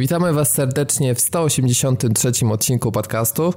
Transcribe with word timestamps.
Witamy 0.00 0.32
Was 0.32 0.52
serdecznie 0.52 1.14
w 1.14 1.20
183 1.20 2.46
odcinku 2.52 2.92
podcastu. 2.92 3.54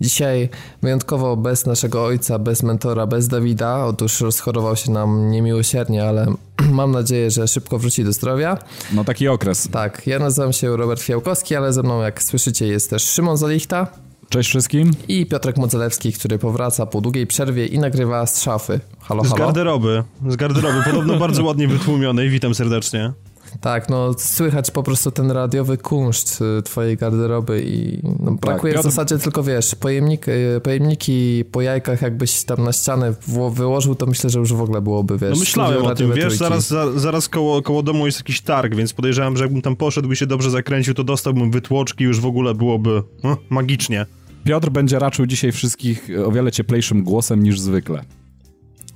Dzisiaj 0.00 0.48
wyjątkowo 0.82 1.36
bez 1.36 1.66
naszego 1.66 2.04
ojca, 2.04 2.38
bez 2.38 2.62
mentora, 2.62 3.06
bez 3.06 3.28
Dawida. 3.28 3.84
Otóż 3.84 4.20
rozchorował 4.20 4.76
się 4.76 4.90
nam 4.90 5.30
niemiłosiernie, 5.30 6.04
ale 6.04 6.26
mam 6.72 6.90
nadzieję, 6.90 7.30
że 7.30 7.48
szybko 7.48 7.78
wróci 7.78 8.04
do 8.04 8.12
zdrowia. 8.12 8.58
No 8.92 9.04
taki 9.04 9.28
okres. 9.28 9.68
Tak, 9.72 10.06
ja 10.06 10.18
nazywam 10.18 10.52
się 10.52 10.76
Robert 10.76 11.02
Fiałkowski, 11.02 11.56
ale 11.56 11.72
ze 11.72 11.82
mną, 11.82 12.02
jak 12.02 12.22
słyszycie, 12.22 12.66
jest 12.66 12.90
też 12.90 13.02
Szymon 13.02 13.36
Zalichta. 13.36 13.86
Cześć 14.28 14.48
wszystkim. 14.48 14.90
I 15.08 15.26
Piotrek 15.26 15.56
Modzelewski, 15.56 16.12
który 16.12 16.38
powraca 16.38 16.86
po 16.86 17.00
długiej 17.00 17.26
przerwie 17.26 17.66
i 17.66 17.78
nagrywa 17.78 18.26
z 18.26 18.42
szafy. 18.42 18.80
Halo, 19.00 19.22
halo. 19.22 19.36
Z 19.36 19.38
garderoby. 19.38 20.04
Z 20.28 20.36
garderoby. 20.36 20.82
Podobno 20.84 21.16
bardzo 21.16 21.44
ładnie 21.44 21.68
wytłumionej. 21.68 22.30
Witam 22.30 22.54
serdecznie. 22.54 23.12
Tak, 23.60 23.88
no 23.88 24.14
słychać 24.18 24.70
po 24.70 24.82
prostu 24.82 25.10
ten 25.10 25.30
radiowy 25.30 25.78
kunszt 25.78 26.42
y, 26.58 26.62
twojej 26.62 26.96
garderoby 26.96 27.62
i 27.66 28.00
no, 28.02 28.30
tak, 28.30 28.40
brakuje 28.40 28.72
tak, 28.72 28.82
w 28.82 28.84
zasadzie 28.84 29.18
tylko, 29.18 29.42
wiesz, 29.42 29.74
pojemnik, 29.74 30.28
y, 30.28 30.60
pojemniki 30.62 31.44
po 31.52 31.62
jajkach 31.62 32.02
jakbyś 32.02 32.44
tam 32.44 32.64
na 32.64 32.72
ścianę 32.72 33.14
wyłożył, 33.52 33.94
to 33.94 34.06
myślę, 34.06 34.30
że 34.30 34.38
już 34.38 34.52
w 34.52 34.62
ogóle 34.62 34.80
byłoby, 34.80 35.18
wiesz... 35.18 35.30
No 35.30 35.40
myślałem 35.40 35.84
o 35.84 35.94
tym, 35.94 36.12
wiesz, 36.12 36.34
zaraz, 36.34 36.68
za, 36.68 36.98
zaraz 36.98 37.28
koło, 37.28 37.62
koło 37.62 37.82
domu 37.82 38.06
jest 38.06 38.18
jakiś 38.18 38.40
targ, 38.40 38.74
więc 38.74 38.92
podejrzewam, 38.92 39.36
że 39.36 39.44
jakbym 39.44 39.62
tam 39.62 39.76
poszedł 39.76 40.12
i 40.12 40.16
się 40.16 40.26
dobrze 40.26 40.50
zakręcił, 40.50 40.94
to 40.94 41.04
dostałbym 41.04 41.50
wytłoczki 41.50 42.04
już 42.04 42.20
w 42.20 42.26
ogóle 42.26 42.54
byłoby 42.54 43.02
no, 43.24 43.36
magicznie. 43.50 44.06
Piotr 44.44 44.70
będzie 44.70 44.98
raczył 44.98 45.26
dzisiaj 45.26 45.52
wszystkich 45.52 46.08
o 46.26 46.32
wiele 46.32 46.52
cieplejszym 46.52 47.04
głosem 47.04 47.42
niż 47.42 47.60
zwykle. 47.60 48.04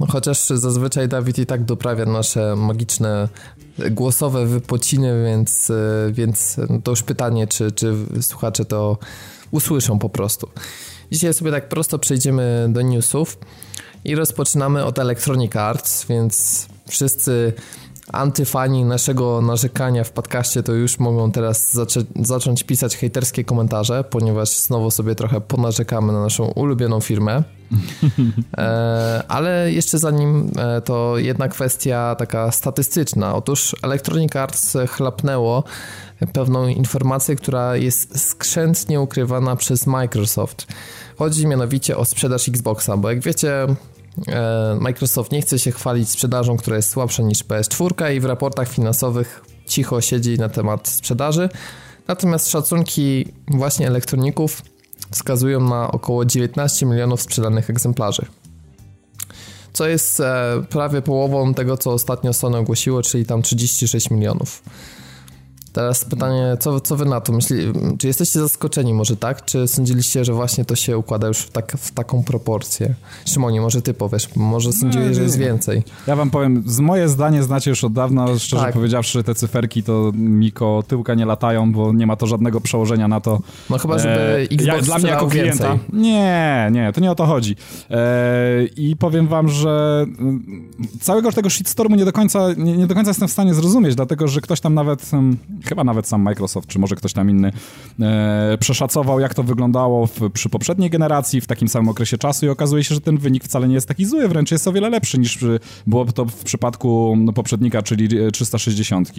No 0.00 0.06
chociaż 0.06 0.46
zazwyczaj 0.46 1.08
Dawid 1.08 1.38
i 1.38 1.46
tak 1.46 1.64
doprawia 1.64 2.04
nasze 2.04 2.56
magiczne 2.56 3.28
głosowe 3.90 4.46
wypociny, 4.46 5.24
więc, 5.24 5.70
e, 5.70 6.12
więc 6.12 6.56
to 6.84 6.90
już 6.90 7.02
pytanie, 7.02 7.46
czy, 7.46 7.72
czy 7.72 7.94
słuchacze 8.20 8.64
to 8.64 8.98
usłyszą 9.50 9.98
po 9.98 10.08
prostu. 10.08 10.48
Dzisiaj 11.12 11.34
sobie 11.34 11.50
tak 11.50 11.68
prosto 11.68 11.98
przejdziemy 11.98 12.66
do 12.68 12.82
newsów 12.82 13.38
i 14.04 14.14
rozpoczynamy 14.14 14.84
od 14.84 14.98
Electronic 14.98 15.56
Arts, 15.56 16.06
więc 16.06 16.66
wszyscy 16.88 17.52
antyfani 18.12 18.84
naszego 18.84 19.40
narzekania 19.40 20.04
w 20.04 20.10
podcaście 20.10 20.62
to 20.62 20.72
już 20.72 20.98
mogą 20.98 21.32
teraz 21.32 21.72
zaczę 21.72 22.00
zacząć 22.20 22.64
pisać 22.64 22.96
hejterskie 22.96 23.44
komentarze, 23.44 24.04
ponieważ 24.04 24.48
znowu 24.48 24.90
sobie 24.90 25.14
trochę 25.14 25.40
ponarzekamy 25.40 26.12
na 26.12 26.20
naszą 26.20 26.44
ulubioną 26.44 27.00
firmę. 27.00 27.42
E, 28.58 29.22
ale 29.28 29.72
jeszcze 29.72 29.98
zanim 29.98 30.50
e, 30.58 30.80
to 30.80 31.18
jedna 31.18 31.48
kwestia 31.48 32.14
taka 32.18 32.52
statystyczna. 32.52 33.34
Otóż 33.34 33.76
Electronic 33.82 34.36
Arts 34.36 34.76
chlapnęło 34.88 35.64
pewną 36.32 36.68
informację, 36.68 37.36
która 37.36 37.76
jest 37.76 38.28
skrzętnie 38.30 39.00
ukrywana 39.00 39.56
przez 39.56 39.86
Microsoft. 39.86 40.66
Chodzi 41.16 41.46
mianowicie 41.46 41.96
o 41.96 42.04
sprzedaż 42.04 42.48
Xboxa, 42.48 42.96
bo 42.96 43.10
jak 43.10 43.20
wiecie, 43.20 43.66
Microsoft 44.80 45.32
nie 45.32 45.42
chce 45.42 45.58
się 45.58 45.72
chwalić 45.72 46.10
sprzedażą, 46.10 46.56
która 46.56 46.76
jest 46.76 46.90
słabsza 46.90 47.22
niż 47.22 47.44
PS4 47.44 48.14
i 48.14 48.20
w 48.20 48.24
raportach 48.24 48.68
finansowych 48.68 49.44
cicho 49.66 50.00
siedzi 50.00 50.38
na 50.38 50.48
temat 50.48 50.88
sprzedaży. 50.88 51.48
Natomiast 52.08 52.50
szacunki 52.50 53.32
właśnie 53.48 53.86
elektroników 53.86 54.62
wskazują 55.10 55.60
na 55.60 55.92
około 55.92 56.24
19 56.24 56.86
milionów 56.86 57.22
sprzedanych 57.22 57.70
egzemplarzy. 57.70 58.26
Co 59.72 59.86
jest 59.88 60.20
e, 60.20 60.62
prawie 60.70 61.02
połową 61.02 61.54
tego, 61.54 61.76
co 61.76 61.92
ostatnio 61.92 62.32
Sony 62.32 62.56
ogłosiło, 62.56 63.02
czyli 63.02 63.26
tam 63.26 63.42
36 63.42 64.10
milionów. 64.10 64.62
Teraz 65.74 66.04
pytanie, 66.04 66.56
co, 66.60 66.80
co 66.80 66.96
wy 66.96 67.04
na 67.04 67.20
to 67.20 67.32
myśli? 67.32 67.56
Czy 67.98 68.06
jesteście 68.06 68.40
zaskoczeni 68.40 68.94
może 68.94 69.16
tak? 69.16 69.44
Czy 69.44 69.68
sądziliście, 69.68 70.24
że 70.24 70.32
właśnie 70.32 70.64
to 70.64 70.76
się 70.76 70.98
układa 70.98 71.26
już 71.26 71.38
w, 71.38 71.50
tak, 71.50 71.72
w 71.78 71.90
taką 71.90 72.22
proporcję? 72.22 72.94
Szymonie, 73.26 73.60
może 73.60 73.82
ty 73.82 73.94
powiesz, 73.94 74.36
może 74.36 74.72
sądziłeś, 74.72 75.16
że 75.16 75.22
jest 75.22 75.38
więcej. 75.38 75.82
Ja 76.06 76.16
wam 76.16 76.30
powiem, 76.30 76.62
z 76.66 76.80
moje 76.80 77.08
zdanie 77.08 77.42
znacie 77.42 77.70
już 77.70 77.84
od 77.84 77.92
dawna, 77.92 78.38
szczerze 78.38 78.62
tak. 78.62 78.74
powiedziawszy, 78.74 79.24
te 79.24 79.34
cyferki 79.34 79.82
to 79.82 80.12
Miko 80.14 80.82
tyłka 80.88 81.14
nie 81.14 81.26
latają, 81.26 81.72
bo 81.72 81.92
nie 81.92 82.06
ma 82.06 82.16
to 82.16 82.26
żadnego 82.26 82.60
przełożenia 82.60 83.08
na 83.08 83.20
to. 83.20 83.40
No 83.70 83.78
chyba, 83.78 83.98
żeby 83.98 84.14
e, 84.14 84.40
Xbox 84.40 84.64
ja, 84.64 84.82
Dla 84.82 84.98
mnie 84.98 85.08
jako 85.08 85.26
klienta. 85.26 85.68
Więcej. 85.70 85.88
Nie, 85.92 86.68
nie, 86.72 86.92
to 86.92 87.00
nie 87.00 87.10
o 87.10 87.14
to 87.14 87.26
chodzi. 87.26 87.56
E, 87.90 88.64
I 88.76 88.96
powiem 88.96 89.28
wam, 89.28 89.48
że 89.48 90.06
mm, 90.18 90.70
całego 91.00 91.32
tego 91.32 91.50
shitstormu 91.50 91.96
nie 91.96 92.04
do 92.04 92.12
końca, 92.12 92.52
nie, 92.56 92.76
nie 92.76 92.86
do 92.86 92.94
końca 92.94 93.10
jestem 93.10 93.28
w 93.28 93.32
stanie 93.32 93.54
zrozumieć, 93.54 93.94
dlatego, 93.94 94.28
że 94.28 94.40
ktoś 94.40 94.60
tam 94.60 94.74
nawet 94.74 95.14
mm, 95.14 95.36
chyba 95.64 95.84
nawet 95.84 96.06
sam 96.06 96.22
Microsoft, 96.22 96.68
czy 96.68 96.78
może 96.78 96.96
ktoś 96.96 97.12
tam 97.12 97.30
inny, 97.30 97.52
e, 98.00 98.58
przeszacował, 98.60 99.20
jak 99.20 99.34
to 99.34 99.42
wyglądało 99.42 100.06
w, 100.06 100.30
przy 100.32 100.48
poprzedniej 100.48 100.90
generacji, 100.90 101.40
w 101.40 101.46
takim 101.46 101.68
samym 101.68 101.88
okresie 101.88 102.18
czasu 102.18 102.46
i 102.46 102.48
okazuje 102.48 102.84
się, 102.84 102.94
że 102.94 103.00
ten 103.00 103.18
wynik 103.18 103.44
wcale 103.44 103.68
nie 103.68 103.74
jest 103.74 103.88
taki 103.88 104.04
zły, 104.04 104.28
wręcz 104.28 104.50
jest 104.50 104.68
o 104.68 104.72
wiele 104.72 104.90
lepszy 104.90 105.18
niż 105.18 105.38
było 105.86 106.04
to 106.04 106.24
w 106.24 106.44
przypadku 106.44 107.14
no, 107.18 107.32
poprzednika, 107.32 107.82
czyli 107.82 108.08
360. 108.32 109.12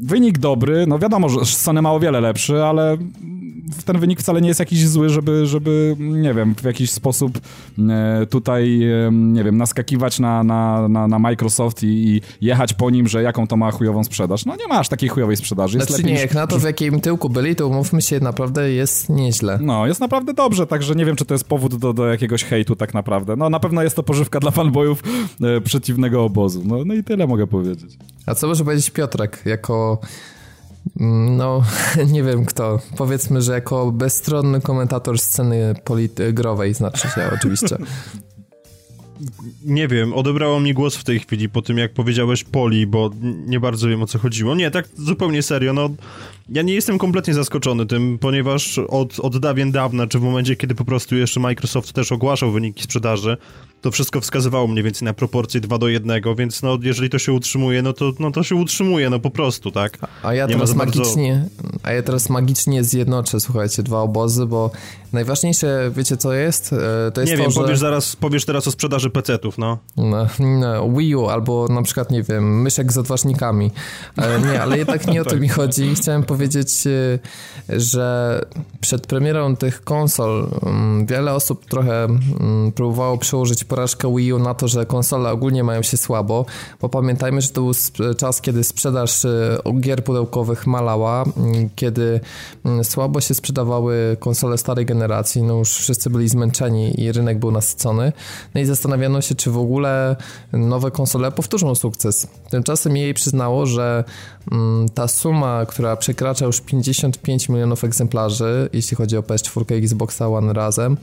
Wynik 0.00 0.38
dobry, 0.38 0.86
no 0.86 0.98
wiadomo, 0.98 1.28
że 1.28 1.44
Sony 1.44 1.82
ma 1.82 1.92
o 1.92 2.00
wiele 2.00 2.20
lepszy, 2.20 2.64
ale 2.64 2.98
ten 3.84 3.98
wynik 3.98 4.20
wcale 4.20 4.40
nie 4.40 4.48
jest 4.48 4.60
jakiś 4.60 4.88
zły, 4.88 5.08
żeby, 5.08 5.46
żeby 5.46 5.96
nie 5.98 6.34
wiem, 6.34 6.54
w 6.54 6.64
jakiś 6.64 6.90
sposób 6.90 7.38
e, 7.88 8.26
tutaj, 8.26 8.82
e, 8.82 9.10
nie 9.12 9.44
wiem, 9.44 9.56
naskakiwać 9.56 10.18
na, 10.18 10.44
na, 10.44 10.88
na, 10.88 11.08
na 11.08 11.18
Microsoft 11.18 11.82
i, 11.82 11.86
i, 11.86 12.20
jechać 12.40 12.74
po 12.74 12.90
nim, 12.90 13.08
że 13.08 13.22
jaką 13.22 13.46
to 13.46 13.56
ma 13.56 13.70
chujową 13.70 14.04
sprzedaż. 14.04 14.46
No 14.46 14.56
nie 14.56 14.66
masz 14.66 14.88
takiej 14.88 15.08
chujowej 15.08 15.36
sprzedaży. 15.36 15.43
Jest 15.78 15.88
znaczy 15.88 16.04
nie, 16.04 16.14
jak 16.14 16.34
na 16.34 16.46
to 16.46 16.58
w 16.58 16.62
jakim 16.62 17.00
tyłku 17.00 17.28
byli, 17.30 17.56
to 17.56 17.68
umówmy 17.68 18.02
się, 18.02 18.20
naprawdę 18.20 18.72
jest 18.72 19.08
nieźle. 19.08 19.58
No, 19.62 19.86
jest 19.86 20.00
naprawdę 20.00 20.34
dobrze, 20.34 20.66
także 20.66 20.94
nie 20.94 21.04
wiem, 21.04 21.16
czy 21.16 21.24
to 21.24 21.34
jest 21.34 21.44
powód 21.44 21.74
do, 21.74 21.92
do 21.92 22.06
jakiegoś 22.06 22.44
hejtu 22.44 22.76
tak 22.76 22.94
naprawdę. 22.94 23.36
No 23.36 23.50
na 23.50 23.60
pewno 23.60 23.82
jest 23.82 23.96
to 23.96 24.02
pożywka 24.02 24.40
dla 24.40 24.50
fanboyów 24.50 25.02
e, 25.42 25.60
przeciwnego 25.60 26.24
obozu. 26.24 26.62
No, 26.64 26.84
no 26.84 26.94
i 26.94 27.04
tyle 27.04 27.26
mogę 27.26 27.46
powiedzieć. 27.46 27.98
A 28.26 28.34
co 28.34 28.46
może 28.46 28.64
powiedzieć 28.64 28.90
Piotrek, 28.90 29.42
jako 29.44 29.98
no, 31.36 31.62
nie 32.12 32.22
wiem 32.22 32.44
kto. 32.44 32.78
Powiedzmy, 32.96 33.42
że 33.42 33.52
jako 33.52 33.92
bezstronny 33.92 34.60
komentator 34.60 35.18
sceny 35.18 35.74
growej, 36.32 36.74
znaczy 36.74 37.08
się 37.08 37.30
oczywiście. 37.34 37.76
Nie 39.64 39.88
wiem, 39.88 40.12
odebrało 40.12 40.60
mi 40.60 40.74
głos 40.74 40.96
w 40.96 41.04
tej 41.04 41.20
chwili 41.20 41.48
po 41.48 41.62
tym, 41.62 41.78
jak 41.78 41.92
powiedziałeś 41.92 42.44
poli, 42.44 42.86
bo 42.86 43.10
nie 43.46 43.60
bardzo 43.60 43.88
wiem 43.88 44.02
o 44.02 44.06
co 44.06 44.18
chodziło. 44.18 44.54
Nie, 44.54 44.70
tak 44.70 44.88
zupełnie 44.96 45.42
serio, 45.42 45.72
no 45.72 45.90
ja 46.48 46.62
nie 46.62 46.74
jestem 46.74 46.98
kompletnie 46.98 47.34
zaskoczony 47.34 47.86
tym, 47.86 48.18
ponieważ 48.18 48.78
od, 48.78 49.20
od 49.20 49.38
dawien 49.38 49.72
dawna, 49.72 50.06
czy 50.06 50.18
w 50.18 50.22
momencie, 50.22 50.56
kiedy 50.56 50.74
po 50.74 50.84
prostu 50.84 51.16
jeszcze 51.16 51.40
Microsoft 51.40 51.92
też 51.92 52.12
ogłaszał 52.12 52.52
wyniki 52.52 52.82
sprzedaży, 52.82 53.36
to 53.80 53.90
wszystko 53.90 54.20
wskazywało 54.20 54.66
mniej 54.66 54.84
więcej 54.84 55.06
na 55.06 55.14
proporcję 55.14 55.60
2 55.60 55.78
do 55.78 55.88
1, 55.88 56.22
więc 56.38 56.62
no, 56.62 56.78
jeżeli 56.82 57.10
to 57.10 57.18
się 57.18 57.32
utrzymuje, 57.32 57.82
no 57.82 57.92
to, 57.92 58.12
no 58.18 58.30
to 58.30 58.42
się 58.42 58.54
utrzymuje, 58.54 59.10
no 59.10 59.20
po 59.20 59.30
prostu, 59.30 59.70
tak? 59.70 59.98
A 60.22 60.34
ja, 60.34 60.46
teraz 60.46 60.74
magicznie, 60.74 61.48
bardzo... 61.62 61.78
a 61.82 61.92
ja 61.92 62.02
teraz 62.02 62.30
magicznie 62.30 62.84
zjednoczę, 62.84 63.40
słuchajcie, 63.40 63.82
dwa 63.82 64.00
obozy, 64.00 64.46
bo 64.46 64.70
najważniejsze, 65.12 65.90
wiecie 65.96 66.16
co 66.16 66.32
jest? 66.32 66.72
E, 66.72 67.10
to 67.12 67.20
jest 67.20 67.32
nie 67.32 67.36
to, 67.36 67.42
wiem, 67.42 67.52
że... 67.52 67.60
powiesz 67.60 67.78
zaraz, 67.78 68.16
powiesz 68.16 68.44
teraz 68.44 68.68
o 68.68 68.70
sprzedaży 68.70 69.10
PC-ów, 69.10 69.58
no. 69.58 69.78
No, 69.96 70.26
no. 70.38 70.88
Wii 70.90 71.16
U 71.16 71.26
albo 71.26 71.68
na 71.68 71.82
przykład, 71.82 72.10
nie 72.10 72.22
wiem, 72.22 72.62
myszek 72.62 72.92
z 72.92 72.98
odważnikami. 72.98 73.70
Ale 74.16 74.40
nie, 74.40 74.62
ale 74.62 74.78
jednak 74.78 75.06
nie 75.06 75.22
o 75.22 75.24
to 75.24 75.36
mi 75.44 75.48
tak. 75.48 75.56
chodzi. 75.56 75.94
Chciałem 75.94 76.22
powiedzieć, 76.22 76.33
e, 76.34 77.18
że 77.80 78.40
przed 78.80 79.06
premierą 79.06 79.56
tych 79.56 79.84
konsol 79.84 80.48
mm, 80.62 81.06
wiele 81.06 81.34
osób 81.34 81.64
trochę 81.64 82.04
mm, 82.04 82.72
próbowało 82.72 83.18
przełożyć 83.18 83.64
porażkę 83.64 84.16
Wii 84.16 84.32
U 84.32 84.38
na 84.38 84.54
to, 84.54 84.68
że 84.68 84.86
konsole 84.86 85.30
ogólnie 85.30 85.64
mają 85.64 85.82
się 85.82 85.96
słabo, 85.96 86.46
bo 86.80 86.88
pamiętajmy, 86.88 87.40
że 87.40 87.48
to 87.48 87.60
był 87.60 87.72
czas, 88.16 88.40
kiedy 88.40 88.64
sprzedaż 88.64 89.24
y, 89.24 89.58
gier 89.80 90.04
pudełkowych 90.04 90.66
malała, 90.66 91.24
mm, 91.36 91.70
kiedy 91.76 92.20
słabo 92.82 93.20
się 93.20 93.34
sprzedawały 93.34 94.16
konsole 94.20 94.58
starej 94.58 94.86
generacji, 94.86 95.42
no 95.42 95.54
już 95.54 95.70
wszyscy 95.70 96.10
byli 96.10 96.28
zmęczeni 96.28 97.00
i 97.00 97.12
rynek 97.12 97.38
był 97.38 97.50
nasycony. 97.50 98.12
No 98.54 98.60
i 98.60 98.64
zastanawiano 98.64 99.20
się, 99.20 99.34
czy 99.34 99.50
w 99.50 99.58
ogóle 99.58 100.16
nowe 100.52 100.90
konsole 100.90 101.32
powtórzą 101.32 101.74
sukces. 101.74 102.26
Tymczasem 102.50 102.96
jej 102.96 103.14
przyznało, 103.14 103.66
że 103.66 104.04
ta 104.94 105.08
suma, 105.08 105.66
która 105.66 105.96
przekracza 105.96 106.46
już 106.46 106.60
55 106.60 107.48
milionów 107.48 107.84
egzemplarzy, 107.84 108.68
jeśli 108.72 108.96
chodzi 108.96 109.16
o 109.16 109.20
PS4 109.20 109.74
i 109.74 109.78
Xboxa 109.78 110.28
One 110.28 110.52
razem, 110.52 110.96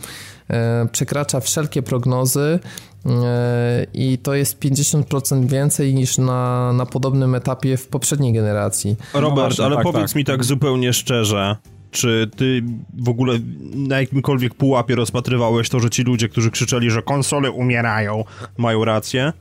E, 0.51 0.87
przekracza 0.91 1.39
wszelkie 1.39 1.81
prognozy 1.81 2.59
e, 3.05 3.85
i 3.93 4.17
to 4.17 4.33
jest 4.33 4.59
50% 4.59 5.45
więcej 5.45 5.93
niż 5.93 6.17
na, 6.17 6.73
na 6.73 6.85
podobnym 6.85 7.35
etapie 7.35 7.77
w 7.77 7.87
poprzedniej 7.87 8.33
generacji. 8.33 8.95
Robert, 9.13 9.57
no 9.57 9.65
ale 9.65 9.75
tak, 9.75 9.83
powiedz 9.83 10.09
tak. 10.09 10.15
mi 10.15 10.25
tak 10.25 10.43
zupełnie 10.43 10.93
szczerze, 10.93 11.55
czy 11.91 12.29
ty 12.35 12.63
w 12.93 13.09
ogóle 13.09 13.39
na 13.73 13.99
jakimkolwiek 13.99 14.53
pułapie 14.53 14.95
rozpatrywałeś 14.95 15.69
to, 15.69 15.79
że 15.79 15.89
ci 15.89 16.03
ludzie, 16.03 16.29
którzy 16.29 16.51
krzyczeli, 16.51 16.91
że 16.91 17.01
konsole 17.01 17.51
umierają, 17.51 18.23
mają 18.57 18.85
rację? 18.85 19.33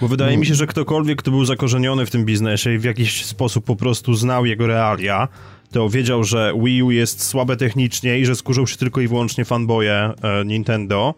Bo 0.00 0.08
wydaje 0.08 0.36
mi 0.36 0.46
się, 0.46 0.54
że 0.54 0.66
ktokolwiek, 0.66 1.18
kto 1.18 1.30
był 1.30 1.44
zakorzeniony 1.44 2.06
w 2.06 2.10
tym 2.10 2.24
biznesie 2.24 2.74
i 2.74 2.78
w 2.78 2.84
jakiś 2.84 3.24
sposób 3.24 3.64
po 3.64 3.76
prostu 3.76 4.14
znał 4.14 4.46
jego 4.46 4.66
realia, 4.66 5.28
to 5.72 5.88
wiedział, 5.88 6.24
że 6.24 6.52
Wii 6.64 6.82
U 6.82 6.90
jest 6.90 7.24
słabe 7.24 7.56
technicznie 7.56 8.18
i 8.18 8.26
że 8.26 8.34
skurzą 8.34 8.66
się 8.66 8.76
tylko 8.76 9.00
i 9.00 9.08
wyłącznie 9.08 9.44
fanboje 9.44 9.94
e, 10.22 10.44
Nintendo. 10.44 11.14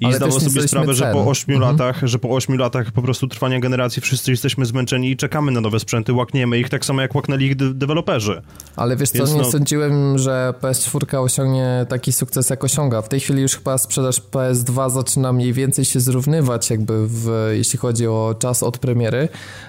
I 0.00 0.04
Ale 0.06 0.16
zdawał 0.16 0.40
sobie 0.40 0.68
sprawę, 0.68 0.94
że 0.94 1.12
po 1.12 1.26
8 1.26 1.54
Mhm. 1.54 1.72
latach, 1.72 2.00
że 2.02 2.18
po 2.18 2.28
8 2.28 2.58
latach 2.58 2.92
po 2.92 3.02
prostu 3.02 3.26
trwania 3.28 3.60
generacji 3.60 4.02
wszyscy 4.02 4.30
jesteśmy 4.30 4.66
zmęczeni 4.66 5.10
i 5.10 5.16
czekamy 5.16 5.52
na 5.52 5.60
nowe 5.60 5.80
sprzęty, 5.80 6.12
łakniemy 6.12 6.58
ich 6.58 6.68
tak 6.68 6.84
samo 6.84 7.02
jak 7.02 7.14
łaknęli 7.14 7.44
ich 7.44 7.56
de- 7.56 7.74
deweloperzy. 7.74 8.42
Ale 8.76 8.96
wiesz 8.96 9.10
co, 9.10 9.18
Więc 9.18 9.32
nie 9.32 9.38
no- 9.42 9.50
sądziłem, 9.50 10.18
że 10.18 10.54
PS4 10.60 11.16
osiągnie 11.22 11.86
taki 11.88 12.12
sukces, 12.12 12.50
jak 12.50 12.64
osiąga. 12.64 13.02
W 13.02 13.08
tej 13.08 13.20
chwili 13.20 13.42
już 13.42 13.56
chyba 13.56 13.78
sprzedaż 13.78 14.20
PS2 14.30 14.90
zaczyna 14.90 15.32
mniej 15.32 15.52
więcej 15.52 15.84
się 15.84 16.00
zrównywać, 16.00 16.70
jakby 16.70 17.06
w, 17.08 17.50
jeśli 17.52 17.78
chodzi 17.78 18.06
o 18.06 18.34
czas 18.38 18.62
od 18.62 18.78
premiery, 18.78 19.28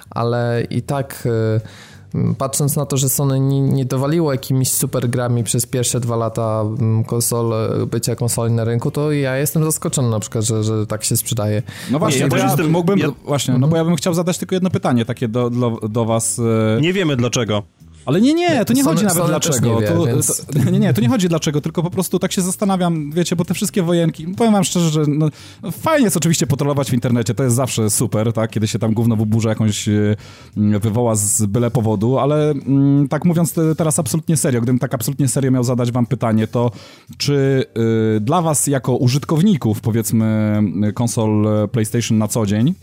ale 0.10 0.64
i 0.70 0.82
tak 0.82 1.24
y, 1.26 1.62
patrząc 2.38 2.76
na 2.76 2.86
to, 2.86 2.98
że 2.98 3.10
Sony 3.10 3.40
nie, 3.40 3.62
nie 3.62 3.86
dowaliło 3.86 4.32
jakimiś 4.32 4.72
super 4.72 5.10
grami 5.10 5.44
przez 5.44 5.66
pierwsze 5.66 6.00
dwa 6.00 6.16
lata 6.16 6.62
mm, 6.80 7.04
konsol, 7.04 7.54
bycia 7.92 8.16
konsoli 8.16 8.54
na 8.54 8.64
rynku, 8.64 8.92
to 8.92 9.12
ja 9.12 9.38
jestem 9.38 9.64
zaskoczony 9.64 10.10
na 10.10 10.20
przykład, 10.20 10.44
że, 10.46 10.64
że 10.64 10.88
tak 10.88 11.04
się 11.04 11.18
sprzedaje. 11.18 11.64
No 11.92 12.00
właśnie, 12.00 12.22
ja 12.32 12.38
ja 12.38 12.46
jestem- 12.46 12.72
mógłbym, 12.72 13.00
ja- 13.00 13.12
właśnie, 13.26 13.58
no 13.58 13.68
bo 13.68 13.78
ja 13.78 13.86
bym 13.86 13.96
chciał 13.96 14.14
zadać 14.14 14.38
tylko 14.38 14.56
jedno 14.56 14.70
pytanie 14.70 15.06
takie 15.06 15.28
do, 15.28 15.50
do, 15.50 15.80
do 15.90 16.06
was. 16.06 16.40
e, 16.78 16.82
Nie 16.82 16.94
wiemy 16.94 17.16
dlaczego. 17.16 17.64
Ale 18.08 18.22
nie, 18.22 18.34
nie, 18.34 18.66
to 18.66 18.74
nie 18.74 18.84
Sony- 18.84 18.94
chodzi 18.94 19.06
nawet 19.06 19.18
Sony 19.18 19.30
dlaczego. 19.30 19.76
nie 19.76 19.82
wie, 19.82 19.88
to, 19.88 20.06
więc- 20.06 20.46
to, 20.46 20.72
nie, 20.72 20.80
nie, 20.80 20.94
to 20.94 21.02
nie 21.02 21.10
chodzi 21.10 21.30
dlaczego, 21.30 21.62
tylko 21.62 21.84
po 21.84 21.90
prostu 21.90 22.20
tak 22.20 22.32
się 22.32 22.42
zastanawiam, 22.42 23.12
wiecie, 23.12 23.36
bo 23.36 23.46
te 23.46 23.54
wszystkie 23.54 23.84
wojenki, 23.84 24.28
powiem 24.28 24.54
wam 24.54 24.64
szczerze, 24.64 24.90
że 24.90 25.04
no, 25.08 25.30
fajnie 25.72 26.04
jest 26.06 26.18
oczywiście 26.18 26.48
potrolować 26.48 26.90
w 26.92 26.94
internecie, 26.94 27.34
to 27.34 27.44
jest 27.44 27.56
zawsze 27.56 27.90
super, 27.90 28.34
tak, 28.34 28.52
kiedy 28.52 28.68
się 28.68 28.80
tam 28.80 28.94
gówno 28.94 29.16
w 29.16 29.26
burza 29.26 29.50
jakąś 29.50 29.90
e, 29.90 30.16
wywoła 30.58 31.16
z 31.16 31.46
byle 31.46 31.72
powodu, 31.72 32.20
ale 32.20 32.52
mm, 32.52 33.08
tak 33.08 33.26
mówiąc 33.26 33.54
te, 33.54 33.76
teraz 33.76 34.00
absolutnie 34.00 34.38
serio, 34.38 34.62
gdybym 34.62 34.80
tak 34.80 34.94
absolutnie 34.94 35.28
serio 35.28 35.52
miał 35.52 35.64
zadać 35.64 35.92
wam 35.92 36.06
pytanie, 36.06 36.48
to 36.48 36.72
czy 37.18 37.66
y, 38.18 38.20
dla 38.20 38.42
was 38.42 38.68
jako 38.68 38.96
użytkowników, 38.96 39.82
powiedzmy, 39.82 40.60
y, 40.90 40.94
konsol 40.94 41.48
e, 41.48 41.68
PlayStation 41.68 42.18
na 42.18 42.28
co 42.28 42.46
dzień, 42.46 42.68
e, 42.70 42.74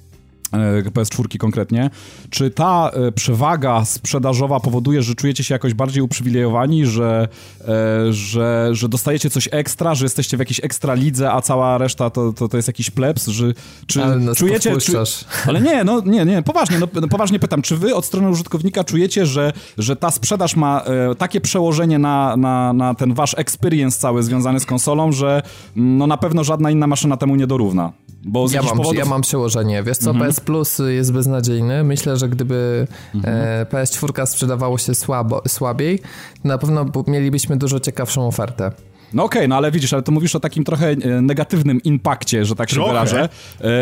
PS4 0.94 1.38
konkretnie, 1.38 1.90
czy 2.30 2.50
ta 2.50 2.90
e, 2.90 3.12
przewaga 3.12 3.84
sprzedażowa 3.84 4.60
powoduje, 4.60 5.02
że 5.02 5.14
czujecie 5.14 5.44
się 5.44 5.54
jakoś 5.54 5.74
bardziej 5.74 6.02
uprzywilejowani, 6.02 6.86
że, 6.86 7.28
e, 7.60 8.12
że, 8.12 8.68
że 8.72 8.88
dostajecie 8.88 9.30
coś 9.30 9.48
ekstra, 9.52 9.94
że 9.94 10.04
jesteście 10.04 10.36
w 10.36 10.40
jakiejś 10.40 10.60
ekstra 10.64 10.94
lidze, 10.94 11.32
a 11.32 11.40
cała 11.40 11.78
reszta 11.78 12.10
to, 12.10 12.32
to, 12.32 12.48
to 12.48 12.56
jest 12.56 12.68
jakiś 12.68 12.90
plebs, 12.90 13.26
że, 13.26 13.52
czy 13.86 14.04
Ale 14.04 14.34
czujecie... 14.34 14.70
podpuszczasz. 14.70 15.24
ale 15.48 15.60
nie, 15.60 15.84
no 15.84 16.02
nie, 16.06 16.24
nie, 16.24 16.42
poważnie, 16.42 16.78
no, 16.78 16.88
no, 17.00 17.08
poważnie 17.08 17.38
pytam, 17.38 17.62
czy 17.62 17.76
wy 17.76 17.94
od 17.94 18.04
strony 18.04 18.28
użytkownika 18.28 18.84
czujecie, 18.84 19.26
że, 19.26 19.52
że 19.78 19.96
ta 19.96 20.10
sprzedaż 20.10 20.56
ma 20.56 20.82
e, 20.82 21.14
takie 21.14 21.40
przełożenie 21.40 21.98
na, 21.98 22.36
na, 22.36 22.72
na 22.72 22.94
ten 22.94 23.14
wasz 23.14 23.34
experience 23.38 23.98
cały 23.98 24.22
związany 24.22 24.60
z 24.60 24.66
konsolą, 24.66 25.12
że 25.12 25.42
mm, 25.76 25.98
no 25.98 26.06
na 26.06 26.16
pewno 26.16 26.44
żadna 26.44 26.70
inna 26.70 26.86
maszyna 26.86 27.16
temu 27.16 27.36
nie 27.36 27.46
dorówna? 27.46 27.92
Bo 28.24 28.48
z 28.48 28.52
Ja 28.52 28.62
mam, 28.62 28.76
powodów... 28.76 28.98
ja 28.98 29.04
mam 29.04 29.22
przełożenie. 29.22 29.82
Wiesz 29.82 29.98
co, 29.98 30.14
PS 30.14 30.40
Plus 30.44 30.80
jest 30.88 31.12
beznadziejny. 31.12 31.84
Myślę, 31.84 32.16
że 32.16 32.28
gdyby 32.28 32.86
e, 33.24 33.66
PS4 33.70 34.26
sprzedawało 34.26 34.78
się 34.78 34.94
słabo, 34.94 35.42
słabiej, 35.48 36.02
na 36.44 36.58
pewno 36.58 36.86
mielibyśmy 37.06 37.56
dużo 37.56 37.80
ciekawszą 37.80 38.26
ofertę. 38.26 38.72
No 39.14 39.24
okej, 39.24 39.48
no 39.48 39.56
ale 39.56 39.70
widzisz, 39.70 39.92
ale 39.92 40.02
to 40.02 40.12
mówisz 40.12 40.34
o 40.36 40.40
takim 40.40 40.64
trochę 40.64 40.90
e, 40.90 40.96
negatywnym 41.22 41.82
impakcie, 41.82 42.44
że 42.44 42.54
tak 42.56 42.68
się 42.70 42.74
Trochę. 42.74 42.90
wyrażę. 42.92 43.28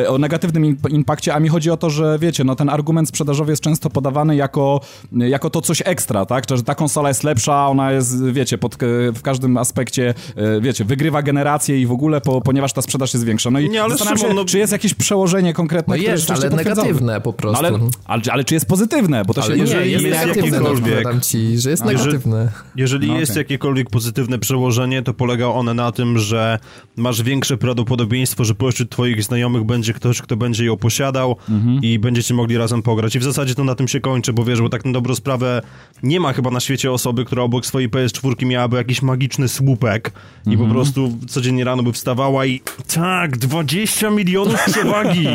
E, 0.04 0.08
o 0.10 0.18
negatywnym 0.18 0.64
imp- 0.76 0.90
impakcie, 0.92 1.34
a 1.34 1.40
mi 1.40 1.48
chodzi 1.48 1.70
o 1.70 1.76
to, 1.76 1.90
że 1.90 2.18
wiecie, 2.20 2.44
no 2.44 2.54
ten 2.56 2.68
argument 2.68 3.08
sprzedażowy 3.08 3.52
jest 3.52 3.62
często 3.62 3.90
podawany 3.90 4.36
jako, 4.36 4.80
e, 5.20 5.28
jako 5.28 5.50
to 5.50 5.60
coś 5.60 5.82
ekstra, 5.84 6.26
tak? 6.26 6.44
Że 6.56 6.62
ta 6.62 6.74
konsola 6.74 7.08
jest 7.08 7.24
lepsza, 7.24 7.68
ona 7.68 7.92
jest, 7.92 8.24
wiecie, 8.24 8.58
pod, 8.58 8.76
w 9.14 9.22
każdym 9.22 9.56
aspekcie, 9.56 10.14
wiecie, 10.60 10.84
wygrywa 10.84 11.22
generację 11.22 11.80
i 11.80 11.86
w 11.86 11.92
ogóle, 11.92 12.20
po, 12.20 12.40
ponieważ 12.40 12.72
ta 12.72 12.82
sprzedaż 12.82 13.14
jest 13.14 13.24
większa. 13.26 13.50
No 13.50 13.60
i 13.60 13.70
Nie, 13.70 13.82
ale 13.82 13.90
zastanawiam 13.90 14.28
się, 14.28 14.34
no- 14.34 14.44
czy 14.44 14.58
jest 14.58 14.72
jakieś 14.72 14.94
przełożenie 14.94 15.52
konkretne, 15.52 15.94
No 15.96 15.98
które 16.02 16.12
jest, 16.12 16.30
ale 16.30 16.50
negatywne 16.50 17.20
po 17.20 17.30
No 17.30 17.32
prostu. 17.32 17.66
ale, 17.66 17.78
ale, 18.04 18.22
ale 18.32 18.44
czy 18.44 18.54
jest 18.54 18.66
pozytywne? 18.66 19.24
Bo 19.24 19.34
to 19.34 19.42
Ale 19.42 19.54
się... 19.54 19.60
jeżeli 19.60 19.80
nie, 19.84 19.90
jest 19.92 20.04
jest 20.04 20.20
negatywne, 20.20 20.50
no, 20.60 20.68
jakiekolwiek- 20.68 20.78
odpowiadam 20.78 21.20
ci, 21.20 21.58
że 21.58 21.70
jest 21.70 21.84
No, 21.84 21.90
jeżeli- 21.90 22.06
negatywne. 22.08 22.48
Jeżeli 22.76 23.08
No, 23.08 23.20
jest 23.20 23.32
okej. 23.32 23.40
jakiekolwiek 23.40 23.90
pozytywne 23.90 24.38
przełożenie, 24.38 25.02
to 25.02 25.14
polega 25.22 25.46
one 25.48 25.74
na 25.74 25.92
tym, 25.92 26.18
że 26.18 26.58
masz 26.96 27.22
większe 27.22 27.56
prawdopodobieństwo, 27.56 28.44
że 28.44 28.54
pośród 28.54 28.90
twoich 28.90 29.22
znajomych 29.24 29.64
będzie 29.64 29.92
ktoś, 29.92 30.22
kto 30.22 30.36
będzie 30.36 30.64
ją 30.64 30.76
posiadał 30.76 31.36
Mhm. 31.50 31.80
i 31.82 31.98
będziecie 31.98 32.34
mogli 32.34 32.56
razem 32.58 32.82
pograć. 32.82 33.16
I 33.16 33.18
w 33.18 33.22
zasadzie 33.22 33.54
to 33.54 33.64
na 33.64 33.74
tym 33.74 33.88
się 33.88 34.00
kończy, 34.00 34.32
bo 34.32 34.44
wiesz, 34.44 34.60
bo 34.60 34.68
tak 34.68 34.84
na 34.84 34.92
dobrą 34.92 35.14
sprawę 35.14 35.62
nie 36.02 36.20
ma 36.20 36.32
chyba 36.32 36.50
na 36.50 36.60
świecie 36.60 36.92
osoby, 36.92 37.24
która 37.24 37.42
obok 37.42 37.66
swojej 37.66 37.88
PS4 37.90 38.46
miałaby 38.46 38.76
jakiś 38.76 39.02
magiczny 39.02 39.48
słupek 39.48 40.12
i 40.46 40.50
Mhm. 40.50 40.68
po 40.68 40.74
prostu 40.74 41.12
codziennie 41.28 41.64
rano 41.64 41.82
by 41.82 41.92
wstawała 41.92 42.46
i 42.46 42.60
tak, 42.94 43.38
20 43.38 44.10
milionów 44.10 44.64
przewagi! 44.72 45.26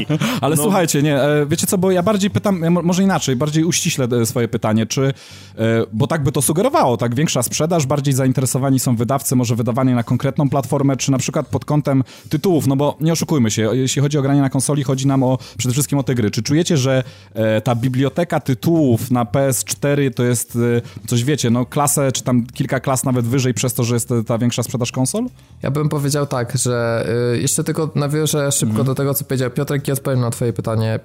Ale 0.42 0.56
No. 0.56 0.64
słuchajcie, 0.64 1.04
nie, 1.04 1.22
e, 1.22 1.46
wiecie 1.46 1.68
co, 1.68 1.78
bo 1.78 1.92
ja 1.92 2.04
bardziej 2.04 2.30
pytam, 2.30 2.70
mo- 2.70 2.82
może 2.82 3.04
inaczej, 3.04 3.36
bardziej 3.36 3.64
uściślę 3.64 4.08
e, 4.22 4.26
swoje 4.26 4.48
pytanie, 4.48 4.86
czy, 4.86 5.02
e, 5.06 5.14
bo 5.94 6.08
tak 6.08 6.24
by 6.24 6.32
to 6.32 6.42
sugerowało, 6.42 6.98
tak, 6.98 7.16
większa 7.16 7.44
sprzedaż, 7.44 7.86
bardziej 7.86 8.14
zainteresowani 8.14 8.80
są 8.80 8.96
wydawcy, 8.96 9.36
może 9.36 9.56
wydawanie 9.68 9.96
na 9.96 10.04
konkretną 10.04 10.50
platformę, 10.50 10.98
czy 10.98 11.12
na 11.12 11.18
przykład 11.18 11.48
pod 11.48 11.66
kątem 11.66 12.04
tytułów, 12.30 12.68
no 12.68 12.76
bo 12.76 12.98
nie 13.02 13.12
oszukujmy 13.14 13.52
się, 13.52 13.70
jeśli 13.74 14.02
chodzi 14.02 14.18
o 14.18 14.22
granie 14.22 14.42
na 14.42 14.50
konsoli, 14.50 14.84
chodzi 14.84 15.08
nam 15.08 15.24
o, 15.24 15.38
przede 15.58 15.74
wszystkim 15.74 16.00
o 16.00 16.04
te 16.04 16.16
gry. 16.16 16.32
Czy 16.32 16.44
czujecie, 16.44 16.78
że 16.78 17.04
e, 17.34 17.62
ta 17.62 17.76
biblioteka 17.76 18.40
tytułów 18.40 19.12
na 19.12 19.26
PS4 19.26 20.14
to 20.14 20.24
jest 20.24 20.56
e, 20.56 21.08
coś, 21.08 21.24
wiecie, 21.24 21.50
no 21.50 21.66
klasę, 21.66 22.12
czy 22.12 22.24
tam 22.24 22.46
kilka 22.46 22.80
klas 22.80 23.04
nawet 23.04 23.26
wyżej 23.26 23.54
przez 23.54 23.74
to, 23.74 23.84
że 23.84 23.94
jest 23.94 24.12
e, 24.12 24.24
ta 24.24 24.38
większa 24.38 24.64
sprzedaż 24.64 24.92
konsol? 24.92 25.26
Ja 25.64 25.72
bym 25.72 25.90
powiedział 25.90 26.26
tak, 26.26 26.58
że 26.58 27.06
y, 27.36 27.42
jeszcze 27.42 27.64
tylko 27.64 27.90
nawiążę 27.96 28.52
szybko 28.52 28.68
Mhm. 28.72 28.86
do 28.86 28.96
tego, 28.96 29.14
co 29.14 29.26
powiedział 29.26 29.52
Piotrek 29.52 29.88
i 29.88 29.92
odpowiem 29.92 30.20
na 30.20 30.30
twoje 30.30 30.54
pytanie. 30.54 31.00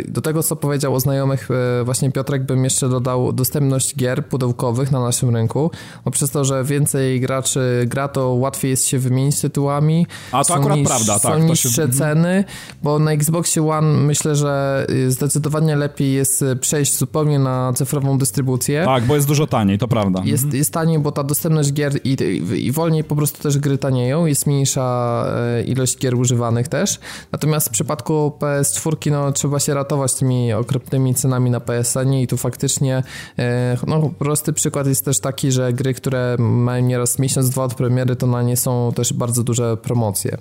Y, 0.00 0.10
do 0.10 0.20
tego, 0.20 0.42
co 0.42 0.56
powiedział 0.56 0.94
o 0.94 1.00
znajomych 1.00 1.48
y, 1.80 1.84
właśnie 1.84 2.12
Piotrek, 2.12 2.44
bym 2.44 2.64
jeszcze 2.64 2.88
dodał 2.88 3.32
dostępność 3.32 3.96
gier 3.96 4.26
pudełkowych 4.26 4.92
na 4.92 5.00
naszym 5.00 5.36
rynku, 5.36 5.70
bo 6.04 6.10
przez 6.10 6.30
to, 6.30 6.44
że 6.44 6.64
więcej 6.64 7.20
graczy 7.20 7.84
gra, 7.86 7.97
to 8.08 8.28
łatwiej 8.28 8.70
jest 8.70 8.86
się 8.86 8.98
wymienić 8.98 9.40
tytułami. 9.40 10.06
A 10.32 10.38
to 10.38 10.44
Są 10.44 10.54
akurat 10.54 10.78
niż- 10.78 10.88
prawda, 10.88 11.12
tak, 11.18 11.22
Są 11.22 11.28
to 11.32 11.38
się- 11.38 11.68
niższe 11.68 11.82
mhm. 11.82 11.92
ceny, 11.92 12.44
bo 12.82 12.98
na 12.98 13.12
Xboxie 13.12 13.68
One 13.68 13.98
myślę, 13.98 14.36
że 14.36 14.86
y, 14.90 15.10
zdecydowanie 15.10 15.76
lepiej 15.76 16.12
jest 16.12 16.42
y, 16.42 16.56
przejść 16.56 16.96
zupełnie 16.98 17.38
na 17.38 17.72
cyfrową 17.72 18.18
dystrybucję. 18.18 18.84
Tak, 18.84 19.04
bo 19.04 19.14
jest 19.14 19.26
dużo 19.26 19.46
taniej, 19.46 19.78
to 19.78 19.88
prawda. 19.88 20.22
Jest, 20.24 20.54
jest 20.54 20.72
taniej, 20.72 20.98
bo 20.98 21.12
ta 21.12 21.24
dostępność 21.24 21.72
gier 21.72 21.92
i, 22.04 22.16
i, 22.52 22.66
i 22.66 22.72
wolniej 22.72 23.04
po 23.04 23.16
prostu 23.16 23.42
też 23.42 23.58
gry 23.58 23.78
tanieją, 23.78 24.26
jest 24.26 24.46
mniejsza 24.46 25.24
e, 25.36 25.62
ilość 25.62 25.98
gier 25.98 26.14
używanych 26.14 26.68
też. 26.68 26.98
Natomiast 27.32 27.68
w 27.68 27.70
przypadku 27.70 28.32
PS4 28.40 29.10
no, 29.10 29.32
trzeba 29.32 29.60
się 29.60 29.74
ratować 29.74 30.14
tymi 30.14 30.52
okropnymi 30.52 31.14
cenami 31.14 31.50
na 31.50 31.60
PSN 31.60 32.12
i 32.12 32.26
tu 32.26 32.36
faktycznie 32.36 33.02
no, 33.86 34.10
prosty 34.18 34.52
przykład 34.52 34.86
jest 34.86 35.04
też 35.04 35.20
taki, 35.20 35.52
że 35.52 35.72
gry, 35.72 35.94
które 35.94 36.36
mają 36.38 36.86
nieraz 36.86 37.18
miesiąc, 37.18 37.50
dwa 37.50 37.64
od 37.64 37.74
premiery, 37.88 38.16
to 38.16 38.26
na 38.26 38.42
nie 38.42 38.56
są 38.56 38.92
też 38.96 39.12
bardzo 39.12 39.44
duże 39.44 39.76
promocje. 39.76 40.38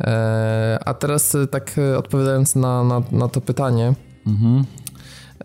E, 0.00 0.78
a 0.84 0.94
teraz 0.94 1.34
e, 1.34 1.46
tak 1.46 1.78
e, 1.78 1.98
odpowiadając 1.98 2.54
na, 2.54 2.84
na, 2.84 3.02
na 3.12 3.28
to 3.28 3.40
pytanie, 3.40 3.94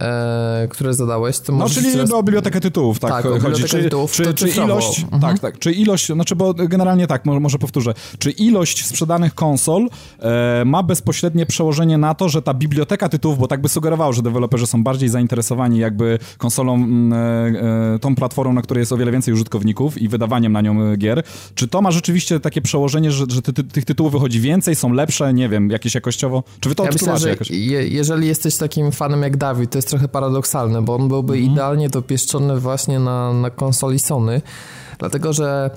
e, 0.01 0.67
które 0.69 0.93
zadałeś, 0.93 1.39
to 1.39 1.53
No, 1.53 1.69
czyli 1.69 1.91
teraz... 1.91 2.11
o 2.11 2.23
bibliotekę 2.23 2.59
tytułów, 2.59 2.99
tak, 2.99 3.11
Tak, 3.11 3.41
chodzi. 3.41 3.63
Czy, 3.63 3.83
tytułów, 3.83 4.11
czy, 4.11 4.33
czy 4.33 4.49
ilość, 4.49 5.03
Mhm. 5.03 5.21
tak, 5.21 5.39
tak, 5.39 5.59
czy 5.59 5.71
ilość, 5.71 6.07
znaczy, 6.07 6.35
bo 6.35 6.53
generalnie 6.53 7.07
tak, 7.07 7.25
może, 7.25 7.39
może 7.39 7.57
powtórzę, 7.57 7.93
czy 8.19 8.31
ilość 8.31 8.85
sprzedanych 8.85 9.35
konsol 9.35 9.89
e, 10.19 10.63
ma 10.65 10.83
bezpośrednie 10.83 11.45
przełożenie 11.45 11.97
na 11.97 12.13
to, 12.15 12.29
że 12.29 12.41
ta 12.41 12.53
biblioteka 12.53 13.09
tytułów, 13.09 13.39
bo 13.39 13.47
tak 13.47 13.61
by 13.61 13.69
sugerowało, 13.69 14.13
że 14.13 14.21
deweloperzy 14.21 14.67
są 14.67 14.83
bardziej 14.83 15.09
zainteresowani 15.09 15.79
jakby 15.79 16.19
konsolą, 16.37 16.73
mm, 16.75 17.13
e, 17.13 17.95
e, 17.95 17.99
tą 17.99 18.15
platformą, 18.15 18.53
na 18.53 18.61
której 18.61 18.81
jest 18.81 18.91
o 18.91 18.97
wiele 18.97 19.11
więcej 19.11 19.33
użytkowników 19.33 19.97
i 19.97 20.07
wydawaniem 20.07 20.51
na 20.53 20.61
nią 20.61 20.81
e, 20.83 20.97
gier, 20.97 21.23
czy 21.55 21.67
to 21.67 21.81
ma 21.81 21.91
rzeczywiście 21.91 22.39
takie 22.39 22.61
przełożenie, 22.61 23.11
że, 23.11 23.25
że 23.29 23.41
ty, 23.41 23.53
ty, 23.53 23.63
tych 23.63 23.85
tytułów 23.85 24.11
wychodzi 24.11 24.39
więcej, 24.41 24.75
są 24.75 24.93
lepsze, 24.93 25.33
nie 25.33 25.49
wiem, 25.49 25.69
jakieś 25.69 25.95
jakościowo, 25.95 26.43
czy 26.59 26.69
wy 26.69 26.75
to 26.75 26.83
Ja 26.83 26.89
myślę, 26.91 27.29
jakoś? 27.29 27.49
je, 27.51 27.87
jeżeli 27.87 28.27
jesteś 28.27 28.57
takim 28.57 28.91
fanem 28.91 29.21
jak 29.21 29.37
Dawid, 29.37 29.75
jest 29.79 29.89
trochę 29.89 30.07
paradoksalne, 30.07 30.81
bo 30.81 30.95
on 30.95 31.07
byłby 31.07 31.33
Mhm. 31.33 31.51
idealnie 31.51 31.89
dopieszczony 31.89 32.59
właśnie 32.59 32.99
na, 32.99 33.33
na 33.33 33.49
konsoli 33.49 33.99
Sony, 33.99 34.41
dlatego 34.99 35.33
że 35.33 35.69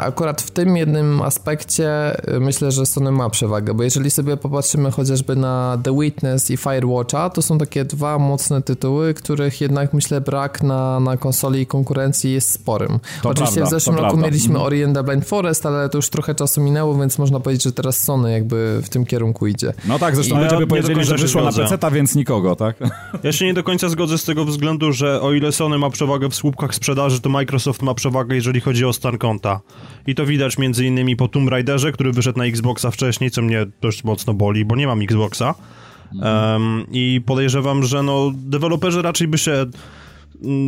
akurat 0.00 0.42
w 0.42 0.50
tym 0.50 0.76
jednym 0.76 1.22
aspekcie 1.22 1.88
e, 2.34 2.40
myślę, 2.40 2.72
że 2.72 2.86
Sony 2.86 3.12
ma 3.12 3.30
przewagę, 3.30 3.74
bo 3.74 3.82
jeżeli 3.82 4.10
sobie 4.10 4.36
popatrzymy 4.36 4.90
chociażby 4.90 5.36
na 5.36 5.78
The 5.82 5.98
Witness 6.00 6.50
i 6.50 6.56
Firewatcha, 6.56 7.30
to 7.30 7.42
są 7.42 7.58
takie 7.58 7.84
dwa 7.84 8.18
mocne 8.18 8.62
tytuły, 8.62 9.14
których 9.14 9.60
jednak 9.60 9.92
myślę 9.94 10.20
brak 10.20 10.62
na, 10.62 11.00
na 11.00 11.16
konsoli 11.16 11.66
konkurencji 11.66 12.32
jest 12.32 12.50
sporym. 12.50 12.98
To 13.22 13.28
Oczywiście 13.28 13.54
prawda, 13.60 13.76
w 13.76 13.80
zeszłym 13.80 13.96
roku 13.96 14.08
prawda. 14.08 14.26
mieliśmy 14.26 14.48
Mhm. 14.48 14.66
Ori 14.66 14.84
and 14.84 14.94
the 14.94 15.02
Blind 15.04 15.24
Forest, 15.24 15.66
ale 15.66 15.88
to 15.88 15.98
już 15.98 16.10
trochę 16.10 16.34
czasu 16.34 16.60
minęło, 16.60 16.94
więc 16.98 17.18
można 17.18 17.40
powiedzieć, 17.40 17.64
że 17.64 17.72
teraz 17.72 18.02
Sony 18.02 18.32
jakby 18.32 18.80
w 18.84 18.88
tym 18.88 19.06
kierunku 19.06 19.46
idzie. 19.46 19.72
No 19.88 19.98
tak, 19.98 20.14
zresztą 20.14 20.34
I- 20.40 20.42
ludzie 20.42 20.54
Ja 20.54 20.60
by 20.60 20.66
powiedzieli, 20.66 21.04
że 21.04 21.16
wyszło 21.16 21.42
na. 21.42 21.52
PC, 21.52 21.90
więc 21.92 22.14
nikogo, 22.14 22.56
tak? 22.56 22.76
Ja 23.22 23.32
się 23.32 23.44
nie 23.46 23.54
do 23.54 23.62
końca 23.62 23.88
zgodzę 23.88 24.18
z 24.18 24.24
tego 24.24 24.44
względu, 24.44 24.92
że 24.92 25.20
o 25.20 25.32
ile 25.32 25.52
Sony 25.52 25.78
ma 25.78 25.90
przewagę 25.90 26.28
w 26.28 26.34
słupkach 26.34 26.74
sprzedaży, 26.74 27.20
to 27.20 27.28
Microsoft 27.28 27.82
ma 27.82 27.94
przewagę, 27.94 28.34
jeżeli 28.34 28.60
chodzi 28.60 28.84
o 28.84 28.92
stan 28.92 29.18
konta. 29.18 29.47
I 30.06 30.14
to 30.14 30.26
widać 30.26 30.58
między 30.58 30.86
innymi 30.86 31.16
po 31.16 31.28
Tomb 31.28 31.50
Raiderze, 31.50 31.92
który 31.92 32.12
wyszedł 32.12 32.38
na 32.38 32.44
Xboxa 32.44 32.90
wcześniej, 32.90 33.30
co 33.30 33.42
mnie 33.42 33.66
dość 33.80 34.04
mocno 34.04 34.34
boli, 34.34 34.64
bo 34.64 34.76
nie 34.76 34.86
mam 34.86 35.02
Xboxa. 35.02 35.54
Em, 36.22 36.84
I 36.92 37.20
podejrzewam, 37.26 37.84
że 37.84 38.02
no, 38.02 38.32
deweloperzy 38.34 39.02
raczej 39.02 39.28
by 39.28 39.38
się 39.38 39.66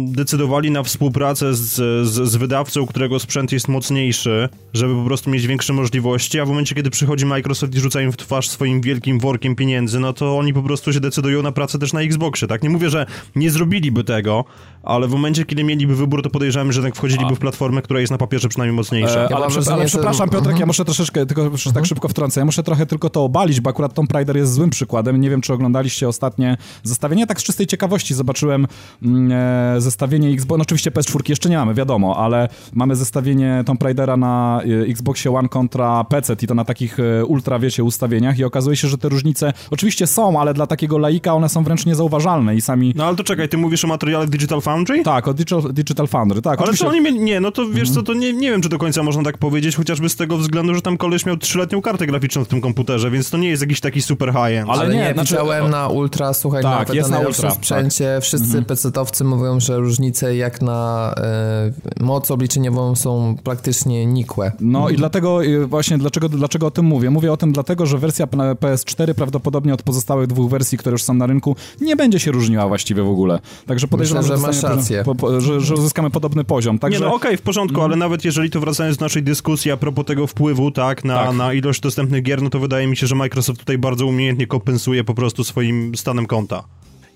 decydowali 0.07 0.71
na 0.71 0.83
współpracę 0.83 1.55
z, 1.55 1.75
z, 2.09 2.29
z 2.31 2.37
wydawcą, 2.37 2.87
którego 2.87 3.19
sprzęt 3.19 3.53
jest 3.53 3.69
mocniejszy, 3.69 4.49
żeby 4.75 4.95
po 4.95 5.05
prostu 5.05 5.31
mieć 5.31 5.47
większe 5.47 5.73
możliwości, 5.73 6.41
a 6.41 6.45
w 6.45 6.49
momencie, 6.49 6.75
kiedy 6.75 6.91
przychodzi 6.91 7.27
Microsoft 7.27 7.75
i 7.75 7.81
rzuca 7.81 8.00
im 8.03 8.12
w 8.12 8.17
twarz 8.17 8.49
swoim 8.49 8.81
wielkim 8.81 9.21
workiem 9.21 9.57
pieniędzy, 9.57 10.00
no 10.00 10.12
to 10.12 10.39
oni 10.39 10.55
po 10.55 10.62
prostu 10.62 10.93
się 10.93 11.00
decydują 11.00 11.43
na 11.43 11.53
pracę 11.53 11.79
też 11.79 11.93
na 11.93 12.00
Xboxie, 12.00 12.49
tak? 12.49 12.62
Nie 12.62 12.71
mówię, 12.71 12.91
że 12.91 13.07
nie 13.37 13.50
zrobiliby 13.50 14.05
tego, 14.05 14.45
ale 14.83 15.09
w 15.09 15.11
momencie, 15.11 15.45
kiedy 15.45 15.65
mieliby 15.65 15.97
wybór, 15.97 16.23
to 16.23 16.31
podejrzewam, 16.31 16.73
że 16.73 16.81
jednak 16.81 16.97
wchodziliby 16.97 17.35
w 17.37 17.39
platformę, 17.39 17.83
która 17.83 18.00
jest 18.00 18.11
na 18.12 18.19
papierze 18.19 18.49
przynajmniej 18.49 18.77
mocniejsza. 18.77 19.21
E, 19.21 19.29
Ja 19.31 19.37
ale, 19.37 19.47
ale 19.47 19.50
że- 19.55 19.85
przepraszam, 19.87 20.27
Piotrek, 20.29 20.41
Mhm. 20.47 20.61
ja 20.61 20.67
muszę 20.67 20.85
troszeczkę, 20.85 21.27
tylko 21.27 21.43
jeszcze 21.50 21.73
tak 21.73 21.87
szybko 21.87 22.09
wtrącę, 22.09 22.41
ja 22.41 22.45
muszę 22.45 22.62
trochę 22.62 22.87
tylko 22.87 23.11
to 23.11 23.25
obalić, 23.25 23.61
bo 23.61 23.71
akurat 23.71 23.95
Tomb 23.95 24.12
Raider 24.12 24.37
jest 24.37 24.53
złym 24.53 24.71
przykładem. 24.71 25.21
Nie 25.21 25.31
wiem, 25.31 25.41
czy 25.41 25.53
oglądaliście 25.53 26.09
ostatnie 26.09 26.57
zestawienie. 26.83 27.27
Tak 27.27 27.41
z 27.41 27.45
czystej 27.45 27.67
ciekawości 27.67 28.15
zobaczyłem 28.15 28.67
mm, 29.03 29.33
e, 29.33 29.60
zestawienie 29.79 30.29
Xbox, 30.29 30.59
no 30.59 30.62
oczywiście 30.62 30.90
PS4 30.90 31.29
jeszcze 31.31 31.49
nie 31.49 31.57
mamy, 31.57 31.75
wiadomo, 31.75 32.17
ale 32.17 32.49
mamy 32.73 32.97
zestawienie 32.97 33.62
Tomb 33.67 33.83
Raidera 33.83 34.17
na 34.17 34.61
e, 34.87 34.90
Xboxie 34.90 35.33
One 35.35 35.49
kontra 35.49 36.05
PC 36.05 36.37
i 36.43 36.47
to 36.47 36.55
na 36.55 36.64
takich 36.64 37.00
e, 37.00 37.25
ultra, 37.25 37.59
wiecie, 37.59 37.85
ustawieniach 37.85 38.38
i 38.38 38.45
okazuje 38.45 38.76
się, 38.76 38.88
że 38.88 38.99
te 38.99 39.09
różnice 39.09 39.52
oczywiście 39.71 40.07
są, 40.07 40.40
ale 40.40 40.55
dla 40.55 40.67
takiego 40.67 40.99
laika 40.99 41.35
one 41.35 41.49
są 41.49 41.64
wręcz 41.64 41.87
niezauważalne 41.87 42.57
i 42.57 42.61
sami... 42.61 42.93
No 42.97 43.05
ale 43.05 43.17
to 43.17 43.25
czekaj, 43.25 43.49
ty 43.49 43.57
mówisz 43.59 43.85
o 43.85 43.88
materiale 43.88 44.26
Digital 44.26 44.61
Foundry? 44.61 45.02
Tak, 45.02 45.29
o 45.29 45.35
Digital, 45.35 45.73
Digital 45.73 46.07
Foundry, 46.07 46.43
tak. 46.43 46.59
Ale 46.59 46.64
oczywiście. 46.64 46.85
co 46.85 46.90
oni 46.90 47.00
mieli? 47.00 47.21
Nie, 47.21 47.40
no 47.40 47.50
to 47.50 47.69
wiesz 47.69 47.90
co, 47.90 48.02
to 48.02 48.14
nie, 48.14 48.33
nie 48.33 48.50
wiem, 48.50 48.62
czy 48.62 48.69
do 48.69 48.79
końca 48.79 49.02
można 49.02 49.23
tak 49.23 49.38
powiedzieć, 49.38 49.76
chociażby 49.76 50.09
z 50.09 50.17
tego 50.17 50.37
względu, 50.37 50.75
że 50.75 50.83
tam 50.83 50.97
koleś 50.97 51.26
miał 51.26 51.37
trzyletnią 51.37 51.83
kartę 51.83 52.07
graficzną 52.07 52.45
w 52.45 52.49
tym 52.49 52.61
komputerze, 52.61 53.11
więc 53.11 53.31
to 53.31 53.38
nie 53.38 53.49
jest 53.49 53.62
jakiś 53.62 53.81
taki 53.81 54.02
super 54.02 54.33
high-end. 54.33 54.71
Ale 54.71 54.81
Ale, 54.81 54.95
nie, 54.95 55.00
nie, 55.00 55.12
znaczy- 55.12 55.35
widziałem 55.35 55.71
na 55.71 55.88
Ultra, 55.88 56.33
słuchaj, 56.33 56.62
Tak, 56.62 56.73
nawet 56.73 56.95
jest 56.95 57.11
na 57.11 57.21
na 57.21 57.26
Ultra, 57.26 57.50
sprzęcie, 57.50 58.19
wszyscy 58.21 58.62
PC-towcy 58.62 59.25
mówią, 59.25 59.50
że 59.59 59.78
różnice 59.78 60.37
jak 60.37 60.62
na 60.62 61.14
e, 61.16 61.73
moc 62.04 62.30
obliczeniową 62.30 62.97
są 62.97 63.37
praktycznie 63.45 64.07
nikłe. 64.07 64.52
No 64.61 64.88
i 64.88 64.97
dlatego 64.97 65.45
y, 65.45 65.66
właśnie, 65.66 65.99
dlaczego, 65.99 66.28
dlaczego 66.28 66.66
o 66.66 66.71
tym 66.71 66.85
mówię? 66.85 67.11
Mówię 67.11 67.33
o 67.33 67.37
tym 67.37 67.52
dlatego, 67.52 67.87
że 67.87 67.99
wersja 67.99 68.28
na 68.33 68.54
PS4 68.54 69.14
prawdopodobnie 69.14 69.75
od 69.75 69.83
pozostałych 69.83 70.26
dwóch 70.26 70.50
wersji, 70.50 70.78
które 70.78 70.95
już 70.95 71.02
są 71.02 71.14
na 71.14 71.26
rynku, 71.26 71.57
nie 71.80 71.97
będzie 71.97 72.21
się 72.21 72.33
różniła 72.33 72.69
właściwie 72.69 73.02
w 73.02 73.09
ogóle. 73.09 73.38
Także 73.66 73.88
podejrzewam, 73.88 74.23
Myślę, 74.23 74.37
że 74.37 74.42
masz 74.42 74.57
dostaniemy 74.57 74.80
rację. 74.80 75.04
Po, 75.04 75.14
po, 75.14 75.40
że, 75.40 75.61
że 75.61 75.75
uzyskamy 75.75 76.11
podobny 76.11 76.45
poziom. 76.45 76.78
Także, 76.78 77.00
Nie, 77.00 77.07
no 77.07 77.14
okej, 77.14 77.37
w 77.37 77.42
porządku, 77.42 77.83
ale 77.83 77.97
nawet 77.97 78.25
jeżeli 78.25 78.50
to 78.50 78.61
wracając 78.61 78.97
do 78.97 79.04
naszej 79.04 79.23
dyskusji 79.23 79.71
a 79.71 79.76
propos 79.76 80.04
tego 80.07 80.26
wpływu, 80.26 80.71
tak, 80.71 81.04
na, 81.04 81.14
Tak. 81.14 81.37
na 81.37 81.52
ilość 81.52 81.80
dostępnych 81.80 82.23
gier, 82.23 82.42
no 82.42 82.50
to 82.50 82.59
wydaje 82.59 82.87
mi 82.87 82.97
się, 82.97 83.07
że 83.07 83.14
Microsoft 83.14 83.61
tutaj 83.61 83.78
bardzo 83.78 84.07
umiejętnie 84.07 84.47
kompensuje 84.47 85.04
po 85.04 85.14
prostu 85.14 85.45
swoim 85.45 85.97
stanem 85.97 86.26
konta. 86.26 86.64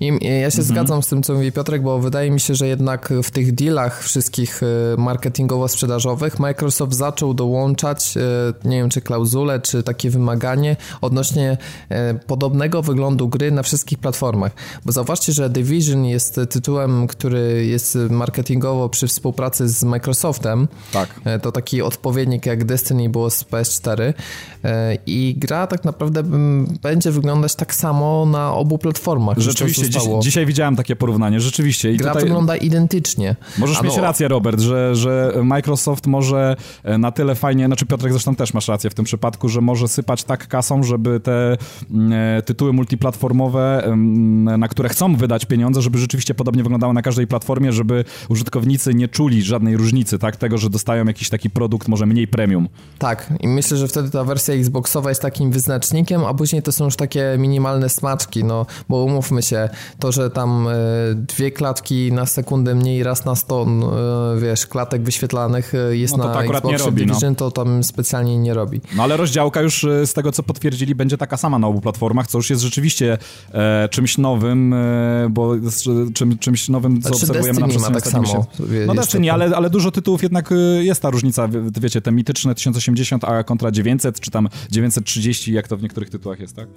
I 0.00 0.12
ja 0.40 0.50
się 0.50 0.62
zgadzam 0.62 1.02
z 1.02 1.08
tym, 1.08 1.22
co 1.22 1.34
mówi 1.34 1.52
Piotrek, 1.52 1.82
bo 1.82 1.98
wydaje 1.98 2.30
mi 2.30 2.40
się, 2.40 2.54
że 2.54 2.68
jednak 2.68 3.12
w 3.22 3.30
tych 3.30 3.54
dealach 3.54 4.02
wszystkich 4.02 4.60
e, 4.62 4.96
marketingowo-sprzedażowych 4.96 6.40
Microsoft 6.40 6.94
zaczął 6.94 7.34
dołączać, 7.34 8.14
e, 8.16 8.68
nie 8.68 8.76
wiem, 8.76 8.90
czy 8.90 9.00
klauzulę, 9.00 9.60
czy 9.60 9.82
takie 9.82 10.10
wymaganie 10.10 10.76
odnośnie 11.00 11.56
e, 11.88 12.14
podobnego 12.14 12.82
wyglądu 12.82 13.28
gry 13.28 13.50
na 13.50 13.62
wszystkich 13.62 13.98
platformach. 13.98 14.52
Bo 14.84 14.92
zauważcie, 14.92 15.32
że 15.32 15.50
Division 15.50 16.04
jest 16.04 16.40
tytułem, 16.50 17.06
który 17.06 17.66
jest 17.66 17.98
marketingowo 18.10 18.88
przy 18.88 19.06
współpracy 19.06 19.68
z 19.68 19.84
Microsoftem. 19.84 20.68
Tak. 20.92 21.20
To 21.42 21.52
taki 21.52 21.82
odpowiednik 21.82 22.46
jak 22.46 22.64
Destiny 22.64 23.08
było 23.08 23.30
z 23.30 23.44
PS4 23.44 24.12
e, 24.64 24.98
i 25.06 25.34
gra 25.38 25.66
tak 25.66 25.84
naprawdę 25.84 26.22
będzie 26.82 27.10
wyglądać 27.10 27.54
tak 27.54 27.74
samo 27.74 28.26
na 28.26 28.54
obu 28.54 28.78
platformach. 28.78 29.38
już 29.64 29.78
dziś, 30.00 30.08
dzisiaj 30.20 30.46
widziałem 30.46 30.76
takie 30.76 30.96
porównanie, 30.96 31.40
rzeczywiście. 31.40 31.92
I 31.92 31.96
Gra 31.96 32.10
tutaj... 32.10 32.24
wygląda 32.24 32.56
identycznie. 32.56 33.36
Możesz 33.58 33.78
A 33.80 33.82
mieć 33.82 33.96
rację, 33.96 34.28
Robert, 34.28 34.60
że, 34.60 34.96
że 34.96 35.32
Microsoft 35.42 36.06
może 36.06 36.56
e, 36.82 36.98
na 36.98 37.12
tyle 37.12 37.34
fajnie, 37.34 37.66
znaczy 37.66 37.86
Piotrek 37.86 38.12
zresztą 38.12 38.34
też 38.34 38.54
masz 38.54 38.68
rację 38.68 38.90
w 38.90 38.94
tym 38.94 39.04
przypadku, 39.04 39.48
że 39.48 39.60
może 39.60 39.88
sypać 39.88 40.24
tak 40.24 40.48
kasą, 40.48 40.82
żeby 40.82 41.20
te 41.20 41.56
mm, 41.90 42.12
e, 42.12 42.42
tytuły 42.42 42.72
multiplatformowe, 42.72 43.84
em, 43.84 44.44
na 44.44 44.68
które 44.68 44.88
chcą 44.88 45.16
wydać 45.16 45.44
pieniądze, 45.44 45.82
żeby 45.82 45.98
rzeczywiście 45.98 46.34
podobnie 46.34 46.62
wyglądały 46.62 46.94
na 46.94 47.02
każdej 47.02 47.26
platformie, 47.26 47.72
żeby 47.72 48.04
użytkownicy 48.28 48.94
nie 48.94 49.08
czuli 49.08 49.42
żadnej 49.42 49.76
różnicy, 49.76 50.18
tak, 50.18 50.36
tego, 50.36 50.58
że 50.58 50.70
dostają 50.70 51.04
jakiś 51.04 51.28
taki 51.28 51.50
produkt 51.50 51.88
może 51.88 52.06
mniej 52.06 52.28
premium. 52.28 52.68
Tak, 52.98 53.32
i 53.40 53.48
myślę, 53.48 53.76
że 53.76 53.88
wtedy 53.88 54.10
ta 54.10 54.24
wersja 54.24 54.54
Xboxowa 54.54 55.08
jest 55.08 55.22
takim 55.22 55.50
wyznacznikiem, 55.50 56.24
a 56.24 56.34
później 56.34 56.62
to 56.62 56.72
są 56.72 56.84
już 56.84 56.96
takie 56.96 57.36
minimalne 57.38 57.88
smaczki, 57.88 58.44
no 58.44 58.66
bo 58.88 59.04
umówmy 59.04 59.42
się, 59.42 59.68
to, 59.98 60.12
że 60.12 60.30
tam 60.30 60.68
e, 60.68 60.72
dwie 61.14 61.50
klatki 61.50 62.12
na 62.12 62.26
sekundę 62.26 62.74
mniej, 62.74 63.02
raz 63.02 63.24
na 63.24 63.34
100, 63.34 63.62
e, 64.36 64.40
wiesz, 64.40 64.66
klatek 64.66 65.02
wyświetlanych 65.02 65.74
e, 65.74 65.96
jest 65.96 66.16
No 66.16 66.22
to 66.24 66.28
na 66.28 66.34
to 66.34 66.42
nie 66.42 66.48
Xboxie 66.74 66.84
no. 66.86 66.92
Division, 66.92 67.34
to 67.34 67.50
tam 67.50 67.84
specjalnie 67.84 68.38
nie 68.38 68.54
robi. 68.54 68.80
No 68.96 69.02
ale 69.02 69.16
rozdziałka 69.16 69.60
już 69.62 69.86
z 70.06 70.12
tego, 70.12 70.32
co 70.32 70.42
potwierdzili, 70.42 70.94
będzie 70.94 71.18
taka 71.18 71.36
sama 71.36 71.58
na 71.58 71.66
obu 71.66 71.80
platformach, 71.80 72.26
co 72.26 72.38
już 72.38 72.50
jest 72.50 72.62
rzeczywiście 72.62 73.18
e, 73.52 73.88
czymś 73.88 74.18
nowym, 74.18 74.72
e, 74.72 75.26
bo 75.30 75.52
czym, 76.14 76.38
czymś 76.38 76.68
nowym, 76.68 77.02
co 77.02 77.08
Znaczy 77.08 77.16
obserwujemy 77.22 77.60
na 77.60 77.68
przestrzeni 77.68 77.94
tak 77.94 78.06
samo. 78.08 78.46
wie- 78.58 78.86
No 78.86 78.94
Destiny, 78.94 79.26
taka- 79.26 79.34
ale, 79.34 79.56
ale 79.56 79.70
dużo 79.70 79.90
tytułów 79.90 80.22
jednak 80.22 80.50
jest 80.80 81.02
ta 81.02 81.10
różnica, 81.10 81.48
wie- 81.48 81.60
wiecie, 81.80 82.00
te 82.00 82.12
mityczne 82.12 82.54
1080, 82.54 83.24
a 83.24 83.44
kontra 83.44 83.70
900, 83.70 84.20
czy 84.20 84.30
tam 84.30 84.48
930, 84.70 85.52
jak 85.52 85.68
to 85.68 85.76
w 85.76 85.82
niektórych 85.82 86.10
tytułach 86.10 86.40
jest, 86.40 86.56
tak? 86.56 86.68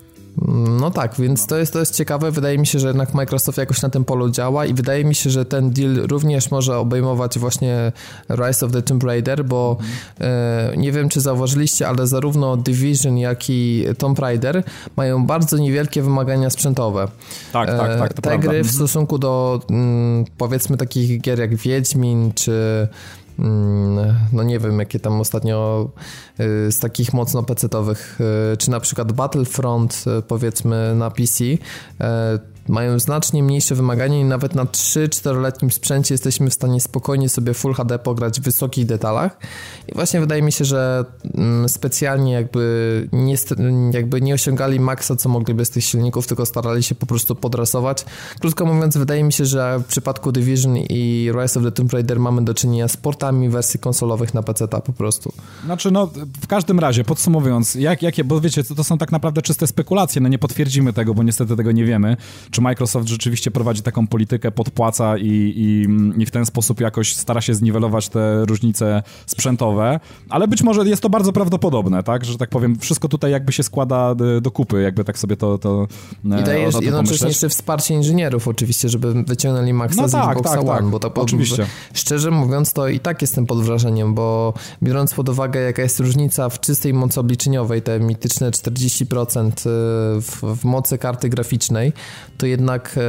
No 0.80 0.92
tak, 0.92 1.16
więc 1.20 1.48
to 1.48 1.58
jest, 1.58 1.74
to 1.74 1.80
jest 1.80 1.96
ciekawe. 1.96 2.32
Wydaje 2.32 2.58
mi 2.58 2.68
się, 2.68 2.80
że 2.80 2.87
jednak 2.88 3.13
Microsoft 3.13 3.58
jakoś 3.58 3.82
na 3.82 3.89
tym 3.89 4.06
polu 4.06 4.29
działa 4.29 4.65
i 4.65 4.74
wydaje 4.74 5.06
mi 5.06 5.15
się, 5.15 5.29
że 5.29 5.46
ten 5.46 5.72
deal 5.72 5.96
również 5.96 6.51
może 6.51 6.77
obejmować 6.77 7.39
właśnie 7.39 7.91
Rise 8.29 8.65
of 8.65 8.72
the 8.72 8.82
Tomb 8.82 9.03
Raider, 9.03 9.46
bo 9.46 9.77
e, 10.22 10.74
nie 10.77 10.91
wiem, 10.91 11.10
czy 11.10 11.22
zauważyliście, 11.22 11.88
ale 11.88 12.08
zarówno 12.08 12.58
Division, 12.58 13.17
jak 13.17 13.50
i 13.50 13.86
Tomb 13.98 14.20
Raider 14.20 14.63
mają 14.98 15.25
bardzo 15.25 15.58
niewielkie 15.58 16.01
wymagania 16.01 16.50
sprzętowe. 16.50 17.08
Tak, 17.53 17.67
tak, 17.70 17.91
E, 17.91 17.98
tak, 18.00 18.13
to 18.13 18.22
Te 18.22 18.29
prawda. 18.29 18.48
gry 18.48 18.63
w 18.63 18.72
stosunku 18.72 19.17
do 19.20 19.62
mm, 19.70 20.25
powiedzmy 20.38 20.77
takich 20.77 21.22
gier 21.22 21.39
jak 21.39 21.56
Wiedźmin, 21.56 22.32
czy 22.36 22.88
mm, 23.39 24.15
no 24.34 24.44
nie 24.44 24.60
wiem, 24.60 24.79
jakie 24.79 25.00
tam 25.00 25.22
ostatnio 25.22 25.89
y, 26.39 26.72
z 26.72 26.79
takich 26.79 27.13
mocno 27.13 27.44
pecetowych, 27.44 28.20
czy 28.58 28.72
na 28.72 28.79
przykład 28.79 29.12
Battlefront 29.12 30.06
powiedzmy 30.27 30.96
na 30.96 31.12
PC, 31.12 31.44
mają 32.70 33.00
znacznie 33.00 33.44
mniejsze 33.44 33.76
wymagania 33.76 34.20
i 34.20 34.24
nawet 34.24 34.56
na 34.56 34.66
3-4-letnim 34.66 35.70
sprzęcie 35.70 36.14
jesteśmy 36.14 36.50
w 36.50 36.54
stanie 36.54 36.82
spokojnie 36.82 37.30
sobie 37.30 37.54
Full 37.54 37.74
HD 37.74 38.00
pograć 38.00 38.40
w 38.40 38.44
wysokich 38.44 38.86
detalach 38.86 39.38
i 39.88 39.96
właśnie 39.96 40.20
wydaje 40.20 40.42
mi 40.42 40.52
się, 40.52 40.66
że 40.66 41.06
mm, 41.36 41.70
specjalnie 41.70 42.34
jakby 42.34 43.10
nie, 43.12 43.36
jakby 43.92 44.22
nie 44.22 44.34
osiągali 44.34 44.80
maksa, 44.80 45.16
co 45.16 45.30
mogliby 45.30 45.66
z 45.66 45.70
tych 45.70 45.84
silników, 45.84 46.28
tylko 46.28 46.46
starali 46.46 46.84
się 46.84 46.96
po 46.96 47.06
prostu 47.06 47.36
podrasować. 47.36 48.06
Krótko 48.40 48.66
mówiąc, 48.66 48.98
wydaje 48.98 49.24
mi 49.24 49.34
się, 49.34 49.46
że 49.46 49.80
w 49.80 49.86
przypadku 49.86 50.32
Division 50.32 50.78
i 50.78 51.32
Rise 51.42 51.60
of 51.60 51.66
the 51.66 51.72
Tomb 51.72 51.94
Raider 51.94 52.20
mamy 52.20 52.46
do 52.46 52.54
czynienia 52.54 52.88
z 52.88 52.98
portami 52.98 53.50
wersji 53.50 53.80
konsolowych 53.80 54.34
na 54.34 54.44
PC 54.44 54.68
po 54.68 54.94
prostu. 54.94 55.34
Znaczy, 55.66 55.92
no, 55.92 56.10
w 56.42 56.48
każdym 56.48 56.80
razie, 56.80 57.04
podsumowując, 57.04 57.76
jak, 57.76 58.02
jakie, 58.02 58.24
bo 58.24 58.42
wiecie, 58.42 58.64
to, 58.64 58.76
to 58.76 58.84
są 58.84 58.98
tak 58.98 59.12
naprawdę 59.12 59.42
czyste 59.42 59.68
spekulacje, 59.68 60.22
no 60.22 60.30
nie 60.30 60.40
potwierdzimy 60.40 60.94
tego, 60.94 61.14
bo 61.14 61.24
niestety 61.24 61.56
tego 61.56 61.72
nie 61.72 61.86
wiemy. 61.86 62.18
Czy 62.58 62.62
Microsoft 62.62 63.08
rzeczywiście 63.08 63.52
prowadzi 63.52 63.82
taką 63.82 64.08
politykę, 64.08 64.52
podpłaca 64.52 65.18
i, 65.18 65.54
i, 65.56 65.88
i 66.22 66.26
w 66.26 66.32
ten 66.32 66.46
sposób 66.46 66.82
jakoś 66.82 67.16
stara 67.16 67.42
się 67.42 67.54
zniwelować 67.54 68.10
te 68.10 68.46
różnice 68.46 69.04
sprzętowe, 69.26 70.00
ale 70.30 70.48
być 70.48 70.62
może 70.62 70.90
jest 70.90 71.02
to 71.02 71.10
bardzo 71.10 71.34
prawdopodobne, 71.34 72.04
tak, 72.04 72.26
że 72.26 72.38
tak 72.38 72.50
powiem, 72.50 72.80
wszystko 72.80 73.08
tutaj 73.08 73.32
jakby 73.32 73.52
się 73.52 73.64
składa 73.64 74.16
e, 74.38 74.42
do 74.42 74.52
kupy, 74.52 74.82
jakby 74.82 75.04
tak 75.04 75.20
sobie 75.20 75.38
to, 75.38 75.58
to 75.58 75.88
I 76.26 76.44
dajesz 76.44 76.76
jednocześnie 76.82 77.28
jeszcze 77.28 77.50
wsparcie 77.50 77.94
inżynierów 77.94 78.48
oczywiście, 78.48 78.90
żeby 78.90 79.24
wyciągnęli 79.24 79.74
maksa 79.74 80.02
no 80.02 80.08
z 80.08 80.12
tak, 80.12 80.38
Xboxa 80.38 80.56
tak, 80.56 80.60
One, 80.60 80.78
tak. 80.78 80.86
bo 80.86 81.00
to 81.00 81.14
oczywiście. 81.14 81.66
Szczerze 81.94 82.32
mówiąc, 82.32 82.74
to 82.74 82.88
i 82.88 83.00
tak 83.00 83.22
jestem 83.22 83.46
pod 83.46 83.62
wrażeniem, 83.62 84.14
bo 84.14 84.54
biorąc 84.84 85.14
pod 85.14 85.30
uwagę, 85.30 85.60
jaka 85.60 85.82
jest 85.82 86.00
różnica 86.00 86.50
w 86.50 86.60
czystej 86.60 86.94
mocy 86.94 87.20
obliczeniowej, 87.20 87.82
te 87.82 88.00
mityczne 88.00 88.52
40% 88.52 89.48
y, 89.48 89.54
w, 90.22 90.42
w 90.62 90.66
mocy 90.66 90.98
karty 90.98 91.30
graficznej, 91.30 91.94
to 92.38 92.47
jednak 92.48 92.98
y, 92.98 93.01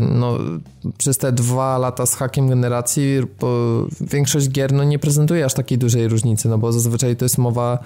no, 0.00 0.38
przez 0.98 1.18
te 1.18 1.32
dwa 1.32 1.78
lata 1.78 2.06
z 2.06 2.14
hakiem 2.14 2.48
generacji 2.48 3.20
większość 4.00 4.48
gier 4.48 4.72
no, 4.72 4.84
nie 4.84 4.98
prezentuje 4.98 5.44
aż 5.44 5.54
takiej 5.54 5.78
dużej 5.78 6.08
różnicy, 6.08 6.48
no 6.48 6.58
bo 6.58 6.72
zazwyczaj 6.72 7.16
to 7.16 7.24
jest 7.24 7.38
mowa 7.38 7.78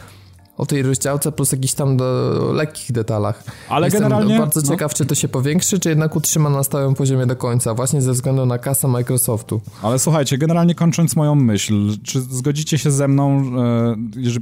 o 0.59 0.67
tej 0.67 0.83
rozdziałce 0.83 1.33
plus 1.33 1.53
jakichś 1.53 1.75
tam 1.75 1.97
do 1.97 2.35
lekkich 2.53 2.93
detalach. 2.93 3.45
Ale 3.69 3.87
Jestem 3.87 4.03
generalnie... 4.03 4.39
bardzo 4.39 4.61
no. 4.61 4.69
ciekaw, 4.69 4.95
czy 4.95 5.07
to 5.07 5.15
się 5.15 5.29
powiększy, 5.29 5.79
czy 5.81 5.89
jednak 5.89 6.17
utrzyma 6.17 6.51
na 6.51 6.63
stałym 6.63 6.95
poziomie 6.95 7.27
do 7.27 7.37
końca, 7.37 7.75
właśnie 7.75 8.03
ze 8.03 8.13
względu 8.13 8.47
na 8.47 8.59
kasę 8.59 8.89
Microsoftu. 8.89 9.61
Ale 9.83 9.99
słuchajcie, 9.99 10.39
generalnie 10.39 10.75
kończąc 10.75 11.17
moją 11.17 11.35
myśl, 11.35 11.91
czy 12.05 12.21
zgodzicie 12.21 12.79
się 12.79 12.91
ze 12.91 13.09
mną, 13.09 13.43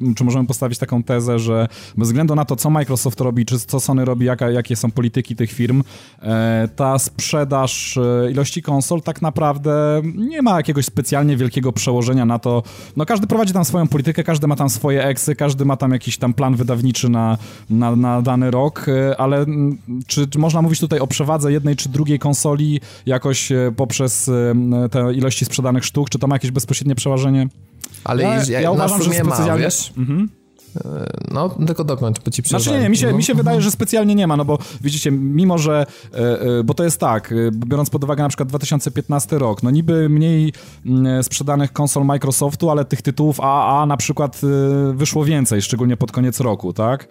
e, 0.05 0.15
czy 0.17 0.25
możemy 0.25 0.47
postawić 0.47 0.79
taką 0.79 1.03
tezę, 1.03 1.39
że 1.39 1.69
bez 1.97 2.09
względu 2.09 2.35
na 2.35 2.45
to, 2.45 2.57
co 2.57 2.71
Microsoft 2.71 3.21
robi, 3.21 3.47
czy 3.47 3.59
co 3.59 3.81
Sony 3.81 4.05
robi, 4.05 4.27
jaka, 4.27 4.51
jakie 4.51 4.77
są 4.77 4.91
polityki 4.91 5.37
tych 5.37 5.53
firm, 5.53 5.83
e, 6.23 6.69
ta 6.77 6.99
sprzedaż 6.99 7.97
e, 7.97 8.31
ilości 8.31 8.63
konsol 8.63 9.03
tak 9.03 9.23
naprawdę 9.23 10.03
nie 10.15 10.43
ma 10.43 10.57
jakiegoś 10.57 10.85
specjalnie 10.85 11.37
wielkiego 11.37 11.73
przełożenia 11.73 12.25
na 12.25 12.39
to, 12.39 12.63
no 12.97 13.07
każdy 13.07 13.27
prowadzi 13.27 13.53
tam 13.53 13.65
swoją 13.65 13.87
politykę, 13.87 14.25
każdy 14.25 14.47
ma 14.47 14.57
tam 14.57 14.71
swoje 14.71 15.05
eksy, 15.05 15.37
każdy 15.37 15.65
ma 15.65 15.77
tam 15.77 15.93
jakieś 15.93 16.04
jakiś 16.05 16.19
tam 16.19 16.35
plan 16.35 16.57
wydawniczy 16.57 17.09
na, 17.09 17.39
na, 17.71 17.97
na 17.97 18.23
dany 18.23 18.51
rok, 18.51 18.87
e, 18.89 19.21
ale 19.21 19.37
mm, 19.37 19.79
czy, 20.07 20.27
czy, 20.27 20.39
można 20.39 20.63
mówić 20.63 20.81
tutaj 20.81 21.01
o 21.01 21.07
przewadze 21.07 21.53
jednej 21.53 21.77
czy 21.77 21.89
drugiej 21.89 22.19
konsoli 22.19 22.81
jakoś 23.07 23.53
e, 23.53 23.73
poprzez 23.77 24.29
e, 24.29 24.55
te 24.91 25.15
ilości 25.15 25.45
sprzedanych 25.45 25.85
sztuk? 25.85 26.11
Czy 26.11 26.19
to 26.19 26.27
ma 26.27 26.35
jakieś 26.35 26.51
bezpośrednie 26.51 26.95
przełożenie? 26.95 27.49
Ale 28.05 28.23
ja, 28.23 28.45
ja, 28.49 28.61
ja 28.61 28.71
uważam, 28.71 29.03
że 29.03 29.13
specjalnie... 29.13 29.65
Wiesz? 29.65 29.93
Mhm. 29.97 30.29
No, 31.31 31.49
tylko 31.67 31.85
dokończ, 31.85 32.21
bo 32.25 32.31
ci 32.31 32.43
Znaczy 32.43 32.71
nie, 32.71 32.89
mi 32.89 32.97
się, 32.97 33.11
no. 33.11 33.17
mi 33.17 33.23
się 33.23 33.35
wydaje, 33.35 33.61
że 33.61 33.71
specjalnie 33.71 34.15
nie 34.15 34.27
ma, 34.27 34.37
no 34.37 34.45
bo 34.45 34.59
widzicie, 34.81 35.11
mimo 35.11 35.59
że, 35.59 35.87
e, 36.15 36.17
e, 36.19 36.65
bo 36.65 36.75
to 36.75 36.85
jest 36.85 37.01
tak, 37.01 37.33
e, 37.33 37.35
biorąc 37.53 37.91
pod 37.91 38.05
uwagę 38.05 38.23
na 38.23 38.29
przykład 38.29 38.49
2015 38.49 39.39
rok, 39.39 39.63
no 39.63 39.71
niby 39.71 40.09
mniej 40.09 40.53
mm, 40.87 41.23
sprzedanych 41.23 41.73
konsol 41.73 42.05
Microsoftu, 42.05 42.71
ale 42.71 42.85
tych 42.85 43.03
tytułów 43.03 43.41
AAA 43.41 43.87
na 43.87 43.97
przykład 43.97 44.41
wyszło 44.93 45.25
więcej, 45.25 45.63
szczególnie 45.63 45.97
pod 45.97 46.13
koniec 46.13 46.41
roku, 46.41 46.73
tak? 46.73 47.09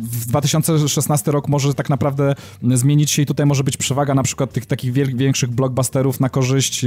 W 0.00 0.26
2016 0.26 1.30
rok 1.30 1.48
może 1.48 1.74
tak 1.74 1.90
naprawdę 1.90 2.34
zmienić 2.74 3.10
się 3.10 3.22
i 3.22 3.26
tutaj 3.26 3.46
może 3.46 3.64
być 3.64 3.76
przewaga 3.76 4.14
na 4.14 4.22
przykład 4.22 4.52
tych 4.52 4.66
takich 4.66 4.92
większych 4.92 5.50
blockbusterów 5.50 6.20
na 6.20 6.28
korzyść 6.28 6.86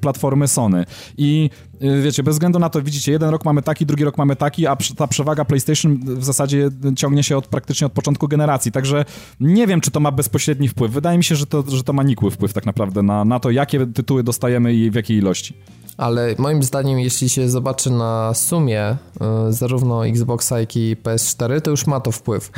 platformy 0.00 0.48
Sony. 0.48 0.84
I 1.18 1.50
wiecie, 1.80 2.22
bez 2.22 2.34
względu 2.34 2.58
na 2.58 2.70
to, 2.70 2.82
widzicie, 2.82 3.12
jeden 3.12 3.30
rok 3.30 3.44
mamy 3.44 3.62
taki, 3.62 3.86
drugi 3.86 4.04
rok 4.04 4.18
mamy 4.18 4.36
taki, 4.36 4.66
a 4.66 4.76
ta 4.96 5.06
przewaga 5.06 5.44
PlayStation 5.44 5.98
w 6.04 6.24
zasadzie 6.24 6.70
ciągnie 6.96 7.22
się 7.22 7.36
od, 7.36 7.46
praktycznie 7.46 7.86
od 7.86 7.92
początku 7.92 8.28
generacji, 8.28 8.72
także 8.72 9.04
nie 9.40 9.66
wiem, 9.66 9.80
czy 9.80 9.90
to 9.90 10.00
ma 10.00 10.10
bezpośredni 10.10 10.68
wpływ. 10.68 10.92
Wydaje 10.92 11.18
mi 11.18 11.24
się, 11.24 11.36
że 11.36 11.46
to, 11.46 11.64
że 11.68 11.84
to 11.84 11.92
ma 11.92 12.02
nikły 12.02 12.30
wpływ 12.30 12.52
tak 12.52 12.66
naprawdę 12.66 13.02
na, 13.02 13.24
na 13.24 13.40
to, 13.40 13.50
jakie 13.50 13.86
tytuły 13.86 14.22
dostajemy 14.22 14.74
i 14.74 14.90
w 14.90 14.94
jakiej 14.94 15.16
ilości. 15.16 15.54
Ale 15.96 16.34
moim 16.38 16.62
zdaniem, 16.62 16.98
jeśli 16.98 17.28
się 17.28 17.48
zobaczy 17.48 17.90
na 17.90 18.34
sumie 18.34 18.90
y, 19.48 19.52
zarówno 19.52 20.06
Xboxa, 20.06 20.60
jak 20.60 20.76
i 20.76 20.96
PS4, 20.96 21.60
to 21.60 21.70
już 21.70 21.86
ma 21.86 22.00
to 22.00 22.12
wpływ. 22.12 22.50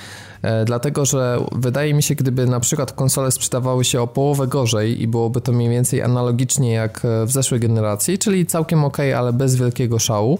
Dlatego 0.64 1.04
że 1.04 1.38
wydaje 1.52 1.94
mi 1.94 2.02
się, 2.02 2.14
gdyby 2.14 2.46
na 2.46 2.60
przykład 2.60 2.92
konsole 2.92 3.30
sprzedawały 3.30 3.84
się 3.84 4.00
o 4.00 4.06
połowę 4.06 4.46
gorzej 4.46 5.02
i 5.02 5.08
byłoby 5.08 5.40
to 5.40 5.52
mniej 5.52 5.68
więcej 5.68 6.02
analogicznie 6.02 6.72
jak 6.72 7.06
w 7.26 7.30
zeszłej 7.30 7.60
generacji, 7.60 8.18
czyli 8.18 8.46
całkiem 8.46 8.84
ok, 8.84 8.98
ale 9.14 9.32
bez 9.32 9.56
wielkiego 9.56 9.98
szału. 9.98 10.38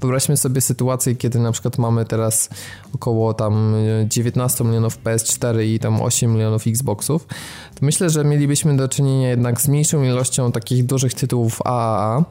Wyobraźmy 0.00 0.36
sobie 0.36 0.60
sytuację, 0.60 1.16
kiedy 1.16 1.38
na 1.38 1.52
przykład 1.52 1.78
mamy 1.78 2.04
teraz 2.04 2.48
około 2.96 3.34
tam 3.34 3.74
19 4.08 4.64
e, 4.64 4.66
milionów 4.66 4.98
PS4 5.04 5.64
i 5.64 5.78
tam 5.78 6.02
8 6.02 6.32
milionów 6.32 6.66
Xboxów, 6.66 7.26
to 7.74 7.86
myślę, 7.86 8.10
że 8.10 8.24
mielibyśmy 8.24 8.76
do 8.76 8.88
czynienia 8.88 9.28
jednak 9.28 9.60
z 9.60 9.68
mniejszą 9.68 10.02
ilością 10.02 10.52
takich 10.52 10.86
dużych 10.86 11.14
tytułów 11.14 11.62
AAA. 11.64 12.24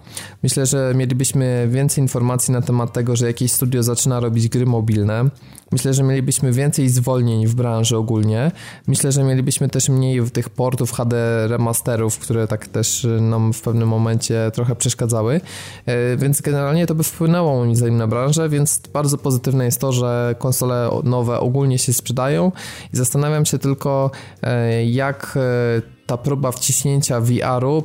Myślę, 0.43 0.65
że 0.65 0.93
mielibyśmy 0.95 1.67
więcej 1.71 2.01
informacji 2.01 2.53
na 2.53 2.61
temat 2.61 2.93
tego, 2.93 3.15
że 3.15 3.27
jakieś 3.27 3.51
studio 3.51 3.83
zaczyna 3.83 4.19
robić 4.19 4.49
gry 4.49 4.65
mobilne. 4.65 5.29
Myślę, 5.71 5.93
że 5.93 6.03
mielibyśmy 6.03 6.51
więcej 6.51 6.89
zwolnień 6.89 7.47
w 7.47 7.55
branży 7.55 7.97
ogólnie. 7.97 8.51
Myślę, 8.87 9.11
że 9.11 9.23
mielibyśmy 9.23 9.69
też 9.69 9.89
mniej 9.89 10.31
tych 10.31 10.49
portów 10.49 10.91
HD 10.91 11.47
remasterów, 11.47 12.19
które 12.19 12.47
tak 12.47 12.67
też 12.67 13.07
nam 13.21 13.53
w 13.53 13.61
pewnym 13.61 13.87
momencie 13.87 14.51
trochę 14.53 14.75
przeszkadzały. 14.75 15.41
E, 15.85 16.17
więc 16.17 16.41
generalnie 16.41 16.87
to 16.87 16.95
by 16.95 17.03
wpłynęło 17.03 17.55
moim 17.55 17.75
zdaniem 17.75 17.97
na 17.97 18.07
branżę, 18.07 18.49
więc 18.49 18.81
bardzo 18.93 19.17
pozytywne 19.17 19.65
jest 19.65 19.81
to, 19.81 19.91
że 19.91 20.35
konsole 20.55 20.89
nowe 21.03 21.39
ogólnie 21.39 21.79
się 21.79 21.93
sprzedają 21.93 22.51
i 22.93 22.97
zastanawiam 22.97 23.45
się 23.45 23.59
tylko 23.59 24.11
e, 24.43 24.85
jak 24.85 25.37
e, 25.37 25.94
ta 26.05 26.17
próba 26.17 26.51
wciśnięcia 26.51 27.21
VR-u, 27.21 27.83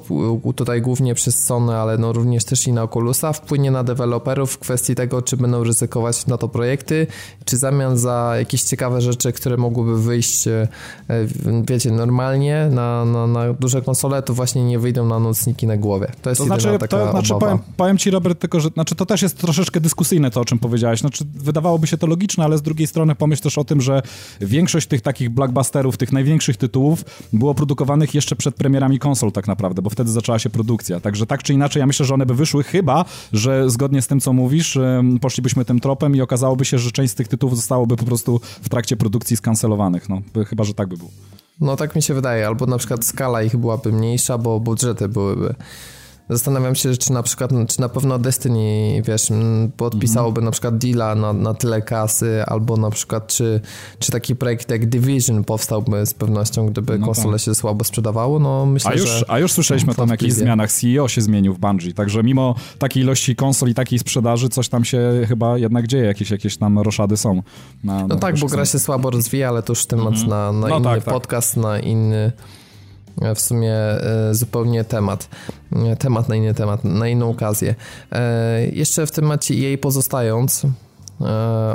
tutaj 0.57 0.83
głównie 0.83 1.15
przez 1.15 1.45
Sony, 1.45 1.77
ale 1.77 1.99
no 1.99 2.13
również 2.13 2.45
też 2.45 2.67
i 2.67 2.73
na 2.73 2.83
Oculusa, 2.83 3.33
wpłynie 3.33 3.71
na 3.71 3.85
deweloperów 3.85 4.53
w 4.53 4.59
kwestii 4.59 4.95
tego, 4.95 5.23
czy 5.23 5.37
będą 5.37 5.65
ryzykować 5.65 6.27
na 6.27 6.39
to 6.39 6.49
projekty, 6.49 7.07
czy 7.45 7.57
zamian 7.57 7.99
za 7.99 8.33
jakieś 8.39 8.63
ciekawe 8.63 9.01
rzeczy, 9.01 9.33
które 9.33 9.57
mogłyby 9.57 10.03
wyjść, 10.03 10.49
e, 10.49 10.69
wiecie, 11.69 11.91
normalnie 11.91 12.69
na, 12.71 13.05
na, 13.05 13.27
na 13.27 13.53
duże 13.53 13.83
konsole, 13.83 14.23
to 14.23 14.35
właśnie 14.35 14.65
nie 14.65 14.79
wyjdą 14.79 15.07
na 15.07 15.19
nocniki 15.19 15.67
na 15.67 15.77
głowie. 15.77 16.07
To 16.23 16.31
jest 16.31 16.41
to 16.41 16.45
znaczy, 16.47 16.79
taka 16.79 16.87
to, 16.87 17.11
znaczy 17.11 17.35
powiem, 17.41 17.59
powiem, 17.77 17.99
ci, 17.99 18.11
Robert, 18.11 18.41
tylko, 18.41 18.61
że 18.61 18.69
znaczy, 18.69 18.95
to 18.95 19.07
też 19.07 19.23
jest 19.23 19.39
troszeczkę 19.39 19.81
dyskusyjne 19.81 20.31
to, 20.31 20.41
o 20.41 20.45
czym 20.45 20.59
powiedziałeś. 20.59 21.01
Znaczy, 21.01 21.25
wydawałoby 21.35 21.87
się 21.87 21.99
to 21.99 22.07
logiczne, 22.07 22.45
ale 22.45 22.59
z 22.59 22.63
drugiej 22.63 22.87
strony 22.87 23.15
pomyśl 23.15 23.43
też 23.43 23.59
o 23.59 23.65
tym, 23.65 23.81
że 23.81 24.03
większość 24.41 24.87
tych 24.87 25.01
takich 25.01 25.31
blockbusterów, 25.31 25.97
tych 25.97 26.13
największych 26.13 26.57
tytułów 26.57 27.05
było 27.33 27.55
produkowanych 27.55 28.10
jeszcze 28.14 28.37
przed 28.37 28.55
premierami 28.55 28.99
konsol 28.99 29.33
tak 29.33 29.46
naprawdę, 29.46 29.83
bo 29.83 29.90
wtedy 29.90 30.11
zaczęła 30.11 30.38
się 30.38 30.51
produkcja. 30.51 31.01
Także 31.01 31.27
tak 31.27 31.42
czy 31.42 31.55
inaczej, 31.55 31.81
ja 31.81 31.87
myślę, 31.87 32.07
że 32.07 32.14
one 32.14 32.27
by 32.27 32.35
wyszły, 32.35 32.64
chyba, 32.64 33.05
że 33.33 33.70
zgodnie 33.70 34.03
z 34.03 34.07
tym, 34.07 34.20
co 34.20 34.33
mówisz, 34.33 34.79
poszlibyśmy 35.20 35.64
tym 35.64 35.81
tropem 35.81 36.16
i 36.16 36.20
okazałoby 36.20 36.64
się, 36.64 36.79
że 36.79 36.90
część 36.90 37.12
z 37.12 37.14
tych 37.14 37.29
tytułów 37.29 37.57
zostałoby 37.57 37.96
po 37.96 38.05
prostu 38.05 38.40
w 38.62 38.68
trakcie 38.68 38.96
produkcji 38.96 39.37
skancelowanych. 39.37 40.09
No, 40.09 40.23
chyba, 40.46 40.64
że 40.64 40.75
tak 40.75 40.88
by 40.88 40.96
było. 40.96 41.11
No 41.61 41.77
tak 41.77 41.96
mi 41.96 42.03
się 42.03 42.14
wydaje, 42.14 42.46
albo 42.46 42.66
na 42.66 42.79
przykład 42.79 43.05
skala 43.05 43.42
ich 43.42 43.57
byłaby 43.57 43.92
mniejsza, 43.92 44.38
bo 44.38 44.61
budżety 44.61 45.09
byłyby 45.09 45.55
Zastanawiam 46.31 46.75
się, 46.75 46.97
czy 46.97 47.12
na 47.12 47.23
przykład, 47.23 47.51
czy 47.69 47.81
na 47.81 47.88
pewno 47.88 48.19
Destiny, 48.19 49.03
wiesz, 49.07 49.29
podpisałoby 49.77 50.43
na 50.43 50.51
przykład 50.51 50.79
deala 50.79 51.14
na, 51.14 51.33
na 51.33 51.55
tyle 51.55 51.83
kasy, 51.83 52.45
albo 52.47 52.77
na 52.77 52.90
przykład, 52.90 53.27
czy, 53.27 53.61
czy 53.99 54.12
taki 54.12 54.37
projekt 54.37 54.71
jak 54.71 54.87
Division 54.87 55.45
powstałby 55.45 56.07
z 56.07 56.14
pewnością, 56.14 56.66
gdyby 56.66 56.99
no 56.99 57.07
konsole 57.07 57.33
tak. 57.33 57.40
się 57.40 57.55
słabo 57.55 57.85
sprzedawało, 57.85 58.38
no 58.38 58.66
myślę, 58.66 58.90
a 58.90 58.95
już, 58.95 59.11
że... 59.11 59.31
A 59.31 59.38
już 59.38 59.53
słyszeliśmy 59.53 59.95
tam 59.95 60.09
o 60.09 60.12
jakichś 60.12 60.33
zmianach, 60.33 60.73
CEO 60.73 61.09
się 61.09 61.21
zmienił 61.21 61.55
w 61.55 61.59
Bungie, 61.59 61.93
także 61.93 62.23
mimo 62.23 62.55
takiej 62.79 63.03
ilości 63.03 63.37
konsol 63.37 63.69
i 63.69 63.75
takiej 63.75 63.99
sprzedaży, 63.99 64.49
coś 64.49 64.69
tam 64.69 64.85
się 64.85 65.25
chyba 65.29 65.59
jednak 65.59 65.87
dzieje, 65.87 66.05
jakieś, 66.05 66.31
jakieś 66.31 66.57
tam 66.57 66.79
roszady 66.79 67.16
są. 67.16 67.43
Na, 67.85 68.07
no 68.07 68.16
tak, 68.16 68.38
bo 68.38 68.47
gra 68.47 68.66
się 68.66 68.79
słabo 68.79 69.11
rozwija, 69.11 69.49
ale 69.49 69.62
to 69.62 69.73
już 69.73 69.87
temat 69.87 70.14
mhm. 70.14 70.29
na, 70.29 70.53
na 70.53 70.69
no 70.69 70.77
inny 70.77 70.85
tak, 70.85 71.05
tak. 71.05 71.14
podcast, 71.14 71.55
tak. 71.55 71.64
na 71.64 71.79
inny 71.79 72.33
w 73.35 73.41
sumie 73.41 73.75
e, 73.75 74.35
zupełnie 74.35 74.85
temat. 74.85 75.29
E, 75.73 75.97
temat 75.97 76.29
na 76.29 76.37
inny 76.37 76.55
temat, 76.55 76.85
na 76.85 77.09
inną 77.09 77.31
okazję. 77.31 77.75
E, 78.13 78.67
jeszcze 78.67 79.07
w 79.07 79.11
temacie 79.11 79.55
jej 79.55 79.79
pozostając, 79.79 80.67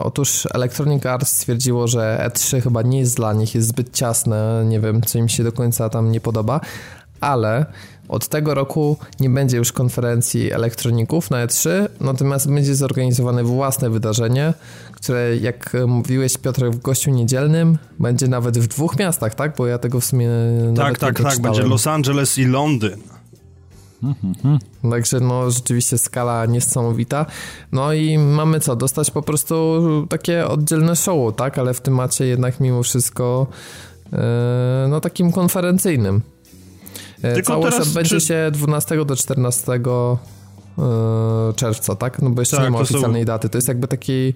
Otóż 0.02 0.48
Electronic 0.54 1.06
Arts 1.06 1.32
stwierdziło, 1.32 1.88
że 1.88 2.30
E3 2.30 2.62
chyba 2.62 2.82
nie 2.82 3.00
jest 3.00 3.16
dla 3.16 3.34
nich, 3.34 3.56
jest 3.56 3.68
zbyt 3.68 3.94
ciasne, 3.94 4.64
nie 4.68 4.80
wiem, 4.80 5.02
co 5.02 5.18
im 5.18 5.30
się 5.30 5.44
do 5.44 5.52
końca 5.52 5.90
tam 5.90 6.12
nie 6.12 6.22
podoba, 6.22 6.60
ale 7.22 7.66
od 8.08 8.28
tego 8.28 8.54
roku 8.54 8.98
nie 9.20 9.30
będzie 9.30 9.58
już 9.58 9.72
konferencji 9.72 10.52
elektroników 10.52 11.32
na 11.32 11.48
E3, 11.48 11.70
natomiast 12.02 12.50
będzie 12.50 12.76
zorganizowane 12.76 13.44
własne 13.44 13.90
wydarzenie, 13.90 14.54
które 14.92 15.38
jak 15.38 15.74
mówiłeś 15.88 16.38
Piotr 16.38 16.66
w 16.72 16.82
gościu 16.82 17.12
niedzielnym, 17.12 17.78
będzie 18.00 18.28
nawet 18.28 18.58
w 18.58 18.68
dwóch 18.68 19.00
miastach, 19.00 19.36
tak? 19.36 19.56
Bo 19.56 19.68
ja 19.68 19.78
tego 19.78 20.00
w 20.00 20.06
sumie 20.06 20.30
Tak, 20.76 21.00
tak, 21.00 21.22
tak, 21.22 21.40
będzie 21.40 21.64
Los 21.64 21.88
Angeles 21.88 22.38
i 22.38 22.46
Londyn. 22.46 23.00
Także 24.92 25.20
no 25.20 25.52
rzeczywiście 25.52 25.98
skala 25.98 26.46
niesamowita. 26.46 27.26
No 27.72 27.94
i 27.94 28.18
mamy 28.18 28.60
co, 28.60 28.76
dostać 28.76 29.12
po 29.12 29.22
prostu 29.22 29.82
takie 30.10 30.48
oddzielne 30.48 30.96
show, 30.96 31.36
tak? 31.36 31.58
Ale 31.58 31.74
w 31.74 31.82
temacie 31.82 32.26
jednak 32.26 32.60
mimo 32.60 32.84
wszystko 32.84 33.48
e, 34.14 34.88
no 34.90 35.02
takim 35.02 35.32
konferencyjnym. 35.32 36.22
E, 37.26 37.34
Tylko 37.34 37.54
Całość 37.54 37.72
teraz 37.72 37.88
odbędzie 37.88 38.20
czy- 38.20 38.26
się 38.26 38.50
12 38.52 39.06
do 39.06 39.16
14 39.16 39.72
e, 39.74 41.54
czerwca, 41.56 41.96
tak? 41.96 42.22
No 42.22 42.30
bo 42.30 42.42
jeszcze 42.42 42.58
Tak, 42.58 42.66
nie 42.66 42.72
ma 42.72 42.80
to 42.80 42.86
są- 42.86 42.94
oficjalnej 42.94 43.26
daty. 43.26 43.50
To 43.50 43.58
jest 43.58 43.68
jakby 43.68 43.88
taki... 43.88 44.34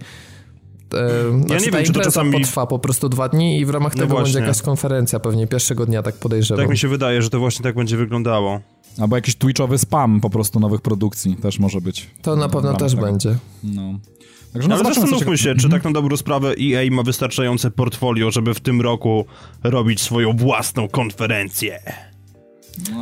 E, 0.93 1.09
ja 1.49 1.59
nie 1.59 1.71
wiem, 1.71 1.83
czy 1.83 1.93
to 1.93 2.01
czasami- 2.01 2.31
potrwa 2.31 2.67
po 2.67 2.79
prostu 2.79 3.09
dwa 3.09 3.29
dni 3.29 3.59
i 3.59 3.65
w 3.65 3.69
ramach 3.69 3.95
No 3.95 4.01
tego 4.01 4.15
będzie 4.15 4.39
jakaś 4.39 4.61
konferencja 4.61 5.19
pewnie 5.19 5.47
pierwszego 5.47 5.85
dnia, 5.85 6.03
tak 6.03 6.15
podejrzewam. 6.15 6.63
Tak 6.63 6.71
mi 6.71 6.77
się 6.77 6.87
wydaje, 6.87 7.21
że 7.21 7.29
to 7.29 7.39
właśnie 7.39 7.63
tak 7.63 7.75
będzie 7.75 7.97
wyglądało. 7.97 8.59
Albo 9.01 9.15
jakiś 9.15 9.35
twitchowy 9.35 9.77
spam 9.77 10.21
po 10.21 10.29
prostu 10.29 10.59
nowych 10.59 10.81
produkcji 10.81 11.35
też 11.35 11.59
może 11.59 11.81
być. 11.81 12.09
To 12.21 12.35
na 12.35 12.49
pewno 12.49 12.73
też 12.73 12.91
tak. 12.91 13.01
będzie. 13.01 13.35
No. 13.63 13.99
Także 14.53 14.69
no, 14.69 14.75
Ale 14.75 14.93
zastanówmy 14.93 15.37
się, 15.37 15.55
czy 15.55 15.69
tak 15.69 15.83
na 15.83 15.91
dobrą 15.91 16.17
sprawę 16.17 16.53
EA 16.61 16.91
ma 16.91 17.03
wystarczające 17.03 17.71
portfolio, 17.71 18.31
żeby 18.31 18.53
w 18.53 18.59
tym 18.59 18.81
roku 18.81 19.25
robić 19.63 20.01
swoją 20.01 20.37
własną 20.37 20.87
konferencję. 20.87 21.79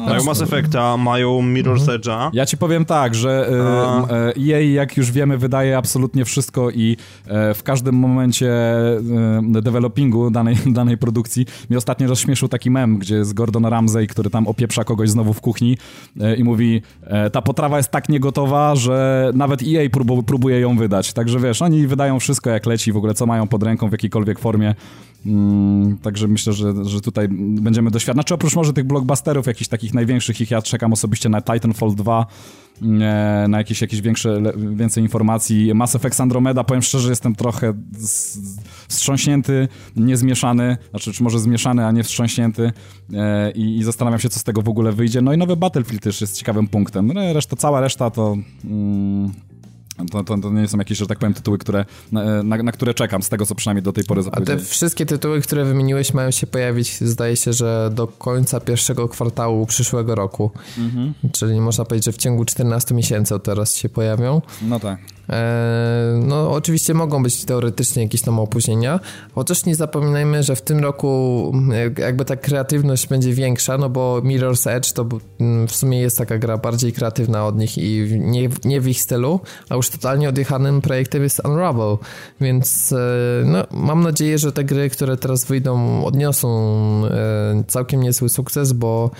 Mają 0.05 0.23
Mass 0.23 0.41
Effecta, 0.41 0.97
mają 0.97 1.41
Mirror's 1.41 1.85
Edge'a. 1.87 2.29
Ja 2.33 2.45
ci 2.45 2.57
powiem 2.57 2.85
tak, 2.85 3.15
że 3.15 3.49
e, 4.09 4.15
e, 4.15 4.55
EA, 4.55 4.61
jak 4.61 4.97
już 4.97 5.11
wiemy, 5.11 5.37
wydaje 5.37 5.77
absolutnie 5.77 6.25
wszystko 6.25 6.71
i 6.71 6.97
e, 7.27 7.53
w 7.53 7.63
każdym 7.63 7.95
momencie 7.95 8.51
e, 8.51 9.01
developingu 9.61 10.31
danej, 10.31 10.55
danej 10.79 10.97
produkcji 10.97 11.45
mi 11.69 11.77
ostatnio 11.77 12.07
rozśmieszył 12.07 12.47
taki 12.47 12.71
mem, 12.71 12.97
gdzie 12.97 13.15
jest 13.15 13.33
Gordon 13.33 13.65
Ramsay, 13.65 14.07
który 14.07 14.29
tam 14.29 14.47
opieprza 14.47 14.83
kogoś 14.83 15.09
znowu 15.09 15.33
w 15.33 15.41
kuchni 15.41 15.77
i 16.37 16.43
mówi, 16.43 16.81
ta 17.31 17.41
potrawa 17.41 17.77
jest 17.77 17.89
tak 17.89 18.09
niegotowa, 18.09 18.75
że 18.75 19.31
nawet 19.33 19.61
EA 19.63 19.89
próbu, 19.89 20.23
próbuje 20.23 20.59
ją 20.59 20.77
wydać. 20.77 21.13
Także 21.13 21.39
wiesz, 21.39 21.61
oni 21.61 21.87
wydają 21.87 22.19
wszystko 22.19 22.49
jak 22.49 22.65
leci, 22.65 22.91
w 22.91 22.97
ogóle 22.97 23.13
co 23.13 23.25
mają 23.25 23.47
pod 23.47 23.63
ręką 23.63 23.89
w 23.89 23.91
jakiejkolwiek 23.91 24.39
formie. 24.39 24.75
Mm, 25.25 25.97
także 25.97 26.27
myślę, 26.27 26.53
że, 26.53 26.73
że 26.85 27.01
tutaj 27.01 27.27
będziemy 27.61 27.91
doświadczać. 27.91 28.15
Znaczy 28.15 28.33
oprócz 28.33 28.55
może 28.55 28.73
tych 28.73 28.85
blockbusterów, 28.85 29.47
jakichś 29.57 29.67
takich 29.67 29.93
największych, 29.93 30.41
ich 30.41 30.51
ja 30.51 30.61
czekam 30.61 30.93
osobiście 30.93 31.29
na 31.29 31.41
Titanfall 31.41 31.95
2, 31.95 32.25
e, 32.81 33.45
na 33.49 33.57
jakieś, 33.57 33.81
jakieś 33.81 34.01
większe, 34.01 34.41
więcej 34.75 35.03
informacji. 35.03 35.71
Mass 35.75 35.95
Effect 35.95 36.21
Andromeda, 36.21 36.63
powiem 36.63 36.81
szczerze, 36.81 37.09
jestem 37.09 37.35
trochę 37.35 37.73
wstrząśnięty, 38.87 39.67
niezmieszany, 39.95 40.77
znaczy 40.89 41.13
czy 41.13 41.23
może 41.23 41.39
zmieszany, 41.39 41.85
a 41.85 41.91
nie 41.91 42.03
wstrząśnięty 42.03 42.71
e, 43.13 43.51
i, 43.51 43.77
i 43.77 43.83
zastanawiam 43.83 44.19
się, 44.19 44.29
co 44.29 44.39
z 44.39 44.43
tego 44.43 44.61
w 44.61 44.69
ogóle 44.69 44.91
wyjdzie. 44.91 45.21
No 45.21 45.33
i 45.33 45.37
nowy 45.37 45.55
Battlefield 45.55 46.03
też 46.03 46.21
jest 46.21 46.37
ciekawym 46.37 46.67
punktem. 46.67 47.11
No, 47.13 47.33
reszta, 47.33 47.55
cała 47.55 47.81
reszta 47.81 48.09
to... 48.09 48.37
Mm, 48.65 49.31
to, 50.11 50.23
to, 50.23 50.37
to 50.37 50.51
nie 50.51 50.67
są 50.67 50.77
jakieś, 50.77 50.97
że 50.97 51.07
tak 51.07 51.19
powiem, 51.19 51.33
tytuły, 51.33 51.57
które, 51.57 51.85
na, 52.11 52.43
na, 52.43 52.57
na 52.63 52.71
które 52.71 52.93
czekam, 52.93 53.23
z 53.23 53.29
tego 53.29 53.45
co 53.45 53.55
przynajmniej 53.55 53.83
do 53.83 53.93
tej 53.93 54.03
pory 54.03 54.21
A 54.21 54.23
te 54.23 54.29
zapowiedzieli. 54.29 54.65
wszystkie 54.65 55.05
tytuły, 55.05 55.41
które 55.41 55.65
wymieniłeś, 55.65 56.13
mają 56.13 56.31
się 56.31 56.47
pojawić, 56.47 56.97
zdaje 57.01 57.35
się, 57.35 57.53
że 57.53 57.89
do 57.93 58.07
końca 58.07 58.59
pierwszego 58.59 59.09
kwartału 59.09 59.65
przyszłego 59.65 60.15
roku. 60.15 60.51
Mhm. 60.77 61.13
Czyli 61.31 61.61
można 61.61 61.85
powiedzieć, 61.85 62.05
że 62.05 62.11
w 62.11 62.17
ciągu 62.17 62.45
14 62.45 62.95
miesięcy 62.95 63.35
od 63.35 63.43
teraz 63.43 63.75
się 63.75 63.89
pojawią. 63.89 64.41
No 64.61 64.79
tak. 64.79 64.99
Eee, 65.29 65.37
No, 66.27 66.51
oczywiście 66.51 66.93
mogą 66.93 67.23
być 67.23 67.45
teoretycznie 67.45 68.03
jakieś 68.03 68.21
tam 68.21 68.39
opóźnienia, 68.39 68.99
chociaż 69.35 69.65
nie 69.65 69.75
zapominajmy, 69.75 70.43
że 70.43 70.55
w 70.55 70.61
tym 70.61 70.79
roku 70.79 71.51
jak- 71.83 71.99
jakby 71.99 72.25
ta 72.25 72.35
kreatywność 72.35 73.07
będzie 73.07 73.33
większa, 73.33 73.77
no 73.77 73.89
bo 73.89 74.21
Mirror's 74.23 74.69
Edge 74.69 74.91
to 74.91 75.05
mm, 75.39 75.67
w 75.67 75.75
sumie 75.75 75.99
jest 75.99 76.17
taka 76.17 76.37
gra 76.37 76.57
bardziej 76.57 76.93
kreatywna 76.93 77.45
od 77.45 77.57
nich 77.57 77.77
i 77.77 78.07
nie, 78.19 78.49
nie 78.65 78.81
w 78.81 78.87
ich 78.87 79.01
stylu, 79.01 79.39
a 79.69 79.75
już 79.75 79.89
totalnie 79.89 80.29
odjechanym 80.29 80.81
projektem 80.81 81.23
jest 81.23 81.41
Unravel, 81.45 81.97
więc 82.41 82.91
e, 82.91 82.97
no, 83.45 83.63
mam 83.71 84.03
nadzieję, 84.03 84.37
że 84.37 84.51
te 84.51 84.63
gry, 84.63 84.89
które 84.89 85.17
teraz 85.17 85.45
wyjdą, 85.45 86.05
odniosą 86.05 86.47
e, 87.05 87.63
całkiem 87.67 88.01
niezły 88.03 88.29
sukces, 88.29 88.73
bo 88.73 89.11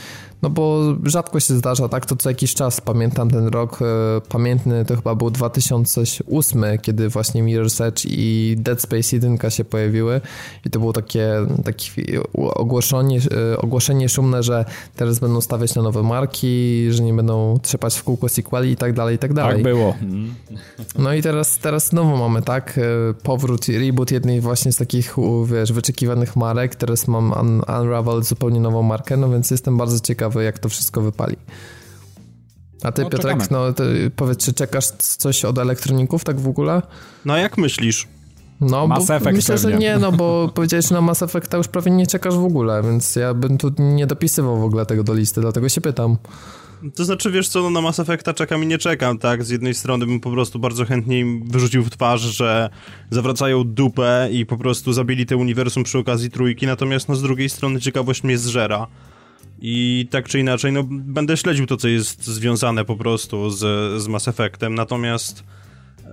no 0.41 0.49
bo 0.49 0.95
rzadko 1.03 1.39
się 1.39 1.53
zdarza, 1.53 1.89
tak? 1.89 2.05
To 2.05 2.15
co 2.15 2.29
jakiś 2.29 2.53
czas 2.53 2.81
pamiętam 2.81 3.29
ten 3.29 3.47
rok. 3.47 3.79
E, 3.81 3.85
pamiętny 4.29 4.85
to 4.85 4.95
chyba 4.95 5.15
był 5.15 5.31
2008, 5.31 6.63
kiedy 6.81 7.09
właśnie 7.09 7.43
Mirror's 7.43 7.83
Edge 7.83 8.05
i 8.09 8.55
Dead 8.59 8.81
Space 8.81 9.15
1 9.15 9.37
się 9.49 9.65
pojawiły. 9.65 10.21
I 10.65 10.69
to 10.69 10.79
było 10.79 10.93
takie, 10.93 11.29
takie 11.65 12.19
ogłoszenie, 12.33 13.19
e, 13.53 13.57
ogłoszenie 13.57 14.09
szumne, 14.09 14.43
że 14.43 14.65
teraz 14.95 15.19
będą 15.19 15.41
stawiać 15.41 15.75
na 15.75 15.81
nowe 15.81 16.03
marki, 16.03 16.87
że 16.91 17.03
nie 17.03 17.13
będą 17.13 17.59
trzepać 17.61 17.95
w 17.95 18.03
kółko 18.03 18.29
sequeli 18.29 18.71
i 18.71 18.75
tak 18.75 18.93
dalej, 18.93 19.15
i 19.15 19.19
tak 19.19 19.33
dalej. 19.33 19.53
Tak 19.53 19.63
było. 19.63 19.95
No 20.99 21.13
i 21.13 21.21
teraz, 21.21 21.57
teraz 21.57 21.87
znowu 21.87 22.17
mamy, 22.17 22.41
tak, 22.41 22.77
e, 22.77 23.13
powrót, 23.23 23.69
i 23.69 23.79
reboot 23.79 24.11
jednej 24.11 24.41
właśnie 24.41 24.71
z 24.71 24.77
takich, 24.77 25.15
wiesz, 25.45 25.73
wyczekiwanych 25.73 26.35
marek, 26.35 26.75
teraz 26.75 27.07
mam 27.07 27.31
Un 27.31 27.61
Unravel 27.81 28.23
zupełnie 28.23 28.59
nową 28.59 28.81
markę, 28.83 29.17
no 29.17 29.29
więc 29.29 29.51
jestem 29.51 29.77
bardzo 29.77 29.99
ciekawy, 30.27 30.43
jak 30.43 30.59
to 30.59 30.69
wszystko 30.69 31.01
wypali. 31.01 31.35
A 32.83 32.91
ty, 32.91 33.03
No, 33.03 33.09
Piotrek, 33.09 33.37
czekamy. 33.37 33.47
no 33.51 33.73
ty 33.73 34.11
powiedz, 34.15 34.45
czy 34.45 34.53
czekasz 34.53 34.85
coś 34.97 35.45
od 35.45 35.57
elektroników 35.57 36.23
tak 36.23 36.39
w 36.39 36.47
ogóle? 36.47 36.81
No 37.25 37.33
a 37.33 37.37
jak 37.37 37.57
myślisz? 37.57 38.07
No, 38.61 38.87
Mass 38.87 39.09
Effect 39.09 39.35
myślę, 39.35 39.57
że 39.57 39.69
pewnie. 39.69 39.79
nie, 39.85 39.97
no 39.97 40.11
bo 40.11 40.47
powiedziałeś, 40.55 40.87
że 40.87 40.95
na 40.95 41.01
Mass 41.01 41.21
Effecta 41.23 41.57
już 41.57 41.67
prawie 41.67 41.91
nie 41.91 42.07
czekasz 42.07 42.35
w 42.35 42.43
ogóle, 42.43 42.83
więc 42.83 43.15
ja 43.15 43.33
bym 43.33 43.57
tu 43.57 43.71
nie 43.79 44.07
dopisywał 44.07 44.59
w 44.59 44.63
ogóle 44.63 44.85
tego 44.85 45.03
do 45.03 45.13
listy, 45.13 45.41
dlatego 45.41 45.69
się 45.69 45.81
pytam. 45.81 46.17
To 46.95 47.05
znaczy, 47.05 47.31
wiesz 47.31 47.49
co, 47.49 47.61
no 47.61 47.69
na 47.69 47.81
Mass 47.81 47.99
Effecta 47.99 48.33
czekam 48.33 48.63
i 48.63 48.67
nie 48.67 48.77
czekam, 48.77 49.17
tak? 49.17 49.43
Z 49.43 49.49
jednej 49.49 49.73
strony 49.73 50.05
bym 50.05 50.19
po 50.19 50.31
prostu 50.31 50.59
bardzo 50.59 50.85
chętnie 50.85 51.19
im 51.19 51.43
wyrzucił 51.47 51.83
w 51.83 51.89
twarz, 51.89 52.21
że 52.21 52.69
zawracają 53.11 53.63
dupę 53.63 54.29
i 54.31 54.45
po 54.45 54.57
prostu 54.57 54.93
zabili 54.93 55.25
te 55.25 55.37
uniwersum 55.37 55.83
przy 55.83 55.97
okazji 55.97 56.29
trójki, 56.31 56.67
natomiast 56.67 57.09
no 57.09 57.15
z 57.15 57.21
drugiej 57.21 57.49
strony 57.49 57.81
ciekawość 57.81 58.23
mnie 58.23 58.37
zżera. 58.37 58.87
I 59.61 60.07
tak 60.11 60.27
czy 60.29 60.39
inaczej, 60.39 60.71
no 60.71 60.83
będę 60.89 61.37
śledził 61.37 61.65
to, 61.65 61.77
co 61.77 61.87
jest 61.87 62.23
związane 62.23 62.85
po 62.85 62.95
prostu 62.95 63.49
z, 63.49 63.57
z 64.01 64.07
Mass 64.07 64.27
Effectem, 64.27 64.75
natomiast 64.75 65.43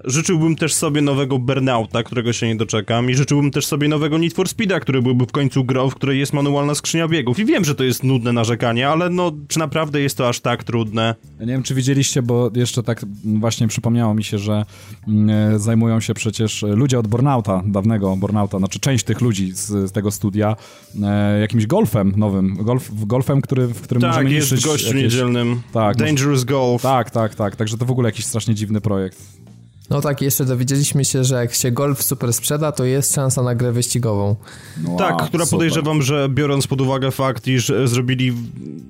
życzyłbym 0.04 0.56
też 0.56 0.74
sobie 0.74 1.00
nowego 1.00 1.38
Burnouta, 1.38 2.02
którego 2.02 2.32
się 2.32 2.46
nie 2.46 2.56
doczekam 2.56 3.10
i 3.10 3.14
życzyłbym 3.14 3.50
też 3.50 3.66
sobie 3.66 3.88
nowego 3.88 4.18
Need 4.18 4.34
for 4.34 4.48
Speeda, 4.48 4.80
który 4.80 5.02
byłby 5.02 5.26
w 5.26 5.32
końcu 5.32 5.64
grą, 5.64 5.90
w 5.90 5.94
której 5.94 6.18
jest 6.18 6.32
manualna 6.32 6.74
skrzynia 6.74 7.08
biegów. 7.08 7.38
I 7.38 7.44
wiem, 7.44 7.64
że 7.64 7.74
to 7.74 7.84
jest 7.84 8.04
nudne 8.04 8.32
narzekanie, 8.32 8.88
ale 8.88 9.10
no, 9.10 9.32
czy 9.48 9.58
naprawdę 9.58 10.00
jest 10.00 10.16
to 10.16 10.28
aż 10.28 10.40
tak 10.40 10.64
trudne? 10.64 11.14
Ja 11.40 11.46
nie 11.46 11.52
wiem, 11.52 11.62
czy 11.62 11.74
widzieliście, 11.74 12.22
bo 12.22 12.50
jeszcze 12.54 12.82
tak 12.82 13.04
właśnie 13.24 13.68
przypomniało 13.68 14.14
mi 14.14 14.24
się, 14.24 14.38
że 14.38 14.64
mm, 15.08 15.54
e, 15.54 15.58
zajmują 15.58 16.00
się 16.00 16.14
przecież 16.14 16.62
ludzie 16.62 16.98
od 16.98 17.06
Bornauta, 17.06 17.62
dawnego 17.66 18.16
Bornauta, 18.16 18.58
znaczy 18.58 18.80
część 18.80 19.04
tych 19.04 19.20
ludzi 19.20 19.52
z, 19.52 19.66
z 19.66 19.92
tego 19.92 20.10
studia, 20.10 20.56
e, 21.02 21.40
jakimś 21.40 21.66
golfem 21.66 22.12
nowym, 22.16 22.56
golf, 22.56 23.06
golfem, 23.06 23.40
który, 23.40 23.66
w 23.66 23.80
którym 23.80 24.00
Tak, 24.00 24.10
możemy 24.10 24.30
jest 24.30 24.52
niszczyć 24.52 24.70
gościu 24.70 24.86
jakieś... 24.86 25.02
niedzielnym. 25.02 25.62
Tak, 25.72 25.96
Dangerous 25.96 26.44
Golf. 26.44 26.82
Tak, 26.82 27.10
tak, 27.10 27.34
tak, 27.34 27.56
także 27.56 27.78
to 27.78 27.84
w 27.84 27.90
ogóle 27.90 28.08
jakiś 28.08 28.24
strasznie 28.24 28.54
dziwny 28.54 28.80
projekt. 28.80 29.43
No 29.90 30.00
tak, 30.00 30.22
jeszcze 30.22 30.44
dowiedzieliśmy 30.44 31.04
się, 31.04 31.24
że 31.24 31.34
jak 31.34 31.54
się 31.54 31.70
Golf 31.70 32.02
super 32.02 32.32
sprzeda, 32.32 32.72
to 32.72 32.84
jest 32.84 33.14
szansa 33.14 33.42
na 33.42 33.54
grę 33.54 33.72
wyścigową. 33.72 34.36
Wow, 34.84 34.98
Tak, 34.98 35.16
która 35.26 35.44
super. 35.44 35.56
podejrzewam, 35.58 36.02
że 36.02 36.28
biorąc 36.28 36.66
pod 36.66 36.80
uwagę 36.80 37.10
fakt, 37.10 37.46
iż 37.46 37.70
e, 37.70 37.88
zrobili 37.88 38.32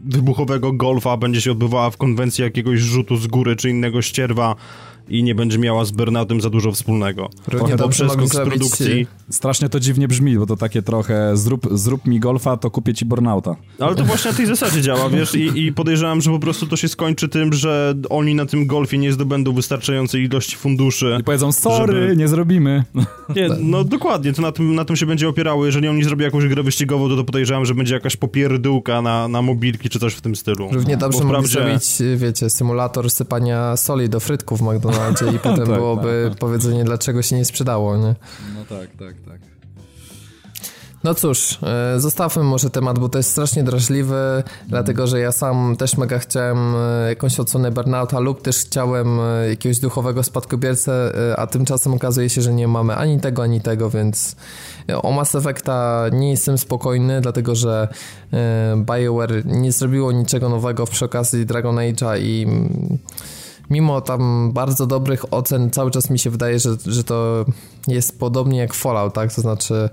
wybuchowego 0.04 0.72
golfa, 0.72 1.16
będzie 1.16 1.40
się 1.40 1.52
odbywała 1.52 1.90
w 1.90 1.96
konwencji 1.96 2.44
jakiegoś 2.44 2.80
rzutu 2.80 3.16
z 3.16 3.26
góry 3.26 3.56
czy 3.56 3.70
innego 3.70 4.02
ścierwa 4.02 4.56
i 5.08 5.22
nie 5.22 5.34
będzie 5.34 5.58
miała 5.58 5.84
z 5.84 5.90
Burnoutem 5.90 6.40
za 6.40 6.50
dużo 6.50 6.72
wspólnego. 6.72 7.30
Równie 7.48 7.76
Bo 7.76 7.88
przeskok 7.88 8.28
z 8.28 8.36
produkcji. 8.36 9.06
Strasznie 9.30 9.68
to 9.68 9.80
dziwnie 9.80 10.08
brzmi, 10.08 10.38
bo 10.38 10.46
to 10.46 10.56
takie 10.56 10.82
trochę 10.82 11.36
zrób, 11.36 11.66
zrób 11.72 12.06
mi 12.06 12.20
golfa, 12.20 12.56
to 12.56 12.70
kupię 12.70 12.94
ci 12.94 13.04
Bornauta. 13.04 13.56
Ale 13.78 13.94
to 13.94 14.04
właśnie 14.04 14.30
na 14.30 14.36
tej 14.36 14.46
zasadzie 14.46 14.82
działa, 14.82 15.08
wiesz, 15.10 15.34
i, 15.34 15.66
i 15.66 15.72
podejrzewam, 15.72 16.20
że 16.20 16.30
po 16.30 16.38
prostu 16.38 16.66
to 16.66 16.76
się 16.76 16.88
skończy 16.88 17.28
tym, 17.28 17.52
że 17.52 17.94
oni 18.10 18.34
na 18.34 18.46
tym 18.46 18.66
golfie 18.66 18.98
nie 18.98 19.12
zdobędą 19.12 19.52
wystarczającej 19.52 20.22
ilości 20.24 20.56
funduszy. 20.56 21.16
I 21.20 21.24
powiedzą, 21.24 21.52
sorry, 21.52 22.02
Żeby- 22.02 22.16
nie 22.16 22.28
zrobimy. 22.28 22.84
Nie, 23.36 23.48
no 23.72 23.84
dokładnie, 23.84 24.32
to 24.32 24.42
na 24.42 24.52
tym, 24.52 24.74
na 24.74 24.84
tym 24.84 24.96
się 24.96 25.06
będzie 25.06 25.28
opierało. 25.28 25.66
Jeżeli 25.66 25.88
oni 25.88 26.04
zrobią 26.04 26.24
jakąś 26.24 26.46
grę 26.46 26.62
wyścigową, 26.62 27.08
to, 27.08 27.16
to 27.16 27.24
podejrzewam, 27.24 27.64
że 27.64 27.74
będzie 27.74 27.94
jakaś 27.94 28.16
popierdółka 28.16 29.02
na, 29.02 29.28
na 29.28 29.42
mobilki 29.42 29.88
czy 29.88 29.98
coś 29.98 30.14
w 30.14 30.20
tym 30.20 30.36
stylu. 30.36 30.68
Równie 30.72 30.96
dobrze 30.96 31.18
mogli 31.18 31.32
wprawdzie- 31.32 31.48
zrobić, 31.48 32.20
wiecie, 32.20 32.50
symulator 32.50 33.10
sypania 33.10 33.76
soli 33.76 34.08
do 34.08 34.20
frytków 34.20 34.58
w 34.58 34.62
McDonaldzie 34.94 35.36
i 35.36 35.38
potem 35.48 35.66
Tak, 35.66 35.76
byłoby 35.76 36.30
powiedzenie, 36.38 36.84
dlaczego 36.84 37.22
się 37.22 37.36
nie 37.36 37.44
sprzedało, 37.44 37.96
nie? 37.96 38.14
No 38.54 38.64
tak, 38.68 38.88
tak, 38.98 39.14
tak. 39.26 39.54
No 41.04 41.14
cóż, 41.14 41.58
e, 41.62 42.00
zostawmy 42.00 42.42
może 42.42 42.70
temat, 42.70 42.98
bo 42.98 43.08
to 43.08 43.18
jest 43.18 43.30
strasznie 43.30 43.64
drażliwy, 43.64 44.42
dlatego 44.68 45.06
że 45.06 45.20
ja 45.20 45.32
sam 45.32 45.76
też 45.78 45.96
mega 45.96 46.18
chciałem 46.18 46.74
e, 46.76 47.08
jakąś 47.08 47.40
odsłonę 47.40 47.70
Burnouta 47.70 48.20
lub 48.20 48.42
też 48.42 48.56
chciałem 48.56 49.20
e, 49.20 49.48
jakiegoś 49.48 49.78
duchowego 49.78 50.22
spadkobiercę, 50.22 51.12
a 51.36 51.46
tymczasem 51.46 51.94
okazuje 51.94 52.30
się, 52.30 52.42
że 52.42 52.52
nie 52.52 52.68
mamy 52.68 52.96
ani 52.96 53.20
tego, 53.20 53.42
ani 53.42 53.60
tego, 53.60 53.90
więc 53.90 54.36
o 55.02 55.12
Mass 55.12 55.34
Effecta 55.34 56.04
nie 56.12 56.30
jestem 56.30 56.58
spokojny, 56.58 57.20
dlatego 57.20 57.54
że 57.54 57.88
BioWare 58.76 59.46
nie 59.46 59.72
zrobiło 59.72 60.12
niczego 60.12 60.48
nowego 60.48 60.86
przy 60.86 61.04
okazji 61.04 61.46
Dragon 61.46 61.76
Age'a 61.76 62.20
i 62.20 62.42
mm, 62.42 62.98
mimo 63.70 64.00
tam 64.00 64.52
bardzo 64.52 64.86
dobrych 64.86 65.34
ocen, 65.34 65.70
cały 65.70 65.90
czas 65.90 66.10
mi 66.10 66.18
się 66.18 66.30
wydaje, 66.30 66.58
że, 66.58 66.70
że 66.86 67.04
to 67.04 67.44
jest 67.88 68.18
podobnie 68.18 68.58
jak 68.58 68.74
Fallout, 68.74 69.14
tak? 69.14 69.34
To 69.34 69.40
znaczy 69.40 69.88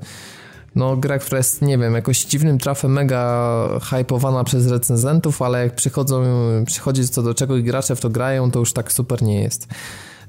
no 0.75 0.97
gra, 0.97 1.19
która 1.19 1.37
jest, 1.37 1.61
nie 1.61 1.77
wiem, 1.77 1.93
jakoś 1.93 2.25
dziwnym 2.25 2.57
trafem 2.57 2.91
mega 2.91 3.79
hypowana 3.89 4.43
przez 4.43 4.67
recenzentów, 4.67 5.41
ale 5.41 5.63
jak 5.63 5.75
przychodzą, 5.75 6.23
przychodzi 6.65 7.07
co 7.07 7.23
do 7.23 7.33
czego 7.33 7.57
i 7.57 7.63
gracze 7.63 7.95
w 7.95 8.01
to 8.01 8.09
grają, 8.09 8.51
to 8.51 8.59
już 8.59 8.73
tak 8.73 8.91
super 8.91 9.21
nie 9.21 9.41
jest. 9.41 9.67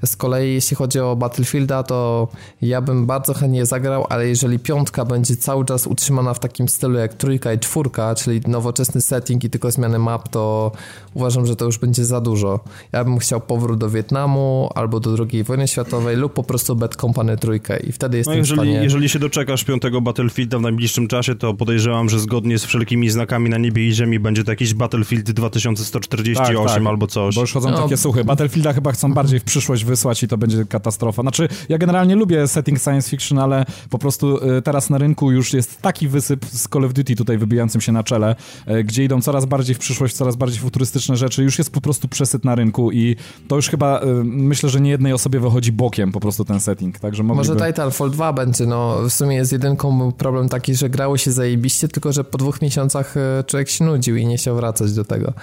Z 0.05 0.15
kolei 0.15 0.53
jeśli 0.53 0.75
chodzi 0.75 0.99
o 0.99 1.15
Battlefielda, 1.15 1.83
to 1.83 2.27
ja 2.61 2.81
bym 2.81 3.05
bardzo 3.05 3.33
chętnie 3.33 3.65
zagrał, 3.65 4.05
ale 4.09 4.27
jeżeli 4.27 4.59
piątka 4.59 5.05
będzie 5.05 5.35
cały 5.35 5.65
czas 5.65 5.87
utrzymana 5.87 6.33
w 6.33 6.39
takim 6.39 6.69
stylu 6.69 6.99
jak 6.99 7.13
trójka 7.13 7.53
i 7.53 7.59
czwórka, 7.59 8.15
czyli 8.15 8.41
nowoczesny 8.47 9.01
setting 9.01 9.43
i 9.43 9.49
tylko 9.49 9.71
zmiany 9.71 9.99
map, 9.99 10.29
to 10.29 10.71
uważam, 11.13 11.45
że 11.45 11.55
to 11.55 11.65
już 11.65 11.77
będzie 11.77 12.05
za 12.05 12.21
dużo. 12.21 12.59
Ja 12.91 13.03
bym 13.03 13.19
chciał 13.19 13.41
powrót 13.41 13.79
do 13.79 13.89
Wietnamu 13.89 14.69
albo 14.75 14.99
do 14.99 15.25
II 15.31 15.43
wojny 15.43 15.67
światowej 15.67 16.17
lub 16.17 16.33
po 16.33 16.43
prostu 16.43 16.75
Bad 16.75 16.95
Company 16.95 17.37
trójkę 17.37 17.79
i 17.79 17.91
wtedy 17.91 18.17
jestem 18.17 18.33
no 18.33 18.37
jeżeli, 18.37 18.59
w 18.59 18.63
stanie... 18.63 18.83
jeżeli 18.83 19.09
się 19.09 19.19
doczekasz 19.19 19.63
piątego 19.63 20.01
Battlefielda 20.01 20.57
w 20.57 20.61
najbliższym 20.61 21.07
czasie, 21.07 21.35
to 21.35 21.53
podejrzewam, 21.53 22.09
że 22.09 22.19
zgodnie 22.19 22.59
z 22.59 22.65
wszelkimi 22.65 23.09
znakami 23.09 23.49
na 23.49 23.57
niebie 23.57 23.87
i 23.87 23.93
ziemi 23.93 24.19
będzie 24.19 24.43
to 24.43 24.51
jakiś 24.51 24.73
Battlefield 24.73 25.31
2148 25.31 26.55
tak, 26.55 26.73
tak, 26.73 26.87
albo 26.87 27.07
coś. 27.07 27.35
Bo 27.35 27.41
już 27.41 27.53
chodzą 27.53 27.71
no. 27.71 27.83
takie 27.83 27.97
słuchy. 27.97 28.23
Battlefielda 28.23 28.73
chyba 28.73 28.91
chcą 28.91 29.13
bardziej 29.13 29.39
w 29.39 29.43
przyszłość 29.43 29.85
wysłać 29.93 30.23
i 30.23 30.27
to 30.27 30.37
będzie 30.37 30.65
katastrofa. 30.65 31.21
Znaczy, 31.21 31.47
ja 31.69 31.77
generalnie 31.77 32.15
lubię 32.15 32.47
setting 32.47 32.79
science 32.79 33.09
fiction, 33.09 33.39
ale 33.39 33.65
po 33.89 33.97
prostu 33.99 34.37
y, 34.57 34.61
teraz 34.61 34.89
na 34.89 34.97
rynku 34.97 35.31
już 35.31 35.53
jest 35.53 35.81
taki 35.81 36.07
wysyp 36.07 36.45
z 36.45 36.69
Call 36.69 36.85
of 36.85 36.93
Duty 36.93 37.15
tutaj 37.15 37.37
wybijającym 37.37 37.81
się 37.81 37.91
na 37.91 38.03
czele, 38.03 38.35
y, 38.67 38.83
gdzie 38.83 39.03
idą 39.03 39.21
coraz 39.21 39.45
bardziej 39.45 39.75
w 39.75 39.79
przyszłość, 39.79 40.15
coraz 40.15 40.35
bardziej 40.35 40.59
futurystyczne 40.59 41.17
rzeczy. 41.17 41.43
Już 41.43 41.57
jest 41.57 41.71
po 41.71 41.81
prostu 41.81 42.07
przesyt 42.07 42.45
na 42.45 42.55
rynku 42.55 42.91
i 42.91 43.15
to 43.47 43.55
już 43.55 43.69
chyba 43.69 44.01
y, 44.01 44.05
myślę, 44.23 44.69
że 44.69 44.81
nie 44.81 44.89
jednej 44.89 45.13
osobie 45.13 45.39
wychodzi 45.39 45.71
bokiem 45.71 46.11
po 46.11 46.19
prostu 46.19 46.45
ten 46.45 46.59
setting. 46.59 46.99
Także 46.99 47.23
mogliby... 47.23 47.53
Może 47.53 47.65
Titanfall 47.67 48.11
2 48.11 48.33
będzie, 48.33 48.65
no 48.65 48.97
w 49.09 49.13
sumie 49.13 49.35
jest 49.35 49.51
jedynką 49.51 50.11
problem 50.11 50.49
taki, 50.49 50.75
że 50.75 50.89
grało 50.89 51.17
się 51.17 51.31
zajebiście, 51.31 51.87
tylko 51.87 52.11
że 52.13 52.23
po 52.23 52.37
dwóch 52.37 52.61
miesiącach 52.61 53.15
człowiek 53.47 53.69
się 53.69 53.85
nudził 53.85 54.15
i 54.15 54.25
nie 54.25 54.37
chciał 54.37 54.55
wracać 54.55 54.93
do 54.93 55.05
tego 55.05 55.33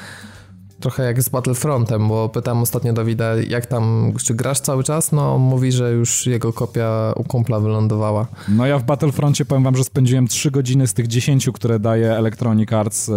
trochę 0.81 1.03
jak 1.03 1.23
z 1.23 1.29
Battlefrontem, 1.29 2.09
bo 2.09 2.29
pytam 2.29 2.62
ostatnio 2.62 2.93
Dawida, 2.93 3.35
jak 3.49 3.66
tam, 3.66 4.12
czy 4.25 4.35
grasz 4.35 4.61
cały 4.61 4.85
czas? 4.85 5.12
No, 5.12 5.38
mówi, 5.38 5.73
że 5.73 5.93
już 5.93 6.27
jego 6.27 6.53
kopia 6.53 7.12
u 7.16 7.25
kumpla 7.25 7.61
wylądowała. 7.61 8.27
No 8.49 8.66
ja 8.66 8.79
w 8.79 8.85
Battlefroncie 8.85 9.45
powiem 9.45 9.64
wam, 9.64 9.77
że 9.77 9.85
spędziłem 9.85 10.29
3 10.29 10.51
godziny 10.51 10.87
z 10.87 10.95
tych 10.95 11.07
10, 11.07 11.49
które 11.55 11.79
daje 11.79 12.16
Electronic 12.16 12.73
Arts 12.73 13.09
e, 13.09 13.12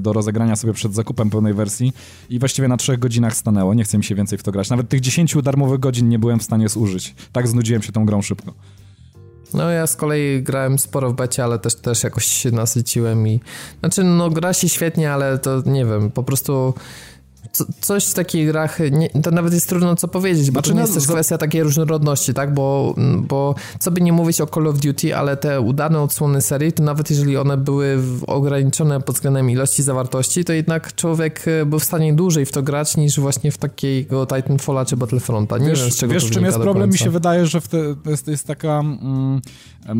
do 0.00 0.12
rozegrania 0.12 0.56
sobie 0.56 0.72
przed 0.72 0.94
zakupem 0.94 1.30
pełnej 1.30 1.54
wersji 1.54 1.92
i 2.30 2.38
właściwie 2.38 2.68
na 2.68 2.76
3 2.76 2.98
godzinach 2.98 3.34
stanęło. 3.34 3.74
Nie 3.74 3.84
chcę 3.84 3.98
mi 3.98 4.04
się 4.04 4.14
więcej 4.14 4.38
w 4.38 4.42
to 4.42 4.52
grać. 4.52 4.70
Nawet 4.70 4.88
tych 4.88 5.00
10 5.00 5.36
darmowych 5.42 5.80
godzin 5.80 6.08
nie 6.08 6.18
byłem 6.18 6.38
w 6.38 6.42
stanie 6.42 6.68
zużyć. 6.68 7.14
Tak 7.32 7.48
znudziłem 7.48 7.82
się 7.82 7.92
tą 7.92 8.06
grą 8.06 8.22
szybko. 8.22 8.52
No 9.54 9.70
ja 9.70 9.86
z 9.86 9.96
kolei 9.96 10.42
grałem 10.42 10.78
sporo 10.78 11.10
w 11.10 11.14
becie, 11.14 11.44
ale 11.44 11.58
też, 11.58 11.74
też 11.74 12.02
jakoś 12.02 12.24
się 12.24 12.50
nasyciłem 12.50 13.28
i... 13.28 13.40
Znaczy, 13.80 14.04
no 14.04 14.30
gra 14.30 14.52
się 14.52 14.68
świetnie, 14.68 15.12
ale 15.12 15.38
to 15.38 15.62
nie 15.66 15.84
wiem, 15.84 16.10
po 16.10 16.22
prostu 16.22 16.74
co, 17.52 17.64
coś 17.80 18.06
w 18.06 18.14
takich 18.14 18.46
grach, 18.46 18.78
nie, 18.90 19.10
to 19.10 19.30
nawet 19.30 19.52
jest 19.52 19.68
trudno 19.68 19.96
co 19.96 20.08
powiedzieć, 20.08 20.50
bo 20.50 20.52
znaczy, 20.52 20.70
to 20.70 20.74
nie 20.74 20.80
jest 20.80 20.94
też 20.94 21.06
kwestia 21.06 21.38
takiej 21.38 21.62
różnorodności, 21.62 22.34
tak, 22.34 22.54
bo, 22.54 22.94
bo 23.16 23.54
co 23.78 23.90
by 23.90 24.00
nie 24.00 24.12
mówić 24.12 24.40
o 24.40 24.46
Call 24.46 24.66
of 24.66 24.78
Duty, 24.78 25.16
ale 25.16 25.36
te 25.36 25.60
udane 25.60 26.00
odsłony 26.00 26.42
serii, 26.42 26.72
to 26.72 26.82
nawet 26.82 27.10
jeżeli 27.10 27.36
one 27.36 27.56
były 27.56 27.98
ograniczone 28.26 29.00
pod 29.00 29.14
względem 29.14 29.50
ilości 29.50 29.82
zawartości, 29.82 30.44
to 30.44 30.52
jednak 30.52 30.94
człowiek 30.94 31.48
e, 31.48 31.66
był 31.66 31.78
w 31.78 31.84
stanie 31.84 32.14
dłużej 32.14 32.46
w 32.46 32.52
to 32.52 32.62
grać 32.62 32.96
niż 32.96 33.20
właśnie 33.20 33.52
w 33.52 33.58
takiego 33.58 34.26
Titanfalla 34.26 34.84
czy 34.84 34.96
Battlefronta. 34.96 35.58
Nie 35.58 35.68
wiesz, 35.68 35.82
wiem, 35.82 35.90
z 35.90 35.96
czego 35.96 36.12
wiesz 36.12 36.24
to 36.24 36.30
czym 36.30 36.44
jest 36.44 36.58
problem? 36.58 36.90
Mi 36.90 36.98
się 36.98 37.10
wydaje, 37.10 37.46
że 37.46 37.60
te, 37.60 37.78
jest, 38.06 38.28
jest 38.28 38.46
taka... 38.46 38.78
Mm, 38.80 39.40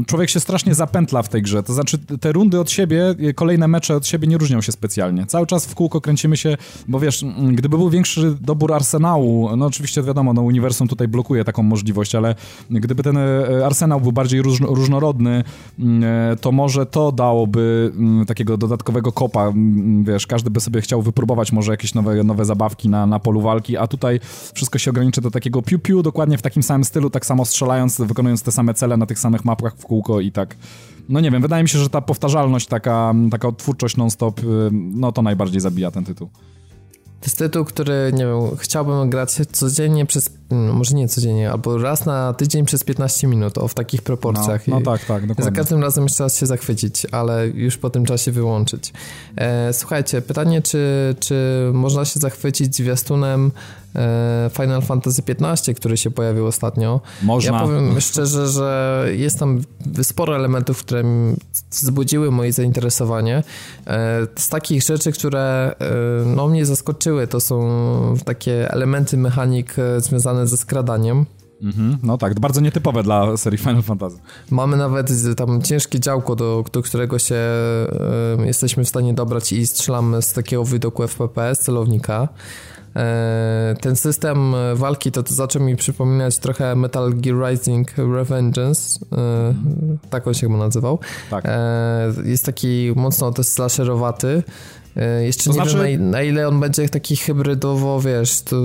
człowiek 0.06 0.30
się 0.30 0.40
strasznie 0.40 0.74
zapętla 0.74 1.22
w 1.22 1.28
tej 1.28 1.42
grze, 1.42 1.62
to 1.62 1.72
znaczy 1.72 1.98
te 1.98 2.32
rundy 2.32 2.60
od 2.60 2.70
siebie, 2.70 3.14
kolejne 3.34 3.68
mecze 3.68 3.96
od 3.96 4.06
siebie 4.06 4.28
nie 4.28 4.38
różnią 4.38 4.60
się 4.60 4.72
specjalnie. 4.72 5.26
Cały 5.26 5.46
czas 5.46 5.66
w 5.66 5.74
kółko 5.74 6.00
kręcimy 6.00 6.36
się, 6.36 6.56
bo 6.88 7.00
wiesz, 7.00 7.24
gdyby 7.52 7.78
był 7.78 7.90
większy 7.90 8.36
dobór 8.40 8.74
arsenału, 8.74 9.56
no 9.56 9.66
oczywiście 9.66 10.02
wiadomo, 10.02 10.32
no 10.32 10.42
uniwersum 10.42 10.88
tutaj 10.88 11.08
blokuje 11.08 11.44
taką 11.44 11.62
możliwość, 11.62 12.14
ale 12.14 12.34
gdyby 12.70 13.02
ten 13.02 13.16
e, 13.16 13.66
arsenał 13.66 14.00
był 14.00 14.12
bardziej 14.12 14.42
różno, 14.42 14.66
różnorodny, 14.66 15.44
e, 16.02 16.36
to 16.40 16.52
może 16.52 16.86
to 16.86 17.12
dałoby 17.12 17.92
takiego 18.26 18.56
dodatkowego 18.56 19.12
kopa, 19.12 19.52
wiesz, 20.02 20.26
każdy 20.26 20.50
by 20.50 20.60
sobie 20.60 20.80
chciał 20.80 21.02
wypróbować 21.02 21.52
może 21.52 21.72
jakieś 21.72 21.94
nowe, 21.94 22.24
nowe 22.24 22.44
zabawki 22.44 22.88
na, 22.88 23.06
na 23.06 23.18
polu 23.18 23.40
walki, 23.40 23.76
a 23.76 23.86
tutaj 23.86 24.20
wszystko 24.54 24.78
się 24.78 24.90
ogranicza 24.90 25.20
do 25.20 25.30
takiego 25.30 25.62
piu-piu, 25.62 26.02
dokładnie 26.02 26.38
w 26.38 26.42
takim 26.42 26.62
samym 26.62 26.84
stylu, 26.84 27.10
tak 27.10 27.26
samo 27.26 27.44
strzelając, 27.44 28.00
wykonując 28.00 28.42
te 28.42 28.52
same 28.52 28.74
cele 28.74 28.96
na 28.96 29.06
tych 29.06 29.18
samych 29.18 29.44
mapach 29.44 29.77
w 29.78 29.86
kółko 29.86 30.20
i 30.20 30.32
tak 30.32 30.56
no 31.08 31.20
nie 31.20 31.30
wiem, 31.30 31.42
wydaje 31.42 31.62
mi 31.62 31.68
się, 31.68 31.78
że 31.78 31.90
ta 31.90 32.00
powtarzalność, 32.00 32.66
taka, 32.66 33.14
taka 33.30 33.52
twórczość 33.52 33.96
non-stop, 33.96 34.40
y, 34.40 34.44
no 34.72 35.12
to 35.12 35.22
najbardziej 35.22 35.60
zabija 35.60 35.90
ten 35.90 36.04
tytuł. 36.04 36.28
To 37.20 37.24
jest 37.24 37.38
tytuł, 37.38 37.64
który, 37.64 38.12
nie 38.12 38.26
wiem, 38.26 38.56
chciałbym 38.56 39.10
grać 39.10 39.32
codziennie 39.52 40.06
przez, 40.06 40.30
no 40.50 40.72
może 40.72 40.94
nie 40.94 41.08
codziennie, 41.08 41.50
albo 41.50 41.78
raz 41.78 42.06
na 42.06 42.32
tydzień 42.32 42.64
przez 42.64 42.84
15 42.84 43.26
minut, 43.26 43.58
o 43.58 43.68
w 43.68 43.74
takich 43.74 44.02
proporcjach. 44.02 44.68
No, 44.68 44.80
no 44.80 44.84
tak, 44.84 45.04
tak, 45.04 45.26
dokładnie. 45.26 45.44
Za 45.44 45.50
każdym 45.50 45.82
razem 45.82 46.04
jeszcze 46.04 46.22
raz 46.22 46.38
się 46.38 46.46
zachwycić, 46.46 47.06
ale 47.12 47.48
już 47.48 47.76
po 47.76 47.90
tym 47.90 48.04
czasie 48.04 48.32
wyłączyć. 48.32 48.92
E, 49.36 49.72
słuchajcie, 49.72 50.22
pytanie, 50.22 50.62
czy, 50.62 51.14
czy 51.20 51.70
można 51.74 52.04
się 52.04 52.20
zachwycić 52.20 52.76
zwiastunem 52.76 53.50
Final 54.52 54.82
Fantasy 54.82 55.22
XV, 55.28 55.74
który 55.74 55.96
się 55.96 56.10
pojawił 56.10 56.46
ostatnio. 56.46 57.00
Można. 57.22 57.52
Ja 57.52 57.60
powiem 57.60 58.00
szczerze, 58.00 58.48
że 58.48 59.04
jest 59.12 59.38
tam 59.38 59.62
sporo 60.02 60.36
elementów, 60.36 60.78
które 60.78 61.02
wzbudziły 61.70 62.30
moje 62.30 62.52
zainteresowanie. 62.52 63.42
E, 63.86 64.26
z 64.36 64.48
takich 64.48 64.82
rzeczy, 64.82 65.12
które 65.12 65.74
e, 65.80 65.84
no, 66.26 66.48
mnie 66.48 66.66
zaskoczyły, 66.66 67.26
to 67.26 67.40
są 67.40 67.68
takie 68.24 68.70
elementy 68.70 69.16
mechanik 69.16 69.76
związane 69.98 70.46
ze 70.46 70.56
skradaniem. 70.56 71.26
Mhm, 71.62 71.98
no 72.02 72.18
tak, 72.18 72.40
bardzo 72.40 72.60
nietypowe 72.60 73.02
dla 73.02 73.36
serii 73.36 73.58
Final 73.58 73.82
Fantasy. 73.82 74.18
Mamy 74.50 74.76
nawet 74.76 75.10
tam 75.36 75.62
ciężkie 75.62 76.00
działko, 76.00 76.36
do, 76.36 76.64
do 76.72 76.82
którego 76.82 77.18
się 77.18 77.36
y, 78.42 78.46
jesteśmy 78.46 78.84
w 78.84 78.88
stanie 78.88 79.14
dobrać 79.14 79.52
i 79.52 79.66
strzelamy 79.66 80.22
z 80.22 80.32
takiego 80.32 80.64
widoku 80.64 81.02
FPPS 81.08 81.58
celownika. 81.58 82.28
E, 82.98 83.76
ten 83.80 83.96
system 83.96 84.54
walki 84.74 85.12
to, 85.12 85.22
to 85.22 85.34
zaczął 85.34 85.62
mi 85.62 85.76
przypominać 85.76 86.38
trochę 86.38 86.76
Metal 86.76 87.12
Gear 87.14 87.50
Rising 87.50 87.94
Revengeance, 87.96 88.98
e, 89.12 89.54
tak 90.10 90.26
on 90.26 90.34
się 90.34 90.40
chyba 90.40 90.58
nazywał. 90.58 90.98
Tak. 91.30 91.44
E, 91.46 92.12
jest 92.24 92.44
taki 92.44 92.92
mocno 92.96 93.32
też 93.32 93.46
slasherowaty, 93.46 94.42
jeszcze 95.20 95.44
to 95.44 95.50
nie 95.50 95.54
znaczy... 95.54 95.84
wiem, 95.84 96.04
na, 96.04 96.10
na, 96.10 96.22
ile 96.22 96.48
on 96.48 96.60
będzie 96.60 96.88
taki 96.88 97.16
hybrydowo, 97.16 98.00
wiesz, 98.00 98.42
to, 98.42 98.56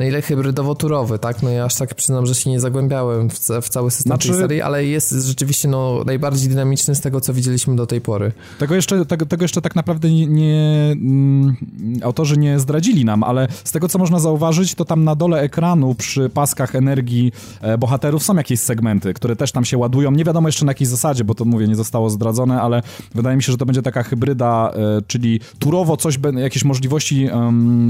na 0.00 0.06
ile 0.06 0.22
hybrydowo-turowy, 0.22 1.18
tak? 1.18 1.42
No 1.42 1.50
ja 1.50 1.64
aż 1.64 1.76
tak 1.76 1.94
przyznam, 1.94 2.26
że 2.26 2.34
się 2.34 2.50
nie 2.50 2.60
zagłębiałem 2.60 3.30
w, 3.30 3.38
w 3.62 3.68
cały 3.68 3.90
system 3.90 4.10
znaczy... 4.10 4.28
tej 4.28 4.38
serii, 4.38 4.62
ale 4.62 4.84
jest 4.84 5.10
rzeczywiście 5.10 5.68
no, 5.68 6.02
najbardziej 6.06 6.48
dynamiczny 6.48 6.94
z 6.94 7.00
tego, 7.00 7.20
co 7.20 7.34
widzieliśmy 7.34 7.76
do 7.76 7.86
tej 7.86 8.00
pory. 8.00 8.32
Tego 8.58 8.74
jeszcze, 8.74 9.06
tego, 9.06 9.26
tego 9.26 9.44
jeszcze 9.44 9.62
tak 9.62 9.76
naprawdę 9.76 10.10
nie, 10.10 10.26
nie 10.26 10.90
mm, 10.92 11.56
autorzy 12.02 12.36
nie 12.36 12.58
zdradzili 12.58 13.04
nam, 13.04 13.22
ale 13.22 13.48
z 13.64 13.72
tego, 13.72 13.88
co 13.88 13.98
można 13.98 14.18
zauważyć, 14.18 14.74
to 14.74 14.84
tam 14.84 15.04
na 15.04 15.14
dole 15.14 15.40
ekranu 15.40 15.94
przy 15.94 16.30
paskach 16.30 16.74
energii 16.74 17.32
e, 17.60 17.78
bohaterów 17.78 18.22
są 18.22 18.36
jakieś 18.36 18.60
segmenty, 18.60 19.14
które 19.14 19.36
też 19.36 19.52
tam 19.52 19.64
się 19.64 19.78
ładują. 19.78 20.10
Nie 20.10 20.24
wiadomo 20.24 20.48
jeszcze 20.48 20.64
na 20.64 20.70
jakiej 20.70 20.86
zasadzie, 20.86 21.24
bo 21.24 21.34
to 21.34 21.44
mówię, 21.44 21.68
nie 21.68 21.76
zostało 21.76 22.10
zdradzone, 22.10 22.60
ale 22.60 22.82
wydaje 23.14 23.36
mi 23.36 23.42
się, 23.42 23.52
że 23.52 23.58
to 23.58 23.66
będzie 23.66 23.82
taka 23.82 24.02
hybryda 24.02 24.72
e, 24.74 25.02
czyli 25.06 25.40
turowo 25.58 25.96
coś, 25.96 26.18
jakieś 26.36 26.64
możliwości 26.64 27.28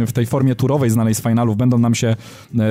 w 0.06 0.12
tej 0.12 0.26
formie 0.26 0.54
turowej 0.54 0.90
znanej 0.90 1.14
z 1.14 1.22
finalów 1.22 1.56
będą 1.56 1.78
nam 1.78 1.94
się 1.94 1.99
e, 2.08 2.16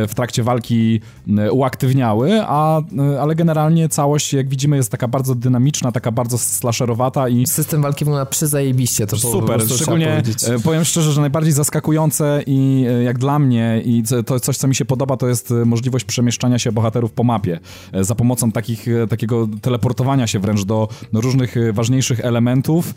w 0.07 0.13
trakcie 0.15 0.43
walki 0.43 1.01
e, 1.37 1.51
uaktywniały, 1.51 2.41
a, 2.41 2.79
e, 2.79 3.21
ale 3.21 3.35
generalnie 3.35 3.89
całość, 3.89 4.33
jak 4.33 4.49
widzimy, 4.49 4.75
jest 4.77 4.91
taka 4.91 5.07
bardzo 5.07 5.35
dynamiczna, 5.35 5.91
taka 5.91 6.11
bardzo 6.11 6.37
slasherowata 6.37 7.29
i... 7.29 7.47
System 7.47 7.81
walki 7.81 8.05
wygląda 8.05 8.25
przyzajebiście, 8.25 9.07
to 9.07 9.17
Super, 9.17 9.61
szczególnie 9.69 10.23
powiem 10.63 10.85
szczerze, 10.85 11.11
że 11.11 11.21
najbardziej 11.21 11.53
zaskakujące 11.53 12.43
i 12.47 12.85
jak 13.05 13.17
dla 13.17 13.39
mnie 13.39 13.81
i 13.85 14.03
to 14.25 14.39
coś, 14.39 14.57
co 14.57 14.67
mi 14.67 14.75
się 14.75 14.85
podoba, 14.85 15.17
to 15.17 15.27
jest 15.27 15.53
możliwość 15.65 16.05
przemieszczania 16.05 16.59
się 16.59 16.71
bohaterów 16.71 17.11
po 17.11 17.23
mapie 17.23 17.59
za 18.01 18.15
pomocą 18.15 18.51
takich, 18.51 18.85
takiego 19.09 19.47
teleportowania 19.61 20.27
się 20.27 20.39
wręcz 20.39 20.63
do, 20.63 20.87
do 21.13 21.21
różnych 21.21 21.55
ważniejszych 21.73 22.19
elementów 22.19 22.93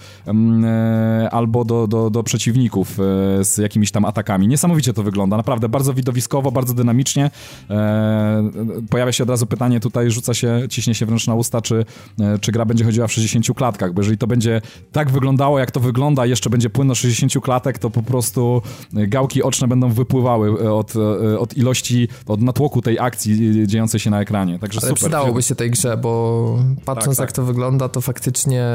albo 1.31 1.65
do, 1.65 1.87
do, 1.87 2.11
do 2.11 2.23
przeciwników 2.23 2.99
z 3.41 3.59
jakimiś 3.59 3.91
tam 3.91 4.05
atakami. 4.05 4.49
Niesamowicie 4.49 4.93
to 4.93 5.03
wygląda, 5.03 5.37
naprawdę 5.37 5.69
bardzo 5.69 5.95
widowiskowo 5.95 6.22
widowiskowo, 6.23 6.53
bardzo 6.53 6.75
dynamicznie. 6.75 7.31
E, 7.71 8.51
pojawia 8.91 9.13
się 9.13 9.23
od 9.25 9.31
razu 9.31 9.47
pytanie 9.47 9.81
tutaj, 9.81 10.11
rzuca 10.11 10.35
się, 10.35 10.61
ciśnie 10.71 10.95
się 10.95 11.07
wręcz 11.07 11.27
na 11.27 11.35
usta, 11.35 11.61
czy, 11.61 11.85
e, 12.21 12.39
czy 12.39 12.53
gra 12.53 12.65
będzie 12.65 12.85
chodziła 12.85 13.07
w 13.07 13.13
60 13.13 13.55
klatkach, 13.57 13.93
bo 13.93 14.01
jeżeli 14.01 14.19
to 14.19 14.27
będzie 14.27 14.61
tak 14.93 15.11
wyglądało, 15.11 15.59
jak 15.59 15.71
to 15.71 15.81
wygląda, 15.81 16.27
jeszcze 16.27 16.51
będzie 16.51 16.71
płynno 16.71 16.95
60 16.95 17.33
klatek, 17.43 17.79
to 17.79 17.91
po 17.91 18.03
prostu 18.03 18.63
gałki 18.93 19.43
oczne 19.43 19.69
będą 19.69 19.89
wypływały 19.89 20.73
od, 20.73 20.93
od 21.39 21.57
ilości, 21.57 22.09
od 22.27 22.43
natłoku 22.43 22.83
tej 22.83 22.99
akcji 22.99 23.67
dziejącej 23.67 24.01
się 24.01 24.11
na 24.11 24.21
ekranie. 24.21 24.59
Także 24.59 24.81
Ale 24.83 24.89
super. 24.89 24.99
przydałoby 24.99 25.43
się 25.43 25.55
tej 25.55 25.71
grze, 25.71 25.97
bo 25.97 26.59
patrząc 26.85 27.17
Tak, 27.17 27.29
jak 27.29 27.33
to 27.33 27.45
wygląda, 27.45 27.89
to 27.89 28.01
faktycznie 28.01 28.67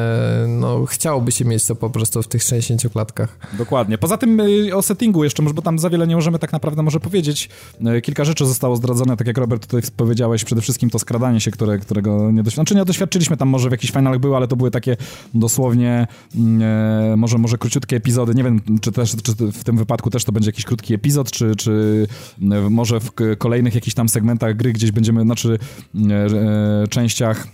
no, 0.47 0.85
chciałoby 0.85 1.31
się 1.31 1.45
mieć 1.45 1.65
to 1.65 1.75
po 1.75 1.89
prostu 1.89 2.23
w 2.23 2.27
tych 2.27 2.43
60 2.43 2.93
klatkach. 2.93 3.37
Dokładnie. 3.57 3.97
Poza 3.97 4.17
tym 4.17 4.41
o 4.73 4.81
settingu 4.81 5.23
jeszcze, 5.23 5.43
może, 5.43 5.53
bo 5.53 5.61
tam 5.61 5.79
za 5.79 5.89
wiele 5.89 6.07
nie 6.07 6.15
możemy 6.15 6.39
tak 6.39 6.51
naprawdę 6.51 6.83
może 6.83 6.99
powiedzieć. 6.99 7.36
Y, 7.45 8.01
Kilka 8.01 8.25
rzeczy 8.25 8.45
zostało 8.45 8.75
zdradzone, 8.75 9.17
tak 9.17 9.27
jak 9.27 9.37
Robert 9.37 9.67
tutaj 9.67 9.91
powiedziałeś, 9.97 10.43
przede 10.43 10.61
wszystkim 10.61 10.89
to 10.89 10.99
skradanie 10.99 11.39
się, 11.39 11.51
które, 11.51 11.79
którego 11.79 12.31
nie 12.31 12.43
doświadczyliśmy. 12.43 12.51
Znaczy 12.51 12.75
nie 12.75 12.85
doświadczyliśmy, 12.85 13.37
tam 13.37 13.49
może 13.49 13.69
w 13.69 13.71
jakichś 13.71 13.93
finalach 13.93 14.19
były, 14.19 14.35
ale 14.35 14.47
to 14.47 14.55
były 14.55 14.71
takie 14.71 14.97
dosłownie 15.33 16.07
mm, 16.35 16.61
e, 17.13 17.17
może, 17.17 17.37
może 17.37 17.57
króciutkie 17.57 17.95
epizody. 17.95 18.35
Nie 18.35 18.43
wiem, 18.43 18.61
czy 18.81 18.91
też 18.91 19.15
czy 19.23 19.31
w 19.51 19.63
tym 19.63 19.77
wypadku 19.77 20.09
też 20.09 20.23
to 20.23 20.31
będzie 20.31 20.49
jakiś 20.49 20.65
krótki 20.65 20.93
epizod, 20.93 21.31
czy, 21.31 21.55
czy 21.55 22.07
e, 22.41 22.69
może 22.69 22.99
w 22.99 23.11
kolejnych 23.37 23.75
jakichś 23.75 23.95
tam 23.95 24.09
segmentach 24.09 24.55
gry 24.55 24.73
gdzieś 24.73 24.91
będziemy, 24.91 25.21
znaczy 25.21 25.59
e, 25.95 26.13
e, 26.13 26.87
częściach 26.87 27.47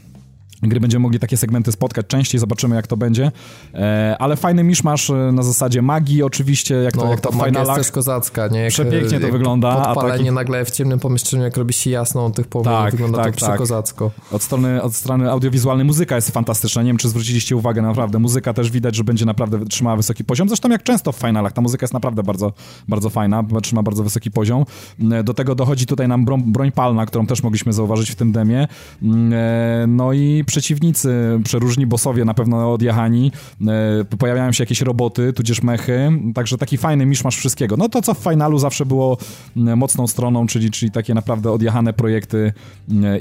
gry 0.70 0.80
będziemy 0.80 1.02
mogli 1.04 1.20
takie 1.20 1.38
segmenty 1.38 1.72
spotkać 1.72 2.08
częściej, 2.08 2.40
zobaczymy 2.40 2.76
jak 2.76 2.88
to 2.88 2.98
będzie. 2.98 3.32
E, 3.74 4.16
ale 4.20 4.36
fajny 4.36 4.64
miszmasz 4.64 5.10
e, 5.10 5.14
na 5.14 5.44
zasadzie 5.44 5.82
magii 5.82 6.24
oczywiście, 6.24 6.76
jak 6.76 6.94
to, 6.94 7.04
No, 7.04 7.12
jak 7.12 7.22
to 7.22 7.30
ta 7.30 7.36
w 7.36 7.38
magia 7.38 7.48
jest 7.50 7.60
finalach. 7.62 7.78
też 7.78 7.92
kozacka, 7.92 8.48
nie? 8.48 8.60
Jak, 8.60 8.70
Przepięknie 8.70 9.18
to 9.20 9.24
jak 9.26 9.32
wygląda, 9.32 9.86
Podpalenie 9.86 10.32
nagle 10.32 10.66
w 10.66 10.72
ciemnym 10.72 11.00
pomieszczeniu, 11.00 11.44
jak 11.44 11.58
robi 11.58 11.74
się 11.74 11.90
jasno 11.90 12.26
od 12.26 12.36
tych 12.36 12.48
powodów, 12.48 12.74
Tak, 12.74 12.92
wygląda 12.92 13.18
tak, 13.24 13.36
to 13.36 13.40
tak. 13.40 13.50
przekozacko. 13.50 14.12
Od 14.32 14.44
strony, 14.44 14.82
od 14.82 14.96
strony 14.96 15.32
audiowizualnej 15.32 15.86
muzyka 15.86 16.16
jest 16.16 16.32
fantastyczna. 16.32 16.82
Nie 16.82 16.88
wiem, 16.90 16.98
czy 16.98 17.10
zwróciliście 17.10 17.56
uwagę, 17.56 17.82
naprawdę. 17.82 18.20
Muzyka 18.20 18.54
też 18.54 18.72
widać, 18.72 18.96
że 18.96 19.04
będzie 19.04 19.26
naprawdę 19.26 19.66
trzymała 19.66 19.96
wysoki 19.96 20.24
poziom. 20.24 20.48
Zresztą 20.48 20.70
jak 20.70 20.84
często 20.84 21.12
w 21.12 21.16
finalach, 21.16 21.54
ta 21.54 21.62
muzyka 21.62 21.84
jest 21.84 21.94
naprawdę 21.94 22.24
bardzo, 22.24 22.54
bardzo 22.88 23.10
fajna, 23.10 23.44
trzyma 23.64 23.84
bardzo 23.84 24.04
wysoki 24.04 24.32
poziom. 24.32 24.66
Mm, 25.00 25.24
Do 25.26 25.34
tego 25.34 25.56
dochodzi 25.56 25.86
tutaj 25.86 26.08
nam 26.08 26.26
broń, 26.26 26.44
broń 26.46 26.72
palna, 26.72 27.06
którą 27.06 27.26
też 27.28 27.44
mogliśmy 27.44 27.74
zauważyć 27.74 28.12
w 28.12 28.16
tym 28.16 28.32
demie. 28.32 28.68
Mm, 29.04 29.34
e, 29.34 29.88
No 29.88 30.14
i 30.14 30.44
przeciwnicy, 30.54 31.40
przeróżni 31.44 31.86
bossowie 31.86 32.26
na 32.26 32.34
pewno 32.34 32.74
odjechani. 32.74 33.32
E, 33.68 34.18
Pojawiają 34.20 34.52
się 34.52 34.62
jakieś 34.64 34.82
roboty, 34.82 35.34
tudzież 35.34 35.64
mechy. 35.64 36.12
Także 36.36 36.58
taki 36.58 36.78
fajny 36.78 37.06
miszmasz 37.06 37.38
wszystkiego. 37.38 37.78
No 37.78 37.90
to, 37.90 38.02
co 38.02 38.14
w 38.14 38.18
finalu 38.18 38.60
zawsze 38.60 38.86
było 38.86 39.18
mocną 39.56 40.08
stroną, 40.08 40.48
czyli, 40.48 40.72
czyli 40.72 40.92
takie 40.92 41.14
naprawdę 41.14 41.52
odjechane 41.52 41.94
projekty 41.94 42.54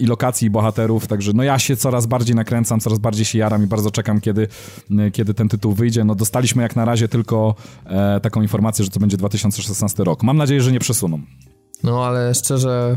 i 0.00 0.06
lokacji 0.06 0.46
i 0.46 0.50
bohaterów. 0.50 1.06
Także 1.06 1.32
no 1.34 1.42
ja 1.42 1.58
się 1.58 1.76
coraz 1.76 2.06
bardziej 2.06 2.36
nakręcam, 2.36 2.80
coraz 2.80 2.98
bardziej 2.98 3.24
się 3.24 3.38
jaram 3.38 3.64
i 3.64 3.66
bardzo 3.66 3.90
czekam, 3.90 4.20
kiedy, 4.20 4.48
kiedy 5.12 5.34
ten 5.34 5.48
tytuł 5.48 5.72
wyjdzie. 5.72 6.04
No 6.04 6.14
dostaliśmy 6.14 6.62
jak 6.62 6.76
na 6.76 6.84
razie 6.84 7.08
tylko 7.08 7.54
e, 7.86 8.20
taką 8.20 8.42
informację, 8.42 8.84
że 8.84 8.90
to 8.90 9.00
będzie 9.00 9.16
2016 9.16 10.04
rok. 10.04 10.22
Mam 10.22 10.36
nadzieję, 10.36 10.62
że 10.62 10.72
nie 10.72 10.80
przesuną. 10.80 11.20
No 11.84 12.04
ale 12.04 12.34
szczerze, 12.34 12.96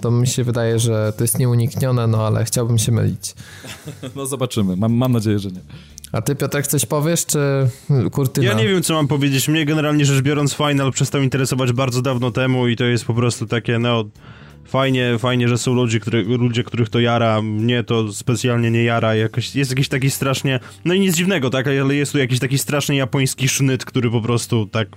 to 0.00 0.10
mi 0.10 0.26
się 0.26 0.44
wydaje, 0.44 0.78
że 0.78 1.12
to 1.16 1.24
jest 1.24 1.38
nieuniknione, 1.38 2.06
no 2.06 2.26
ale 2.26 2.44
chciałbym 2.44 2.78
się 2.78 2.92
mylić. 2.92 3.34
No 4.16 4.26
zobaczymy. 4.26 4.76
Mam, 4.76 4.92
mam 4.92 5.12
nadzieję, 5.12 5.38
że 5.38 5.50
nie. 5.50 5.60
A 6.12 6.22
ty 6.22 6.34
Piotrek 6.34 6.66
coś 6.66 6.86
powiesz, 6.86 7.26
czy 7.26 7.38
kurtyna? 8.12 8.46
Ja 8.46 8.54
nie 8.54 8.68
wiem, 8.68 8.82
co 8.82 8.94
mam 8.94 9.08
powiedzieć. 9.08 9.48
Mnie 9.48 9.64
generalnie 9.64 10.04
rzecz 10.04 10.22
biorąc 10.22 10.54
Final 10.54 10.92
przestał 10.92 11.22
interesować 11.22 11.72
bardzo 11.72 12.02
dawno 12.02 12.30
temu 12.30 12.68
i 12.68 12.76
to 12.76 12.84
jest 12.84 13.04
po 13.04 13.14
prostu 13.14 13.46
takie, 13.46 13.78
no... 13.78 14.04
Fajnie, 14.64 15.18
fajnie, 15.18 15.48
że 15.48 15.58
są 15.58 15.74
ludzie, 15.74 16.00
który, 16.00 16.24
ludzie, 16.24 16.64
których 16.64 16.88
to 16.88 17.00
jara. 17.00 17.42
Mnie 17.42 17.84
to 17.84 18.12
specjalnie 18.12 18.70
nie 18.70 18.84
jara. 18.84 19.14
Jakoś, 19.14 19.56
jest 19.56 19.70
jakiś 19.70 19.88
taki 19.88 20.10
strasznie... 20.10 20.60
No 20.84 20.94
i 20.94 21.00
nic 21.00 21.16
dziwnego, 21.16 21.50
tak? 21.50 21.68
Ale 21.68 21.94
jest 21.94 22.12
tu 22.12 22.18
jakiś 22.18 22.38
taki 22.38 22.58
strasznie 22.58 22.96
japoński 22.96 23.48
sznyt, 23.48 23.84
który 23.84 24.10
po 24.10 24.20
prostu 24.20 24.66
tak... 24.66 24.88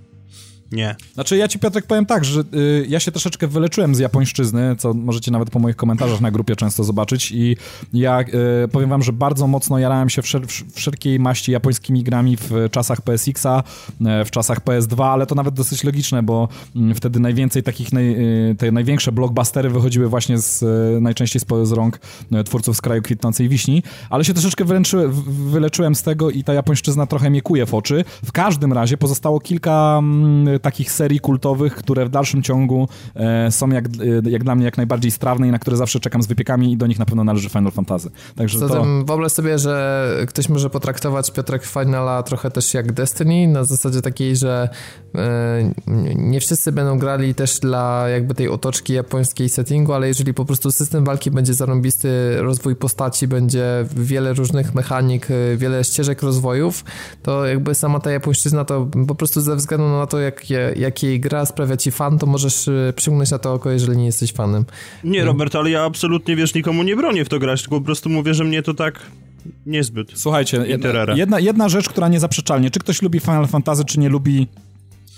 Nie. 0.71 0.95
Znaczy 1.13 1.38
ja 1.38 1.47
ci 1.47 1.60
Piotrek 1.60 1.86
powiem 1.86 2.06
tak, 2.06 2.25
że 2.25 2.41
y, 2.53 2.86
ja 2.89 2.99
się 2.99 3.12
troszeczkę 3.12 3.47
wyleczyłem 3.47 3.95
z 3.95 3.99
japońszczyzny, 3.99 4.75
co 4.77 4.93
możecie 4.93 5.32
nawet 5.32 5.49
po 5.49 5.60
moich 5.60 5.75
komentarzach 5.75 6.21
na 6.21 6.32
grupie 6.32 6.56
często 6.56 6.84
zobaczyć 6.84 7.32
i 7.32 7.58
ja 7.93 8.21
y, 8.21 8.67
powiem 8.67 8.89
wam, 8.89 9.03
że 9.03 9.13
bardzo 9.13 9.47
mocno 9.47 9.80
jarałem 9.80 10.10
się 10.10 10.21
wszel 10.21 10.41
wszelkiej 10.75 11.19
maści 11.19 11.51
japońskimi 11.51 12.03
grami 12.03 12.38
w 12.38 12.51
czasach 12.71 13.01
PSX-a, 13.01 13.63
y, 14.21 14.25
w 14.25 14.32
czasach 14.32 14.63
PS2, 14.63 15.03
ale 15.06 15.25
to 15.25 15.36
nawet 15.36 15.53
dosyć 15.53 15.84
logiczne, 15.84 16.23
bo 16.23 16.47
y, 16.91 16.95
wtedy 16.95 17.19
najwięcej 17.19 17.63
takich, 17.63 17.93
naj, 17.93 18.15
y, 18.51 18.56
te 18.56 18.71
największe 18.71 19.12
blockbustery 19.12 19.69
wychodziły 19.69 20.10
właśnie 20.10 20.38
z, 20.38 20.63
y, 20.63 21.01
najczęściej 21.01 21.41
z, 21.41 21.45
z 21.67 21.71
rąk 21.71 21.99
twórców 22.45 22.77
z 22.77 22.82
kraju 22.82 23.01
kwitnącej 23.01 23.49
wiśni, 23.49 23.84
ale 24.10 24.25
się 24.25 24.34
troszeczkę 24.34 24.65
wylęczy, 24.65 25.08
w- 25.08 25.51
wyleczyłem 25.51 25.95
z 25.95 26.03
tego 26.03 26.30
i 26.30 26.43
ta 26.43 26.53
japońszczyzna 26.53 27.06
trochę 27.06 27.30
mnie 27.30 27.41
kuje 27.41 27.65
w 27.65 27.73
oczy. 27.73 28.03
W 28.25 28.32
każdym 28.32 28.73
razie 28.73 28.97
pozostało 28.97 29.39
kilka 29.39 29.95
mm, 29.99 30.57
takich 30.60 30.91
serii 30.91 31.20
kultowych, 31.20 31.76
które 31.76 32.06
w 32.06 32.10
dalszym 32.10 32.43
ciągu 32.43 32.88
e, 33.15 33.52
są 33.52 33.70
jak, 33.70 33.86
e, 33.86 34.30
jak 34.30 34.43
dla 34.43 34.56
mnie 34.56 34.65
jak 34.65 34.78
najbardziej 34.78 35.12
strawne 35.12 35.48
i 35.48 35.52
na 35.52 35.60
które 35.60 35.78
zawsze 35.78 36.00
czekam 36.00 36.24
z 36.24 36.28
wypiekami 36.28 36.72
i 36.72 36.78
do 36.78 36.88
nich 36.88 37.00
na 37.00 37.06
pewno 37.06 37.24
należy 37.24 37.50
Final 37.50 37.72
Fantasy. 37.72 38.10
Także 38.36 38.60
to... 38.60 38.67
Zatem 38.67 39.06
wyobraź 39.06 39.32
sobie, 39.32 39.60
że 39.60 40.08
ktoś 40.28 40.50
może 40.50 40.70
potraktować 40.70 41.32
Piotrek 41.32 41.65
Finala 41.65 42.24
trochę 42.24 42.52
też 42.52 42.74
jak 42.74 42.91
Destiny, 42.91 43.48
na 43.48 43.63
zasadzie 43.63 44.02
takiej, 44.02 44.36
że 44.36 44.70
e, 45.15 45.74
nie 46.15 46.39
wszyscy 46.39 46.72
będą 46.72 47.00
grali 47.00 47.36
też 47.36 47.60
dla 47.60 48.10
jakby 48.10 48.34
tej 48.34 48.50
otoczki 48.50 48.93
japońskiej 48.93 49.50
settingu, 49.50 49.93
ale 49.93 50.08
jeżeli 50.08 50.34
po 50.34 50.46
prostu 50.46 50.72
system 50.72 51.06
walki 51.06 51.32
będzie 51.32 51.54
zarąbisty, 51.54 52.38
rozwój 52.38 52.76
postaci 52.76 53.28
będzie 53.28 53.86
wiele 53.96 54.34
różnych 54.34 54.76
mechanik, 54.76 55.28
wiele 55.58 55.84
ścieżek 55.84 56.22
rozwojów, 56.22 56.84
to 57.24 57.46
jakby 57.46 57.76
sama 57.76 58.00
ta 58.00 58.12
japońszczyzna 58.12 58.65
to 58.65 58.88
po 59.08 59.15
prostu 59.15 59.41
ze 59.41 59.56
względu 59.56 59.88
na 59.88 60.08
to, 60.08 60.20
jak, 60.20 60.46
je- 60.49 60.73
jak 60.77 61.03
jej 61.03 61.19
gra 61.19 61.45
sprawia 61.45 61.77
ci 61.77 61.91
fan, 61.91 62.17
to 62.19 62.25
możesz 62.25 62.67
e, 62.67 62.93
przygnąć 62.95 63.31
na 63.31 63.39
to 63.39 63.53
oko, 63.53 63.71
jeżeli 63.71 63.97
nie 63.97 64.05
jesteś 64.05 64.33
fanem. 64.33 64.65
Nie, 65.03 65.25
Robert, 65.25 65.55
ale 65.55 65.69
ja 65.69 65.83
absolutnie, 65.83 66.36
wiesz, 66.36 66.53
nikomu 66.53 66.83
nie 66.83 66.95
bronię 66.95 67.25
w 67.25 67.29
to 67.29 67.39
grać, 67.39 67.62
tylko 67.62 67.79
po 67.79 67.86
prostu 67.86 68.10
mówię, 68.10 68.33
że 68.33 68.43
mnie 68.43 68.63
to 68.63 68.73
tak 68.73 68.99
niezbyt. 69.65 70.12
Słuchajcie, 70.15 70.57
jedna, 70.57 70.89
jedna, 71.17 71.39
jedna 71.39 71.69
rzecz, 71.69 71.89
która 71.89 72.07
niezaprzeczalnie, 72.07 72.71
czy 72.71 72.79
ktoś 72.79 73.01
lubi 73.01 73.19
Final 73.19 73.47
Fantasy, 73.47 73.86
czy 73.86 73.99
nie 73.99 74.10
lubi, 74.10 74.47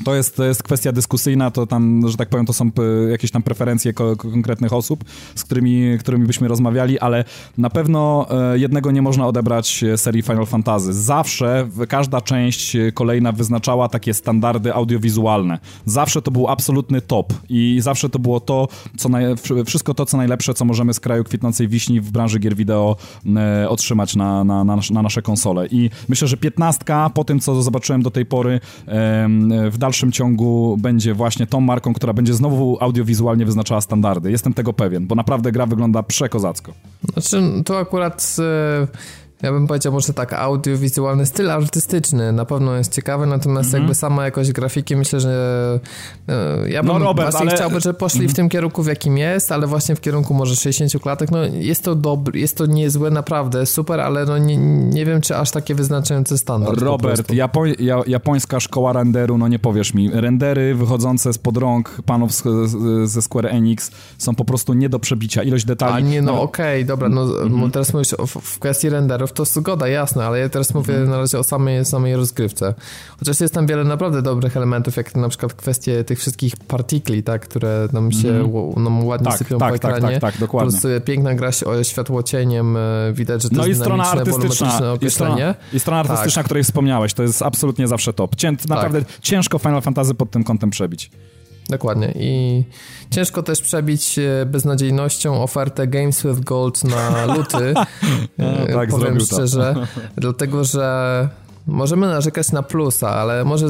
to 0.05 0.15
jest, 0.15 0.35
to 0.35 0.43
jest 0.43 0.63
kwestia 0.63 0.91
dyskusyjna, 0.91 1.51
to 1.51 1.67
tam, 1.67 2.03
że 2.09 2.17
tak 2.17 2.29
powiem, 2.29 2.45
to 2.45 2.53
są 2.53 2.71
p- 2.71 2.81
jakieś 3.12 3.31
tam 3.31 3.43
preferencje 3.43 3.93
ko- 3.93 4.15
konkretnych 4.15 4.73
osób, 4.73 5.03
z 5.35 5.43
którymi, 5.43 5.97
którymi 5.99 6.27
byśmy 6.27 6.47
rozmawiali, 6.47 6.99
ale 6.99 7.23
na 7.57 7.69
pewno 7.69 8.27
e, 8.53 8.59
jednego 8.59 8.91
nie 8.91 9.01
można 9.01 9.27
odebrać 9.27 9.83
e, 9.83 9.97
serii 9.97 10.21
Final 10.21 10.45
Fantasy. 10.45 10.93
Zawsze 10.93 11.67
każda 11.88 12.21
część 12.21 12.75
e, 12.75 12.91
kolejna 12.91 13.31
wyznaczała 13.31 13.89
takie 13.89 14.13
standardy 14.13 14.73
audiowizualne. 14.73 15.59
Zawsze 15.85 16.21
to 16.21 16.31
był 16.31 16.47
absolutny 16.47 17.01
top 17.01 17.33
i 17.49 17.79
zawsze 17.81 18.09
to 18.09 18.19
było 18.19 18.39
to, 18.39 18.67
co 18.97 19.09
wszystko 19.65 19.93
to, 19.93 20.05
co 20.05 20.17
najlepsze, 20.17 20.53
co 20.53 20.65
możemy 20.65 20.93
z 20.93 20.99
kraju 20.99 21.23
kwitnącej 21.23 21.67
wiśni 21.67 22.01
w 22.01 22.12
branży 22.12 22.39
gier 22.39 22.55
wideo 22.55 22.95
e, 23.35 23.69
otrzymać 23.69 24.15
na, 24.15 24.43
na, 24.43 24.63
na, 24.63 24.75
nasz- 24.75 24.91
na 24.93 25.01
nasze 25.01 25.21
konsole. 25.21 25.67
I 25.67 25.89
myślę, 26.09 26.27
że 26.27 26.38
piętnastka, 26.38 27.09
po 27.13 27.23
tym, 27.23 27.39
co 27.39 27.62
zobaczyłem 27.62 28.01
do 28.01 28.12
tej 28.12 28.25
pory, 28.25 28.59
w 29.71 29.75
dalszym 29.77 29.88
ciągu 30.12 30.78
będzie 30.78 31.13
właśnie 31.13 31.47
tą 31.47 31.62
marką, 31.62 31.93
która 31.93 32.13
będzie 32.13 32.34
znowu 32.34 32.78
audiowizualnie 32.82 33.45
wyznaczała 33.45 33.82
standardy. 33.82 34.32
Jestem 34.32 34.54
tego 34.54 34.73
pewien, 34.73 35.08
bo 35.08 35.15
naprawdę 35.15 35.52
gra 35.52 35.65
wygląda 35.65 36.04
przekozacko. 36.04 36.73
Znaczy, 37.13 37.63
to 37.65 37.80
akurat 37.80 38.36
e, 38.39 38.88
ja 39.41 39.52
bym 39.52 39.67
powiedział 39.67 39.93
może 39.93 40.13
tak, 40.13 40.34
audiowizualny 40.34 41.25
styl 41.25 41.52
artystyczny 41.52 42.32
na 42.32 42.45
pewno 42.45 42.75
jest 42.75 42.93
ciekawy, 42.95 43.25
natomiast 43.25 43.67
Mhm. 43.67 43.84
jakby 43.84 43.95
sama 43.95 44.25
jakość 44.25 44.52
grafiki 44.52 44.95
myślę, 44.95 45.19
że 45.19 45.80
e, 46.30 46.69
ja 46.69 46.84
bym 46.84 46.91
No, 46.93 46.99
Robert, 46.99 47.32
właśnie 47.32 47.47
ale- 47.47 47.56
chciałby, 47.56 47.80
żeby 47.80 47.93
poszli 47.99 48.28
w 48.28 48.34
tym 48.34 48.49
kierunku, 48.49 48.84
w 48.84 48.88
jakim 48.88 49.17
jest, 49.17 49.52
ale 49.52 49.67
właśnie 49.67 49.95
w 49.95 50.02
kierunku 50.02 50.34
może 50.34 50.56
60 50.56 51.04
klatek, 51.04 51.32
no 51.32 51.38
jest 51.43 51.84
to 51.84 51.95
dobry, 51.95 52.39
jest 52.39 52.58
to 52.58 52.65
niezłe, 52.65 53.12
naprawdę, 53.12 53.65
super, 53.65 53.99
ale 54.02 54.25
no 54.25 54.38
nie, 54.38 54.58
nie 54.89 55.06
wiem, 55.06 55.21
czy 55.21 55.38
aż 55.38 55.52
takie 55.52 55.75
wyznaczające 55.75 56.38
standard 56.38 56.82
Robert. 56.82 57.30
Japo- 57.34 57.75
ja, 57.82 58.02
japońska 58.08 58.60
szkoła 58.60 58.93
renderu, 58.93 59.38
no 59.38 59.47
nie 59.47 59.60
powiesz 59.60 59.93
mi. 59.93 60.10
Rendery 60.13 60.75
wychodzące 60.75 61.34
spod 61.34 61.58
rąk 61.58 61.97
panów 62.06 62.34
z, 62.34 62.43
z, 62.43 63.10
ze 63.12 63.21
Square 63.21 63.45
Enix 63.45 63.91
są 64.17 64.36
po 64.36 64.45
prostu 64.45 64.73
nie 64.73 64.89
do 64.89 64.99
przebicia. 64.99 65.43
Ilość 65.43 65.65
detali... 65.65 65.93
A 65.93 65.99
nie, 65.99 66.21
no 66.21 66.41
okej, 66.41 66.86
dobra, 66.86 67.10
no 67.10 67.25
bo 67.49 67.69
teraz 67.69 67.93
mówisz 67.93 68.13
o, 68.13 68.25
w 68.28 68.60
kwestii 68.60 68.89
renderów, 68.89 69.28
to 69.31 69.45
zgoda, 69.45 69.87
jasne, 69.87 70.25
ale 70.25 70.39
ja 70.39 70.49
teraz 70.49 70.73
mówię 70.73 70.93
na 70.93 71.17
razie 71.17 71.39
o 71.39 71.43
samej, 71.43 71.85
samej 71.85 72.15
rozgrywce. 72.15 72.73
Chociaż 73.19 73.39
jest 73.39 73.53
tam 73.53 73.67
wiele 73.67 73.83
naprawdę 73.83 74.21
dobrych 74.21 74.57
elementów, 74.57 74.95
jak 74.97 75.15
na 75.15 75.29
przykład 75.29 75.53
kwestie 75.53 76.03
tych 76.03 76.19
wszystkich 76.19 76.55
partikli, 76.57 77.23
tak, 77.23 77.41
które 77.41 77.87
nam 77.93 78.11
się 78.11 78.49
nam 78.77 79.05
ładnie 79.07 79.27
Tak, 79.29 79.37
sypią 79.37 79.57
tak, 79.57 79.73
po 79.73 79.79
tak, 79.79 79.95
ekranie. 79.95 80.19
tak, 80.19 80.31
tak, 80.31 80.39
dokładnie. 80.41 80.71
Po 80.71 80.81
prostu 80.81 81.01
piękna 81.05 81.35
gra 81.35 81.51
się- 81.51 81.65
o 81.65 81.83
światłocieniem, 81.83 82.77
e, 82.77 82.79
widać, 83.13 83.41
że 83.41 83.49
to 83.49 83.55
No 83.55 83.65
i 83.65 83.69
jest 83.69 83.81
strona 83.81 84.03
dynamiczne, 84.03 84.33
artystyczna, 84.33 84.67
i 85.01 85.09
strona, 85.11 85.55
i 85.73 85.79
strona 85.79 85.99
artystyczna, 85.99 86.41
o 86.41 86.45
której 86.45 86.63
wspomniałeś, 86.63 87.13
to 87.13 87.23
jest 87.23 87.41
absolutnie 87.41 87.87
zawsze 87.87 88.13
top. 88.13 88.35
Cię, 88.35 88.51
naprawdę 88.69 89.01
ciężko 89.21 89.57
Final 89.57 89.81
Fantasy 89.81 90.13
pod 90.13 90.31
tym 90.31 90.43
kątem 90.43 90.69
przebić. 90.69 91.11
Dokładnie. 91.69 92.13
I 92.15 92.63
ciężko 93.12 93.43
też 93.43 93.62
przebić 93.62 94.19
e, 94.19 94.45
beznadziejnością 94.45 95.43
ofertę 95.43 95.88
Games 95.88 96.23
with 96.23 96.39
Gold 96.39 96.84
na 96.84 97.25
luty. 97.36 97.73
No, 98.38 98.73
tak, 98.73 98.89
powiem 98.89 99.17
to. 99.17 99.25
szczerze, 99.25 99.75
dlatego 100.17 100.63
że 100.63 101.29
możemy 101.67 102.08
narzekać 102.08 102.52
na 102.52 102.63
plusa, 102.63 103.10
ale 103.10 103.46
może 103.46 103.69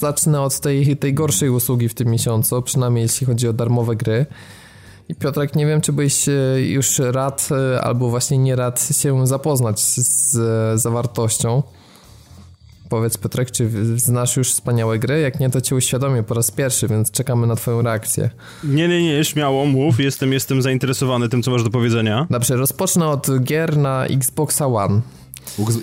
zacznę 0.00 0.40
od 0.40 0.60
tej, 0.60 0.96
tej 0.96 1.14
gorszej 1.14 1.50
usługi 1.50 1.88
w 1.88 1.94
tym 1.94 2.08
miesiącu, 2.08 2.62
przynajmniej 2.62 3.02
jeśli 3.02 3.26
chodzi 3.26 3.48
o 3.48 3.52
darmowe 3.52 3.96
gry. 3.96 4.26
I 5.08 5.14
Piotrek, 5.14 5.56
nie 5.56 5.66
wiem, 5.66 5.80
czy 5.80 5.92
byś 5.92 6.28
e, 6.28 6.32
już 6.60 6.98
rad, 6.98 7.48
e, 7.50 7.80
albo 7.80 8.10
właśnie 8.10 8.38
nie 8.38 8.56
rad 8.56 8.88
się 8.92 9.26
zapoznać 9.26 9.80
z 9.80 10.80
zawartością. 10.80 11.62
Powiedz 12.88 13.18
Piotrek, 13.18 13.50
czy 13.50 13.70
znasz 13.98 14.36
już 14.36 14.52
wspaniałe 14.52 14.98
gry? 14.98 15.20
Jak 15.20 15.40
nie, 15.40 15.50
to 15.50 15.60
cię 15.60 15.76
uświadomię 15.76 16.22
po 16.22 16.34
raz 16.34 16.50
pierwszy, 16.50 16.88
więc 16.88 17.10
czekamy 17.10 17.46
na 17.46 17.56
twoją 17.56 17.82
reakcję. 17.82 18.30
Nie, 18.64 18.88
nie, 18.88 19.02
nie, 19.02 19.24
śmiało, 19.24 19.66
mów. 19.66 20.00
Jestem, 20.00 20.32
jestem 20.32 20.62
zainteresowany 20.62 21.28
tym, 21.28 21.42
co 21.42 21.50
masz 21.50 21.62
do 21.62 21.70
powiedzenia. 21.70 22.26
Dobrze, 22.30 22.56
rozpocznę 22.56 23.08
od 23.08 23.42
gier 23.44 23.76
na 23.76 24.06
Xboxa 24.06 24.66
One. 24.66 25.00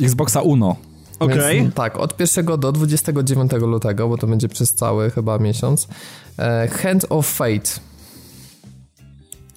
Xboxa 0.01 0.41
Uno. 0.41 0.75
Okej. 1.19 1.59
Okay. 1.59 1.71
Tak, 1.71 1.97
od 1.97 2.19
1 2.19 2.45
do 2.45 2.71
29 2.71 3.51
lutego, 3.51 4.09
bo 4.09 4.17
to 4.17 4.27
będzie 4.27 4.49
przez 4.49 4.73
cały 4.73 5.11
chyba 5.11 5.39
miesiąc. 5.39 5.87
E, 6.39 6.67
Hand 6.67 7.05
of 7.09 7.27
Fate. 7.27 7.79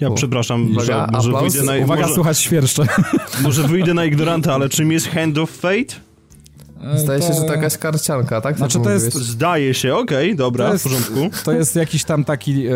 Ja 0.01 0.09
U. 0.09 0.15
przepraszam, 0.15 0.71
Uwaga, 0.71 1.09
może, 1.13 1.31
może 1.31 1.51
wyjdę 1.51 1.63
na... 1.63 1.85
Uwaga, 1.85 2.03
może, 2.03 2.15
słuchać 2.15 2.39
świerszcze. 2.39 2.87
Może 3.43 3.63
wyjdę 3.63 3.95
na 3.95 4.05
ignoranta, 4.05 4.55
ale 4.55 4.69
czym 4.69 4.93
jest 4.93 5.09
Hand 5.09 5.39
of 5.39 5.51
Fate? 5.51 6.07
Zdaje 6.95 7.23
się, 7.23 7.33
że 7.33 7.41
to 7.41 7.53
jakaś 7.53 7.79
karcianka, 7.79 8.41
tak? 8.41 8.57
Znaczy 8.57 8.81
to 8.81 8.91
jest... 8.91 9.15
Zdaje 9.15 9.75
się, 9.75 9.95
okej, 9.95 10.27
okay, 10.27 10.37
dobra, 10.37 10.73
jest, 10.73 10.85
w 10.85 10.89
porządku. 10.89 11.37
To 11.45 11.53
jest 11.53 11.77
jakiś 11.77 12.05
tam 12.05 12.25
taki, 12.25 12.67
e, 12.67 12.73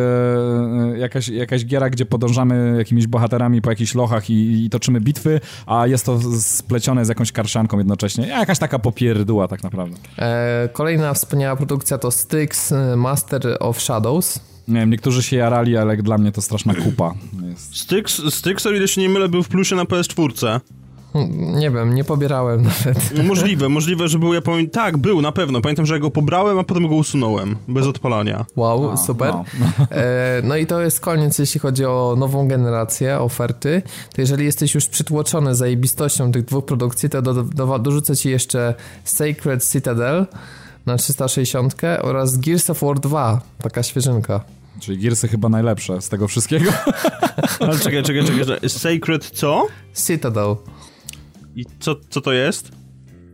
jakaś, 0.99 1.29
jakaś 1.29 1.67
giera, 1.67 1.91
gdzie 1.91 2.07
podążamy 2.07 2.75
jakimiś 2.79 3.07
bohaterami 3.07 3.63
po 3.63 3.71
jakichś 3.71 3.95
lochach 3.95 4.31
i, 4.31 4.65
i 4.65 4.71
toczymy 4.71 5.01
bitwy, 5.01 5.41
a 5.67 5.87
jest 5.87 6.07
to 6.07 6.21
splecione 6.41 7.05
z 7.05 7.09
jakąś 7.09 7.33
karcianką 7.33 7.79
jednocześnie. 7.79 8.27
Jakaś 8.27 8.59
taka 8.59 8.79
popierdła 8.79 9.49
tak 9.49 9.63
naprawdę. 9.63 9.97
E, 10.19 10.69
kolejna 10.73 11.15
wspaniała 11.15 11.57
produkcja 11.57 11.99
to 11.99 12.11
Styx 12.11 12.73
e, 12.73 12.97
Master 12.97 13.57
of 13.61 13.83
Shadows. 13.83 14.41
Nie 14.69 14.81
wiem, 14.81 14.91
niektórzy 14.91 15.23
się 15.23 15.37
jarali, 15.37 15.77
ale 15.77 15.97
dla 15.97 16.19
mnie 16.19 16.33
to 16.33 16.43
straszna 16.43 16.75
kupa. 16.75 17.15
Jest. 17.51 17.77
Styx, 17.77 18.23
Styx, 18.31 18.67
o 18.67 18.71
ile 18.71 18.89
się 18.89 19.01
nie 19.01 19.09
mylę, 19.09 19.29
był 19.29 19.43
w 19.43 19.49
plusie 19.49 19.77
na 19.77 19.85
PS4. 19.85 20.61
Nie 21.39 21.71
wiem, 21.71 21.95
nie 21.95 22.05
pobierałem 22.05 22.63
nawet. 22.71 23.17
No 23.17 23.23
możliwe, 23.23 23.69
możliwe, 23.69 24.09
że 24.09 24.19
był, 24.19 24.35
ja 24.35 24.43
pamiętam, 24.43 24.85
tak, 24.85 24.99
był 24.99 25.23
na 25.23 25.33
pewno. 25.33 25.61
Pamiętam, 25.61 25.87
że 25.87 25.95
ja 25.95 26.01
go 26.01 26.11
pobrałem, 26.11 26.59
a 26.59 26.65
potem 26.65 26.89
go 26.89 26.95
usunąłem, 26.95 27.57
bez 27.69 27.87
odpalania. 27.87 28.45
Wow, 28.57 28.91
a, 28.91 28.97
super. 28.97 29.35
No. 29.35 29.45
E, 29.91 30.43
no 30.45 30.57
i 30.57 30.67
to 30.67 30.81
jest 30.81 31.01
koniec, 31.01 31.39
jeśli 31.39 31.61
chodzi 31.61 31.85
o 31.85 32.15
nową 32.19 32.49
generację 32.49 33.19
oferty. 33.19 33.83
To 34.15 34.21
jeżeli 34.21 34.45
jesteś 34.45 34.75
już 34.75 34.87
przytłoczony 34.87 35.55
zajebistością 35.55 36.33
tych 36.33 36.45
dwóch 36.45 36.65
produkcji, 36.65 37.11
to 37.11 37.23
do, 37.23 37.35
do, 37.35 37.79
dorzucę 37.79 38.17
ci 38.17 38.31
jeszcze 38.31 38.75
Sacred 39.05 39.71
Citadel 39.71 40.27
na 40.87 40.97
360 40.97 41.77
oraz 42.03 42.37
Gears 42.37 42.71
of 42.71 42.81
War 42.81 43.01
2, 43.01 43.41
taka 43.63 43.83
świeżynka. 43.83 44.41
Czyli 44.81 44.99
Gearsy 44.99 45.29
chyba 45.29 45.49
najlepsze 45.49 46.03
z 46.03 46.09
tego 46.09 46.29
wszystkiego. 46.29 46.71
Ale 47.61 47.79
czekaj, 47.79 48.03
czekaj, 48.03 48.25
czekaj. 48.25 48.69
Sacred 48.69 49.31
co? 49.31 49.67
Citadel. 50.07 50.57
I 51.57 51.65
co, 51.81 51.97
co 52.11 52.21
to 52.21 52.33
jest? 52.33 52.73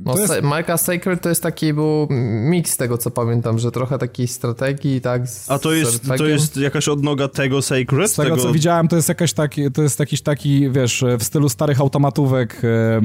No, 0.00 0.14
to 0.14 0.20
jest... 0.20 0.32
Sacred 0.76 1.22
to 1.22 1.28
jest 1.28 1.42
taki 1.42 1.72
był 1.72 2.06
miks 2.10 2.76
tego, 2.76 2.98
co 2.98 3.10
pamiętam, 3.10 3.58
że 3.58 3.70
trochę 3.70 3.98
takiej 3.98 4.28
strategii, 4.28 5.00
tak? 5.00 5.28
Z, 5.28 5.50
A 5.50 5.58
to 5.58 5.72
jest, 5.72 6.06
to 6.18 6.26
jest 6.26 6.56
jakaś 6.56 6.88
odnoga 6.88 7.28
tego 7.28 7.62
Sacred? 7.62 8.10
Z 8.10 8.14
tego, 8.14 8.30
tego, 8.30 8.42
co 8.42 8.52
widziałem, 8.52 8.88
to 8.88 8.96
jest, 8.96 9.08
jakaś 9.08 9.32
taki, 9.32 9.70
to 9.70 9.82
jest 9.82 10.00
jakiś 10.00 10.22
taki, 10.22 10.70
wiesz, 10.70 11.04
w 11.18 11.24
stylu 11.24 11.48
starych 11.48 11.80
automatówek 11.80 12.62
e, 12.64 13.00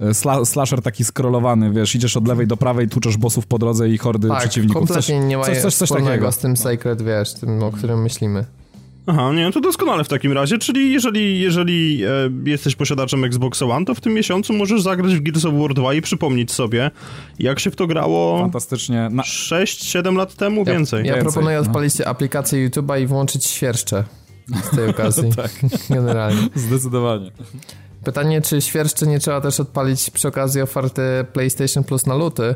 e, 0.00 0.14
slasher 0.44 0.82
taki 0.82 1.04
skrolowany, 1.04 1.72
wiesz, 1.72 1.94
idziesz 1.94 2.16
od 2.16 2.28
lewej 2.28 2.46
do 2.46 2.56
prawej, 2.56 2.88
tłuczesz 2.88 3.16
bossów 3.16 3.46
po 3.46 3.58
drodze 3.58 3.88
i 3.88 3.98
hordy 3.98 4.28
tak, 4.28 4.40
przeciwników. 4.40 4.76
kompletnie 4.76 5.20
coś, 5.20 5.28
nie 5.28 5.36
ma 5.36 5.44
coś, 5.44 5.58
coś, 5.58 5.74
coś 5.74 5.88
takiego. 5.88 6.32
z 6.32 6.38
tym 6.38 6.56
Sacred, 6.56 7.02
wiesz, 7.02 7.34
tym, 7.34 7.62
o 7.62 7.72
którym 7.72 8.02
myślimy. 8.02 8.44
Aha, 9.06 9.32
nie, 9.32 9.52
to 9.52 9.60
doskonale 9.60 10.04
w 10.04 10.08
takim 10.08 10.32
razie, 10.32 10.58
czyli 10.58 10.92
jeżeli, 10.92 11.40
jeżeli 11.40 12.04
e, 12.04 12.08
jesteś 12.44 12.76
posiadaczem 12.76 13.24
Xbox 13.24 13.62
One, 13.62 13.86
to 13.86 13.94
w 13.94 14.00
tym 14.00 14.14
miesiącu 14.14 14.52
możesz 14.52 14.82
zagrać 14.82 15.14
w 15.14 15.22
Gears 15.22 15.44
of 15.44 15.54
War 15.54 15.74
2 15.74 15.94
i 15.94 16.02
przypomnieć 16.02 16.52
sobie, 16.52 16.90
jak 17.38 17.60
się 17.60 17.70
w 17.70 17.76
to 17.76 17.86
grało 17.86 18.40
Fantastycznie. 18.40 19.08
Na... 19.10 19.22
6-7 19.22 20.16
lat 20.16 20.34
temu, 20.34 20.64
ja, 20.66 20.72
więcej. 20.72 21.06
Ja 21.06 21.14
więcej. 21.14 21.22
proponuję 21.22 21.56
no. 21.56 21.62
odpalić 21.62 22.00
aplikację 22.00 22.70
YouTube'a 22.70 23.02
i 23.02 23.06
włączyć 23.06 23.44
świerszcze 23.44 24.04
z 24.72 24.76
tej 24.76 24.88
okazji. 24.88 25.30
tak. 25.36 25.50
Generalnie. 25.90 26.48
Zdecydowanie. 26.54 27.30
Pytanie, 28.04 28.42
czy 28.42 28.60
świerszcze 28.60 29.06
nie 29.06 29.18
trzeba 29.18 29.40
też 29.40 29.60
odpalić 29.60 30.10
przy 30.10 30.28
okazji 30.28 30.60
oferty 30.60 31.02
PlayStation 31.32 31.84
Plus 31.84 32.06
na 32.06 32.14
luty, 32.14 32.54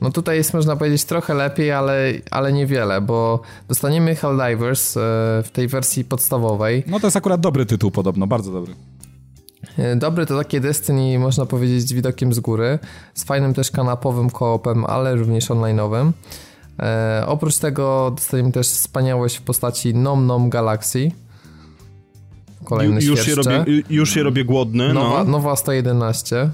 no 0.00 0.10
tutaj 0.10 0.36
jest 0.36 0.54
można 0.54 0.76
powiedzieć 0.76 1.04
trochę 1.04 1.34
lepiej, 1.34 1.72
ale, 1.72 2.12
ale 2.30 2.52
niewiele, 2.52 3.00
bo 3.00 3.40
dostaniemy 3.68 4.16
Helldivers 4.16 4.96
e, 4.96 5.00
w 5.44 5.48
tej 5.52 5.68
wersji 5.68 6.04
podstawowej. 6.04 6.84
No 6.86 7.00
to 7.00 7.06
jest 7.06 7.16
akurat 7.16 7.40
dobry 7.40 7.66
tytuł 7.66 7.90
podobno, 7.90 8.26
bardzo 8.26 8.52
dobry. 8.52 8.74
E, 9.78 9.96
dobry 9.96 10.26
to 10.26 10.38
takie 10.38 10.60
Destiny, 10.60 11.18
można 11.18 11.46
powiedzieć, 11.46 11.88
z 11.88 11.92
widokiem 11.92 12.32
z 12.32 12.40
góry, 12.40 12.78
z 13.14 13.24
fajnym 13.24 13.54
też 13.54 13.70
kanapowym 13.70 14.30
koopem, 14.30 14.84
ale 14.84 15.16
również 15.16 15.48
online'owym. 15.50 16.12
E, 16.80 17.24
oprócz 17.26 17.56
tego 17.56 18.12
dostaniemy 18.16 18.52
też 18.52 18.66
wspaniałość 18.66 19.36
w 19.36 19.42
postaci 19.42 19.94
Nom 19.94 20.26
Nom 20.26 20.50
Galaxy. 20.50 21.10
Kolejny 22.64 23.00
Ju, 23.00 23.10
już, 23.10 23.26
się 23.26 23.34
robię, 23.34 23.64
już 23.90 24.10
się 24.10 24.22
robię 24.22 24.44
głodny. 24.44 24.94
Nowa, 24.94 25.24
no. 25.24 25.30
nowa 25.30 25.56
111 25.56 26.50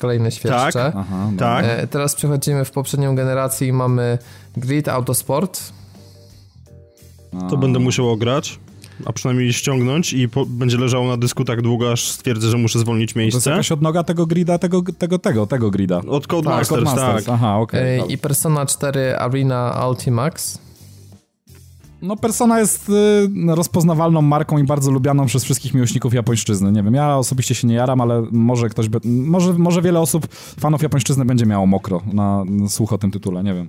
kolejne 0.00 0.30
świerszcze. 0.30 0.72
Tak, 0.72 0.94
Aha, 0.96 1.30
tak. 1.38 1.64
E, 1.68 1.86
teraz 1.86 2.14
przechodzimy 2.14 2.64
w 2.64 2.70
poprzednią 2.70 3.14
generację 3.14 3.68
i 3.68 3.72
mamy 3.72 4.18
Grid 4.56 4.88
Autosport. 4.88 5.60
To 7.50 7.56
będę 7.56 7.78
musiał 7.78 8.10
ograć, 8.10 8.58
a 9.04 9.12
przynajmniej 9.12 9.52
ściągnąć 9.52 10.12
i 10.12 10.28
po, 10.28 10.46
będzie 10.46 10.78
leżało 10.78 11.08
na 11.08 11.16
dysku 11.16 11.44
tak 11.44 11.62
długo, 11.62 11.92
aż 11.92 12.08
stwierdzę, 12.08 12.48
że 12.48 12.56
muszę 12.56 12.78
zwolnić 12.78 13.14
miejsce. 13.14 13.32
To 13.32 13.38
jest 13.38 13.46
jakaś 13.46 13.72
odnoga 13.72 14.02
tego 14.02 14.26
grida, 14.26 14.58
tego, 14.58 14.82
tego, 14.98 15.18
tego, 15.18 15.46
tego 15.46 15.70
grida. 15.70 16.00
Od 16.08 16.26
Codemasters, 16.26 16.84
tak. 16.84 16.96
Code 16.96 17.22
tak. 17.22 17.34
Aha. 17.34 17.58
Okay. 17.58 18.02
I 18.08 18.18
Persona 18.18 18.66
4 18.66 19.16
Arena 19.16 19.86
Ultimax. 19.88 20.63
No 22.04 22.16
Persona 22.16 22.60
jest 22.60 22.88
y, 22.88 23.54
rozpoznawalną 23.54 24.22
marką 24.22 24.58
i 24.58 24.64
bardzo 24.64 24.90
lubianą 24.90 25.26
przez 25.26 25.44
wszystkich 25.44 25.74
miłośników 25.74 26.14
japońszczyzny. 26.14 26.72
Nie 26.72 26.82
wiem, 26.82 26.94
ja 26.94 27.16
osobiście 27.16 27.54
się 27.54 27.68
nie 27.68 27.74
jaram, 27.74 28.00
ale 28.00 28.26
może 28.32 28.68
ktoś, 28.68 28.88
by, 28.88 29.00
może, 29.04 29.52
może 29.52 29.82
wiele 29.82 30.00
osób, 30.00 30.26
fanów 30.60 30.82
japońszczyzny 30.82 31.24
będzie 31.24 31.46
miało 31.46 31.66
mokro 31.66 32.02
na, 32.12 32.44
na 32.44 32.68
słuch 32.68 32.92
o 32.92 32.98
tym 32.98 33.10
tytule, 33.10 33.44
nie 33.44 33.54
wiem. 33.54 33.68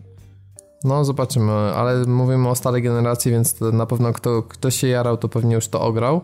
No 0.84 1.06
zobaczymy, 1.06 1.52
ale 1.52 2.06
mówimy 2.06 2.50
o 2.50 2.56
starej 2.56 2.84
generacji, 2.84 3.32
więc 3.32 3.56
na 3.62 3.86
pewno 3.86 4.14
kto, 4.14 4.44
kto 4.44 4.72
się 4.72 4.88
jarał, 4.88 5.18
to 5.18 5.30
pewnie 5.30 5.56
już 5.56 5.68
to 5.68 5.82
ograł. 5.82 6.22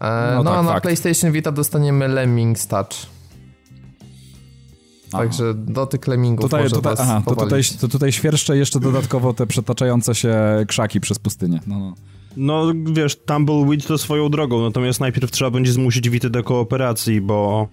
E, 0.00 0.32
no, 0.36 0.42
no 0.42 0.50
tak, 0.50 0.58
a 0.58 0.62
na 0.62 0.68
fakt. 0.68 0.82
PlayStation 0.82 1.32
Vita 1.32 1.52
dostaniemy 1.52 2.08
Lemmings 2.08 2.66
Touch. 2.66 3.17
Także 5.12 5.54
dotyk 5.54 6.06
lemingów 6.06 6.44
tutaj, 6.44 6.62
może 6.62 6.76
tutaj, 6.76 6.94
aha, 6.98 7.22
to 7.24 7.36
tutaj, 7.36 7.62
to 7.80 7.88
tutaj 7.88 8.12
świerszcze 8.12 8.56
jeszcze 8.56 8.80
dodatkowo 8.80 9.34
te 9.34 9.46
przetaczające 9.46 10.14
się 10.14 10.34
krzaki 10.68 11.00
przez 11.00 11.18
pustynię. 11.18 11.60
No, 11.66 11.78
no. 11.78 11.94
no 12.36 12.72
wiesz, 12.92 13.16
Tumbleweed 13.16 13.86
to 13.86 13.98
swoją 13.98 14.28
drogą, 14.28 14.62
natomiast 14.62 15.00
najpierw 15.00 15.30
trzeba 15.30 15.50
będzie 15.50 15.72
zmusić 15.72 16.10
Wity 16.10 16.30
do 16.30 16.42
kooperacji, 16.42 17.20
bo 17.20 17.68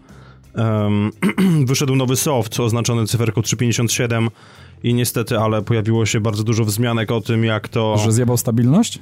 um, 0.55 1.11
wyszedł 1.69 1.95
nowy 1.95 2.15
soft 2.15 2.59
oznaczony 2.59 3.07
cyferką 3.07 3.41
357 3.41 4.29
i 4.83 4.93
niestety, 4.93 5.39
ale 5.39 5.61
pojawiło 5.61 6.05
się 6.05 6.19
bardzo 6.19 6.43
dużo 6.43 6.65
wzmianek 6.65 7.11
o 7.11 7.21
tym, 7.21 7.43
jak 7.43 7.67
to... 7.67 7.97
Że 7.97 8.11
zjebał 8.11 8.37
stabilność? 8.37 8.99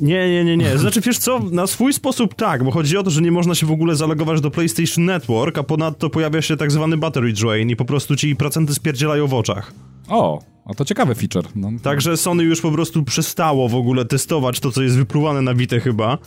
Nie, 0.00 0.30
nie, 0.30 0.44
nie, 0.44 0.56
nie. 0.56 0.78
Znaczy, 0.78 1.00
wiesz 1.00 1.18
co, 1.18 1.40
na 1.50 1.66
swój 1.66 1.92
sposób 1.92 2.34
tak, 2.34 2.64
bo 2.64 2.70
chodzi 2.70 2.96
o 2.96 3.02
to, 3.02 3.10
że 3.10 3.22
nie 3.22 3.32
można 3.32 3.54
się 3.54 3.66
w 3.66 3.70
ogóle 3.70 3.96
zalogować 3.96 4.40
do 4.40 4.50
PlayStation 4.50 5.04
Network, 5.04 5.58
a 5.58 5.62
ponadto 5.62 6.10
pojawia 6.10 6.42
się 6.42 6.56
tak 6.56 6.72
zwany 6.72 6.96
battery 6.96 7.32
drain 7.32 7.70
i 7.70 7.76
po 7.76 7.84
prostu 7.84 8.16
ci 8.16 8.36
procenty 8.36 8.74
spierdzielają 8.74 9.26
w 9.26 9.34
oczach. 9.34 9.72
O, 10.08 10.42
a 10.64 10.74
to 10.74 10.84
ciekawy 10.84 11.14
feature. 11.14 11.48
No. 11.54 11.70
Także 11.82 12.16
Sony 12.16 12.44
już 12.44 12.60
po 12.60 12.72
prostu 12.72 13.04
przestało 13.04 13.68
w 13.68 13.74
ogóle 13.74 14.04
testować 14.04 14.60
to, 14.60 14.70
co 14.70 14.82
jest 14.82 14.96
wypluwane 14.96 15.42
na 15.42 15.54
Vita 15.54 15.80
chyba. 15.80 16.18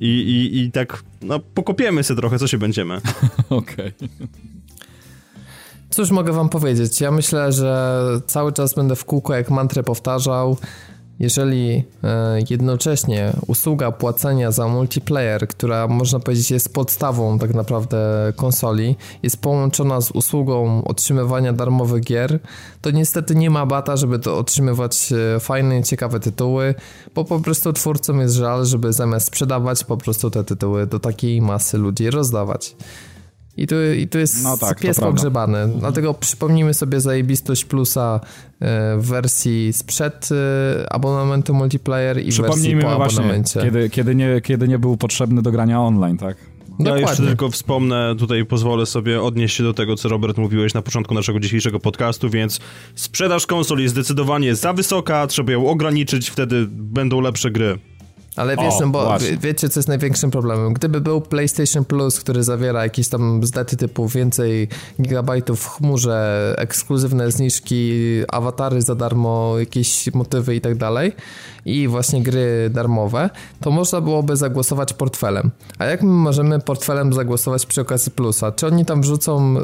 I, 0.00 0.06
i, 0.06 0.58
i 0.58 0.72
tak, 0.72 1.02
no, 1.22 1.38
pokopiemy 1.38 2.04
się 2.04 2.16
trochę, 2.16 2.38
co 2.38 2.46
się 2.46 2.58
będziemy. 2.58 2.94
Okej. 3.50 3.92
Okay. 3.98 4.28
Cóż 5.90 6.10
mogę 6.10 6.32
wam 6.32 6.48
powiedzieć? 6.48 7.00
Ja 7.00 7.10
myślę, 7.10 7.52
że 7.52 8.00
cały 8.26 8.52
czas 8.52 8.74
będę 8.74 8.96
w 8.96 9.04
kółko 9.04 9.34
jak 9.34 9.50
mantrę 9.50 9.82
powtarzał 9.82 10.56
jeżeli 11.18 11.84
e, 12.04 12.38
jednocześnie 12.50 13.32
usługa 13.46 13.92
płacenia 13.92 14.50
za 14.50 14.68
multiplayer, 14.68 15.48
która 15.48 15.88
można 15.88 16.20
powiedzieć 16.20 16.50
jest 16.50 16.74
podstawą 16.74 17.38
tak 17.38 17.54
naprawdę 17.54 17.98
konsoli, 18.36 18.96
jest 19.22 19.42
połączona 19.42 20.00
z 20.00 20.10
usługą 20.10 20.84
otrzymywania 20.84 21.52
darmowych 21.52 22.02
gier, 22.02 22.38
to 22.80 22.90
niestety 22.90 23.34
nie 23.34 23.50
ma 23.50 23.66
bata, 23.66 23.96
żeby 23.96 24.18
to 24.18 24.38
otrzymywać 24.38 25.12
e, 25.36 25.40
fajne, 25.40 25.82
ciekawe 25.82 26.20
tytuły, 26.20 26.74
bo 27.14 27.24
po 27.24 27.40
prostu 27.40 27.72
twórcom 27.72 28.20
jest 28.20 28.34
żal, 28.34 28.66
żeby 28.66 28.92
zamiast 28.92 29.26
sprzedawać 29.26 29.84
po 29.84 29.96
prostu 29.96 30.30
te 30.30 30.44
tytuły 30.44 30.86
do 30.86 30.98
takiej 30.98 31.42
masy 31.42 31.78
ludzi 31.78 32.10
rozdawać. 32.10 32.76
I 33.56 33.66
tu, 33.66 33.74
I 33.98 34.08
tu 34.08 34.18
jest 34.18 34.44
no 34.44 34.56
tak, 34.56 34.80
pies 34.80 35.00
pogrzebany. 35.00 35.58
Mhm. 35.58 35.80
Dlatego 35.80 36.14
przypomnijmy 36.14 36.74
sobie 36.74 37.00
zajebistość 37.00 37.64
plusa 37.64 38.20
e, 38.60 38.96
w 38.98 39.06
wersji 39.06 39.72
sprzed 39.72 40.28
e, 40.32 40.92
abonamentu 40.92 41.54
multiplayer 41.54 42.18
i 42.18 42.32
wersji 42.32 42.76
po 42.76 42.96
właśnie, 42.96 43.22
abonamencie. 43.22 43.60
Kiedy, 43.60 43.90
kiedy, 43.90 44.14
nie, 44.14 44.40
kiedy 44.40 44.68
nie 44.68 44.78
był 44.78 44.96
potrzebny 44.96 45.42
do 45.42 45.52
grania 45.52 45.80
online, 45.80 46.18
tak? 46.18 46.36
Ja 46.78 46.98
jeszcze 46.98 47.26
tylko 47.26 47.50
wspomnę, 47.50 48.14
tutaj 48.18 48.44
pozwolę 48.44 48.86
sobie 48.86 49.22
odnieść 49.22 49.56
się 49.56 49.62
do 49.62 49.74
tego, 49.74 49.96
co 49.96 50.08
Robert 50.08 50.38
mówiłeś 50.38 50.74
na 50.74 50.82
początku 50.82 51.14
naszego 51.14 51.40
dzisiejszego 51.40 51.80
podcastu, 51.80 52.30
więc 52.30 52.60
sprzedaż 52.94 53.46
konsol 53.46 53.78
jest 53.78 53.94
zdecydowanie 53.94 54.54
za 54.54 54.72
wysoka, 54.72 55.26
trzeba 55.26 55.52
ją 55.52 55.66
ograniczyć, 55.66 56.30
wtedy 56.30 56.66
będą 56.70 57.20
lepsze 57.20 57.50
gry. 57.50 57.78
Ale 58.36 58.56
wiesz, 58.56 58.74
o, 58.74 58.80
no 58.80 58.88
bo 58.88 59.16
wiecie, 59.40 59.68
co 59.68 59.80
jest 59.80 59.88
największym 59.88 60.30
problemem? 60.30 60.72
Gdyby 60.72 61.00
był 61.00 61.20
PlayStation 61.20 61.84
Plus, 61.84 62.20
który 62.20 62.42
zawiera 62.42 62.82
jakieś 62.82 63.08
tam 63.08 63.44
zdety 63.44 63.76
typu 63.76 64.08
więcej 64.08 64.68
gigabajtów 65.02 65.60
w 65.60 65.68
chmurze, 65.68 66.54
ekskluzywne 66.58 67.30
zniżki, 67.30 67.92
awatary 68.28 68.82
za 68.82 68.94
darmo, 68.94 69.58
jakieś 69.58 70.14
motywy 70.14 70.54
i 70.54 70.60
tak 70.60 70.74
dalej, 70.74 71.12
i 71.64 71.88
właśnie 71.88 72.22
gry 72.22 72.70
darmowe, 72.70 73.30
to 73.60 73.70
można 73.70 74.00
byłoby 74.00 74.36
zagłosować 74.36 74.92
portfelem. 74.92 75.50
A 75.78 75.84
jak 75.84 76.02
my 76.02 76.10
możemy 76.12 76.60
portfelem 76.60 77.12
zagłosować 77.12 77.66
przy 77.66 77.80
okazji 77.80 78.12
Plusa? 78.12 78.52
Czy 78.52 78.66
oni 78.66 78.84
tam 78.84 79.02
wrzucą, 79.02 79.54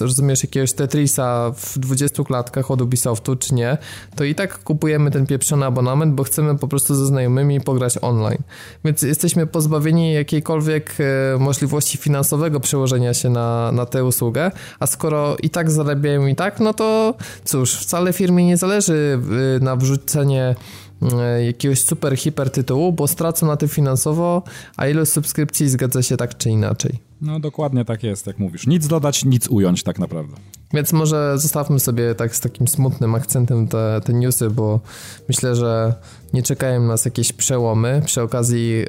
rozumiesz, 0.00 0.42
jakiegoś 0.42 0.72
Tetrisa 0.72 1.52
w 1.56 1.78
20 1.78 2.24
klatkach 2.24 2.70
od 2.70 2.82
Ubisoftu, 2.82 3.36
czy 3.36 3.54
nie? 3.54 3.78
To 4.16 4.24
i 4.24 4.34
tak 4.34 4.58
kupujemy 4.58 5.10
ten 5.10 5.26
pieprzony 5.26 5.66
abonament, 5.66 6.14
bo 6.14 6.24
chcemy 6.24 6.58
po 6.58 6.68
prostu 6.68 6.94
ze 6.94 7.06
znajomymi 7.06 7.60
pograć 7.60 7.98
online. 8.16 8.42
Więc 8.84 9.02
jesteśmy 9.02 9.46
pozbawieni 9.46 10.12
jakiejkolwiek 10.12 10.94
e, 11.34 11.38
możliwości 11.38 11.98
finansowego 11.98 12.60
przełożenia 12.60 13.14
się 13.14 13.30
na, 13.30 13.72
na 13.72 13.86
tę 13.86 14.04
usługę, 14.04 14.50
a 14.80 14.86
skoro 14.86 15.36
i 15.42 15.50
tak 15.50 15.70
zarabiają 15.70 16.26
i 16.26 16.34
tak, 16.34 16.60
no 16.60 16.74
to 16.74 17.14
cóż, 17.44 17.74
wcale 17.74 18.12
firmie 18.12 18.46
nie 18.46 18.56
zależy 18.56 19.20
e, 19.56 19.64
na 19.64 19.76
wrzucenie 19.76 20.54
E, 21.02 21.44
jakiegoś 21.44 21.80
super 21.80 22.16
hiper 22.16 22.50
tytułu, 22.50 22.92
bo 22.92 23.06
stracą 23.06 23.46
na 23.46 23.56
tym 23.56 23.68
finansowo, 23.68 24.42
a 24.76 24.86
ilość 24.88 25.12
subskrypcji 25.12 25.68
zgadza 25.68 26.02
się 26.02 26.16
tak 26.16 26.38
czy 26.38 26.50
inaczej. 26.50 27.05
No 27.20 27.40
dokładnie 27.40 27.84
tak 27.84 28.02
jest, 28.02 28.26
jak 28.26 28.38
mówisz. 28.38 28.66
Nic 28.66 28.86
dodać, 28.86 29.24
nic 29.24 29.48
ująć 29.48 29.82
tak 29.82 29.98
naprawdę. 29.98 30.36
Więc 30.72 30.92
może 30.92 31.38
zostawmy 31.38 31.80
sobie 31.80 32.14
tak 32.14 32.36
z 32.36 32.40
takim 32.40 32.68
smutnym 32.68 33.14
akcentem 33.14 33.68
te, 33.68 34.00
te 34.04 34.12
newsy, 34.12 34.50
bo 34.50 34.80
myślę, 35.28 35.56
że 35.56 35.94
nie 36.32 36.42
czekają 36.42 36.82
nas 36.82 37.04
jakieś 37.04 37.32
przełomy 37.32 38.02
przy 38.04 38.22
okazji 38.22 38.70
yy, 38.70 38.88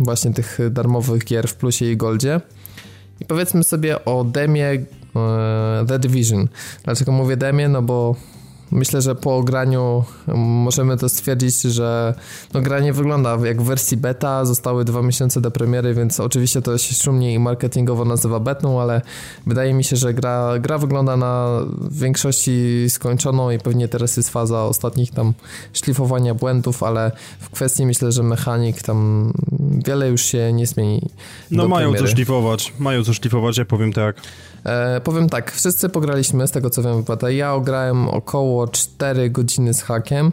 właśnie 0.00 0.32
tych 0.32 0.58
darmowych 0.70 1.24
gier 1.24 1.48
w 1.48 1.54
Plusie 1.54 1.84
i 1.84 1.96
Goldzie. 1.96 2.40
I 3.20 3.24
powiedzmy 3.24 3.64
sobie 3.64 4.04
o 4.04 4.24
demie 4.24 4.72
yy, 4.74 5.86
The 5.86 5.98
Division. 5.98 6.48
Dlaczego 6.84 7.12
mówię 7.12 7.36
demie? 7.36 7.68
No 7.68 7.82
bo 7.82 8.16
Myślę, 8.72 9.02
że 9.02 9.14
po 9.14 9.36
ograniu 9.36 10.04
możemy 10.36 10.96
to 10.96 11.08
stwierdzić, 11.08 11.62
że 11.62 12.14
no, 12.54 12.60
gra 12.60 12.80
nie 12.80 12.92
wygląda 12.92 13.38
jak 13.44 13.62
w 13.62 13.64
wersji 13.64 13.96
beta, 13.96 14.44
zostały 14.44 14.84
dwa 14.84 15.02
miesiące 15.02 15.40
do 15.40 15.50
premiery, 15.50 15.94
więc 15.94 16.20
oczywiście 16.20 16.62
to 16.62 16.78
się 16.78 16.94
szumnie 16.94 17.34
i 17.34 17.38
marketingowo 17.38 18.04
nazywa 18.04 18.40
betą, 18.40 18.80
ale 18.80 19.02
wydaje 19.46 19.74
mi 19.74 19.84
się, 19.84 19.96
że 19.96 20.14
gra, 20.14 20.58
gra 20.58 20.78
wygląda 20.78 21.16
na 21.16 21.60
większości 21.90 22.86
skończoną 22.88 23.50
i 23.50 23.58
pewnie 23.58 23.88
teraz 23.88 24.16
jest 24.16 24.30
faza 24.30 24.64
ostatnich 24.64 25.10
tam 25.10 25.32
szlifowania 25.72 26.34
błędów, 26.34 26.82
ale 26.82 27.12
w 27.40 27.50
kwestii 27.50 27.86
myślę, 27.86 28.12
że 28.12 28.22
mechanik 28.22 28.82
tam 28.82 29.32
wiele 29.86 30.08
już 30.08 30.22
się 30.22 30.52
nie 30.52 30.66
zmieni. 30.66 31.10
No 31.50 31.68
mają 31.68 31.88
premiery. 31.88 32.08
co 32.08 32.14
szlifować, 32.14 32.72
mają 32.78 33.04
co 33.04 33.14
szlifować, 33.14 33.58
ja 33.58 33.64
powiem 33.64 33.92
tak. 33.92 34.16
E, 34.64 35.00
powiem 35.00 35.28
tak, 35.28 35.52
wszyscy 35.52 35.88
pograliśmy, 35.88 36.48
z 36.48 36.50
tego 36.50 36.70
co 36.70 36.82
wiem. 36.82 37.04
Ja 37.30 37.54
ograłem 37.54 38.08
około 38.08 38.61
4 38.66 39.30
godziny 39.30 39.74
z 39.74 39.82
hakiem. 39.82 40.32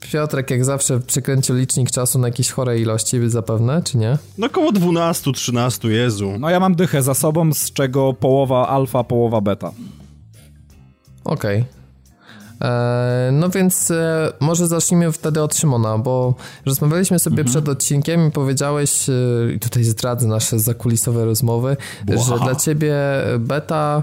Piotrek 0.00 0.50
jak 0.50 0.64
zawsze 0.64 1.00
przykręcił 1.00 1.56
licznik 1.56 1.90
czasu 1.90 2.18
na 2.18 2.28
jakieś 2.28 2.50
chore 2.50 2.78
ilości 2.78 3.30
zapewne, 3.30 3.82
czy 3.82 3.98
nie? 3.98 4.18
No 4.38 4.46
około 4.46 4.72
12-13, 4.72 5.88
Jezu. 5.88 6.32
No 6.38 6.50
ja 6.50 6.60
mam 6.60 6.74
dychę 6.74 7.02
za 7.02 7.14
sobą, 7.14 7.52
z 7.52 7.72
czego 7.72 8.12
połowa 8.12 8.68
alfa, 8.68 9.04
połowa 9.04 9.40
beta. 9.40 9.72
Okej. 11.24 11.60
Okay. 11.60 11.83
E, 12.60 13.30
no 13.32 13.48
więc 13.48 13.90
e, 13.90 14.32
może 14.40 14.66
zacznijmy 14.66 15.12
wtedy 15.12 15.42
od 15.42 15.56
Szymona, 15.56 15.98
bo 15.98 16.34
rozmawialiśmy 16.66 17.18
sobie 17.18 17.40
mhm. 17.40 17.48
przed 17.48 17.68
odcinkiem 17.68 18.28
i 18.28 18.30
powiedziałeś, 18.30 19.08
e, 19.08 19.52
i 19.54 19.58
tutaj 19.58 19.84
zdradzę 19.84 20.26
nasze 20.26 20.58
zakulisowe 20.58 21.24
rozmowy, 21.24 21.76
że 22.08 22.38
dla 22.38 22.54
ciebie 22.54 22.94
beta 23.38 24.02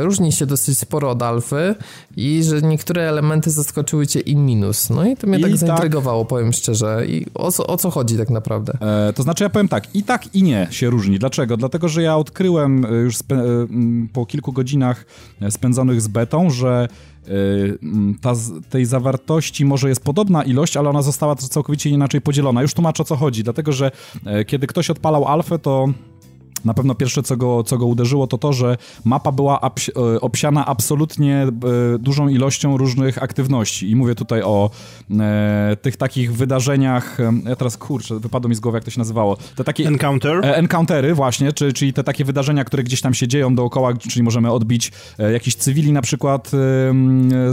różni 0.00 0.32
się 0.32 0.46
dosyć 0.46 0.78
sporo 0.78 1.10
od 1.10 1.22
alfy 1.22 1.74
i 2.16 2.42
że 2.42 2.62
niektóre 2.62 3.08
elementy 3.08 3.50
zaskoczyły 3.50 4.06
cię 4.06 4.20
in 4.20 4.46
minus. 4.46 4.90
No 4.90 5.06
i 5.06 5.16
to 5.16 5.26
mnie 5.26 5.38
I 5.38 5.42
tak, 5.42 5.50
tak 5.50 5.58
zaintrygowało, 5.58 6.24
powiem 6.24 6.52
szczerze. 6.52 7.06
I 7.06 7.26
o 7.34 7.52
co, 7.52 7.66
o 7.66 7.76
co 7.76 7.90
chodzi 7.90 8.16
tak 8.16 8.30
naprawdę? 8.30 8.72
E, 8.80 9.12
to 9.12 9.22
znaczy 9.22 9.44
ja 9.44 9.50
powiem 9.50 9.68
tak, 9.68 9.94
i 9.94 10.02
tak 10.02 10.34
i 10.34 10.42
nie 10.42 10.68
się 10.70 10.90
różni. 10.90 11.18
Dlaczego? 11.18 11.56
Dlatego, 11.56 11.88
że 11.88 12.02
ja 12.02 12.16
odkryłem 12.16 12.86
już 13.02 13.16
po 14.12 14.26
kilku 14.26 14.52
godzinach 14.52 15.04
spędzonych 15.50 16.00
z 16.00 16.08
betą, 16.08 16.50
że 16.50 16.88
ta, 18.20 18.32
tej 18.70 18.84
zawartości 18.84 19.64
może 19.64 19.88
jest 19.88 20.04
podobna 20.04 20.42
ilość, 20.42 20.76
ale 20.76 20.90
ona 20.90 21.02
została 21.02 21.36
całkowicie 21.36 21.90
inaczej 21.90 22.20
podzielona. 22.20 22.62
Już 22.62 22.74
tłumaczę 22.74 23.02
o 23.02 23.06
co 23.06 23.16
chodzi, 23.16 23.44
dlatego 23.44 23.72
że 23.72 23.90
e, 24.26 24.44
kiedy 24.44 24.66
ktoś 24.66 24.90
odpalał 24.90 25.28
alfę, 25.28 25.58
to 25.58 25.88
na 26.64 26.74
pewno 26.74 26.94
pierwsze, 26.94 27.22
co 27.22 27.36
go, 27.36 27.64
co 27.64 27.78
go 27.78 27.86
uderzyło, 27.86 28.26
to 28.26 28.38
to, 28.38 28.52
że 28.52 28.76
mapa 29.04 29.32
była 29.32 29.60
e, 29.60 30.20
obsiana 30.20 30.66
absolutnie 30.66 31.36
e, 31.36 31.48
dużą 31.98 32.28
ilością 32.28 32.76
różnych 32.76 33.22
aktywności. 33.22 33.90
I 33.90 33.96
mówię 33.96 34.14
tutaj 34.14 34.42
o 34.42 34.70
e, 35.20 35.76
tych 35.82 35.96
takich 35.96 36.36
wydarzeniach. 36.36 37.18
Ja 37.44 37.56
teraz 37.56 37.76
kurczę, 37.76 38.18
wypadło 38.18 38.48
mi 38.48 38.54
z 38.54 38.60
głowy, 38.60 38.76
jak 38.76 38.84
to 38.84 38.90
się 38.90 39.00
nazywało. 39.00 39.36
Te 39.56 39.64
takie. 39.64 39.86
Encounter? 39.88 40.46
E, 40.46 40.56
encountery, 40.56 41.14
właśnie, 41.14 41.52
czy, 41.52 41.72
czyli 41.72 41.92
te 41.92 42.04
takie 42.04 42.24
wydarzenia, 42.24 42.64
które 42.64 42.82
gdzieś 42.82 43.00
tam 43.00 43.14
się 43.14 43.28
dzieją 43.28 43.54
dookoła, 43.54 43.94
czyli 43.94 44.22
możemy 44.22 44.52
odbić 44.52 44.92
e, 45.18 45.32
jakichś 45.32 45.56
cywili 45.56 45.92
na 45.92 46.02
przykład 46.02 46.46
e, 46.46 46.58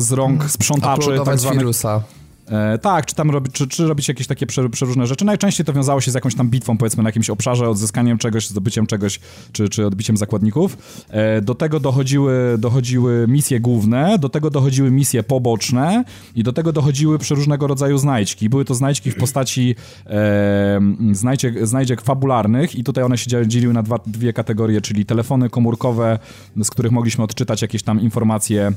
z 0.02 0.12
rąk 0.12 0.50
sprzątaczy. 0.50 1.20
tak 1.26 1.40
zwanych, 1.40 1.60
wirusa. 1.60 2.04
E, 2.52 2.78
tak, 2.78 3.06
czy 3.06 3.16
tam 3.16 3.32
robić, 3.32 3.54
czy, 3.54 3.68
czy 3.68 3.88
robić 3.88 4.08
jakieś 4.08 4.28
takie 4.28 4.46
przeróżne 4.72 5.08
rzeczy. 5.08 5.26
Najczęściej 5.26 5.66
to 5.66 5.74
wiązało 5.74 6.02
się 6.02 6.12
z 6.12 6.14
jakąś 6.14 6.36
tam 6.36 6.50
bitwą, 6.50 6.78
powiedzmy, 6.78 7.04
na 7.04 7.10
jakimś 7.10 7.30
obszarze, 7.30 7.70
odzyskaniem 7.70 8.18
czegoś, 8.18 8.48
zdobyciem 8.48 8.88
czegoś, 8.88 9.20
czy, 9.52 9.70
czy 9.70 9.86
odbiciem 9.86 10.18
zakładników. 10.18 10.78
E, 11.10 11.42
do 11.42 11.56
tego 11.56 11.80
dochodziły, 11.80 12.56
dochodziły 12.58 13.26
misje 13.28 13.60
główne, 13.60 14.20
do 14.20 14.30
tego 14.30 14.50
dochodziły 14.50 14.92
misje 14.92 15.24
poboczne 15.24 16.04
i 16.36 16.44
do 16.44 16.54
tego 16.54 16.74
dochodziły 16.74 17.20
przeróżnego 17.20 17.68
rodzaju 17.68 17.98
znajdźki. 17.98 18.50
Były 18.50 18.66
to 18.66 18.76
znajdźki 18.76 19.12
w 19.12 19.16
postaci 19.16 19.76
e, 20.06 20.82
znajdziek, 21.12 21.68
znajdziek 21.68 22.02
fabularnych 22.02 22.76
i 22.76 22.84
tutaj 22.84 23.04
one 23.04 23.18
się 23.18 23.48
dzieliły 23.48 23.74
na 23.74 23.84
dwa, 23.84 24.00
dwie 24.06 24.34
kategorie, 24.34 24.82
czyli 24.82 25.06
telefony 25.06 25.50
komórkowe, 25.50 26.20
z 26.64 26.70
których 26.70 26.92
mogliśmy 26.92 27.24
odczytać 27.24 27.62
jakieś 27.62 27.84
tam 27.84 28.02
informacje 28.02 28.72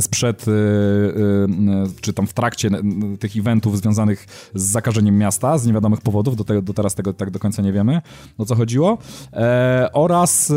sprzed, 0.00 0.48
y, 0.48 0.50
y, 0.50 2.00
czy 2.00 2.12
tam 2.12 2.26
w 2.26 2.32
trakcie 2.32 2.70
tych 3.20 3.36
eventów 3.36 3.78
związanych 3.78 4.26
z 4.54 4.62
zakażeniem 4.62 5.18
miasta 5.18 5.58
z 5.58 5.66
niewiadomych 5.66 6.00
powodów, 6.00 6.36
do, 6.36 6.62
do 6.62 6.74
teraz 6.74 6.94
tego 6.94 7.12
tak 7.12 7.30
do 7.30 7.38
końca 7.38 7.62
nie 7.62 7.72
wiemy, 7.72 8.02
o 8.38 8.44
co 8.44 8.54
chodziło, 8.54 8.98
e, 9.32 9.88
oraz 9.92 10.52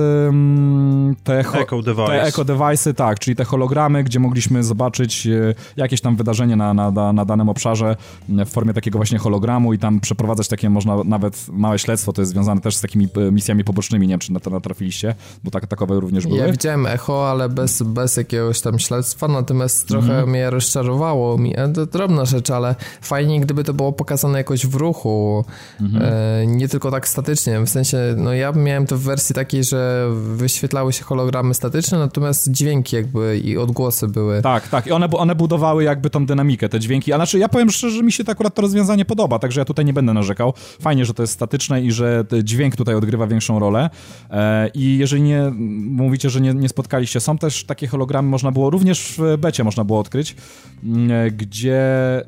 te, 1.23 1.39
eco 1.39 1.82
device. 1.82 2.07
te 2.07 2.23
eco 2.23 2.45
device'y, 2.45 2.93
tak, 2.93 3.19
czyli 3.19 3.36
te 3.36 3.43
hologramy, 3.43 4.03
gdzie 4.03 4.19
mogliśmy 4.19 4.63
zobaczyć 4.63 5.28
e, 5.28 5.55
jakieś 5.78 6.01
tam 6.01 6.15
wydarzenie 6.15 6.55
na, 6.55 6.73
na, 6.73 7.13
na 7.13 7.25
danym 7.25 7.49
obszarze 7.49 7.95
w 8.30 8.49
formie 8.49 8.73
takiego 8.73 8.99
właśnie 8.99 9.17
hologramu 9.17 9.73
i 9.73 9.80
tam 9.80 9.99
przeprowadzać 9.99 10.47
takie, 10.47 10.69
można 10.69 11.03
nawet 11.03 11.47
małe 11.51 11.80
śledztwo, 11.80 12.13
to 12.13 12.21
jest 12.21 12.32
związane 12.32 12.61
też 12.61 12.75
z 12.75 12.82
takimi 12.82 13.07
e, 13.28 13.32
misjami 13.32 13.63
pobocznymi, 13.63 14.07
nie 14.07 14.13
wiem, 14.13 14.19
czy 14.19 14.34
na 14.34 14.39
to 14.39 14.49
natrafiliście, 14.49 15.15
bo 15.43 15.51
tak, 15.51 15.67
takowe 15.67 15.99
również 15.99 16.28
były. 16.28 16.39
Ja 16.39 16.51
widziałem 16.51 16.86
echo, 16.86 17.30
ale 17.32 17.49
bez, 17.49 17.82
bez 17.82 18.17
jakiegoś 18.17 18.61
tam 18.61 18.80
śledztwa 18.80 19.16
aktorstwa, 19.18 19.28
natomiast 19.28 19.88
trochę 19.88 20.13
mm. 20.13 20.30
mnie 20.30 20.49
rozczarowało. 20.49 21.38
To 21.74 21.86
drobna 21.86 22.26
rzecz, 22.26 22.49
ale 22.49 22.76
fajnie, 23.01 23.41
gdyby 23.41 23.63
to 23.63 23.74
było 23.74 23.93
pokazane 23.93 24.38
jakoś 24.38 24.68
w 24.68 24.76
ruchu, 24.76 25.45
mm. 25.82 26.01
e, 26.01 26.47
nie 26.47 26.68
tylko 26.68 26.91
tak 26.91 27.07
statycznie. 27.07 27.59
W 27.59 27.70
sensie, 27.70 27.97
no 28.18 28.34
ja 28.34 28.51
miałem 28.51 28.86
to 28.86 28.97
w 28.97 29.01
wersji 29.01 29.36
takiej, 29.36 29.63
że 29.63 30.09
wyświetlały 30.36 30.93
się 30.93 31.03
hologramy 31.03 31.53
statyczne, 31.53 31.99
natomiast 31.99 32.51
dźwięki 32.51 32.95
jakby 32.95 33.39
i 33.43 33.57
odgłosy 33.57 34.07
były. 34.07 34.41
Tak, 34.41 34.68
tak. 34.68 34.88
I 34.88 34.91
one, 34.91 35.07
one 35.11 35.36
budowały 35.36 35.84
jakby 35.84 36.09
tą 36.09 36.26
dynamikę, 36.26 36.70
te 36.70 36.80
dźwięki. 36.80 37.13
A 37.13 37.15
znaczy, 37.15 37.39
ja 37.39 37.49
powiem 37.49 37.70
szczerze, 37.70 37.97
że 37.97 38.03
mi 38.03 38.11
się 38.11 38.24
to 38.24 38.32
akurat 38.32 38.55
to 38.55 38.61
rozwiązanie 38.61 39.05
podoba, 39.05 39.39
także 39.39 39.61
ja 39.61 39.65
tutaj 39.65 39.86
nie 39.86 39.93
będę 39.93 40.13
narzekał. 40.13 40.53
Fajnie, 40.82 41.05
że 41.05 41.13
to 41.13 41.24
jest 41.24 41.34
statyczne 41.34 41.82
i 41.82 41.91
że 41.91 42.26
dźwięk 42.43 42.76
tutaj 42.76 42.95
odgrywa 42.95 43.28
większą 43.28 43.59
rolę. 43.59 43.89
E, 44.32 44.70
I 44.74 44.97
jeżeli 44.97 45.22
nie 45.22 45.51
mówicie, 45.89 46.30
że 46.30 46.41
nie, 46.41 46.53
nie 46.53 46.70
spotkaliście, 46.70 47.20
są 47.20 47.38
też 47.38 47.63
takie 47.63 47.88
hologramy, 47.88 48.30
można 48.30 48.51
było 48.51 48.70
również 48.70 49.07
w 49.12 49.38
becie 49.38 49.64
można 49.64 49.84
było 49.84 49.99
odkryć, 49.99 50.36
mm, 50.84 51.38
gdzie 51.38 51.78
e, 51.78 52.26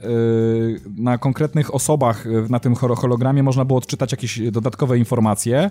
na 0.98 1.18
konkretnych 1.18 1.76
osobach 1.76 2.26
na 2.50 2.60
tym 2.60 2.76
hologramie 2.76 3.44
można 3.44 3.66
było 3.66 3.78
odczytać 3.78 4.12
jakieś 4.12 4.40
dodatkowe 4.52 4.98
informacje. 4.98 5.70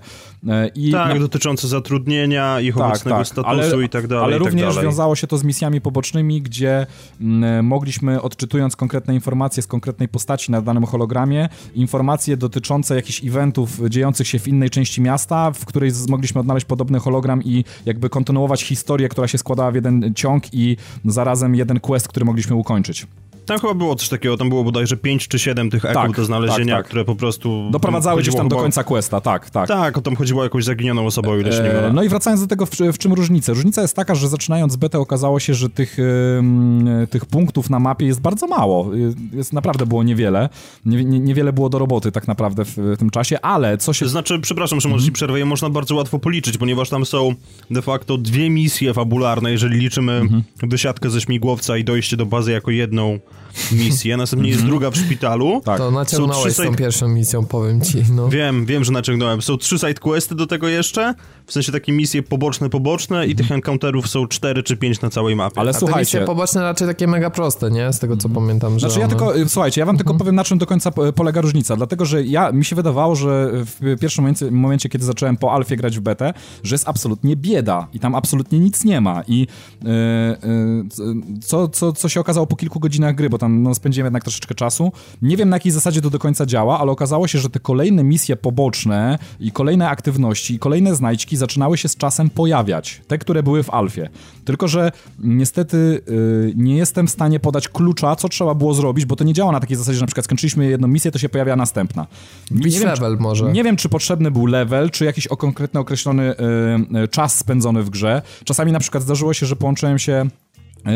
E, 0.49 0.69
I 0.69 0.93
tak, 0.93 1.15
na... 1.15 1.21
dotyczące 1.21 1.69
zatrudnienia, 1.69 2.61
ich 2.61 2.75
tak, 2.75 2.87
obecnego 2.87 3.19
tak, 3.19 3.27
statusu 3.27 3.75
ale, 3.75 3.85
i 3.85 3.89
tak 3.89 4.07
dalej. 4.07 4.25
Ale 4.25 4.39
tak 4.39 4.47
również 4.47 4.75
dalej. 4.75 4.85
wiązało 4.85 5.17
się 5.17 5.27
to 5.27 5.39
z 5.39 5.45
misjami 5.45 5.81
pobocznymi, 5.81 6.43
gdzie 6.43 6.87
mm, 7.21 7.67
mogliśmy 7.67 8.23
odczytując 8.23 8.77
konkretne 8.77 9.15
informacje 9.15 9.63
z 9.63 9.67
konkretnej 9.67 10.09
postaci 10.09 10.53
na 10.53 10.63
danym 10.63 10.85
hologramie, 10.85 11.49
informacje 11.75 12.37
dotyczące 12.37 12.97
jakichś 12.97 13.25
eventów 13.25 13.81
dziejących 13.89 14.29
się 14.29 14.39
w 14.39 14.49
innej 14.49 14.71
części 14.71 15.01
miasta, 15.01 15.51
w 15.51 15.65
której 15.65 15.91
mogliśmy 16.09 16.41
odnaleźć 16.41 16.67
podobny 16.67 16.99
hologram 16.99 17.43
i 17.45 17.65
jakby 17.87 18.11
kontynuować 18.11 18.63
historię, 18.63 19.09
która 19.09 19.29
się 19.29 19.39
składała 19.39 19.71
w 19.71 19.75
jeden 19.75 20.15
ciąg 20.15 20.55
i 20.55 20.77
zarazem 21.05 21.55
jeden 21.55 21.81
quest, 21.81 22.09
który 22.09 22.25
mogliśmy 22.25 22.57
ukończyć. 22.57 23.07
Tam 23.49 23.59
chyba 23.59 23.75
było 23.75 23.95
coś 23.95 24.09
takiego, 24.09 24.37
tam 24.37 24.49
było 24.49 24.65
bodajże 24.65 24.97
5 24.97 25.29
czy 25.29 25.39
7 25.39 25.71
tych 25.71 25.85
eków 25.85 26.03
tak, 26.03 26.17
do 26.17 26.25
znalezienia, 26.25 26.75
tak, 26.75 26.83
tak. 26.83 26.87
które 26.87 27.05
po 27.05 27.17
prostu... 27.17 27.69
Doprowadzały 27.71 28.23
gdzieś 28.23 28.35
tam 28.35 28.45
chyba... 28.45 28.57
do 28.57 28.63
końca 28.63 28.85
questa, 28.85 29.21
tak, 29.21 29.51
tak. 29.51 29.69
Tak, 29.69 29.99
o 29.99 30.03
tam 30.03 30.17
chodziło 30.17 30.41
o 30.41 30.45
jakąś 30.45 30.65
zaginioną 30.65 31.07
osobę, 31.07 31.31
o 31.31 31.37
ile 31.37 31.53
się 31.53 31.63
nie 31.63 31.69
mylę. 31.69 31.93
No 31.93 32.03
i 32.03 32.09
wracając 32.09 32.41
do 32.41 32.47
tego, 32.47 32.67
w, 32.67 32.71
w, 32.71 32.99
czym 32.99 33.13
różnica? 33.13 33.53
Różnica 33.53 33.83
jest 33.83 33.97
taka, 33.97 34.15
że 34.15 34.29
zaczynając 34.29 34.77
betę 34.77 34.99
okazało 34.99 35.41
się, 35.41 35.55
że 35.55 35.71
tych, 35.71 35.97
tych 37.11 37.27
punktów 37.27 37.71
na 37.71 37.79
mapie 37.79 38.07
jest 38.07 38.21
bardzo 38.21 38.47
mało. 38.47 38.91
Jest 39.33 39.53
naprawdę 39.53 39.87
było 39.87 40.03
niewiele. 40.03 40.49
Nie, 40.87 41.05
nie, 41.05 41.21
niewiele 41.21 41.53
było 41.53 41.69
do 41.69 41.79
roboty 41.79 42.13
tak 42.13 42.29
naprawdę 42.29 42.65
w, 42.65 42.77
w, 42.77 42.97
tym 42.99 43.11
czasie, 43.11 43.41
ale 43.41 43.79
co 43.79 43.93
się... 43.93 44.09
Znaczy, 44.09 44.41
przepraszam, 44.41 44.81
że 44.81 44.89
może 44.89 45.05
ci 45.05 45.13
przerwę, 45.13 45.39
je 45.39 45.45
można 45.45 45.71
bardzo 45.71 45.95
łatwo 45.95 46.19
policzyć, 46.19 46.59
ponieważ 46.59 46.89
tam 46.91 47.07
są 47.07 47.35
de 47.71 47.83
facto 47.83 48.19
dwie 48.19 48.51
misje 48.51 48.95
fabularne, 48.95 49.53
jeżeli 49.53 49.79
liczymy 49.79 50.13
mhm. 50.13 50.43
wysiadkę 50.63 51.11
ze 51.11 51.21
śmigłowca 51.21 51.77
i 51.77 51.85
dojście 51.85 52.17
do 52.17 52.27
bazy 52.27 52.53
jako 52.53 52.71
jedną 52.71 53.19
misję, 53.73 54.17
następnie 54.17 54.49
jest 54.49 54.61
mhm. 54.61 54.71
druga 54.71 54.91
w 54.91 54.97
szpitalu. 54.97 55.61
Tak. 55.65 55.79
To 55.79 55.91
naciągnąłeś 55.91 56.57
side... 56.57 56.69
tą 56.69 56.75
pierwszą 56.75 57.09
misją, 57.09 57.47
powiem 57.47 57.81
ci. 57.81 58.05
No. 58.13 58.29
Wiem, 58.29 58.67
wiem, 58.67 58.85
że 58.85 58.93
naciągnąłem. 58.93 59.43
Są 59.43 59.57
trzy 59.57 59.79
side 59.79 59.95
questy 59.95 60.35
do 60.35 60.47
tego 60.47 60.69
jeszcze, 60.69 61.15
w 61.47 61.53
sensie 61.53 61.73
takie 61.73 61.93
misje 61.93 62.23
poboczne, 62.23 62.71
poboczne 62.71 63.27
i 63.27 63.35
tych 63.35 63.53
encounterów 63.53 64.09
są 64.09 64.27
cztery 64.27 64.63
czy 64.63 64.77
pięć 64.77 65.01
na 65.01 65.11
całej 65.11 65.37
mapie. 65.37 65.61
Ale 65.61 65.71
A 65.71 65.73
słuchajcie... 65.73 66.01
misje 66.01 66.21
poboczne 66.21 66.63
raczej 66.63 66.89
takie 66.89 67.07
mega 67.07 67.31
proste, 67.31 67.71
nie? 67.71 67.93
Z 67.93 67.99
tego, 67.99 68.17
co 68.17 68.29
pamiętam, 68.29 68.79
że 68.79 68.91
Znaczy 68.91 69.01
ja 69.01 69.09
tylko, 69.09 69.37
y, 69.37 69.49
słuchajcie, 69.49 69.81
ja 69.81 69.87
wam 69.87 69.97
tylko 69.97 70.13
mhm. 70.13 70.19
powiem, 70.19 70.35
na 70.35 70.45
czym 70.45 70.59
do 70.59 70.67
końca 70.67 70.91
polega 70.91 71.41
różnica, 71.41 71.77
dlatego, 71.77 72.05
że 72.05 72.25
ja, 72.25 72.53
mi 72.53 72.65
się 72.65 72.77
wydawało, 72.77 73.15
że 73.15 73.51
w 73.53 73.97
pierwszym 74.01 74.25
momencie, 74.25 74.51
momencie 74.51 74.89
kiedy 74.89 75.05
zacząłem 75.05 75.37
po 75.37 75.53
alfie 75.53 75.77
grać 75.77 75.99
w 75.99 76.01
betę, 76.01 76.35
że 76.63 76.75
jest 76.75 76.89
absolutnie 76.89 77.37
bieda 77.37 77.87
i 77.93 78.01
tam 78.01 78.15
absolutnie 78.15 78.59
nic 78.59 78.85
nie 78.85 79.01
ma 79.01 79.23
i 79.29 79.39
yy, 79.39 79.91
yy, 80.99 81.41
co, 81.41 81.69
co, 81.69 81.93
co 81.93 82.09
się 82.09 82.21
okazało 82.21 82.47
po 82.47 82.57
kilku 82.57 82.81
godzinach 82.81 83.15
gry, 83.15 83.28
bo 83.31 83.39
tam 83.39 83.63
no, 83.63 83.75
spędziłem 83.75 84.07
jednak 84.07 84.23
troszeczkę 84.23 84.55
czasu. 84.55 84.93
Nie 85.23 85.37
wiem 85.37 85.49
na 85.49 85.57
jakiej 85.57 85.73
zasadzie 85.73 86.01
to 86.01 86.11
do 86.11 86.19
końca 86.19 86.47
działa, 86.47 86.79
ale 86.79 86.91
okazało 86.91 87.29
się, 87.29 87.39
że 87.39 87.51
te 87.51 87.61
kolejne 87.61 88.05
misje 88.05 88.37
poboczne 88.37 89.19
i 89.41 89.53
kolejne 89.53 89.89
aktywności 89.89 90.55
i 90.55 90.59
kolejne 90.59 90.95
znajdźki 90.95 91.37
zaczynały 91.37 91.79
się 91.79 91.89
z 91.89 91.97
czasem 91.97 92.31
pojawiać. 92.31 93.01
Te, 93.07 93.19
które 93.19 93.43
były 93.43 93.63
w 93.63 93.71
alfie. 93.71 94.09
Tylko, 94.45 94.69
że 94.69 94.93
niestety 95.19 96.03
yy, 96.07 96.53
nie 96.57 96.77
jestem 96.77 97.07
w 97.07 97.11
stanie 97.11 97.41
podać 97.41 97.69
klucza, 97.69 98.17
co 98.17 98.29
trzeba 98.29 98.55
było 98.55 98.75
zrobić, 98.75 99.05
bo 99.05 99.17
to 99.17 99.25
nie 99.25 99.33
działa 99.33 99.53
na 99.53 99.61
takiej 99.61 99.77
zasadzie, 99.77 99.99
że 99.99 100.03
na 100.03 100.07
przykład 100.07 100.25
skończyliśmy 100.25 100.67
jedną 100.67 100.89
misję, 100.89 101.11
to 101.11 101.19
się 101.19 101.29
pojawia 101.29 101.57
następna. 101.57 102.07
Nie 102.51 102.71
wiem, 102.71 102.89
level 102.89 103.17
czy, 103.17 103.23
może. 103.23 103.53
Nie 103.53 103.65
wiem, 103.65 103.77
czy 103.77 103.89
potrzebny 103.89 104.31
był 104.31 104.47
level, 104.47 104.91
czy 104.91 105.05
jakiś 105.05 105.27
o 105.27 105.37
konkretny 105.37 105.81
określony 105.81 106.35
yy, 106.91 107.09
czas 107.09 107.39
spędzony 107.39 107.83
w 107.83 107.91
grze. 107.91 108.23
Czasami 108.45 108.73
na 108.73 108.81
przykład 108.81 109.03
zdarzyło 109.03 109.35
się, 109.35 109.47
że 109.47 109.57
połączyłem 109.57 109.99
się 109.99 110.29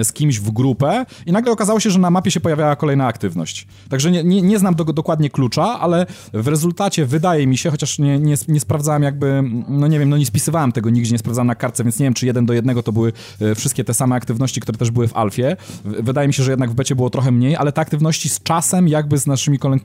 z 0.02 0.12
kimś 0.12 0.40
w 0.40 0.50
grupę 0.50 1.06
i 1.26 1.32
nagle 1.32 1.52
okazało 1.52 1.80
się, 1.80 1.90
że 1.90 1.98
na 1.98 2.10
mapie 2.10 2.30
się 2.30 2.40
pojawiała 2.40 2.76
kolejna 2.76 3.06
aktywność. 3.06 3.66
Także 3.88 4.10
nie, 4.10 4.24
nie, 4.24 4.42
nie 4.42 4.58
znam 4.58 4.74
do, 4.74 4.84
dokładnie 4.84 5.30
klucza, 5.30 5.80
ale 5.80 6.06
w 6.32 6.48
rezultacie 6.48 7.06
wydaje 7.06 7.46
mi 7.46 7.58
się, 7.58 7.70
chociaż 7.70 7.98
nie, 7.98 8.18
nie, 8.18 8.34
nie, 8.48 8.60
sprawdzałem 8.60 9.02
jakby, 9.02 9.42
no 9.68 9.86
nie 9.86 9.98
wiem, 9.98 10.08
no 10.08 10.16
nie 10.16 10.26
spisywałem 10.26 10.72
tego 10.72 10.90
nigdzie, 10.90 11.12
nie 11.12 11.18
sprawdzałem 11.18 11.46
na 11.46 11.54
kartce, 11.54 11.84
więc 11.84 11.98
nie 11.98 12.06
wiem, 12.06 12.14
czy 12.14 12.26
jeden 12.26 12.46
do 12.46 12.52
jednego 12.52 12.82
to 12.82 12.92
były 12.92 13.12
e, 13.40 13.54
wszystkie 13.54 13.84
te 13.84 13.94
same 13.94 14.16
aktywności, 14.16 14.60
które 14.60 14.78
też 14.78 14.90
były 14.90 15.08
w 15.08 15.16
alfie. 15.16 15.56
Wydaje 15.84 16.28
mi 16.28 16.34
się, 16.34 16.42
że 16.42 16.50
jednak 16.50 16.70
w 16.70 16.74
becie 16.74 16.94
było 16.94 17.10
trochę 17.10 17.30
mniej, 17.30 17.56
ale 17.56 17.72
te 17.72 17.80
aktywności 17.80 18.28
z 18.28 18.42
czasem 18.42 18.88
jakby 18.88 19.18
z 19.18 19.26
naszymi 19.26 19.58
kolej, 19.58 19.80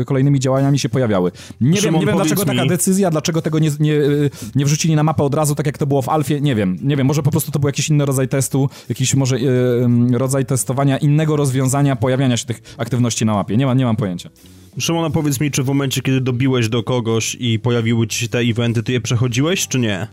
e, 0.00 0.04
kolejnymi 0.04 0.40
działaniami 0.40 0.78
się 0.78 0.88
pojawiały. 0.88 1.32
Nie 1.60 1.76
Szymon, 1.76 1.92
wiem, 1.92 2.00
nie 2.00 2.06
wiem 2.06 2.16
dlaczego 2.16 2.42
mi... 2.42 2.46
taka 2.46 2.66
decyzja, 2.68 3.10
dlaczego 3.10 3.42
tego 3.42 3.58
nie, 3.58 3.70
nie, 3.80 3.94
nie 4.54 4.64
wrzucili 4.64 4.96
na 4.96 5.02
mapę 5.02 5.22
od 5.22 5.34
razu, 5.34 5.54
tak 5.54 5.66
jak 5.66 5.78
to 5.78 5.86
było 5.86 6.02
w 6.02 6.08
alfie, 6.08 6.40
nie 6.40 6.54
wiem. 6.54 6.78
Nie 6.82 6.96
wiem, 6.96 7.06
może 7.06 7.22
po 7.22 7.30
prostu 7.30 7.52
to 7.52 7.58
był 7.58 7.68
jakiś 7.68 7.88
inny 7.88 8.06
rodzaj 8.06 8.28
testu, 8.28 8.68
jakiś 8.88 9.14
może 9.14 9.40
rodzaj 10.12 10.46
testowania 10.46 10.98
innego 10.98 11.36
rozwiązania 11.36 11.96
pojawiania 11.96 12.36
się 12.36 12.46
tych 12.46 12.74
aktywności 12.78 13.26
na 13.26 13.34
mapie. 13.34 13.56
Nie, 13.56 13.66
ma, 13.66 13.74
nie 13.74 13.84
mam 13.84 13.96
pojęcia. 13.96 14.30
Szymona, 14.78 15.10
powiedz 15.10 15.40
mi, 15.40 15.50
czy 15.50 15.62
w 15.62 15.66
momencie, 15.66 16.02
kiedy 16.02 16.20
dobiłeś 16.20 16.68
do 16.68 16.82
kogoś 16.82 17.36
i 17.40 17.58
pojawiły 17.58 18.06
ci 18.06 18.18
się 18.18 18.28
te 18.28 18.38
eventy, 18.38 18.82
ty 18.82 18.92
je 18.92 19.00
przechodziłeś, 19.00 19.68
czy 19.68 19.78
nie? 19.78 20.06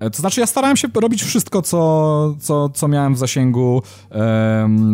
E, 0.00 0.10
to 0.10 0.18
znaczy, 0.18 0.40
ja 0.40 0.46
starałem 0.46 0.76
się 0.76 0.88
robić 0.94 1.22
wszystko, 1.22 1.62
co, 1.62 2.34
co, 2.40 2.68
co 2.68 2.88
miałem 2.88 3.14
w 3.14 3.18
zasięgu 3.18 3.82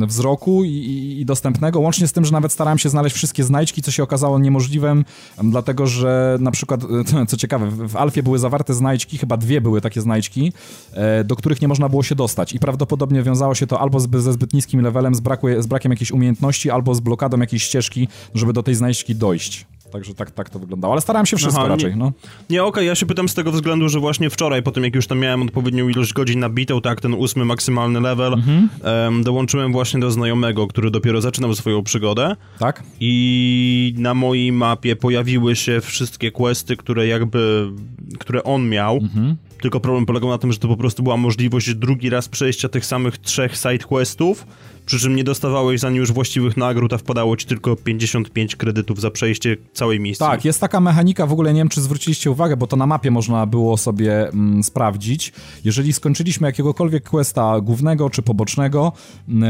wzroku 0.07 0.65
i, 0.65 1.17
i, 1.21 1.25
dostępnego, 1.25 1.81
łącznie 1.81 2.09
z 2.09 2.13
tym, 2.13 2.25
że 2.25 2.33
nawet 2.33 2.53
starałem 2.53 2.79
się 2.79 2.89
znaleźć 2.89 3.17
wszystkie 3.17 3.45
znajdźki, 3.45 3.83
co 3.83 3.91
się 3.91 4.03
okazało 4.03 4.39
niemożliwym, 4.39 5.05
dlatego 5.43 5.87
że 5.87 6.37
na 6.41 6.51
przykład, 6.51 6.81
co 7.29 7.37
ciekawe, 7.37 7.71
w 7.71 7.97
Alfie 7.97 8.23
były 8.23 8.39
zawarte 8.39 8.75
znajdźki, 8.75 9.19
chyba 9.19 9.37
dwie 9.37 9.61
były 9.61 9.81
takie 9.81 10.01
znajdźki, 10.01 10.53
e, 10.93 11.25
do 11.25 11.37
których 11.37 11.63
nie 11.63 11.69
można 11.69 11.89
było 11.89 12.03
się 12.03 12.15
dostać 12.15 12.53
i 12.53 12.59
prawdopodobnie 12.59 13.23
wiązało 13.23 13.55
się 13.55 13.67
to 13.67 13.81
albo 13.81 14.01
z, 14.01 14.11
ze 14.11 14.33
zbyt 14.33 14.53
niskim 14.53 14.81
levelem, 14.81 15.15
z, 15.15 15.21
braku, 15.21 15.47
z 15.59 15.67
brakiem 15.67 15.93
jakiejś 15.93 16.11
umiejętności, 16.11 16.71
albo 16.71 16.95
z 16.95 17.01
blokadą 17.01 17.41
jakiejś 17.41 17.63
ścieżki, 17.63 18.09
żeby 18.35 18.53
do 18.53 18.63
tej 18.63 18.75
znajdźki 18.75 19.15
dojść. 19.15 19.67
Także 19.95 20.15
tak, 20.15 20.31
tak 20.31 20.51
to 20.51 20.59
wyglądało, 20.59 20.95
ale 20.95 21.01
starałem 21.01 21.27
się 21.27 21.37
wszystko 21.37 21.61
Aha, 21.61 21.69
raczej, 21.69 21.91
nie, 21.91 21.97
no. 21.97 22.13
Nie, 22.51 22.63
okej, 22.63 22.71
okay, 22.71 22.85
ja 22.85 22.95
się 22.95 23.07
pytam 23.07 23.29
z 23.29 23.35
tego 23.35 23.53
względu, 23.53 23.89
że 23.89 24.01
właśnie 24.01 24.31
wczoraj, 24.31 24.63
po 24.63 24.73
tym 24.73 24.85
jak 24.85 24.95
już 24.95 25.07
tam 25.07 25.19
miałem 25.19 25.43
odpowiednią 25.43 25.89
ilość 25.89 26.13
godzin 26.13 26.41
nabitą, 26.41 26.81
tak, 26.81 27.01
ten 27.01 27.15
ósmy 27.15 27.45
maksymalny 27.45 28.01
level, 28.01 28.33
mhm. 28.33 28.69
um, 28.85 29.25
dołączyłem 29.25 29.73
właśnie 29.73 30.01
do 30.01 30.11
znajomego, 30.11 30.67
który 30.67 30.91
dopiero 30.91 31.21
zaczynał 31.21 31.55
swoją 31.55 31.83
przygodę. 31.83 32.37
Tak. 32.59 32.83
I 33.01 33.95
na 33.99 34.15
mojej 34.15 34.53
mapie 34.53 34.97
pojawiły 34.97 35.57
się 35.57 35.81
wszystkie 35.81 36.31
questy, 36.31 36.77
które 36.77 37.07
jakby, 37.07 37.71
które 38.19 38.45
on 38.45 38.69
miał. 38.69 38.97
Mhm. 38.97 39.37
Tylko 39.61 39.81
problem 39.81 40.07
polegał 40.07 40.31
na 40.31 40.39
tym, 40.39 40.53
że 40.53 40.59
to 40.59 40.69
po 40.69 40.77
prostu 40.77 41.03
była 41.03 41.17
możliwość 41.17 41.75
drugi 41.75 42.11
raz 42.11 42.29
przejścia 42.29 42.69
tych 42.69 42.87
samych 42.87 43.19
trzech 43.19 43.57
side 43.57 43.79
questów, 43.79 44.47
przy 44.87 44.99
czym 44.99 45.17
nie 45.17 45.25
dostawałeś 45.25 45.81
za 45.81 45.91
nie 45.91 45.99
już 45.99 46.13
właściwych 46.13 46.57
nagród, 46.57 46.93
a 46.93 46.99
wpadało 46.99 47.37
ci 47.37 47.47
tylko 47.47 47.77
55 47.77 48.57
kredytów 48.57 49.01
za 49.01 49.11
przejście 49.11 49.57
całej 49.73 50.01
misji. 50.01 50.19
Tak, 50.19 50.45
jest 50.45 50.61
taka 50.61 50.81
mechanika, 50.81 51.27
w 51.27 51.33
ogóle 51.33 51.53
nie 51.53 51.61
wiem, 51.61 51.69
czy 51.69 51.81
zwróciliście 51.81 52.31
uwagę, 52.31 52.57
bo 52.57 52.67
to 52.67 52.77
na 52.77 52.87
mapie 52.87 53.11
można 53.11 53.47
było 53.47 53.77
sobie 53.77 54.29
mm, 54.29 54.63
sprawdzić. 54.63 55.33
Jeżeli 55.65 55.93
skończyliśmy 55.93 56.49
jakiegokolwiek 56.49 57.09
questa 57.09 57.61
głównego 57.61 58.11
czy 58.11 58.23
pobocznego 58.23 58.93
yy, 59.29 59.45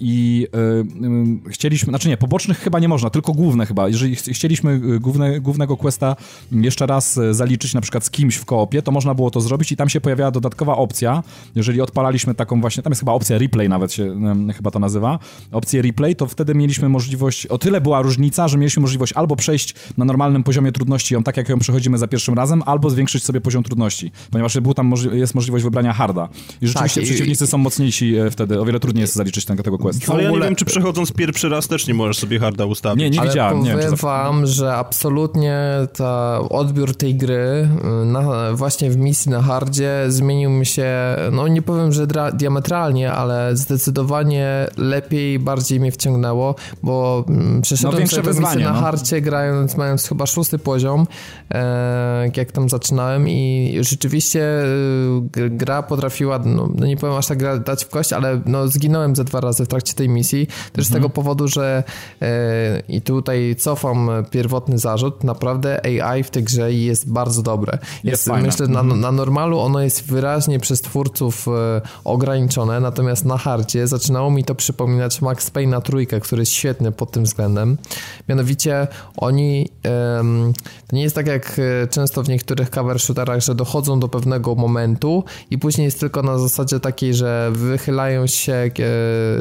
i 0.00 0.46
yy, 1.44 1.50
chcieliśmy, 1.50 1.90
znaczy 1.90 2.08
nie, 2.08 2.16
pobocznych 2.16 2.58
chyba 2.58 2.78
nie 2.78 2.88
można, 2.88 3.10
tylko 3.10 3.32
główne 3.32 3.66
chyba. 3.66 3.88
Jeżeli 3.88 4.16
ch 4.16 4.22
chcieliśmy 4.22 4.80
główne, 5.00 5.40
głównego 5.40 5.76
questa 5.76 6.16
jeszcze 6.52 6.86
raz 6.86 7.20
zaliczyć 7.30 7.74
na 7.74 7.80
przykład 7.80 8.04
z 8.04 8.10
kimś 8.10 8.36
w 8.36 8.44
koopie, 8.44 8.82
to 8.82 8.92
można 8.92 9.11
było 9.14 9.30
to 9.30 9.40
zrobić 9.40 9.72
i 9.72 9.76
tam 9.76 9.88
się 9.88 10.00
pojawiała 10.00 10.30
dodatkowa 10.30 10.76
opcja, 10.76 11.22
jeżeli 11.54 11.80
odpalaliśmy 11.80 12.34
taką 12.34 12.60
właśnie, 12.60 12.82
tam 12.82 12.90
jest 12.90 13.00
chyba 13.00 13.12
opcja 13.12 13.38
replay 13.38 13.68
nawet 13.68 13.92
się 13.92 14.16
chyba 14.56 14.70
to 14.70 14.78
nazywa, 14.78 15.18
opcję 15.52 15.82
replay, 15.82 16.16
to 16.16 16.26
wtedy 16.26 16.54
mieliśmy 16.54 16.88
możliwość, 16.88 17.46
o 17.46 17.58
tyle 17.58 17.80
była 17.80 18.02
różnica, 18.02 18.48
że 18.48 18.58
mieliśmy 18.58 18.80
możliwość 18.80 19.12
albo 19.12 19.36
przejść 19.36 19.74
na 19.96 20.04
normalnym 20.04 20.42
poziomie 20.42 20.72
trudności 20.72 21.14
ją 21.14 21.22
tak, 21.22 21.36
jak 21.36 21.48
ją 21.48 21.58
przechodzimy 21.58 21.98
za 21.98 22.08
pierwszym 22.08 22.34
razem, 22.34 22.62
albo 22.66 22.90
zwiększyć 22.90 23.24
sobie 23.24 23.40
poziom 23.40 23.62
trudności, 23.62 24.12
ponieważ 24.30 24.60
był 24.60 24.74
tam 24.74 24.86
możli 24.86 25.18
jest 25.18 25.34
możliwość 25.34 25.64
wybrania 25.64 25.92
harda. 25.92 26.28
I 26.60 26.66
rzeczywiście 26.66 27.00
tak, 27.00 27.08
przeciwnicy 27.08 27.44
i... 27.44 27.46
są 27.46 27.58
mocniejsi 27.58 28.16
e, 28.16 28.30
wtedy, 28.30 28.60
o 28.60 28.64
wiele 28.64 28.80
trudniej 28.80 29.00
jest 29.00 29.14
zaliczyć 29.14 29.44
tego, 29.44 29.62
tego 29.62 29.78
questa. 29.78 30.12
Ale 30.12 30.22
ja 30.22 30.30
nie 30.30 30.40
wiem, 30.40 30.56
czy 30.56 30.64
przechodząc 30.64 31.12
pierwszy 31.12 31.48
raz 31.48 31.68
też 31.68 31.86
nie 31.86 31.94
możesz 31.94 32.18
sobie 32.18 32.38
harda 32.38 32.66
ustawić. 32.66 33.00
Nie, 33.00 33.10
nie 33.10 33.20
Ale 33.20 33.30
widziałem. 33.30 33.58
powiem 33.58 33.76
nie 33.76 33.82
wiem, 33.82 33.96
wam, 33.96 34.46
że 34.46 34.74
absolutnie 34.74 35.58
ta 35.96 36.40
odbiór 36.48 36.96
tej 36.96 37.14
gry, 37.14 37.68
y, 38.02 38.04
na, 38.04 38.52
właśnie 38.52 38.90
w 38.90 38.96
misji 39.02 39.30
na 39.30 39.42
hardzie 39.42 40.04
zmienił 40.08 40.50
mi 40.50 40.66
się, 40.66 41.16
no 41.32 41.48
nie 41.48 41.62
powiem, 41.62 41.92
że 41.92 42.06
diametralnie, 42.34 43.12
ale 43.12 43.56
zdecydowanie 43.56 44.66
lepiej, 44.76 45.38
bardziej 45.38 45.80
mnie 45.80 45.92
wciągnęło, 45.92 46.54
bo 46.82 47.24
mm, 47.28 47.62
przeszedłem 47.62 48.02
no, 48.02 48.08
sobie 48.08 48.28
misję 48.40 48.64
na 48.64 48.72
no. 48.72 48.80
hardzie 48.80 49.20
grając, 49.20 49.76
mając 49.76 50.08
chyba 50.08 50.26
szósty 50.26 50.58
poziom, 50.58 51.06
e, 51.50 52.30
jak 52.36 52.52
tam 52.52 52.68
zaczynałem 52.68 53.28
i 53.28 53.76
rzeczywiście 53.80 54.62
e, 55.36 55.50
gra 55.50 55.82
potrafiła, 55.82 56.38
no, 56.38 56.68
no, 56.74 56.86
nie 56.86 56.96
powiem 56.96 57.16
aż 57.16 57.26
tak 57.26 57.62
dać 57.62 57.84
w 57.84 57.88
kość, 57.88 58.12
ale 58.12 58.40
no 58.46 58.68
zginąłem 58.68 59.16
ze 59.16 59.24
dwa 59.24 59.40
razy 59.40 59.64
w 59.64 59.68
trakcie 59.68 59.94
tej 59.94 60.08
misji, 60.08 60.46
też 60.46 60.56
mhm. 60.66 60.84
z 60.84 60.90
tego 60.90 61.10
powodu, 61.10 61.48
że 61.48 61.84
e, 62.22 62.82
i 62.88 63.02
tutaj 63.02 63.56
cofam 63.58 64.10
pierwotny 64.30 64.78
zarzut, 64.78 65.24
naprawdę 65.24 65.80
AI 65.86 66.22
w 66.22 66.30
tej 66.30 66.42
grze 66.42 66.72
jest 66.72 67.12
bardzo 67.12 67.42
dobre. 67.42 67.78
Jest, 68.04 68.26
jest 68.26 68.42
myślę, 68.42 68.68
na, 68.68 68.80
mhm. 68.80 68.91
Na 68.96 69.12
normalu 69.12 69.58
ono 69.58 69.80
jest 69.80 70.06
wyraźnie 70.06 70.58
przez 70.58 70.80
twórców 70.80 71.48
e, 71.48 71.80
ograniczone, 72.04 72.80
natomiast 72.80 73.24
na 73.24 73.38
hardzie 73.38 73.86
zaczynało 73.86 74.30
mi 74.30 74.44
to 74.44 74.54
przypominać 74.54 75.22
Max 75.22 75.50
Payne 75.50 75.70
na 75.70 75.80
trójkę, 75.80 76.20
który 76.20 76.42
jest 76.42 76.52
świetny 76.52 76.92
pod 76.92 77.10
tym 77.10 77.24
względem. 77.24 77.78
Mianowicie 78.28 78.86
oni, 79.16 79.68
to 80.88 80.96
nie 80.96 81.02
jest 81.02 81.14
tak 81.14 81.26
jak 81.26 81.58
e, 81.58 81.88
często 81.88 82.22
w 82.22 82.28
niektórych 82.28 82.70
cover 82.70 83.00
shooterach, 83.00 83.40
że 83.40 83.54
dochodzą 83.54 84.00
do 84.00 84.08
pewnego 84.08 84.54
momentu 84.54 85.24
i 85.50 85.58
później 85.58 85.84
jest 85.84 86.00
tylko 86.00 86.22
na 86.22 86.38
zasadzie 86.38 86.80
takiej, 86.80 87.14
że 87.14 87.50
wychylają 87.52 88.26
się, 88.26 88.52
e, 88.52 88.70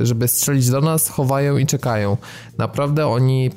żeby 0.06 0.28
strzelić 0.28 0.70
do 0.70 0.82
nas, 0.82 1.10
chowają 1.10 1.58
i 1.58 1.66
czekają. 1.66 2.18
Naprawdę 2.58 3.08
oni 3.08 3.52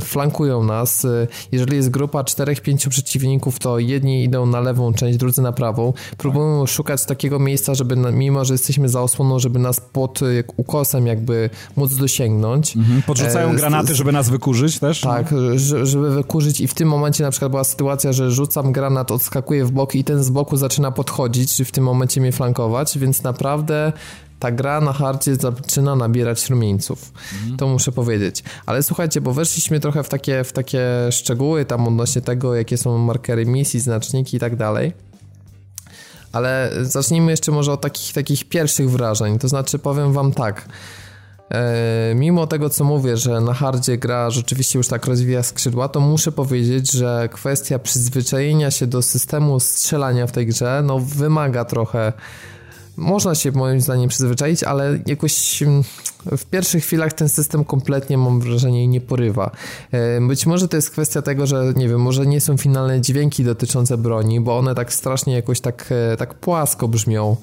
flankują 0.00 0.64
nas. 0.64 1.06
Jeżeli 1.52 1.76
jest 1.76 1.90
grupa 1.90 2.22
4-5 2.22 2.88
przeciwników, 2.88 3.58
to 3.58 3.78
jedni 3.78 4.24
idą 4.24 4.46
na 4.46 4.60
lewą 4.60 4.94
część, 4.94 5.15
drudzy 5.18 5.42
na 5.42 5.52
prawą. 5.52 5.92
Próbują 6.16 6.66
szukać 6.66 7.04
takiego 7.04 7.38
miejsca, 7.38 7.74
żeby 7.74 7.96
mimo, 7.96 8.44
że 8.44 8.54
jesteśmy 8.54 8.88
za 8.88 9.02
osłoną, 9.02 9.38
żeby 9.38 9.58
nas 9.58 9.80
pod 9.80 10.20
ukosem 10.56 11.06
jakby 11.06 11.50
móc 11.76 11.96
dosięgnąć. 11.96 12.76
Mhm. 12.76 13.02
Podrzucają 13.02 13.50
e, 13.50 13.54
granaty, 13.54 13.94
żeby 13.94 14.12
nas 14.12 14.28
wykurzyć 14.28 14.78
też? 14.78 15.00
Tak, 15.00 15.34
żeby 15.82 16.10
wykurzyć 16.10 16.60
i 16.60 16.68
w 16.68 16.74
tym 16.74 16.88
momencie 16.88 17.24
na 17.24 17.30
przykład 17.30 17.50
była 17.50 17.64
sytuacja, 17.64 18.12
że 18.12 18.30
rzucam 18.30 18.72
granat, 18.72 19.10
odskakuje 19.10 19.64
w 19.64 19.70
bok 19.70 19.94
i 19.94 20.04
ten 20.04 20.24
z 20.24 20.30
boku 20.30 20.56
zaczyna 20.56 20.90
podchodzić, 20.90 21.54
czy 21.54 21.64
w 21.64 21.72
tym 21.72 21.84
momencie 21.84 22.20
mnie 22.20 22.32
flankować, 22.32 22.98
więc 22.98 23.22
naprawdę 23.22 23.92
ta 24.38 24.50
gra 24.50 24.80
na 24.80 24.92
hardzie 24.92 25.36
zaczyna 25.36 25.96
nabierać 25.96 26.50
rumieńców. 26.50 27.12
Mhm. 27.34 27.56
To 27.56 27.68
muszę 27.68 27.92
powiedzieć. 27.92 28.42
Ale 28.66 28.82
słuchajcie, 28.82 29.20
bo 29.20 29.32
weszliśmy 29.32 29.80
trochę 29.80 30.02
w 30.02 30.08
takie, 30.08 30.44
w 30.44 30.52
takie 30.52 30.82
szczegóły 31.10 31.64
tam 31.64 31.88
odnośnie 31.88 32.22
tego, 32.22 32.54
jakie 32.54 32.76
są 32.76 32.98
markery 32.98 33.46
misji, 33.46 33.80
znaczniki 33.80 34.36
i 34.36 34.40
tak 34.40 34.56
dalej. 34.56 34.92
Ale 36.36 36.70
zacznijmy 36.82 37.30
jeszcze 37.30 37.52
może 37.52 37.72
od 37.72 37.80
takich, 37.80 38.12
takich 38.12 38.44
pierwszych 38.44 38.90
wrażeń. 38.90 39.38
To 39.38 39.48
znaczy, 39.48 39.78
powiem 39.78 40.12
wam 40.12 40.32
tak. 40.32 40.68
E, 41.50 42.14
mimo 42.14 42.46
tego, 42.46 42.70
co 42.70 42.84
mówię, 42.84 43.16
że 43.16 43.40
na 43.40 43.54
hardzie 43.54 43.98
gra 43.98 44.30
rzeczywiście 44.30 44.78
już 44.78 44.88
tak 44.88 45.06
rozwija 45.06 45.42
skrzydła, 45.42 45.88
to 45.88 46.00
muszę 46.00 46.32
powiedzieć, 46.32 46.92
że 46.92 47.28
kwestia 47.32 47.78
przyzwyczajenia 47.78 48.70
się 48.70 48.86
do 48.86 49.02
systemu 49.02 49.60
strzelania 49.60 50.26
w 50.26 50.32
tej 50.32 50.46
grze, 50.46 50.82
no 50.84 50.98
wymaga 50.98 51.64
trochę 51.64 52.12
można 52.96 53.34
się 53.34 53.52
moim 53.52 53.80
zdaniem 53.80 54.08
przyzwyczaić, 54.08 54.62
ale 54.62 54.98
jakoś 55.06 55.62
mm, 55.62 55.82
w 56.36 56.44
pierwszych 56.44 56.84
chwilach 56.84 57.12
ten 57.12 57.28
system 57.28 57.64
kompletnie 57.64 58.18
mam 58.18 58.40
wrażenie 58.40 58.88
nie 58.88 59.00
porywa. 59.00 59.50
E, 59.92 60.20
być 60.20 60.46
może 60.46 60.68
to 60.68 60.76
jest 60.76 60.90
kwestia 60.90 61.22
tego, 61.22 61.46
że 61.46 61.72
nie 61.76 61.88
wiem, 61.88 62.00
może 62.00 62.26
nie 62.26 62.40
są 62.40 62.56
finalne 62.56 63.00
dźwięki 63.00 63.44
dotyczące 63.44 63.98
broni, 63.98 64.40
bo 64.40 64.58
one 64.58 64.74
tak 64.74 64.92
strasznie 64.92 65.34
jakoś 65.34 65.60
tak, 65.60 65.88
e, 66.12 66.16
tak 66.16 66.34
płasko 66.34 66.88
brzmią. 66.88 67.36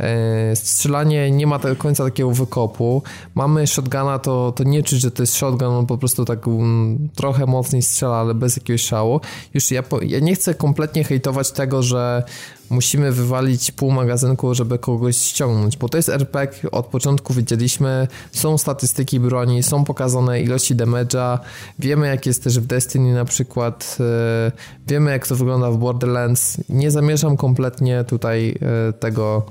E, 0.00 0.56
strzelanie 0.56 1.30
nie 1.30 1.46
ma 1.46 1.58
do 1.58 1.76
końca 1.76 2.04
takiego 2.04 2.30
wykopu. 2.30 3.02
Mamy 3.34 3.66
shotguna, 3.66 4.18
to, 4.18 4.52
to 4.56 4.64
nie 4.64 4.82
czuć, 4.82 5.00
że 5.00 5.10
to 5.10 5.22
jest 5.22 5.36
shotgun, 5.36 5.68
on 5.68 5.86
po 5.86 5.98
prostu 5.98 6.24
tak 6.24 6.46
um, 6.46 7.08
trochę 7.14 7.46
mocniej 7.46 7.82
strzela, 7.82 8.16
ale 8.16 8.34
bez 8.34 8.56
jakiegoś 8.56 8.82
szału. 8.82 9.20
Już 9.54 9.70
ja, 9.70 9.82
po, 9.82 10.02
ja 10.02 10.18
nie 10.18 10.34
chcę 10.34 10.54
kompletnie 10.54 11.04
hejtować 11.04 11.50
tego, 11.52 11.82
że 11.82 12.22
musimy 12.70 13.12
wywalić 13.12 13.72
pół 13.72 13.90
magazynku, 13.90 14.54
żeby 14.54 14.78
kogoś 14.78 15.16
ściągnąć, 15.16 15.76
bo 15.76 15.88
to 15.88 15.96
jest 15.96 16.08
RPG, 16.08 16.70
od 16.70 16.86
początku 16.86 17.34
wiedzieliśmy, 17.34 18.08
są 18.32 18.58
statystyki 18.58 19.20
broni, 19.20 19.62
są 19.62 19.84
pokazane 19.84 20.40
ilości 20.40 20.76
damage'a, 20.76 21.38
wiemy 21.78 22.06
jak 22.06 22.26
jest 22.26 22.44
też 22.44 22.60
w 22.60 22.66
Destiny 22.66 23.14
na 23.14 23.24
przykład, 23.24 23.96
e, 24.00 24.52
wiemy 24.88 25.10
jak 25.10 25.26
to 25.26 25.36
wygląda 25.36 25.70
w 25.70 25.76
Borderlands, 25.76 26.56
nie 26.68 26.90
zamierzam 26.90 27.36
kompletnie 27.36 28.04
tutaj 28.04 28.58
e, 28.88 28.92
tego 28.92 29.46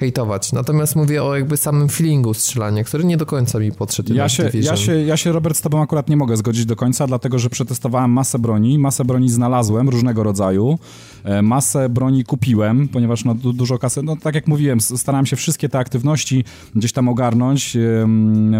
hejtować. 0.00 0.52
Natomiast 0.52 0.96
mówię 0.96 1.22
o 1.22 1.36
jakby 1.36 1.56
samym 1.56 1.88
feelingu 1.88 2.34
strzelania, 2.34 2.84
który 2.84 3.04
nie 3.04 3.16
do 3.16 3.26
końca 3.26 3.58
mi 3.58 3.72
podszedł. 3.72 4.14
Ja 4.14 4.28
się, 4.28 4.50
ja, 4.54 4.76
się, 4.76 5.02
ja 5.02 5.16
się, 5.16 5.32
Robert, 5.32 5.56
z 5.56 5.60
tobą 5.60 5.82
akurat 5.82 6.08
nie 6.08 6.16
mogę 6.16 6.36
zgodzić 6.36 6.66
do 6.66 6.76
końca, 6.76 7.06
dlatego, 7.06 7.38
że 7.38 7.50
przetestowałem 7.50 8.10
masę 8.10 8.38
broni, 8.38 8.78
masę 8.78 9.04
broni 9.04 9.30
znalazłem 9.30 9.88
różnego 9.88 10.22
rodzaju, 10.22 10.78
e, 11.24 11.42
masę 11.42 11.88
broni 11.88 12.24
kupiłem, 12.24 12.88
ponieważ 12.88 13.24
no, 13.24 13.34
du 13.34 13.52
dużo 13.52 13.78
kasy, 13.78 14.02
no 14.02 14.16
tak 14.16 14.34
jak 14.34 14.48
mówiłem, 14.48 14.80
starałem 14.80 15.26
się 15.26 15.36
wszystkie 15.36 15.68
te 15.68 15.78
aktywności 15.78 16.44
gdzieś 16.74 16.92
tam 16.92 17.08
ogarnąć, 17.08 17.76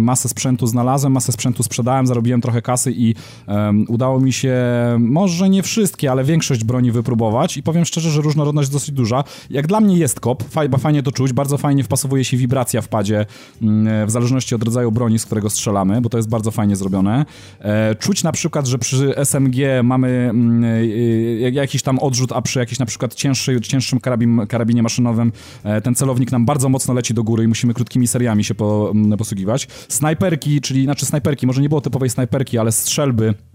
masę 0.00 0.28
sprzętu 0.28 0.66
znalazłem, 0.66 1.12
masę 1.12 1.32
sprzętu 1.32 1.62
sprzedałem, 1.62 2.06
zarobiłem 2.06 2.40
trochę 2.40 2.62
kasy 2.62 2.92
i 2.96 3.14
um, 3.48 3.84
udało 3.88 4.20
mi 4.20 4.32
się, 4.32 4.56
może 4.98 5.48
nie 5.48 5.62
wszystkie, 5.62 6.10
ale 6.10 6.24
większość 6.24 6.64
broni 6.64 6.92
wypróbować 6.92 7.56
i 7.56 7.62
powiem 7.62 7.84
szczerze, 7.84 8.10
że 8.10 8.20
różnorodność 8.20 8.68
dosyć 8.68 8.94
duża. 8.94 9.24
Jak 9.50 9.66
dla 9.66 9.80
mnie 9.80 9.98
jest 9.98 10.20
kop, 10.20 10.44
fajnie 10.78 11.02
to 11.02 11.12
czuć, 11.12 11.29
Bardzo 11.32 11.58
fajnie 11.58 11.84
wpasowuje 11.84 12.24
się 12.24 12.36
wibracja 12.36 12.82
w 12.82 12.88
padzie, 12.88 13.26
mm, 13.62 14.06
w 14.06 14.10
zależności 14.10 14.54
od 14.54 14.62
rodzaju 14.62 14.92
broni, 14.92 15.18
z 15.18 15.26
którego 15.26 15.50
strzelamy, 15.50 16.00
bo 16.00 16.08
to 16.08 16.16
jest 16.16 16.28
bardzo 16.28 16.50
fajnie 16.50 16.76
zrobione. 16.76 17.24
E, 17.60 17.94
czuć 17.94 18.22
na 18.22 18.32
przykład, 18.32 18.66
że 18.66 18.78
przy 18.78 19.14
SMG 19.24 19.82
mamy 19.82 20.08
mm, 20.08 20.64
e, 20.64 21.50
jakiś 21.50 21.82
tam 21.82 21.98
odrzut, 21.98 22.32
a 22.32 22.42
przy 22.42 22.58
jakimś 22.58 22.78
na 22.78 22.86
przykład 22.86 23.14
cięższy, 23.14 23.60
cięższym 23.60 24.00
karabin, 24.00 24.46
karabinie 24.46 24.82
maszynowym 24.82 25.32
e, 25.64 25.80
ten 25.80 25.94
celownik 25.94 26.32
nam 26.32 26.46
bardzo 26.46 26.68
mocno 26.68 26.94
leci 26.94 27.14
do 27.14 27.24
góry 27.24 27.44
i 27.44 27.48
musimy 27.48 27.74
krótkimi 27.74 28.06
seriami 28.06 28.44
się 28.44 28.54
po, 28.54 28.90
mm, 28.94 29.18
posługiwać. 29.18 29.68
Snajperki, 29.88 30.60
czyli, 30.60 30.84
znaczy 30.84 31.06
snajperki, 31.06 31.46
może 31.46 31.62
nie 31.62 31.68
było 31.68 31.80
typowej 31.80 32.10
snajperki, 32.10 32.58
ale 32.58 32.72
strzelby 32.72 33.20
E, 33.30 33.49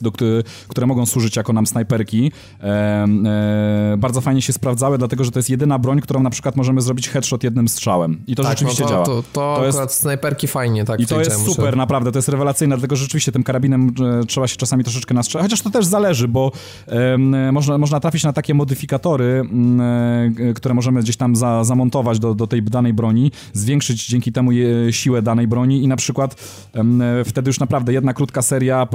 do, 0.00 0.12
które 0.68 0.86
mogą 0.86 1.06
służyć 1.06 1.36
jako 1.36 1.52
nam 1.52 1.66
snajperki. 1.66 2.32
E, 2.60 2.66
e, 2.66 3.96
bardzo 3.98 4.20
fajnie 4.20 4.42
się 4.42 4.52
sprawdzały, 4.52 4.98
dlatego 4.98 5.24
że 5.24 5.30
to 5.30 5.38
jest 5.38 5.50
jedyna 5.50 5.78
broń, 5.78 6.00
którą 6.00 6.22
na 6.22 6.30
przykład 6.30 6.56
możemy 6.56 6.80
zrobić 6.80 7.08
headshot 7.08 7.44
jednym 7.44 7.68
strzałem. 7.68 8.22
I 8.26 8.36
to 8.36 8.42
tak, 8.42 8.52
rzeczywiście 8.52 8.82
no 8.82 8.88
to, 8.88 8.94
działa. 8.94 9.06
To, 9.06 9.22
to, 9.32 9.56
to 9.58 9.66
jest... 9.66 9.90
snajperki 9.90 10.48
fajnie, 10.48 10.84
tak. 10.84 11.00
I 11.00 11.06
to 11.06 11.18
jest 11.18 11.44
super, 11.44 11.76
naprawdę, 11.76 12.12
to 12.12 12.18
jest 12.18 12.28
rewelacyjne, 12.28 12.76
dlatego 12.76 12.96
że 12.96 13.02
rzeczywiście 13.02 13.32
tym 13.32 13.42
karabinem 13.42 13.92
e, 14.20 14.26
trzeba 14.26 14.48
się 14.48 14.56
czasami 14.56 14.84
troszeczkę 14.84 15.14
nastrzelać, 15.14 15.44
chociaż 15.44 15.62
to 15.62 15.70
też 15.70 15.86
zależy, 15.86 16.28
bo 16.28 16.52
e, 16.86 17.18
można, 17.52 17.78
można 17.78 18.00
trafić 18.00 18.24
na 18.24 18.32
takie 18.32 18.54
modyfikatory, 18.54 19.44
e, 20.48 20.54
które 20.54 20.74
możemy 20.74 21.00
gdzieś 21.00 21.16
tam 21.16 21.36
za, 21.36 21.64
zamontować 21.64 22.18
do, 22.18 22.34
do 22.34 22.46
tej 22.46 22.62
danej 22.62 22.92
broni, 22.92 23.32
zwiększyć 23.52 24.06
dzięki 24.06 24.32
temu 24.32 24.52
je, 24.52 24.92
siłę 24.92 25.22
danej 25.22 25.46
broni 25.48 25.84
i 25.84 25.88
na 25.88 25.96
przykład 25.96 26.34
wtedy 27.24 27.48
już 27.48 27.60
naprawdę 27.60 27.92
jedna 27.92 28.14
krótka 28.14 28.42
seria 28.42 28.86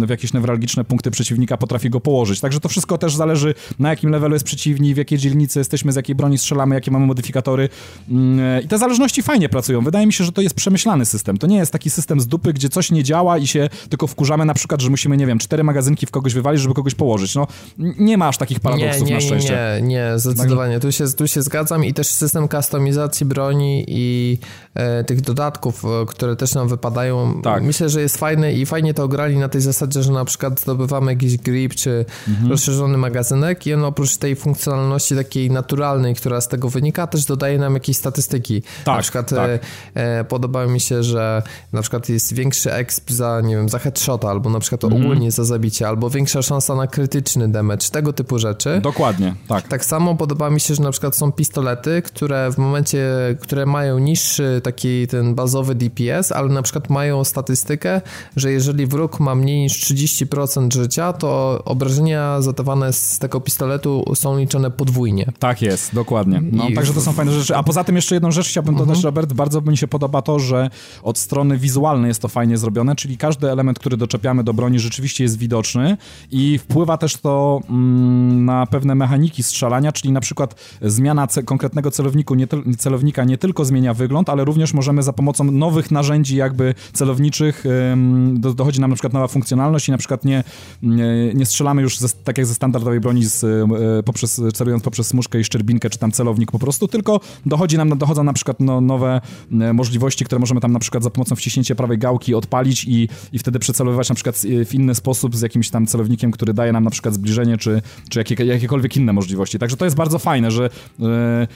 w 0.00 0.10
jakieś 0.10 0.32
newralgiczne 0.32 0.84
punkty 0.84 1.10
przeciwnika 1.10 1.56
potrafi 1.56 1.90
go 1.90 2.00
położyć. 2.00 2.40
Także 2.40 2.60
to 2.60 2.68
wszystko 2.68 2.98
też 2.98 3.16
zależy 3.16 3.54
na 3.78 3.90
jakim 3.90 4.10
levelu 4.10 4.34
jest 4.34 4.44
przeciwnik, 4.44 4.94
w 4.94 4.98
jakiej 4.98 5.18
dzielnicy 5.18 5.58
jesteśmy, 5.58 5.92
z 5.92 5.96
jakiej 5.96 6.14
broni 6.14 6.38
strzelamy, 6.38 6.74
jakie 6.74 6.90
mamy 6.90 7.06
modyfikatory. 7.06 7.68
Mm, 8.10 8.64
I 8.64 8.68
te 8.68 8.78
zależności 8.78 9.22
fajnie 9.22 9.48
pracują. 9.48 9.80
Wydaje 9.80 10.06
mi 10.06 10.12
się, 10.12 10.24
że 10.24 10.32
to 10.32 10.42
jest 10.42 10.54
przemyślany 10.54 11.06
system. 11.06 11.36
To 11.36 11.46
nie 11.46 11.56
jest 11.56 11.72
taki 11.72 11.90
system 11.90 12.20
z 12.20 12.26
dupy, 12.26 12.52
gdzie 12.52 12.68
coś 12.68 12.90
nie 12.90 13.04
działa 13.04 13.38
i 13.38 13.46
się 13.46 13.68
tylko 13.88 14.06
wkurzamy 14.06 14.44
na 14.44 14.54
przykład, 14.54 14.80
że 14.80 14.90
musimy, 14.90 15.16
nie 15.16 15.26
wiem, 15.26 15.38
cztery 15.38 15.64
magazynki 15.64 16.06
w 16.06 16.10
kogoś 16.10 16.34
wywalić, 16.34 16.62
żeby 16.62 16.74
kogoś 16.74 16.94
położyć. 16.94 17.34
No, 17.34 17.46
nie 17.78 18.18
ma 18.18 18.28
aż 18.28 18.38
takich 18.38 18.60
paradoksów 18.60 19.02
nie, 19.02 19.08
nie, 19.08 19.14
na 19.14 19.20
szczęście. 19.20 19.80
Nie, 19.82 19.88
nie, 19.88 20.12
zdecydowanie. 20.16 20.80
Tu 20.80 20.92
się, 20.92 21.04
tu 21.16 21.28
się 21.28 21.42
zgadzam 21.42 21.84
i 21.84 21.94
też 21.94 22.06
system 22.06 22.48
kustomizacji 22.48 23.26
broni 23.26 23.84
i 23.88 24.38
e, 24.74 25.04
tych 25.04 25.20
dodatków, 25.20 25.84
e, 25.84 26.06
które 26.06 26.36
też 26.36 26.54
nam 26.54 26.68
wypadają. 26.68 27.42
Tak. 27.42 27.62
Myślę, 27.62 27.88
że 27.88 28.00
jest 28.00 28.16
fajny 28.16 28.52
i 28.52 28.66
fajnie 28.66 28.94
to 28.94 29.08
grali 29.08 29.38
na 29.38 29.48
tej 29.48 29.60
zasadzie, 29.60 29.83
zasadzie, 29.84 30.02
że 30.02 30.12
na 30.12 30.24
przykład 30.24 30.60
zdobywamy 30.60 31.12
jakiś 31.12 31.36
grip 31.36 31.74
czy 31.74 32.04
mhm. 32.28 32.50
rozszerzony 32.50 32.98
magazynek 32.98 33.66
i 33.66 33.74
on 33.74 33.84
oprócz 33.84 34.16
tej 34.16 34.36
funkcjonalności 34.36 35.16
takiej 35.16 35.50
naturalnej, 35.50 36.14
która 36.14 36.40
z 36.40 36.48
tego 36.48 36.68
wynika, 36.68 37.06
też 37.06 37.24
dodaje 37.24 37.58
nam 37.58 37.74
jakieś 37.74 37.96
statystyki. 37.96 38.62
Tak, 38.84 38.96
na 38.96 39.02
przykład 39.02 39.30
tak. 39.30 39.50
E, 39.50 39.60
e, 39.94 40.24
podoba 40.24 40.66
mi 40.66 40.80
się, 40.80 41.02
że 41.02 41.42
na 41.72 41.80
przykład 41.80 42.08
jest 42.08 42.34
większy 42.34 42.72
exp 42.72 43.10
za, 43.10 43.40
nie 43.40 43.56
wiem, 43.56 43.68
za 43.68 43.78
headshota, 43.78 44.30
albo 44.30 44.50
na 44.50 44.60
przykład 44.60 44.84
mhm. 44.84 45.02
ogólnie 45.02 45.30
za 45.30 45.44
zabicie, 45.44 45.88
albo 45.88 46.10
większa 46.10 46.42
szansa 46.42 46.74
na 46.74 46.86
krytyczny 46.86 47.48
damage, 47.48 47.88
tego 47.92 48.12
typu 48.12 48.38
rzeczy. 48.38 48.80
Dokładnie, 48.82 49.34
tak. 49.48 49.68
Tak 49.68 49.84
samo 49.84 50.14
podoba 50.14 50.50
mi 50.50 50.60
się, 50.60 50.74
że 50.74 50.82
na 50.82 50.90
przykład 50.90 51.16
są 51.16 51.32
pistolety, 51.32 52.02
które 52.02 52.52
w 52.52 52.58
momencie, 52.58 53.06
które 53.40 53.66
mają 53.66 53.98
niższy 53.98 54.60
taki 54.64 55.06
ten 55.06 55.34
bazowy 55.34 55.74
DPS, 55.74 56.32
ale 56.32 56.48
na 56.48 56.62
przykład 56.62 56.90
mają 56.90 57.24
statystykę, 57.24 58.00
że 58.36 58.52
jeżeli 58.52 58.86
wróg 58.86 59.20
ma 59.20 59.34
mniej 59.34 59.60
niż 59.60 59.73
30% 59.78 60.72
życia, 60.72 61.12
to 61.12 61.62
obrażenia 61.64 62.40
zadawane 62.42 62.92
z 62.92 63.18
tego 63.18 63.40
pistoletu 63.40 64.04
są 64.14 64.38
liczone 64.38 64.70
podwójnie. 64.70 65.32
Tak 65.38 65.62
jest, 65.62 65.94
dokładnie. 65.94 66.42
No, 66.52 66.68
I- 66.68 66.74
Także 66.74 66.92
to 66.94 67.00
są 67.00 67.12
fajne 67.12 67.32
rzeczy. 67.32 67.56
A 67.56 67.62
poza 67.62 67.84
tym 67.84 67.96
jeszcze 67.96 68.14
jedną 68.14 68.30
rzecz 68.30 68.48
chciałbym 68.48 68.74
dodać, 68.74 68.96
Mhm. 68.96 69.04
Robert. 69.04 69.32
Bardzo 69.32 69.60
mi 69.60 69.76
się 69.76 69.88
podoba 69.88 70.22
to, 70.22 70.38
że 70.38 70.70
od 71.02 71.18
strony 71.18 71.58
wizualnej 71.58 72.08
jest 72.08 72.22
to 72.22 72.28
fajnie 72.28 72.58
zrobione, 72.58 72.96
czyli 72.96 73.16
każdy 73.18 73.50
element, 73.50 73.78
który 73.78 73.96
doczepiamy 73.96 74.44
do 74.44 74.54
broni 74.54 74.78
rzeczywiście 74.78 75.24
jest 75.24 75.38
widoczny 75.38 75.96
i 76.30 76.58
wpływa 76.58 76.96
też 76.98 77.16
to 77.16 77.60
mm, 77.70 78.44
na 78.44 78.66
pewne 78.66 78.94
mechaniki 78.94 79.42
strzelania, 79.42 79.92
czyli 79.92 80.12
na 80.12 80.20
przykład 80.20 80.54
zmiana 80.82 81.26
ce 81.26 81.42
konkretnego 81.42 81.90
celowniku, 81.90 82.34
nie 82.34 82.46
celownika 82.78 83.24
nie 83.24 83.38
tylko 83.38 83.64
zmienia 83.64 83.94
wygląd, 83.94 84.28
ale 84.28 84.44
również 84.44 84.74
możemy 84.74 85.02
za 85.02 85.12
pomocą 85.12 85.44
nowych 85.44 85.90
narzędzi 85.90 86.36
jakby 86.36 86.74
celowniczych 86.92 87.64
ym, 87.92 88.40
do, 88.40 88.54
dochodzi 88.54 88.80
nam 88.80 88.90
na 88.90 88.94
przykład 88.96 89.12
nowa 89.12 89.28
funkcjonalność 89.28 89.63
i 89.88 89.90
na 89.90 89.98
przykład 89.98 90.24
nie, 90.24 90.44
nie, 90.82 91.34
nie 91.34 91.46
strzelamy 91.46 91.82
już 91.82 91.98
ze, 91.98 92.08
tak 92.24 92.38
jak 92.38 92.46
ze 92.46 92.54
standardowej 92.54 93.00
broni 93.00 93.24
z, 93.24 93.44
e, 93.44 94.02
poprzez, 94.02 94.40
celując 94.54 94.82
poprzez 94.82 95.06
smuszkę 95.06 95.40
i 95.40 95.44
szczerbinkę, 95.44 95.90
czy 95.90 95.98
tam 95.98 96.12
celownik 96.12 96.52
po 96.52 96.58
prostu, 96.58 96.88
tylko 96.88 97.20
dochodzi 97.46 97.76
nam, 97.76 97.98
dochodzą 97.98 98.24
na 98.24 98.32
przykład 98.32 98.60
no, 98.60 98.80
nowe 98.80 99.20
e, 99.60 99.72
możliwości, 99.72 100.24
które 100.24 100.38
możemy 100.38 100.60
tam 100.60 100.72
na 100.72 100.78
przykład 100.78 101.02
za 101.02 101.10
pomocą 101.10 101.36
wciśnięcia 101.36 101.74
prawej 101.74 101.98
gałki 101.98 102.34
odpalić 102.34 102.84
i, 102.84 103.08
i 103.32 103.38
wtedy 103.38 103.58
przecelowywać 103.58 104.08
na 104.08 104.14
przykład 104.14 104.42
e, 104.60 104.64
w 104.64 104.74
inny 104.74 104.94
sposób 104.94 105.36
z 105.36 105.40
jakimś 105.40 105.70
tam 105.70 105.86
celownikiem, 105.86 106.30
który 106.30 106.54
daje 106.54 106.72
nam 106.72 106.84
na 106.84 106.90
przykład 106.90 107.14
zbliżenie, 107.14 107.58
czy, 107.58 107.82
czy 108.08 108.18
jakie, 108.18 108.44
jakiekolwiek 108.44 108.96
inne 108.96 109.12
możliwości. 109.12 109.58
Także 109.58 109.76
to 109.76 109.84
jest 109.84 109.96
bardzo 109.96 110.18
fajne, 110.18 110.50
że 110.50 110.70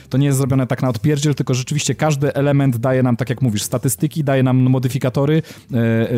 to 0.09 0.17
nie 0.17 0.25
jest 0.25 0.37
zrobione 0.37 0.67
tak 0.67 0.81
na 0.81 0.89
odpierdziel, 0.89 1.35
tylko 1.35 1.53
rzeczywiście 1.53 1.95
każdy 1.95 2.33
element 2.33 2.77
daje 2.77 3.03
nam, 3.03 3.17
tak 3.17 3.29
jak 3.29 3.41
mówisz, 3.41 3.63
statystyki, 3.63 4.23
daje 4.23 4.43
nam 4.43 4.57
modyfikatory, 4.57 5.41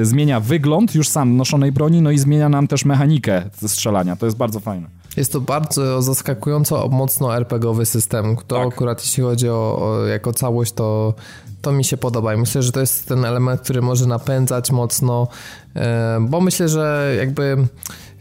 zmienia 0.01 0.39
wygląd 0.39 0.95
już 0.95 1.07
sam 1.07 1.37
noszonej 1.37 1.71
broni, 1.71 1.80
no 1.89 2.11
i 2.11 2.17
zmienia 2.17 2.49
nam 2.49 2.67
też 2.67 2.85
mechanikę 2.85 3.43
strzelania. 3.67 4.15
To 4.15 4.25
jest 4.25 4.37
bardzo 4.37 4.59
fajne. 4.59 4.87
Jest 5.17 5.31
to 5.31 5.41
bardzo 5.41 6.01
zaskakująco 6.01 6.87
mocno 6.87 7.35
RPGowy 7.37 7.85
system. 7.85 8.35
To 8.47 8.55
Tak. 8.55 8.73
akurat 8.73 9.01
jeśli 9.01 9.23
chodzi 9.23 9.49
o, 9.49 9.79
o 9.81 10.05
jako 10.07 10.33
całość, 10.33 10.71
to, 10.73 11.13
to 11.61 11.71
mi 11.71 11.83
się 11.83 11.97
podoba. 11.97 12.33
I 12.33 12.37
myślę, 12.37 12.63
że 12.63 12.71
to 12.71 12.79
jest 12.79 13.07
ten 13.07 13.25
element, 13.25 13.61
który 13.61 13.81
może 13.81 14.05
napędzać 14.05 14.71
mocno, 14.71 15.27
e, 15.75 16.19
bo 16.29 16.41
myślę, 16.41 16.69
że 16.69 17.15
jakby 17.17 17.57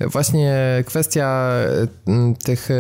właśnie 0.06 0.54
kwestia 0.86 1.50
e, 2.08 2.34
tych 2.44 2.70
e, 2.70 2.74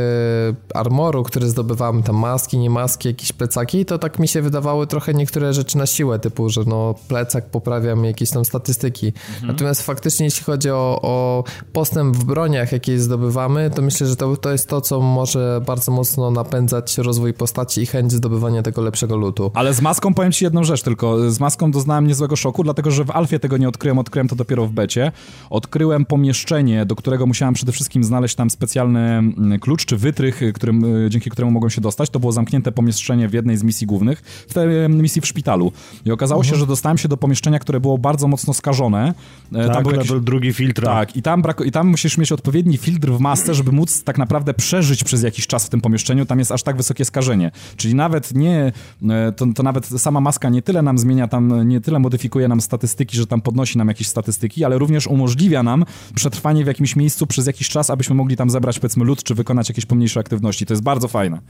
armoru, 0.74 1.22
które 1.22 1.48
zdobywamy, 1.48 2.02
tam 2.02 2.16
maski, 2.16 2.58
nie 2.58 2.70
maski, 2.70 3.08
jakieś 3.08 3.32
plecaki, 3.32 3.84
to 3.84 3.98
tak 3.98 4.18
mi 4.18 4.28
się 4.28 4.42
wydawały 4.42 4.86
trochę 4.86 5.14
niektóre 5.14 5.52
rzeczy 5.52 5.78
na 5.78 5.86
siłę, 5.86 6.18
typu, 6.18 6.48
że 6.48 6.60
no 6.66 6.94
plecak 7.08 7.50
poprawia 7.50 7.94
mi 7.96 8.06
jakieś 8.06 8.30
tam 8.30 8.44
statystyki. 8.44 9.12
Natomiast 9.42 9.82
faktycznie 9.82 10.24
jeśli 10.24 10.44
chodzi 10.44 10.70
o, 10.70 11.00
o 11.02 11.44
postęp 11.72 12.16
w 12.16 12.24
broniach, 12.24 12.72
jakie 12.72 12.98
zdobywamy, 12.98 13.70
to 13.70 13.82
myślę, 13.82 14.06
że 14.06 14.16
to, 14.16 14.36
to 14.36 14.52
jest 14.52 14.68
to, 14.68 14.80
co 14.80 15.00
może 15.00 15.60
bardzo 15.66 15.92
mocno 15.92 16.30
napędzać 16.30 16.98
rozwój 16.98 17.34
postaci 17.34 17.82
i 17.82 17.86
chęć 17.86 18.12
zdobywania 18.12 18.62
tego 18.62 18.82
lepszego 18.82 19.16
lutu. 19.16 19.50
Ale 19.54 19.74
z 19.74 19.80
maską 19.80 20.14
powiem 20.14 20.32
ci 20.32 20.44
jedną 20.44 20.64
rzecz 20.64 20.82
tylko. 20.82 21.30
Z 21.30 21.40
maską 21.40 21.70
doznałem 21.70 22.06
niezłego 22.06 22.36
szoku, 22.36 22.64
dlatego 22.64 22.90
że 22.90 23.04
w 23.04 23.10
Alfie 23.10 23.38
tego 23.38 23.56
nie 23.56 23.68
odkryłem, 23.68 23.98
odkryłem 23.98 24.28
to 24.28 24.36
dopiero 24.36 24.66
w 24.66 24.70
becie. 24.70 25.12
Odkryłem 25.50 26.04
pomieszczenie, 26.04 26.86
do 26.86 26.96
którego 26.96 27.09
musiałem 27.18 27.54
przede 27.54 27.72
wszystkim 27.72 28.04
znaleźć 28.04 28.34
tam 28.34 28.50
specjalny 28.50 29.00
mm, 29.00 29.58
klucz 29.60 29.84
czy 29.84 29.96
wytrych, 29.96 30.42
y, 30.42 30.52
którym, 30.52 31.04
y, 31.06 31.10
dzięki 31.10 31.30
któremu 31.30 31.50
mogłem 31.52 31.70
się 31.70 31.80
dostać. 31.80 32.10
To 32.10 32.20
było 32.20 32.32
zamknięte 32.32 32.72
pomieszczenie 32.72 33.28
w 33.28 33.32
jednej 33.32 33.56
z 33.56 33.62
misji 33.62 33.86
głównych, 33.86 34.22
w 34.48 34.54
tej 34.54 34.84
y, 34.84 34.88
misji 34.88 35.22
w 35.22 35.26
szpitalu. 35.26 35.72
I 36.04 36.10
okazało 36.10 36.44
się, 36.44 36.56
że 36.56 36.66
dostałem 36.66 36.98
się 36.98 37.08
do 37.08 37.16
pomieszczenia, 37.16 37.58
które 37.58 37.80
było 37.80 37.98
bardzo 37.98 38.28
mocno 38.28 38.54
skażone. 38.54 39.14
E, 39.54 39.66
Tak, 39.68 39.82
był 39.82 39.92
level 39.92 40.24
drugi 40.24 40.52
filtra. 40.52 40.86
tak, 40.94 41.16
i 41.16 41.22
tam, 41.22 41.42
brako- 41.42 41.66
i 41.66 41.70
tam 41.70 41.86
musisz 41.88 42.18
mieć 42.18 42.32
odpowiedni 42.32 42.76
filtr 42.76 43.08
w 43.10 43.20
masce, 43.20 43.54
żeby 43.54 43.72
móc 43.72 44.04
tak 44.04 44.18
naprawdę 44.18 44.54
przeżyć 44.54 45.04
przez 45.04 45.22
jakiś 45.22 45.46
czas 45.46 45.66
w 45.66 45.68
tym 45.68 45.80
pomieszczeniu. 45.80 46.26
Tam 46.26 46.38
jest 46.38 46.52
aż 46.52 46.62
tak 46.62 46.76
wysokie 46.76 47.04
skażenie. 47.04 47.50
Czyli 47.76 47.94
nawet 47.94 48.34
nie, 48.34 48.72
e, 49.08 49.32
to, 49.32 49.46
to 49.54 49.62
nawet 49.62 49.86
sama 49.86 50.20
maska 50.20 50.48
nie 50.48 50.62
tyle 50.62 50.82
nam 50.82 50.98
zmienia, 50.98 51.28
tam 51.28 51.68
nie 51.68 51.80
tyle 51.80 51.98
modyfikuje 51.98 52.48
nam 52.48 52.60
statystyki, 52.60 53.16
że 53.16 53.26
tam 53.26 53.40
podnosi 53.40 53.78
nam 53.78 53.88
jakieś 53.88 54.06
statystyki, 54.08 54.64
ale 54.64 54.78
również 54.78 55.06
umożliwia 55.06 55.62
nam 55.62 55.84
przetrwanie 56.14 56.64
w 56.64 56.66
jakimś 56.66 56.96
miejscu 57.00 57.26
przez 57.26 57.46
jakiś 57.46 57.68
czas, 57.68 57.90
abyśmy 57.90 58.14
mogli 58.14 58.36
tam 58.36 58.50
zebrać 58.50 58.78
powiedzmy 58.78 59.04
lód, 59.04 59.22
czy 59.22 59.34
wykonać 59.34 59.68
jakieś 59.68 59.86
pomniejsze 59.86 60.20
aktywności. 60.20 60.66
To 60.66 60.72
jest 60.72 60.82
bardzo 60.82 61.08
fajne. 61.08 61.40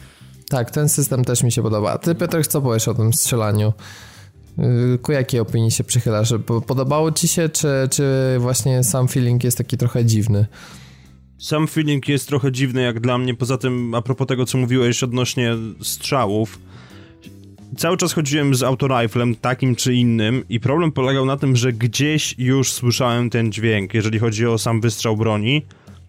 Tak, 0.48 0.70
ten 0.70 0.88
system 0.88 1.24
też 1.24 1.42
mi 1.42 1.52
się 1.52 1.62
podoba. 1.62 1.92
A 1.92 1.98
ty, 1.98 2.14
Piotr, 2.14 2.46
co 2.46 2.62
powiesz 2.62 2.88
o 2.88 2.94
tym 2.94 3.12
strzelaniu? 3.12 3.72
Yy, 4.58 4.98
Ku 5.02 5.12
jakiej 5.12 5.40
opinii 5.40 5.70
się 5.70 5.84
przychylasz? 5.84 6.34
Po- 6.46 6.60
Podobało 6.60 7.12
ci 7.12 7.28
się, 7.28 7.48
czy, 7.48 7.68
czy 7.90 8.36
właśnie 8.38 8.84
sam 8.84 9.08
feeling 9.08 9.44
jest 9.44 9.58
taki 9.58 9.76
trochę 9.76 10.04
dziwny? 10.04 10.46
Sam 11.38 11.66
feeling 11.68 12.08
jest 12.08 12.28
trochę 12.28 12.52
dziwny 12.52 12.82
jak 12.82 13.00
dla 13.00 13.18
mnie, 13.18 13.34
poza 13.34 13.58
tym 13.58 13.94
a 13.94 14.02
propos 14.02 14.26
tego, 14.26 14.46
co 14.46 14.58
mówiłeś 14.58 15.02
odnośnie 15.02 15.54
strzałów. 15.82 16.58
Cały 17.76 17.96
czas 17.96 18.12
chodziłem 18.12 18.54
z 18.54 18.62
autoriflem 18.62 19.34
takim 19.34 19.76
czy 19.76 19.94
innym 19.94 20.44
i 20.48 20.60
problem 20.60 20.92
polegał 20.92 21.26
na 21.26 21.36
tym, 21.36 21.56
że 21.56 21.72
gdzieś 21.72 22.34
już 22.38 22.72
słyszałem 22.72 23.30
ten 23.30 23.52
dźwięk, 23.52 23.94
jeżeli 23.94 24.18
chodzi 24.18 24.46
o 24.46 24.58
sam 24.58 24.80
wystrzał 24.80 25.16
broni. 25.16 25.62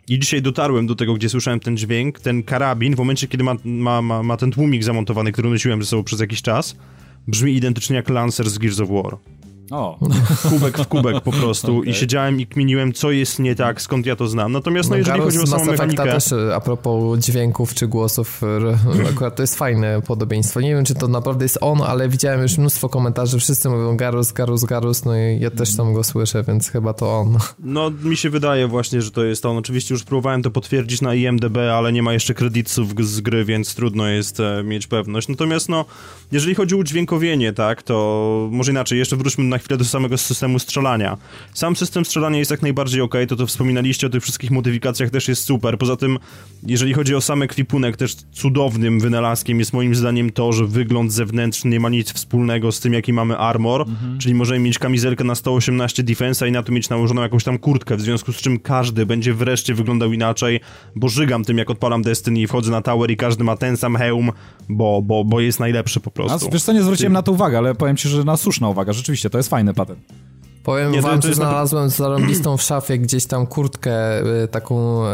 I 0.08 0.20
dzisiaj 0.20 0.42
dotarłem 0.42 0.88
do 0.88 0.96
tego, 0.96 1.14
gdzie 1.14 1.30
słyszałem 1.30 1.60
ten 1.60 1.78
dźwięk. 1.78 2.20
Ten 2.20 2.44
karabin, 2.44 2.96
w 2.96 2.98
momencie, 2.98 3.28
kiedy 3.28 3.44
ma, 3.44 3.56
ma, 3.64 4.02
ma, 4.02 4.24
ma 4.24 4.38
ten 4.38 4.52
tłumik 4.52 4.84
zamontowany, 4.84 5.32
który 5.32 5.50
nosiłem 5.50 5.84
ze 5.84 5.88
sobą 5.90 6.04
przez 6.04 6.20
jakiś 6.20 6.42
czas, 6.42 6.78
brzmi 7.28 7.56
identycznie 7.56 7.96
jak 7.96 8.10
Lancer 8.10 8.50
z 8.50 8.58
Gears 8.58 8.80
of 8.80 8.90
War. 8.90 9.18
O, 9.72 9.98
Kubek 10.50 10.78
w 10.78 10.88
kubek 10.88 11.22
po 11.22 11.32
prostu 11.32 11.84
i 11.84 11.94
siedziałem 11.94 12.40
i 12.40 12.48
kminiłem, 12.48 12.94
co 12.94 13.12
jest 13.12 13.40
nie 13.40 13.56
tak, 13.56 13.82
skąd 13.82 14.06
ja 14.06 14.16
to 14.16 14.28
znam. 14.28 14.52
Natomiast 14.52 14.90
no, 14.90 14.98
jeżeli 14.98 15.20
Garus 15.20 15.34
chodzi 15.34 15.44
o 15.44 15.48
samą 15.48 15.66
Mass 15.66 15.72
mechanikę... 15.72 16.04
też 16.04 16.32
e, 16.32 16.56
a 16.56 16.60
propos 16.60 17.20
dźwięków 17.20 17.74
czy 17.74 17.88
głosów, 17.88 18.42
akurat 19.12 19.36
to 19.36 19.44
jest 19.44 19.56
fajne 19.56 20.02
podobieństwo. 20.02 20.62
Nie 20.62 20.76
wiem, 20.76 20.86
czy 20.86 20.96
to 20.96 21.08
naprawdę 21.08 21.46
jest 21.46 21.58
on, 21.62 21.82
ale 21.82 22.10
widziałem 22.10 22.42
już 22.42 22.58
mnóstwo 22.58 22.90
komentarzy, 22.90 23.40
wszyscy 23.40 23.70
mówią 23.70 23.98
Garus, 23.98 24.32
Garus, 24.32 24.64
Garus, 24.64 25.06
no 25.06 25.18
i 25.18 25.40
ja 25.40 25.52
też 25.52 25.76
tam 25.76 25.94
go 25.94 26.04
słyszę, 26.04 26.44
więc 26.44 26.70
chyba 26.70 26.94
to 26.94 27.20
on. 27.20 27.38
No, 27.60 27.92
mi 28.04 28.18
się 28.18 28.30
wydaje 28.30 28.68
właśnie, 28.68 29.02
że 29.02 29.12
to 29.12 29.24
jest 29.24 29.46
on. 29.46 29.58
Oczywiście 29.58 29.94
już 29.94 30.04
próbowałem 30.04 30.44
to 30.44 30.52
potwierdzić 30.52 31.02
na 31.02 31.16
IMDB, 31.16 31.58
ale 31.58 31.94
nie 31.94 32.04
ma 32.04 32.14
jeszcze 32.14 32.34
kredytów 32.34 33.06
z 33.06 33.22
gry, 33.22 33.46
więc 33.46 33.76
trudno 33.76 34.08
jest 34.08 34.40
e, 34.40 34.64
mieć 34.64 34.88
pewność. 34.88 35.28
Natomiast 35.28 35.70
no, 35.70 35.86
jeżeli 36.32 36.56
chodzi 36.56 36.76
o 36.76 36.78
udźwiękowienie, 36.78 37.54
tak, 37.54 37.84
to 37.84 38.48
może 38.52 38.72
inaczej, 38.72 39.00
jeszcze 39.00 39.16
wróćmy 39.16 39.44
na 39.44 39.61
chwilę 39.62 39.78
do 39.78 39.86
samego 39.86 40.18
systemu 40.18 40.60
strzelania. 40.60 41.18
Sam 41.54 41.76
system 41.76 42.06
strzelania 42.06 42.40
jest 42.40 42.52
jak 42.52 42.62
najbardziej 42.62 43.02
ok, 43.02 43.16
to 43.28 43.36
to 43.36 43.48
wspominaliście 43.48 44.08
o 44.08 44.10
tych 44.10 44.24
wszystkich 44.24 44.52
modyfikacjach 44.52 45.10
też 45.10 45.28
jest 45.28 45.44
super. 45.44 45.78
Poza 45.78 45.96
tym, 45.96 46.20
jeżeli 46.68 46.94
chodzi 46.94 47.16
o 47.16 47.22
sam 47.22 47.42
ekwipunek, 47.42 47.98
też 47.98 48.16
cudownym 48.32 49.00
wynalazkiem 49.00 49.60
jest 49.60 49.74
moim 49.74 49.96
zdaniem 49.96 50.32
to, 50.32 50.52
że 50.52 50.66
wygląd 50.66 51.14
zewnętrzny 51.14 51.72
nie 51.72 51.80
ma 51.80 51.90
nic 51.90 52.14
wspólnego 52.14 52.72
z 52.72 52.80
tym, 52.80 52.94
jaki 52.94 53.14
mamy 53.14 53.38
armor, 53.38 53.86
czyli 54.20 54.36
możemy 54.36 54.60
mieć 54.60 54.80
kamizelkę 54.80 55.24
na 55.24 55.36
118 55.36 56.04
defensa 56.04 56.48
i 56.48 56.52
na 56.52 56.64
to 56.64 56.72
mieć 56.72 56.90
nałożoną 56.90 57.22
jakąś 57.22 57.44
tam 57.44 57.58
kurtkę, 57.58 57.98
w 57.98 58.02
związku 58.02 58.34
z 58.34 58.36
czym 58.36 58.60
każdy 58.60 59.06
będzie 59.06 59.34
wreszcie 59.34 59.74
wyglądał 59.74 60.14
inaczej, 60.14 60.60
bo 60.96 61.10
żygam 61.10 61.46
tym, 61.46 61.58
jak 61.58 61.70
odpalam 61.70 62.02
Destiny 62.02 62.40
i 62.40 62.48
wchodzę 62.48 62.72
na 62.72 62.82
tower 62.82 63.12
i 63.12 63.18
każdy 63.18 63.44
ma 63.44 63.58
ten 63.58 63.78
sam 63.78 63.96
hełm, 63.96 64.32
bo, 64.70 65.02
bo, 65.02 65.24
bo 65.24 65.40
jest 65.40 65.60
najlepszy 65.60 66.00
po 66.00 66.10
a, 66.10 66.14
prostu. 66.14 66.50
wiesz 66.52 66.64
co, 66.64 66.74
nie 66.74 66.82
zwróciłem 66.82 67.14
na 67.14 67.22
to 67.22 67.32
uwagi, 67.32 67.56
ale 67.56 67.76
powiem 67.76 67.98
ci, 67.98 68.10
że 68.10 68.24
na 68.24 68.38
słuszna 68.38 68.70
uwaga, 68.70 68.94
rzeczywiście, 68.94 69.30
to 69.30 69.38
jest 69.42 69.50
fajny 69.50 69.74
patent. 69.74 70.00
Powiem 70.64 70.92
Nie, 70.92 71.02
wam, 71.02 71.22
to 71.22 71.28
że 71.28 71.34
znalazłem 71.34 71.90
zarąbistą 72.00 72.58
w 72.58 72.62
szafie 72.62 72.98
gdzieś 72.98 73.26
tam 73.26 73.48
kurtkę 73.48 74.22
y, 74.44 74.48
taką 74.48 75.06
y, 75.06 75.10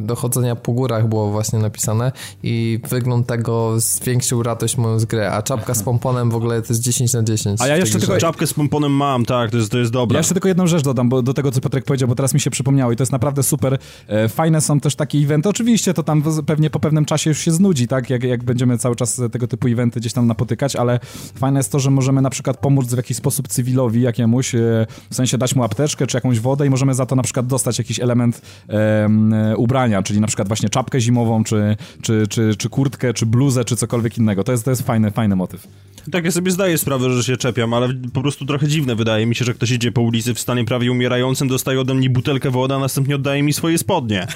do 0.00 0.16
chodzenia 0.16 0.56
po 0.56 0.72
górach 0.72 1.08
było 1.08 1.30
właśnie 1.30 1.58
napisane 1.58 2.12
i 2.42 2.80
wygląd 2.90 3.26
tego 3.26 3.80
zwiększył 3.80 4.42
radość 4.42 4.76
moją 4.76 4.98
z 4.98 5.04
gry, 5.04 5.26
a 5.26 5.42
czapka 5.42 5.74
z 5.74 5.82
pomponem 5.82 6.30
w 6.30 6.34
ogóle 6.34 6.62
to 6.62 6.72
jest 6.72 6.82
10 6.82 7.12
na 7.12 7.22
10. 7.22 7.60
A 7.60 7.66
ja 7.66 7.76
jeszcze 7.76 7.98
grze. 7.98 8.06
tylko- 8.06 8.20
Czapkę 8.20 8.46
z 8.46 8.54
pomponem 8.54 8.92
mam, 8.92 9.24
tak, 9.24 9.50
to 9.50 9.56
jest, 9.56 9.70
to 9.72 9.78
jest 9.78 9.92
dobre. 9.92 10.14
Ja 10.14 10.18
jeszcze 10.18 10.34
tylko 10.34 10.48
jedną 10.48 10.66
rzecz 10.66 10.82
dodam, 10.82 11.08
bo 11.08 11.22
do 11.22 11.34
tego, 11.34 11.50
co 11.52 11.60
Piotrek 11.60 11.84
powiedział, 11.84 12.08
bo 12.08 12.14
teraz 12.14 12.34
mi 12.34 12.40
się 12.40 12.50
przypomniało 12.50 12.92
i 12.92 12.96
to 12.96 13.02
jest 13.02 13.12
naprawdę 13.12 13.42
super. 13.42 13.78
E, 14.08 14.28
Fajne 14.28 14.60
są 14.60 14.80
też 14.80 14.94
takie 14.96 15.18
eventy. 15.18 15.48
Oczywiście 15.48 15.94
to 15.94 16.02
tam 16.02 16.22
pewnie 16.46 16.70
po 16.70 16.80
pewnym 16.80 17.04
czasie 17.04 17.30
już 17.30 17.38
się 17.38 17.50
znudzi, 17.52 17.88
tak? 17.88 18.10
Jak, 18.10 18.22
jak 18.22 18.44
będziemy 18.44 18.78
cały 18.78 18.96
czas 18.96 19.20
tego 19.32 19.48
typu 19.48 19.68
eventy 19.68 20.00
gdzieś 20.00 20.12
tam 20.12 20.26
napotykać, 20.26 20.76
ale 20.76 21.00
fajne 21.34 21.58
jest 21.60 21.72
to, 21.72 21.78
że 21.78 21.90
możemy 21.90 22.22
na 22.22 22.30
przykład 22.30 22.56
pomóc 22.56 22.86
w 22.86 22.96
jakiś 22.96 23.16
sposób 23.16 23.48
cywilowi 23.48 24.00
jakiemuś, 24.02 24.54
e, 24.54 24.67
w 25.10 25.14
sensie 25.14 25.38
dać 25.38 25.54
mu 25.54 25.62
apteczkę 25.62 26.06
czy 26.06 26.16
jakąś 26.16 26.40
wodę 26.40 26.66
i 26.66 26.70
możemy 26.70 26.94
za 26.94 27.06
to 27.06 27.16
na 27.16 27.22
przykład 27.22 27.46
dostać 27.46 27.78
jakiś 27.78 28.00
element 28.00 28.42
em, 28.68 29.34
ubrania, 29.56 30.02
czyli 30.02 30.20
na 30.20 30.26
przykład 30.26 30.48
właśnie 30.48 30.68
czapkę 30.68 31.00
zimową, 31.00 31.44
czy, 31.44 31.76
czy, 32.02 32.26
czy, 32.28 32.56
czy 32.56 32.68
kurtkę, 32.68 33.14
czy 33.14 33.26
bluzę, 33.26 33.64
czy 33.64 33.76
cokolwiek 33.76 34.18
innego. 34.18 34.44
To 34.44 34.52
jest, 34.52 34.64
to 34.64 34.70
jest 34.70 34.82
fajny, 34.82 35.10
fajny 35.10 35.36
motyw. 35.36 35.66
Tak, 36.12 36.24
ja 36.24 36.30
sobie 36.30 36.50
zdaję 36.50 36.78
sprawę, 36.78 37.10
że 37.10 37.24
się 37.24 37.36
czepiam, 37.36 37.74
ale 37.74 37.88
po 38.12 38.20
prostu 38.20 38.46
trochę 38.46 38.68
dziwne 38.68 38.94
wydaje 38.94 39.26
mi 39.26 39.34
się, 39.34 39.44
że 39.44 39.54
ktoś 39.54 39.70
idzie 39.70 39.92
po 39.92 40.00
ulicy 40.00 40.34
w 40.34 40.40
stanie 40.40 40.64
prawie 40.64 40.92
umierającym, 40.92 41.48
dostaje 41.48 41.80
ode 41.80 41.94
mnie 41.94 42.10
butelkę 42.10 42.50
wody, 42.50 42.74
a 42.74 42.78
następnie 42.78 43.14
oddaje 43.14 43.42
mi 43.42 43.52
swoje 43.52 43.78
spodnie. 43.78 44.26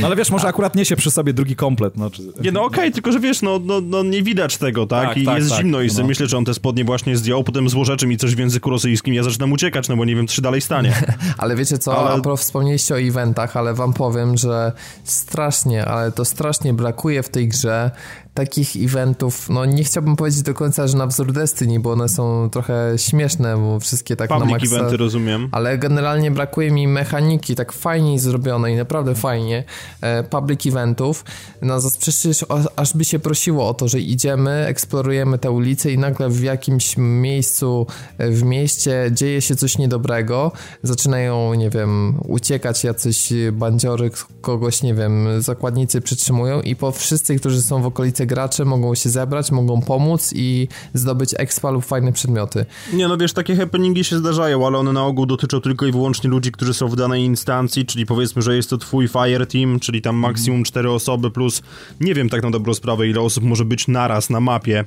No 0.00 0.06
ale 0.06 0.16
wiesz, 0.16 0.30
może 0.30 0.48
akurat 0.48 0.74
niesie 0.74 0.96
przy 0.96 1.10
sobie 1.10 1.32
drugi 1.32 1.56
komplet, 1.56 1.96
no 1.96 2.10
czy... 2.10 2.22
Nie, 2.40 2.52
no 2.52 2.62
okej, 2.62 2.92
tylko 2.92 3.12
że 3.12 3.20
wiesz, 3.20 3.42
no, 3.42 3.60
no, 3.64 3.80
no 3.80 4.02
nie 4.02 4.22
widać 4.22 4.56
tego, 4.56 4.86
tak? 4.86 5.08
Tak, 5.08 5.16
I 5.16 5.24
tak, 5.24 5.38
jest 5.38 5.50
tak, 5.50 5.58
zimno 5.58 5.82
i 5.82 5.88
no. 5.98 6.06
myślę, 6.06 6.26
że 6.26 6.36
on 6.36 6.44
te 6.44 6.54
spodnie 6.54 6.84
właśnie 6.84 7.16
zdjął, 7.16 7.44
potem 7.44 7.68
złorzeczy 7.68 8.06
mi 8.06 8.16
coś 8.16 8.34
w 8.34 8.38
języku 8.38 8.70
rosyjskim 8.70 9.14
ja 9.14 9.22
zaczynam 9.22 9.52
uciekać, 9.52 9.88
no 9.88 9.96
bo 9.96 10.04
nie 10.04 10.16
wiem, 10.16 10.26
co 10.26 10.34
się 10.34 10.42
dalej 10.42 10.60
stanie. 10.60 10.92
ale 11.38 11.56
wiecie 11.56 11.78
co, 11.78 11.98
ale... 11.98 12.10
a 12.10 12.20
propos 12.20 12.40
wspomnieliście 12.40 12.94
o 12.94 13.00
eventach, 13.00 13.56
ale 13.56 13.74
wam 13.74 13.92
powiem, 13.92 14.36
że 14.36 14.72
strasznie, 15.04 15.84
ale 15.84 16.12
to 16.12 16.24
strasznie 16.24 16.74
brakuje 16.74 17.22
w 17.22 17.28
tej 17.28 17.48
grze 17.48 17.90
takich 18.36 18.76
eventów, 18.76 19.48
no 19.48 19.64
nie 19.64 19.84
chciałbym 19.84 20.16
powiedzieć 20.16 20.42
do 20.42 20.54
końca, 20.54 20.86
że 20.86 20.96
na 20.96 21.06
wzór 21.06 21.32
Destiny, 21.32 21.80
bo 21.80 21.92
one 21.92 22.08
są 22.08 22.50
trochę 22.50 22.92
śmieszne, 22.96 23.56
bo 23.56 23.80
wszystkie 23.80 24.16
tak 24.16 24.28
Public 24.28 24.46
na 24.46 24.58
maksa, 24.58 24.76
eventy, 24.76 24.96
rozumiem. 24.96 25.48
Ale 25.52 25.78
generalnie 25.78 26.30
brakuje 26.30 26.70
mi 26.70 26.88
mechaniki 26.88 27.54
tak 27.54 27.72
fajnie 27.72 28.20
zrobionej, 28.20 28.76
naprawdę 28.76 29.14
fajnie, 29.14 29.64
e, 30.00 30.22
public 30.22 30.66
eventów. 30.66 31.24
No 31.62 31.78
przecież 31.98 32.44
aż 32.76 32.96
by 32.96 33.04
się 33.04 33.18
prosiło 33.18 33.68
o 33.68 33.74
to, 33.74 33.88
że 33.88 34.00
idziemy, 34.00 34.66
eksplorujemy 34.66 35.38
te 35.38 35.50
ulice 35.50 35.92
i 35.92 35.98
nagle 35.98 36.28
w 36.28 36.42
jakimś 36.42 36.94
miejscu 36.96 37.86
e, 38.18 38.30
w 38.30 38.42
mieście 38.42 39.10
dzieje 39.12 39.40
się 39.40 39.56
coś 39.56 39.78
niedobrego, 39.78 40.52
zaczynają, 40.82 41.54
nie 41.54 41.70
wiem, 41.70 42.20
uciekać 42.28 42.84
jacyś 42.84 43.32
bandziory, 43.52 44.10
kogoś, 44.40 44.82
nie 44.82 44.94
wiem, 44.94 45.42
zakładnicy 45.42 46.00
przytrzymują 46.00 46.60
i 46.60 46.76
po 46.76 46.92
wszyscy, 46.92 47.36
którzy 47.36 47.62
są 47.62 47.82
w 47.82 47.86
okolicy 47.86 48.25
gracze 48.26 48.64
mogą 48.64 48.94
się 48.94 49.10
zebrać, 49.10 49.50
mogą 49.50 49.82
pomóc 49.82 50.32
i 50.36 50.68
zdobyć 50.94 51.34
expa 51.38 51.70
lub 51.70 51.84
fajne 51.84 52.12
przedmioty. 52.12 52.66
Nie, 52.92 53.08
no 53.08 53.16
wiesz, 53.16 53.32
takie 53.32 53.56
happeningi 53.56 54.04
się 54.04 54.18
zdarzają, 54.18 54.66
ale 54.66 54.78
one 54.78 54.92
na 54.92 55.04
ogół 55.04 55.26
dotyczą 55.26 55.60
tylko 55.60 55.86
i 55.86 55.92
wyłącznie 55.92 56.30
ludzi, 56.30 56.52
którzy 56.52 56.74
są 56.74 56.88
w 56.88 56.96
danej 56.96 57.24
instancji, 57.24 57.86
czyli 57.86 58.06
powiedzmy, 58.06 58.42
że 58.42 58.56
jest 58.56 58.70
to 58.70 58.78
twój 58.78 59.08
fire 59.08 59.46
team, 59.46 59.80
czyli 59.80 60.02
tam 60.02 60.16
maksimum 60.16 60.64
cztery 60.64 60.90
osoby 60.90 61.30
plus 61.30 61.62
nie 62.00 62.14
wiem 62.14 62.28
tak 62.28 62.42
na 62.42 62.50
dobrą 62.50 62.74
sprawę, 62.74 63.08
ile 63.08 63.20
osób 63.20 63.44
może 63.44 63.64
być 63.64 63.88
naraz 63.88 64.30
na 64.30 64.40
mapie 64.40 64.84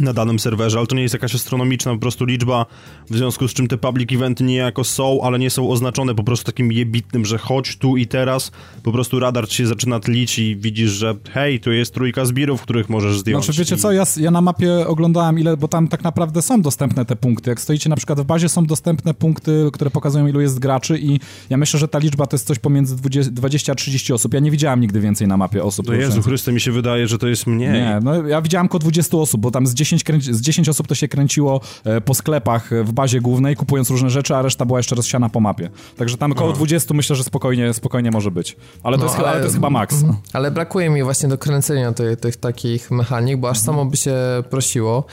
na 0.00 0.12
danym 0.12 0.38
serwerze, 0.38 0.78
ale 0.78 0.86
to 0.86 0.96
nie 0.96 1.02
jest 1.02 1.14
jakaś 1.14 1.34
astronomiczna 1.34 1.92
po 1.92 1.98
prostu 1.98 2.24
liczba, 2.24 2.66
w 3.10 3.16
związku 3.16 3.48
z 3.48 3.54
czym 3.54 3.68
te 3.68 3.78
public 3.78 4.12
eventy 4.12 4.44
niejako 4.44 4.84
są, 4.84 5.22
ale 5.22 5.38
nie 5.38 5.50
są 5.50 5.70
oznaczone 5.70 6.14
po 6.14 6.24
prostu 6.24 6.44
takim 6.44 6.72
jebitnym, 6.72 7.24
że 7.24 7.38
chodź 7.38 7.76
tu 7.76 7.96
i 7.96 8.06
teraz, 8.06 8.50
po 8.82 8.92
prostu 8.92 9.20
radar 9.20 9.48
ci 9.48 9.56
się 9.56 9.66
zaczyna 9.66 10.00
tlić 10.00 10.38
i 10.38 10.56
widzisz, 10.56 10.90
że 10.90 11.14
hej, 11.30 11.60
tu 11.60 11.72
jest 11.72 11.94
trójka 11.94 12.24
zbirów, 12.24 12.62
których 12.62 12.88
możesz 12.88 13.18
zdjąć. 13.18 13.44
Znaczy 13.44 13.58
wiecie 13.58 13.74
i... 13.74 13.78
co, 13.78 13.92
ja, 13.92 14.04
ja 14.16 14.30
na 14.30 14.40
mapie 14.40 14.86
oglądałem 14.86 15.38
ile, 15.38 15.56
bo 15.56 15.68
tam 15.68 15.88
tak 15.88 16.04
naprawdę 16.04 16.42
są 16.42 16.62
dostępne 16.62 17.04
te 17.04 17.16
punkty, 17.16 17.50
jak 17.50 17.60
stoicie 17.60 17.90
na 17.90 17.96
przykład 17.96 18.20
w 18.20 18.24
bazie 18.24 18.48
są 18.48 18.66
dostępne 18.66 19.14
punkty, 19.14 19.70
które 19.72 19.90
pokazują 19.90 20.26
ilu 20.26 20.40
jest 20.40 20.58
graczy 20.58 20.98
i 20.98 21.20
ja 21.50 21.56
myślę, 21.56 21.80
że 21.80 21.88
ta 21.88 21.98
liczba 21.98 22.26
to 22.26 22.34
jest 22.34 22.46
coś 22.46 22.58
pomiędzy 22.58 22.96
20, 22.96 23.32
20 23.32 23.72
a 23.72 23.74
30 23.74 24.12
osób, 24.12 24.34
ja 24.34 24.40
nie 24.40 24.50
widziałem 24.50 24.80
nigdy 24.80 25.00
więcej 25.00 25.28
na 25.28 25.36
mapie 25.36 25.64
osób. 25.64 25.86
No 25.86 25.94
Jezu 25.94 26.22
Chryste, 26.22 26.52
mi 26.52 26.60
się 26.60 26.72
wydaje, 26.72 27.08
że 27.08 27.18
to 27.18 27.28
jest 27.28 27.46
mniej. 27.46 27.72
Nie, 27.72 28.00
no 28.02 28.26
ja 28.26 28.42
widziałem 28.42 28.66
około 28.66 28.78
20 28.78 29.16
osób, 29.16 29.40
bo 29.40 29.50
tam 29.50 29.66
z 29.66 29.74
10 29.80 30.00
10, 30.00 30.04
kręci, 30.04 30.34
z 30.34 30.40
10 30.40 30.68
osób 30.68 30.86
to 30.86 30.94
się 30.94 31.08
kręciło 31.08 31.60
e, 31.84 32.00
po 32.00 32.14
sklepach 32.14 32.72
e, 32.72 32.84
w 32.84 32.92
bazie 32.92 33.20
głównej, 33.20 33.56
kupując 33.56 33.90
różne 33.90 34.10
rzeczy, 34.10 34.36
a 34.36 34.42
reszta 34.42 34.64
była 34.64 34.78
jeszcze 34.78 34.94
rozsiana 34.94 35.28
po 35.28 35.40
mapie. 35.40 35.70
Także 35.96 36.16
tam 36.16 36.32
około 36.32 36.52
20 36.52 36.94
myślę, 36.94 37.16
że 37.16 37.24
spokojnie, 37.24 37.74
spokojnie 37.74 38.10
może 38.10 38.30
być. 38.30 38.56
Ale 38.82 38.96
to, 38.96 39.04
no, 39.04 39.08
jest, 39.08 39.18
ale, 39.18 39.28
ale 39.28 39.38
to 39.38 39.44
jest 39.44 39.56
chyba 39.56 39.70
maks. 39.70 39.94
Mhm. 39.94 40.16
Ale 40.32 40.50
brakuje 40.50 40.90
mi 40.90 41.02
właśnie 41.02 41.28
do 41.28 41.38
kręcenia 41.38 41.92
tych, 41.92 42.20
tych 42.20 42.36
takich 42.36 42.90
mechanik, 42.90 43.36
bo 43.36 43.50
aż 43.50 43.58
mhm. 43.58 43.66
samo 43.66 43.90
by 43.90 43.96
się 43.96 44.14
prosiło. 44.50 45.04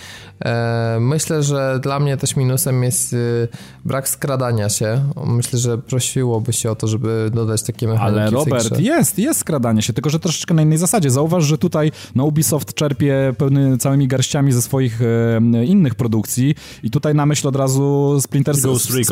E, 0.46 0.98
myślę, 1.00 1.44
że 1.44 1.80
dla 1.84 2.00
mnie 2.00 2.18
też 2.18 2.36
minusem 2.36 2.84
jest 2.84 3.14
y, 3.14 3.48
brak 3.86 4.10
skradania 4.10 4.70
się. 4.70 5.04
Myślę, 5.26 5.60
że 5.60 5.78
prosiłoby 5.78 6.54
się 6.54 6.72
o 6.72 6.76
to, 6.76 6.88
żeby 6.88 7.32
dodać 7.34 7.64
takie 7.64 7.88
mechaniki. 7.88 8.20
Ale 8.20 8.32
Robert, 8.32 8.80
jest, 8.80 9.20
jest 9.20 9.40
skradanie 9.40 9.82
się, 9.82 9.94
tylko 9.94 10.10
że 10.10 10.20
troszeczkę 10.20 10.54
na 10.54 10.62
innej 10.62 10.78
zasadzie. 10.78 11.10
Zauważ, 11.10 11.44
że 11.44 11.58
tutaj 11.58 11.92
no, 12.16 12.26
Ubisoft 12.26 12.74
czerpie 12.74 13.34
pełny 13.38 13.78
całymi 13.78 14.08
garściami 14.08 14.54
ze 14.58 14.62
swoich 14.62 15.02
e, 15.02 15.66
innych 15.66 15.96
produkcji 15.96 16.56
i 16.84 16.92
tutaj 16.92 17.16
na 17.16 17.26
myśl 17.26 17.48
od 17.48 17.56
razu 17.56 18.18
Splinter, 18.22 18.56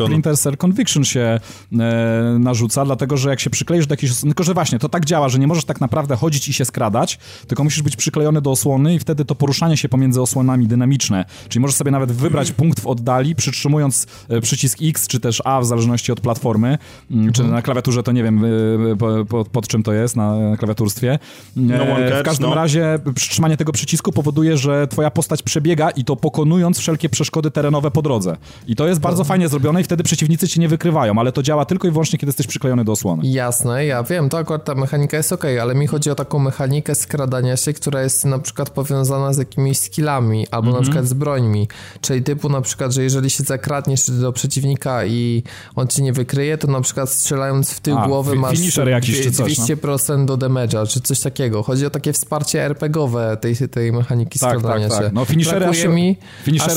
Splinter 0.06 0.38
Cell 0.38 0.56
Conviction 0.56 1.04
się 1.04 1.20
e, 1.20 2.36
narzuca, 2.38 2.84
dlatego 2.84 3.16
że 3.16 3.30
jak 3.30 3.40
się 3.40 3.50
przykleisz 3.50 3.86
do 3.86 3.92
jakiejś... 3.92 4.20
Tylko, 4.20 4.44
że 4.44 4.54
właśnie, 4.54 4.78
to 4.78 4.88
tak 4.88 5.04
działa, 5.04 5.28
że 5.28 5.38
nie 5.38 5.46
możesz 5.46 5.64
tak 5.64 5.80
naprawdę 5.80 6.16
chodzić 6.16 6.48
i 6.48 6.52
się 6.52 6.64
skradać, 6.64 7.18
tylko 7.46 7.64
musisz 7.64 7.82
być 7.82 7.96
przyklejony 7.96 8.40
do 8.40 8.50
osłony 8.50 8.94
i 8.94 8.98
wtedy 8.98 9.24
to 9.24 9.34
poruszanie 9.34 9.76
się 9.76 9.88
pomiędzy 9.88 10.22
osłonami 10.22 10.66
dynamiczne. 10.66 11.24
Czyli 11.48 11.60
możesz 11.60 11.76
sobie 11.76 11.90
nawet 11.90 12.12
wybrać 12.12 12.52
punkt 12.52 12.80
w 12.80 12.86
oddali, 12.86 13.34
przytrzymując 13.34 14.06
e, 14.28 14.40
przycisk 14.40 14.78
X 14.82 15.06
czy 15.06 15.20
też 15.20 15.42
A 15.44 15.60
w 15.60 15.66
zależności 15.66 16.12
od 16.12 16.20
platformy, 16.20 16.78
mm, 17.10 17.32
czy 17.32 17.42
mhm. 17.42 17.50
na 17.50 17.62
klawiaturze 17.62 18.02
to 18.02 18.12
nie 18.12 18.22
wiem 18.22 18.44
e, 18.44 19.26
pod, 19.28 19.48
pod 19.48 19.68
czym 19.68 19.82
to 19.82 19.92
jest, 19.92 20.16
na 20.16 20.56
klawiaturstwie. 20.58 21.18
No 21.56 21.84
w 22.20 22.22
każdym 22.22 22.48
no. 22.48 22.54
razie 22.54 22.98
przytrzymanie 23.14 23.56
tego 23.56 23.72
przycisku 23.72 24.12
powoduje, 24.12 24.56
że 24.56 24.86
twoja 24.86 25.10
postać 25.10 25.35
przebiega 25.42 25.90
i 25.90 26.04
to 26.04 26.16
pokonując 26.16 26.78
wszelkie 26.78 27.08
przeszkody 27.08 27.50
terenowe 27.50 27.90
po 27.90 28.02
drodze. 28.02 28.36
I 28.66 28.76
to 28.76 28.88
jest 28.88 29.00
bardzo 29.00 29.24
fajnie 29.24 29.48
zrobione 29.48 29.80
i 29.80 29.84
wtedy 29.84 30.02
przeciwnicy 30.02 30.48
ci 30.48 30.60
nie 30.60 30.68
wykrywają, 30.68 31.18
ale 31.18 31.32
to 31.32 31.42
działa 31.42 31.64
tylko 31.64 31.88
i 31.88 31.90
wyłącznie, 31.90 32.18
kiedy 32.18 32.28
jesteś 32.28 32.46
przyklejony 32.46 32.84
do 32.84 32.92
osłony. 32.92 33.22
Jasne, 33.26 33.86
ja 33.86 34.02
wiem, 34.02 34.28
to 34.28 34.38
akurat 34.38 34.64
ta 34.64 34.74
mechanika 34.74 35.16
jest 35.16 35.32
ok, 35.32 35.44
ale 35.62 35.74
mi 35.74 35.86
chodzi 35.86 36.10
o 36.10 36.14
taką 36.14 36.38
mechanikę 36.38 36.94
skradania 36.94 37.56
się, 37.56 37.72
która 37.72 38.02
jest 38.02 38.24
na 38.24 38.38
przykład 38.38 38.70
powiązana 38.70 39.32
z 39.32 39.38
jakimiś 39.38 39.78
skillami, 39.78 40.46
albo 40.50 40.68
mm 40.68 40.70
-hmm. 40.70 40.74
na 40.74 40.78
mhm. 40.78 40.84
przykład 40.84 41.06
z 41.06 41.12
brońmi. 41.12 41.68
Czyli 42.00 42.22
typu 42.22 42.48
na 42.48 42.60
przykład, 42.60 42.92
że 42.92 43.02
jeżeli 43.02 43.30
się 43.30 43.44
zakradniesz 43.44 44.10
do 44.10 44.32
przeciwnika 44.32 45.04
i 45.04 45.42
on 45.74 45.88
ci 45.88 46.02
nie 46.02 46.12
wykryje, 46.12 46.58
to 46.58 46.66
na 46.66 46.80
przykład 46.80 47.10
strzelając 47.10 47.72
w 47.72 47.80
tył 47.80 47.98
A, 47.98 48.06
głowy 48.06 48.36
masz 48.36 48.76
jakiś, 48.86 49.26
200% 49.26 50.18
no. 50.18 50.24
do 50.24 50.36
damage'a, 50.36 50.88
czy 50.88 51.00
coś 51.00 51.20
takiego. 51.20 51.62
Chodzi 51.62 51.86
o 51.86 51.90
takie 51.90 52.12
wsparcie 52.12 52.64
RPGowe 52.64 53.36
tej, 53.36 53.56
tej 53.68 53.92
mechaniki 53.92 54.38
tak, 54.38 54.58
skradania 54.58 54.88
tak, 54.88 54.98
tak. 54.98 55.06
się. 55.06 55.14
No 55.14 55.24
finishery 55.26 55.74
się, 55.74 55.88
mi, 55.88 56.16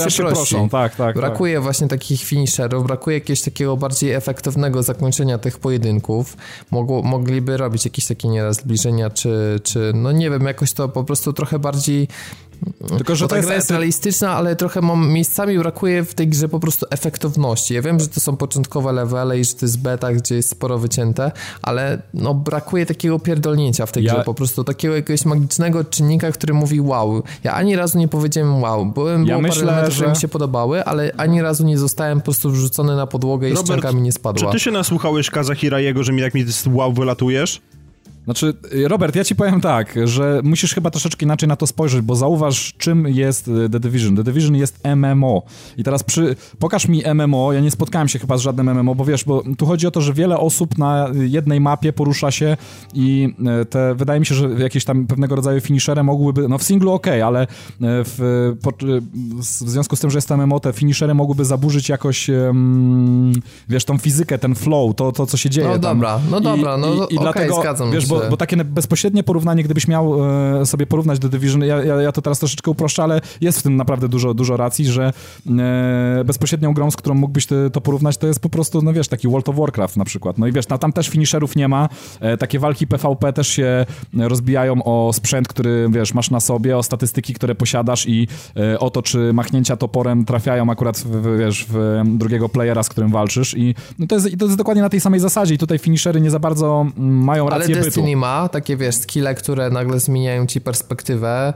się 0.09 0.23
proszą, 0.23 0.69
tak, 0.69 0.95
tak. 0.95 1.15
Brakuje 1.15 1.53
tak. 1.53 1.63
właśnie 1.63 1.87
takich 1.87 2.21
finisherów, 2.21 2.87
brakuje 2.87 3.17
jakiegoś 3.17 3.41
takiego 3.41 3.77
bardziej 3.77 4.11
efektywnego 4.11 4.83
zakończenia 4.83 5.37
tych 5.37 5.59
pojedynków. 5.59 6.37
Mogło, 6.71 7.03
mogliby 7.03 7.57
robić 7.57 7.85
jakieś 7.85 8.05
takie 8.05 8.27
nieraz 8.27 8.55
zbliżenia, 8.55 9.09
czy, 9.09 9.59
czy 9.63 9.91
no 9.95 10.11
nie 10.11 10.29
wiem, 10.29 10.45
jakoś 10.45 10.73
to 10.73 10.89
po 10.89 11.03
prostu 11.03 11.33
trochę 11.33 11.59
bardziej 11.59 12.07
tylko, 12.97 13.15
że 13.15 13.25
Bo 13.25 13.29
ta 13.29 13.41
gra 13.41 13.55
jest 13.55 13.71
realistyczna, 13.71 14.31
ale 14.31 14.55
trochę 14.55 14.81
mam, 14.81 15.09
miejscami 15.09 15.57
brakuje 15.57 16.03
w 16.03 16.13
tej 16.13 16.27
grze 16.27 16.49
po 16.49 16.59
prostu 16.59 16.85
efektowności. 16.89 17.73
Ja 17.73 17.81
wiem, 17.81 17.99
że 17.99 18.07
to 18.07 18.19
są 18.19 18.37
początkowe 18.37 18.91
levele 18.91 19.39
i 19.39 19.45
że 19.45 19.53
to 19.53 19.65
jest 19.65 19.81
beta, 19.81 20.13
gdzie 20.13 20.35
jest 20.35 20.49
sporo 20.49 20.79
wycięte, 20.79 21.31
ale 21.61 22.01
no 22.13 22.33
brakuje 22.33 22.85
takiego 22.85 23.19
pierdolnięcia 23.19 23.85
w 23.85 23.91
tej 23.91 24.03
ja... 24.03 24.13
grze, 24.13 24.23
po 24.23 24.33
prostu 24.33 24.63
takiego 24.63 24.95
jakiegoś 24.95 25.25
magicznego 25.25 25.83
czynnika, 25.83 26.31
który 26.31 26.53
mówi 26.53 26.81
wow. 26.81 27.23
Ja 27.43 27.53
ani 27.53 27.75
razu 27.75 27.97
nie 27.97 28.07
powiedziałem 28.07 28.61
wow. 28.61 28.85
Byłem, 28.85 29.21
ja 29.21 29.27
było 29.27 29.41
myślę, 29.41 29.61
parę 29.61 29.71
elementów, 29.71 29.97
że... 29.97 30.07
mi 30.07 30.15
się 30.15 30.27
podobały, 30.27 30.83
ale 30.85 31.11
ani 31.17 31.41
razu 31.41 31.65
nie 31.65 31.77
zostałem 31.77 32.19
po 32.19 32.23
prostu 32.25 32.51
wrzucony 32.51 32.95
na 32.95 33.07
podłogę 33.07 33.49
i 33.49 33.53
Robert, 33.53 33.65
ścianka 33.65 33.91
mi 33.91 34.01
nie 34.01 34.11
spadła. 34.11 34.47
czy 34.47 34.57
ty 34.57 34.59
się 34.63 34.71
nasłuchałeś 34.71 35.29
Kazahira 35.29 35.79
jego, 35.79 36.03
że 36.03 36.13
mi 36.13 36.21
jak 36.21 36.33
mi 36.33 36.45
wow 36.67 36.93
wylatujesz? 36.93 37.61
Znaczy, 38.29 38.53
Robert, 38.87 39.15
ja 39.15 39.23
ci 39.23 39.35
powiem 39.35 39.61
tak, 39.61 39.95
że 40.05 40.41
musisz 40.43 40.73
chyba 40.73 40.91
troszeczkę 40.91 41.25
inaczej 41.25 41.49
na 41.49 41.55
to 41.55 41.67
spojrzeć, 41.67 42.01
bo 42.01 42.15
zauważ, 42.15 42.73
czym 42.77 43.07
jest 43.07 43.47
e, 43.47 43.69
The 43.69 43.79
Division. 43.79 44.15
The 44.15 44.23
Division 44.23 44.55
jest 44.55 44.79
MMO. 44.95 45.43
I 45.77 45.83
teraz 45.83 46.03
przy... 46.03 46.35
pokaż 46.59 46.87
mi 46.87 47.03
MMO, 47.13 47.53
ja 47.53 47.59
nie 47.59 47.71
spotkałem 47.71 48.07
się 48.07 48.19
chyba 48.19 48.37
z 48.37 48.41
żadnym 48.41 48.79
MMO, 48.79 48.95
bo 48.95 49.05
wiesz, 49.05 49.23
bo 49.23 49.43
tu 49.57 49.65
chodzi 49.65 49.87
o 49.87 49.91
to, 49.91 50.01
że 50.01 50.13
wiele 50.13 50.37
osób 50.37 50.77
na 50.77 51.09
jednej 51.13 51.59
mapie 51.59 51.93
porusza 51.93 52.31
się 52.31 52.57
i 52.93 53.33
e, 53.61 53.65
te, 53.65 53.95
wydaje 53.95 54.19
mi 54.19 54.25
się, 54.25 54.35
że 54.35 54.49
jakieś 54.49 54.85
tam 54.85 55.07
pewnego 55.07 55.35
rodzaju 55.35 55.61
finishery 55.61 56.03
mogłyby, 56.03 56.47
no 56.47 56.57
w 56.57 56.63
singlu 56.63 56.91
ok, 56.91 57.07
ale 57.07 57.47
w, 57.81 58.53
w 59.39 59.69
związku 59.69 59.95
z 59.95 59.99
tym, 59.99 60.09
że 60.11 60.17
jest 60.17 60.29
MMO, 60.29 60.59
te 60.59 60.73
finishery 60.73 61.13
mogłyby 61.13 61.45
zaburzyć 61.45 61.89
jakoś, 61.89 62.29
wiesz, 63.69 63.85
tą 63.85 63.97
fizykę, 63.97 64.37
ten 64.37 64.55
flow, 64.55 64.95
to, 64.95 65.11
to 65.11 65.25
co 65.25 65.37
się 65.37 65.49
dzieje 65.49 65.67
No 65.67 65.73
tam. 65.73 65.81
dobra, 65.81 66.19
no 66.31 66.41
dobra, 66.41 66.77
no 66.77 66.93
i, 66.93 66.97
i, 66.97 67.01
okay, 67.01 67.17
dlatego, 67.21 67.55
zgadzam 67.61 67.91
wiesz, 67.91 68.03
się. 68.03 68.18
Bo, 68.23 68.29
bo, 68.29 68.37
takie 68.37 68.57
bezpośrednie 68.57 69.23
porównanie, 69.23 69.63
gdybyś 69.63 69.87
miał 69.87 70.25
e, 70.61 70.65
sobie 70.65 70.87
porównać 70.87 71.19
do 71.19 71.29
Division, 71.29 71.61
ja, 71.61 71.83
ja, 71.83 72.01
ja, 72.01 72.11
to 72.11 72.21
teraz 72.21 72.39
troszeczkę 72.39 72.71
uproszczę, 72.71 73.03
ale 73.03 73.21
jest 73.41 73.59
w 73.59 73.63
tym 73.63 73.75
naprawdę 73.75 74.09
dużo, 74.09 74.33
dużo 74.33 74.57
racji, 74.57 74.85
że 74.85 75.13
e, 75.59 76.23
bezpośrednią 76.25 76.73
grą, 76.73 76.91
z 76.91 76.95
którą 76.95 77.15
mógłbyś 77.15 77.45
to, 77.45 77.55
to 77.69 77.81
porównać, 77.81 78.17
to 78.17 78.27
jest 78.27 78.39
po 78.39 78.49
prostu, 78.49 78.81
no 78.81 78.93
wiesz, 78.93 79.07
taki 79.07 79.27
World 79.27 79.49
of 79.49 79.55
Warcraft 79.55 79.97
na 79.97 80.05
przykład. 80.05 80.37
No 80.37 80.47
i 80.47 80.51
wiesz, 80.51 80.67
no, 80.67 80.77
tam 80.77 80.93
też 80.93 81.09
finisherów 81.09 81.55
nie 81.55 81.67
ma, 81.67 81.89
e, 82.19 82.37
takie 82.37 82.59
walki 82.59 82.87
PvP 82.87 83.33
też 83.33 83.47
się 83.47 83.85
rozbijają 84.17 84.83
o 84.83 85.13
sprzęt, 85.13 85.47
który, 85.47 85.87
wiesz, 85.91 86.13
masz 86.13 86.31
na 86.31 86.39
sobie, 86.39 86.77
o 86.77 86.83
statystyki, 86.83 87.33
które 87.33 87.55
posiadasz 87.55 88.07
i 88.07 88.27
e, 88.57 88.79
o 88.79 88.89
to, 88.89 89.01
czy 89.01 89.33
machnięcia 89.33 89.77
toporem 89.77 90.25
trafiają 90.25 90.69
akurat, 90.69 90.97
w, 90.97 91.37
wiesz, 91.37 91.65
w 91.69 92.01
drugiego 92.05 92.49
playera, 92.49 92.83
z 92.83 92.89
którym 92.89 93.11
walczysz 93.11 93.57
i 93.57 93.75
no 93.99 94.07
to, 94.07 94.15
jest, 94.15 94.27
to 94.39 94.45
jest 94.45 94.57
dokładnie 94.57 94.81
na 94.81 94.89
tej 94.89 94.99
samej 94.99 95.19
zasadzie 95.19 95.55
i 95.55 95.57
tutaj 95.57 95.79
finishery 95.79 96.21
nie 96.21 96.31
za 96.31 96.39
bardzo 96.39 96.85
mm, 96.97 97.23
mają 97.23 97.49
rację 97.49 97.75
bytu. 97.75 97.98
Destiny 97.99 98.15
ma 98.15 98.49
takie, 98.49 98.77
wiesz, 98.77 98.95
skille, 98.95 99.35
które 99.35 99.69
nagle 99.69 99.99
zmieniają 99.99 100.45
ci 100.45 100.61
perspektywę 100.61 101.53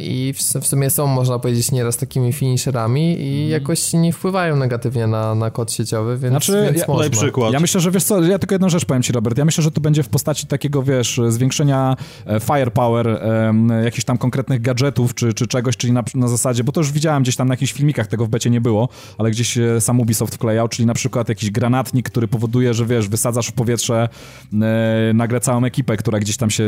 i 0.00 0.34
w, 0.36 0.66
sumie 0.66 0.90
są, 0.90 1.06
można 1.06 1.38
powiedzieć, 1.38 1.72
nieraz 1.72 1.96
takimi 1.96 2.32
finisherami 2.32 3.20
i 3.20 3.38
mm. 3.38 3.50
jakoś 3.50 3.92
nie 3.92 4.12
wpływają 4.12 4.56
negatywnie 4.56 5.06
na, 5.06 5.34
na 5.34 5.50
kod 5.50 5.72
sieciowy, 5.72 6.18
więc, 6.18 6.32
znaczy, 6.32 6.62
więc 6.64 6.78
ja, 6.78 6.84
można. 6.88 7.10
przykład. 7.10 7.52
Ja 7.52 7.60
myślę, 7.60 7.80
że 7.80 7.90
wiesz 7.90 8.04
co, 8.04 8.22
ja 8.22 8.38
tylko 8.38 8.54
jedną 8.54 8.68
rzecz 8.68 8.84
powiem 8.84 9.02
ci, 9.02 9.12
Robert. 9.12 9.38
Ja 9.38 9.44
myślę, 9.44 9.64
że 9.64 9.70
to 9.70 9.80
będzie 9.80 10.02
w 10.02 10.08
postaci 10.08 10.46
takiego, 10.46 10.82
wiesz, 10.82 11.20
zwiększenia 11.28 11.96
e, 12.26 12.40
firepower, 12.40 13.08
e, 13.08 13.84
jakichś 13.84 14.04
tam 14.04 14.18
konkretnych 14.18 14.62
gadżetów 14.62 15.14
czy, 15.14 15.34
czy 15.34 15.46
czegoś, 15.46 15.76
czyli 15.76 15.92
na, 15.92 16.02
na 16.14 16.28
zasadzie, 16.28 16.64
bo 16.64 16.72
to 16.72 16.80
już 16.80 16.92
widziałem 16.92 17.22
gdzieś 17.22 17.36
tam 17.36 17.48
na 17.48 17.52
jakichś 17.54 17.72
filmikach, 17.72 18.06
tego 18.06 18.26
w 18.26 18.28
becie 18.28 18.50
nie 18.50 18.60
było, 18.60 18.88
ale 19.18 19.30
gdzieś 19.30 19.58
sam 19.80 20.00
Ubisoft 20.00 20.34
wklejał, 20.34 20.68
czyli 20.68 20.86
na 20.86 20.94
przykład 20.94 21.28
jakiś 21.28 21.50
granatnik, 21.50 22.10
który 22.10 22.28
powoduje, 22.28 22.74
że 22.74 22.86
wiesz, 22.86 23.08
wysadzasz 23.08 23.48
w 23.48 23.52
powietrze 23.52 24.08
e, 24.52 25.12
nagle 25.14 25.40
całą 25.40 25.64
ekipę, 25.64 25.96
która 25.96 26.18
gdzieś 26.20 26.36
tam 26.36 26.50
się 26.50 26.64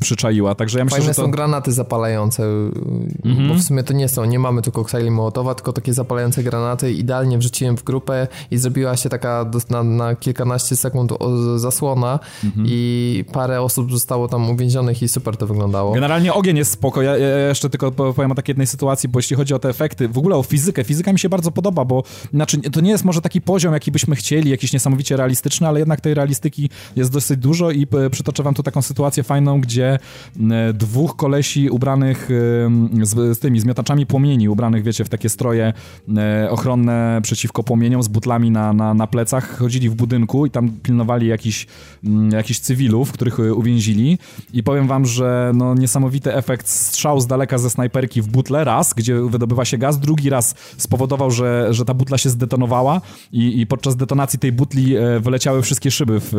przyczaiła. 0.00 0.54
Także 0.54 0.78
ja 0.78 0.84
myślę, 0.84 0.98
Fajne 0.98 1.12
że 1.12 1.16
to... 1.16 1.22
są 1.22 1.30
granaty 1.30 1.72
zapalające, 1.80 2.42
mhm. 3.24 3.48
bo 3.48 3.54
w 3.54 3.62
sumie 3.62 3.82
to 3.82 3.92
nie 3.92 4.08
są, 4.08 4.24
nie 4.24 4.38
mamy 4.38 4.62
tu 4.62 4.72
koktajli 4.72 5.10
Mołotowa, 5.10 5.54
tylko 5.54 5.72
takie 5.72 5.94
zapalające 5.94 6.42
granaty. 6.42 6.92
Idealnie 6.92 7.38
wrzuciłem 7.38 7.76
w 7.76 7.84
grupę 7.84 8.28
i 8.50 8.58
zrobiła 8.58 8.96
się 8.96 9.08
taka 9.08 9.50
na, 9.70 9.82
na 9.82 10.14
kilkanaście 10.14 10.76
sekund 10.76 11.12
zasłona 11.56 12.18
mhm. 12.44 12.66
i 12.68 13.24
parę 13.32 13.62
osób 13.62 13.92
zostało 13.92 14.28
tam 14.28 14.50
uwięzionych 14.50 15.02
i 15.02 15.08
super 15.08 15.36
to 15.36 15.46
wyglądało. 15.46 15.92
Generalnie 15.92 16.34
ogień 16.34 16.56
jest 16.56 16.72
spoko. 16.72 17.02
Ja, 17.02 17.16
ja 17.16 17.48
jeszcze 17.48 17.70
tylko 17.70 17.92
powiem 17.92 18.32
o 18.32 18.34
takiej 18.34 18.52
jednej 18.52 18.66
sytuacji, 18.66 19.08
bo 19.08 19.18
jeśli 19.18 19.36
chodzi 19.36 19.54
o 19.54 19.58
te 19.58 19.68
efekty, 19.68 20.08
w 20.08 20.18
ogóle 20.18 20.36
o 20.36 20.42
fizykę, 20.42 20.84
fizyka 20.84 21.12
mi 21.12 21.18
się 21.18 21.28
bardzo 21.28 21.50
podoba, 21.50 21.84
bo 21.84 22.02
znaczy 22.34 22.60
to 22.60 22.80
nie 22.80 22.90
jest 22.90 23.04
może 23.04 23.20
taki 23.20 23.40
poziom, 23.40 23.72
jaki 23.74 23.92
byśmy 23.92 24.16
chcieli, 24.16 24.50
jakiś 24.50 24.72
niesamowicie 24.72 25.16
realistyczny, 25.16 25.68
ale 25.68 25.78
jednak 25.78 26.00
tej 26.00 26.14
realistyki 26.14 26.70
jest 26.96 27.12
dosyć 27.12 27.36
dużo 27.38 27.70
i 27.70 27.86
przytoczę 28.10 28.42
wam 28.42 28.54
tu 28.54 28.62
taką 28.62 28.82
sytuację 28.82 29.22
fajną, 29.22 29.60
gdzie 29.60 29.98
dwóch 30.74 31.16
kolesi 31.16 31.69
ubranych 31.70 32.28
z, 33.02 33.36
z 33.36 33.38
tymi 33.38 33.60
zmiotaczami 33.60 34.06
płomieni, 34.06 34.48
ubranych 34.48 34.82
wiecie 34.82 35.04
w 35.04 35.08
takie 35.08 35.28
stroje 35.28 35.72
ochronne 36.50 37.20
przeciwko 37.22 37.62
płomieniom 37.62 38.02
z 38.02 38.08
butlami 38.08 38.50
na, 38.50 38.72
na, 38.72 38.94
na 38.94 39.06
plecach, 39.06 39.58
chodzili 39.58 39.88
w 39.88 39.94
budynku 39.94 40.46
i 40.46 40.50
tam 40.50 40.70
pilnowali 40.82 41.26
jakichś 41.26 41.66
jakich 42.32 42.58
cywilów, 42.58 43.12
których 43.12 43.38
uwięzili 43.38 44.18
i 44.52 44.62
powiem 44.62 44.86
wam, 44.86 45.06
że 45.06 45.52
no 45.54 45.74
niesamowity 45.74 46.34
efekt 46.34 46.68
strzał 46.68 47.20
z 47.20 47.26
daleka 47.26 47.58
ze 47.58 47.70
snajperki 47.70 48.22
w 48.22 48.28
butle 48.28 48.64
raz, 48.64 48.94
gdzie 48.94 49.20
wydobywa 49.20 49.64
się 49.64 49.78
gaz, 49.78 49.98
drugi 49.98 50.30
raz 50.30 50.54
spowodował, 50.76 51.30
że, 51.30 51.68
że 51.70 51.84
ta 51.84 51.94
butla 51.94 52.18
się 52.18 52.30
zdetonowała 52.30 53.00
i, 53.32 53.60
i 53.60 53.66
podczas 53.66 53.96
detonacji 53.96 54.38
tej 54.38 54.52
butli 54.52 54.96
e, 54.96 55.20
wyleciały 55.20 55.62
wszystkie 55.62 55.90
szyby 55.90 56.20
w, 56.20 56.30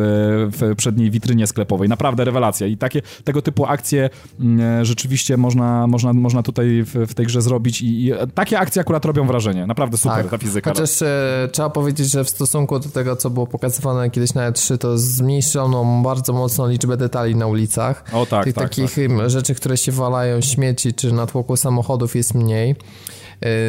w 0.51 0.75
przedniej 0.75 1.11
witrynie 1.11 1.47
sklepowej. 1.47 1.89
Naprawdę 1.89 2.25
rewelacja. 2.25 2.67
I 2.67 2.77
takie, 2.77 3.01
tego 3.23 3.41
typu 3.41 3.65
akcje 3.65 4.09
mm, 4.39 4.81
e, 4.81 4.85
rzeczywiście 5.21 5.37
można, 5.37 5.87
można, 5.87 6.13
można 6.13 6.43
tutaj 6.43 6.83
w, 6.83 6.95
w 7.07 7.13
tej 7.13 7.25
grze 7.25 7.41
zrobić 7.41 7.81
i, 7.81 8.05
i, 8.05 8.11
takie 8.35 8.59
akcje 8.59 8.81
akurat 8.81 9.05
robią 9.05 9.27
wrażenie. 9.27 9.67
Naprawdę 9.67 9.97
super 9.97 10.17
tak. 10.17 10.31
ta 10.31 10.37
fizyka. 10.37 10.69
Chociaż 10.69 11.01
e, 11.01 11.49
trzeba 11.51 11.69
powiedzieć, 11.69 12.09
że 12.09 12.23
w 12.23 12.29
stosunku 12.29 12.79
do 12.79 12.89
tego, 12.89 13.15
co 13.15 13.29
było 13.29 13.47
pokazywane 13.47 14.09
kiedyś 14.09 14.33
na 14.33 14.51
E3, 14.51 14.77
to 14.77 14.97
zmniejszono 14.97 16.01
bardzo 16.03 16.33
mocno 16.33 16.67
liczbę 16.67 16.97
detali 16.97 17.35
na 17.35 17.47
ulicach. 17.47 18.03
O 18.13 18.25
tak, 18.25 18.43
Tych 18.43 18.53
tak, 18.53 18.69
takich 18.69 18.95
tak. 19.17 19.29
rzeczy, 19.29 19.55
które 19.55 19.77
się 19.77 19.91
walają, 19.91 20.41
śmieci 20.41 20.93
czy 20.93 21.13
na 21.13 21.27
tłoku 21.27 21.57
samochodów 21.57 22.15
jest 22.15 22.33
mniej. 22.33 22.75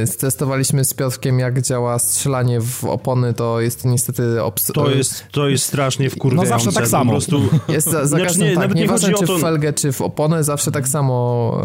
Y, 0.03 0.07
stestowaliśmy 0.07 0.85
z 0.85 0.95
Piotrkiem, 0.95 1.39
jak 1.39 1.63
działa 1.63 1.99
strzelanie 1.99 2.61
w 2.61 2.85
opony, 2.85 3.35
to 3.35 3.61
jest 3.61 3.83
to 3.83 3.89
niestety... 3.89 4.23
Obs- 4.23 4.73
to, 4.73 4.91
jest, 4.91 5.25
to 5.31 5.49
jest 5.49 5.65
strasznie 5.65 6.11
wkurwiające. 6.11 6.51
No 6.51 6.59
zawsze 6.59 6.81
tak 6.81 6.89
samo. 6.89 7.05
Po 7.05 7.11
prostu... 7.11 7.43
Jest 7.69 7.91
za, 7.91 8.07
za 8.07 8.19
znaczy, 8.19 8.39
nie, 8.39 8.55
tak, 8.55 8.75
nieważne 8.75 9.09
nie 9.09 9.15
czy 9.15 9.27
to... 9.27 9.39
w 9.39 9.41
felgę, 9.41 9.73
czy 9.73 9.93
w 9.93 10.01
oponę, 10.01 10.45
zawsze 10.45 10.71
tak 10.71 10.89
samo 10.89 11.61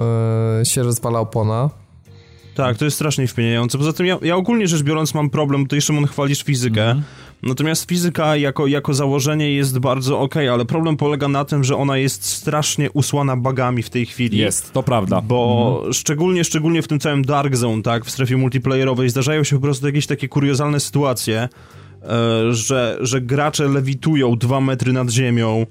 y, 0.61 0.65
się 0.65 0.83
rozwala 0.83 1.19
opona. 1.19 1.69
Tak, 2.55 2.77
to 2.77 2.85
jest 2.85 2.95
strasznie 2.95 3.27
wpieniające. 3.27 3.77
Poza 3.77 3.93
tym 3.93 4.05
ja, 4.05 4.17
ja 4.21 4.35
ogólnie 4.35 4.67
rzecz 4.67 4.83
biorąc 4.83 5.13
mam 5.13 5.29
problem, 5.29 5.63
tutaj 5.63 5.81
Szymon 5.81 6.07
chwalisz 6.07 6.43
fizykę, 6.43 6.83
mm. 6.83 7.03
Natomiast 7.43 7.89
fizyka 7.89 8.35
jako, 8.35 8.67
jako 8.67 8.93
założenie 8.93 9.51
jest 9.51 9.79
bardzo 9.79 10.19
ok, 10.19 10.35
ale 10.37 10.65
problem 10.65 10.97
polega 10.97 11.27
na 11.27 11.45
tym, 11.45 11.63
że 11.63 11.75
ona 11.75 11.97
jest 11.97 12.25
strasznie 12.25 12.91
usłana 12.91 13.37
bagami 13.37 13.83
w 13.83 13.89
tej 13.89 14.05
chwili. 14.05 14.37
Jest, 14.37 14.73
to 14.73 14.83
prawda. 14.83 15.21
Bo 15.21 15.81
-hmm. 15.85 15.93
szczególnie, 15.93 16.43
szczególnie 16.43 16.81
w 16.81 16.87
tym 16.87 16.99
całym 16.99 17.25
Dark 17.25 17.55
Zone, 17.55 17.83
tak, 17.83 18.05
w 18.05 18.11
strefie 18.11 18.37
multiplayerowej 18.37 19.09
zdarzają 19.09 19.43
się 19.43 19.55
po 19.55 19.61
prostu 19.61 19.85
jakieś 19.85 20.07
takie 20.07 20.27
kuriozalne 20.27 20.79
sytuacje, 20.79 21.49
e, 22.03 22.53
że, 22.53 22.97
że 23.01 23.21
gracze 23.21 23.67
lewitują 23.67 24.35
dwa 24.35 24.61
metry 24.61 24.93
nad 24.93 25.09
ziemią, 25.09 25.65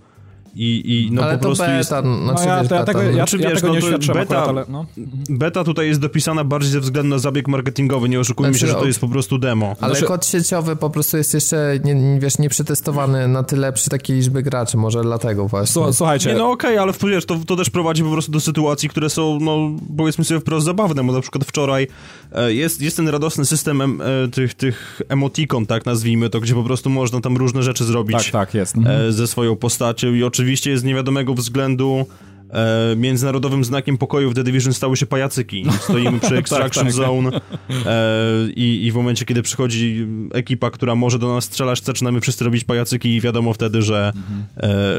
i, 0.57 1.07
i 1.07 1.13
no 1.13 1.23
ale 1.23 1.39
po 1.39 1.45
prostu 1.45 1.65
beta, 1.65 1.77
jest... 1.77 1.91
No 1.91 2.35
ja, 2.47 2.63
wiesz, 2.63 2.71
ja, 2.71 2.85
tego, 2.85 3.03
ja, 3.03 3.13
znaczy, 3.13 3.39
ja 3.39 3.51
wiesz, 3.51 3.61
tego 3.61 3.73
no, 3.73 3.75
nie 3.75 3.99
beta, 3.99 4.21
akurat, 4.21 4.49
ale, 4.49 4.65
no. 4.69 4.87
beta 5.29 5.65
tutaj 5.65 5.87
jest 5.89 6.01
dopisana 6.01 6.45
bardziej 6.45 6.71
ze 6.71 6.81
względu 6.81 7.11
na 7.11 7.19
zabieg 7.19 7.49
marketingowy, 7.49 8.09
nie 8.09 8.21
oszukujmy 8.21 8.53
znaczy, 8.53 8.67
się, 8.67 8.73
że 8.73 8.79
to 8.79 8.87
jest 8.87 9.01
po 9.01 9.09
prostu 9.09 9.39
demo. 9.39 9.77
Ale 9.81 9.95
znaczy... 9.95 10.07
kod 10.07 10.27
sieciowy 10.27 10.77
po 10.77 10.91
prostu 10.91 11.17
jest 11.17 11.35
jeszcze, 11.35 11.79
nie, 11.85 12.21
wiesz, 12.21 12.39
nieprzetestowany 12.39 13.29
na 13.29 13.43
tyle 13.43 13.73
przy 13.73 13.91
takiej 13.91 14.17
liczbie 14.17 14.43
graczy, 14.43 14.77
może 14.77 15.03
dlatego 15.03 15.49
właśnie. 15.49 15.93
Słuchajcie. 15.93 16.33
Nie, 16.33 16.39
no 16.39 16.51
okej, 16.51 16.71
okay, 16.71 16.83
ale 16.83 16.93
wiesz, 17.11 17.27
to, 17.27 17.39
to 17.47 17.57
też 17.57 17.71
prowadzi 17.71 18.03
po 18.03 18.11
prostu 18.11 18.33
do 18.33 18.41
sytuacji, 18.41 18.89
które 18.89 19.11
są, 19.11 19.39
no 19.41 19.71
powiedzmy 19.97 20.25
sobie 20.25 20.41
wprost 20.41 20.67
zabawne, 20.67 21.05
bo 21.05 21.13
na 21.13 21.21
przykład 21.21 21.45
wczoraj 21.45 21.89
e, 22.33 22.53
jest, 22.53 22.83
jest 22.83 22.97
ten 22.97 23.09
radosny 23.09 23.45
system 23.45 23.81
em, 23.81 24.01
e, 24.01 24.29
tych, 24.29 24.55
tych 24.55 25.03
emotikon, 25.09 25.67
tak 25.67 25.87
nazwijmy 25.87 26.31
to, 26.31 26.41
gdzie 26.41 26.55
po 26.55 26.63
prostu 26.63 26.91
można 26.91 27.21
tam 27.21 27.37
różne 27.37 27.63
rzeczy 27.63 27.85
zrobić. 27.85 28.17
Tak, 28.17 28.33
tak, 28.33 28.55
jest. 28.55 28.77
Mhm. 28.77 29.13
Ze 29.13 29.27
swoją 29.27 29.57
postacią 29.57 30.15
i 30.15 30.25
oczywiście 30.25 30.46
z 30.79 30.85
niewiadomego 30.85 31.35
względu 31.35 32.07
e, 32.51 32.97
międzynarodowym 32.97 33.65
znakiem 33.65 33.99
pokoju 33.99 34.31
w 34.31 34.35
The 34.35 34.45
Division 34.45 34.73
stały 34.73 34.97
się 34.97 35.07
pajacyki. 35.07 35.65
Stoimy 35.81 36.21
przy 36.21 36.37
Extraction 36.37 36.85
tak, 36.85 36.93
tak, 36.93 37.07
Zone 37.07 37.41
e, 37.87 38.51
i, 38.57 38.87
i, 38.87 38.93
w 38.93 38.95
momencie, 38.95 39.25
kiedy 39.25 39.43
przychodzi 39.43 40.07
ekipa, 40.33 40.71
która 40.71 40.95
może 40.95 41.19
do 41.19 41.35
nas 41.35 41.45
strzelać, 41.45 41.85
zaczynamy 41.85 42.21
wszyscy 42.21 42.45
robić 42.45 42.65
pajacyki 42.65 43.17
i 43.17 43.21
wiadomo 43.21 43.53
wtedy, 43.53 43.83
że, 43.83 44.13
mhm. 44.17 44.45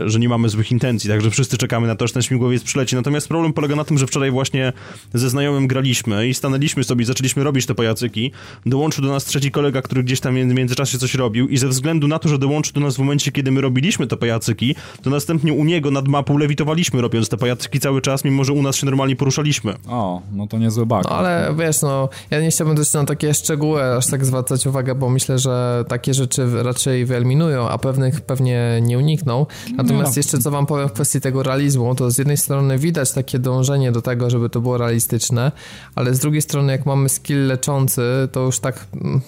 e, 0.04 0.10
że 0.10 0.20
nie 0.20 0.30
mamy 0.30 0.50
złych 0.50 0.72
intencji, 0.72 1.10
także 1.10 1.32
wszyscy 1.32 1.58
czekamy 1.58 1.88
na 1.88 1.96
to, 1.96 2.08
że 2.08 2.14
ten 2.14 2.24
śmigłowiec 2.24 2.64
przyleci. 2.64 2.96
Natomiast 2.96 3.28
problem 3.28 3.54
polega 3.54 3.76
na 3.76 3.84
tym, 3.84 3.98
że 3.98 4.08
wczoraj 4.08 4.32
właśnie 4.32 4.74
ze 5.14 5.30
znajomym 5.30 5.68
graliśmy 5.68 6.28
i 6.28 6.34
stanęliśmy 6.34 6.84
sobie, 6.84 7.06
zaczęliśmy 7.06 7.44
robić 7.44 7.66
te 7.66 7.76
pajacyki. 7.76 8.32
Dołączył 8.66 9.04
do 9.04 9.12
nas 9.12 9.26
trzeci 9.26 9.52
kolega, 9.52 9.82
który 9.82 10.04
gdzieś 10.04 10.20
tam 10.20 10.36
w 10.36 10.54
międzyczasie 10.54 10.98
coś 10.98 11.16
robił 11.16 11.48
i 11.48 11.58
ze 11.58 11.68
względu 11.68 12.08
na 12.08 12.20
to, 12.20 12.30
że 12.30 12.38
dołączył 12.38 12.74
do 12.74 12.80
nas 12.80 12.96
w 12.96 13.00
momencie, 13.00 13.32
kiedy 13.32 13.52
my 13.52 13.62
robiliśmy 13.62 14.08
te 14.08 14.18
pajacyki, 14.18 14.76
to 15.02 15.10
następnie 15.10 15.54
u 15.54 15.64
niego 15.64 15.92
nad 15.92 16.08
mapą 16.08 16.38
lewitowaliśmy, 16.38 17.02
robiąc 17.02 17.30
te 17.30 17.37
te 17.38 17.42
pajacyki 17.42 17.80
cały 17.80 18.02
czas, 18.02 18.24
mimo 18.24 18.44
że 18.44 18.54
u 18.54 18.62
nas 18.62 18.76
się 18.76 18.86
normalnie 18.86 19.16
poruszaliśmy. 19.16 19.74
O, 19.88 20.22
no 20.32 20.48
to 20.48 20.58
niezły 20.58 20.86
bug. 20.86 21.04
No 21.04 21.10
ale 21.10 21.56
wiesz, 21.58 21.82
no, 21.82 22.10
ja 22.32 22.42
nie 22.42 22.50
chciałbym 22.50 22.78
też 22.78 22.94
na 22.94 23.06
takie 23.06 23.34
szczegóły 23.34 23.84
aż 23.84 24.08
tak 24.08 24.26
zwracać 24.26 24.68
uwagę, 24.68 24.96
bo 24.96 25.10
myślę, 25.10 25.40
że 25.40 25.86
takie 25.88 26.14
rzeczy 26.14 26.64
raczej 26.64 27.06
wyeliminują, 27.06 27.70
a 27.70 27.78
pewnych 27.78 28.22
pewnie 28.22 28.80
nie 28.82 28.98
unikną. 28.98 29.46
Natomiast 29.76 30.16
no. 30.16 30.20
jeszcze 30.20 30.38
co 30.38 30.52
wam 30.52 30.66
powiem 30.66 30.90
w 30.90 30.94
kwestii 30.94 31.22
tego 31.22 31.44
realizmu, 31.44 31.96
to 31.96 32.12
z 32.12 32.18
jednej 32.18 32.38
strony 32.38 32.78
widać 32.78 33.12
takie 33.12 33.40
dążenie 33.40 33.92
do 33.92 34.02
tego, 34.02 34.30
żeby 34.30 34.50
to 34.50 34.62
było 34.62 34.78
realistyczne, 34.78 35.52
ale 35.96 36.14
z 36.14 36.20
drugiej 36.20 36.42
strony 36.42 36.72
jak 36.72 36.86
mamy 36.86 37.10
skill 37.10 37.48
leczący, 37.48 38.02
to 38.32 38.40
już 38.40 38.60
tak 38.60 38.86
mm, 39.02 39.22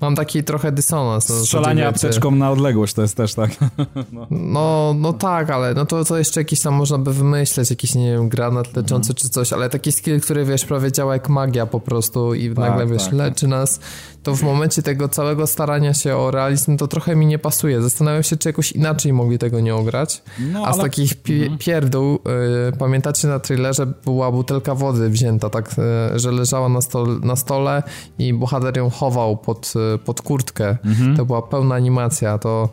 mam 0.00 0.16
taki 0.16 0.44
trochę 0.44 0.72
dysonans. 0.72 1.28
No, 1.28 1.34
Strzelanie 1.34 1.88
apteczką 1.88 2.30
na 2.30 2.50
odległość 2.50 2.94
to 2.94 3.02
jest 3.02 3.16
też 3.16 3.34
tak. 3.34 3.50
No. 4.12 4.26
no, 4.30 4.94
no 4.98 5.12
tak, 5.12 5.50
ale 5.50 5.74
no 5.74 5.86
to, 5.86 6.04
to 6.04 6.18
jeszcze 6.18 6.40
jakiś 6.40 6.60
tam 6.60 6.74
można 6.74 6.98
by 6.98 7.12
wymyśleć, 7.12 7.70
jakiś, 7.70 7.94
nie 7.94 8.12
wiem, 8.12 8.28
granat 8.28 8.76
leczący 8.76 9.12
mhm. 9.12 9.14
czy 9.14 9.28
coś, 9.28 9.52
ale 9.52 9.70
taki 9.70 9.92
skill, 9.92 10.20
który 10.20 10.44
wiesz, 10.44 10.64
prawie 10.64 10.92
działa 10.92 11.12
jak 11.12 11.28
magia 11.28 11.66
po 11.66 11.80
prostu 11.80 12.34
i 12.34 12.48
tak, 12.48 12.58
nagle 12.58 12.86
wiesz, 12.86 13.04
tak, 13.04 13.12
leczy 13.12 13.46
nas 13.46 13.80
to 14.22 14.34
w 14.34 14.42
momencie 14.42 14.82
tego 14.82 15.08
całego 15.08 15.46
starania 15.46 15.94
się 15.94 16.16
o 16.16 16.30
realizm 16.30 16.76
to 16.76 16.88
trochę 16.88 17.16
mi 17.16 17.26
nie 17.26 17.38
pasuje. 17.38 17.82
Zastanawiam 17.82 18.22
się, 18.22 18.36
czy 18.36 18.48
jakoś 18.48 18.72
inaczej 18.72 19.12
mogli 19.12 19.38
tego 19.38 19.60
nie 19.60 19.74
ograć. 19.74 20.22
No, 20.52 20.66
A 20.66 20.72
z 20.72 20.78
takich 20.78 21.14
pi 21.14 21.42
mhm. 21.42 21.58
pierdół, 21.58 22.18
y, 22.68 22.76
pamiętacie 22.76 23.28
na 23.28 23.38
trailerze 23.38 23.86
była 24.04 24.32
butelka 24.32 24.74
wody 24.74 25.10
wzięta, 25.10 25.50
tak, 25.50 25.70
y, 26.14 26.18
że 26.18 26.32
leżała 26.32 26.68
na, 26.68 26.80
stole, 26.80 27.18
na 27.22 27.36
stole 27.36 27.82
i 28.18 28.34
bohater 28.34 28.76
ją 28.76 28.90
chował 28.90 29.36
pod, 29.36 29.72
y, 29.94 29.98
pod 29.98 30.22
kurtkę. 30.22 30.76
Mhm. 30.84 31.16
To 31.16 31.24
była 31.24 31.42
pełna 31.42 31.74
animacja, 31.74 32.38
to 32.38 32.68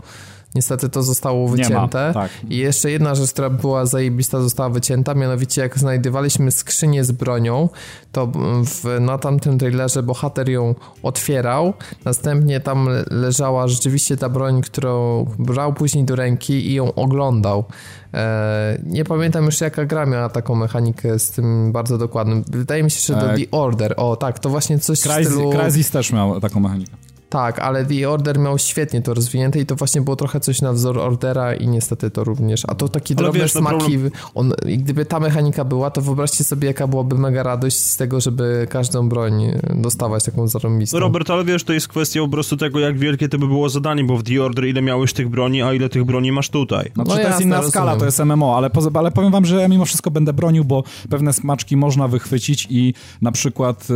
Niestety 0.56 0.89
to 0.89 1.04
zostało 1.04 1.47
wycięte. 1.47 2.08
Ma, 2.08 2.14
tak. 2.14 2.32
I 2.50 2.58
jeszcze 2.58 2.91
jedna 2.91 3.16
rzecz, 3.16 3.32
która 3.32 3.50
była 3.50 3.86
zajebista, 3.86 4.41
została 4.41 4.70
wycięta, 4.70 5.14
mianowicie 5.14 5.62
jak 5.62 5.80
znajdywaliśmy 5.80 6.52
skrzynię 6.52 7.04
z 7.04 7.12
bronią, 7.12 7.70
to 8.12 8.32
w, 8.66 9.00
na 9.00 9.18
tamtym 9.18 9.60
trailerze 9.60 10.04
bohater 10.04 10.50
ją 10.50 10.76
otwierał, 11.04 11.74
następnie 12.06 12.60
tam 12.60 12.89
leżała 13.12 13.68
rzeczywiście 13.68 14.18
ta 14.18 14.30
broń, 14.30 14.62
którą 14.62 15.26
brał 15.39 15.74
później 15.74 16.04
do 16.04 16.16
ręki 16.16 16.54
i 16.54 16.74
ją 16.74 16.93
oglądał. 16.93 17.66
E, 18.14 18.80
nie 18.84 19.06
pamiętam 19.06 19.45
już 19.45 19.62
jaka 19.62 19.86
gra 19.86 20.06
miała 20.06 20.30
taką 20.30 20.56
mechanikę 20.56 21.20
z 21.20 21.32
tym 21.32 21.72
bardzo 21.72 21.97
dokładnym. 21.97 22.43
Wydaje 22.47 22.84
mi 22.84 22.91
się, 22.91 23.14
że 23.14 23.22
to 23.22 23.34
e... 23.34 23.38
The 23.38 23.52
Order. 23.52 23.93
O 23.97 24.16
tak, 24.16 24.39
to 24.39 24.50
właśnie 24.50 24.80
coś 24.80 25.02
Crysis, 25.02 25.28
w 25.28 25.32
stylu... 25.32 25.52
Crysis 25.52 25.91
też 25.91 26.12
miał 26.12 26.39
taką 26.39 26.60
mechanikę. 26.60 26.99
Tak, 27.30 27.59
ale 27.59 27.86
The 27.86 28.09
Order 28.09 28.39
miał 28.39 28.57
świetnie 28.57 29.01
to 29.01 29.13
rozwinięte 29.13 29.59
i 29.59 29.65
to 29.65 29.75
właśnie 29.75 30.01
było 30.01 30.15
trochę 30.15 30.39
coś 30.39 30.61
na 30.61 30.73
wzór 30.73 30.99
Ordera 30.99 31.53
i 31.53 31.67
niestety 31.67 32.11
to 32.11 32.23
również. 32.23 32.63
A 32.67 32.75
to 32.75 32.89
takie 32.89 33.15
ale 33.17 33.23
drobne 33.23 33.39
wiesz, 33.39 33.53
no 33.53 33.61
smaki, 33.61 33.77
problem... 33.77 34.11
on, 34.36 34.53
i 34.67 34.77
gdyby 34.77 35.05
ta 35.05 35.19
mechanika 35.19 35.65
była, 35.65 35.91
to 35.91 36.01
wyobraźcie 36.01 36.43
sobie 36.43 36.67
jaka 36.67 36.88
byłaby 36.88 37.17
mega 37.17 37.43
radość 37.43 37.77
z 37.77 37.97
tego, 37.97 38.21
żeby 38.21 38.67
każdą 38.69 39.09
broń 39.09 39.43
dostawać 39.75 40.23
taką 40.23 40.47
zarąbistą. 40.47 40.97
No 40.97 41.01
Robert, 41.01 41.30
ale 41.30 41.45
wiesz, 41.45 41.63
to 41.63 41.73
jest 41.73 41.88
kwestia 41.88 42.21
po 42.21 42.27
prostu 42.27 42.57
tego, 42.57 42.80
jak 42.80 42.97
wielkie 42.97 43.30
to 43.30 43.38
by 43.38 43.47
było 43.47 43.69
zadanie, 43.69 44.03
bo 44.03 44.17
w 44.17 44.23
The 44.23 44.43
Order 44.43 44.65
ile 44.65 44.82
miałeś 44.82 45.13
tych 45.13 45.30
broni, 45.30 45.61
a 45.61 45.73
ile 45.73 45.89
tych 45.89 46.03
broni 46.03 46.32
masz 46.32 46.49
tutaj. 46.49 46.91
No, 46.95 47.03
no 47.07 47.15
to 47.15 47.21
jest 47.21 47.41
inna 47.41 47.55
rozumiem. 47.55 47.71
skala, 47.71 47.95
to 47.97 48.05
jest 48.05 48.19
MMO, 48.19 48.57
ale, 48.57 48.69
ale 48.93 49.11
powiem 49.11 49.32
wam, 49.32 49.45
że 49.45 49.61
ja 49.61 49.67
mimo 49.67 49.86
wszystko 49.86 50.11
będę 50.11 50.34
bronił, 50.34 50.65
bo 50.65 50.84
pewne 51.09 51.34
smaczki 51.34 51.77
można 51.77 52.07
wychwycić 52.07 52.67
i 52.69 52.93
na 53.21 53.32
przykład 53.32 53.88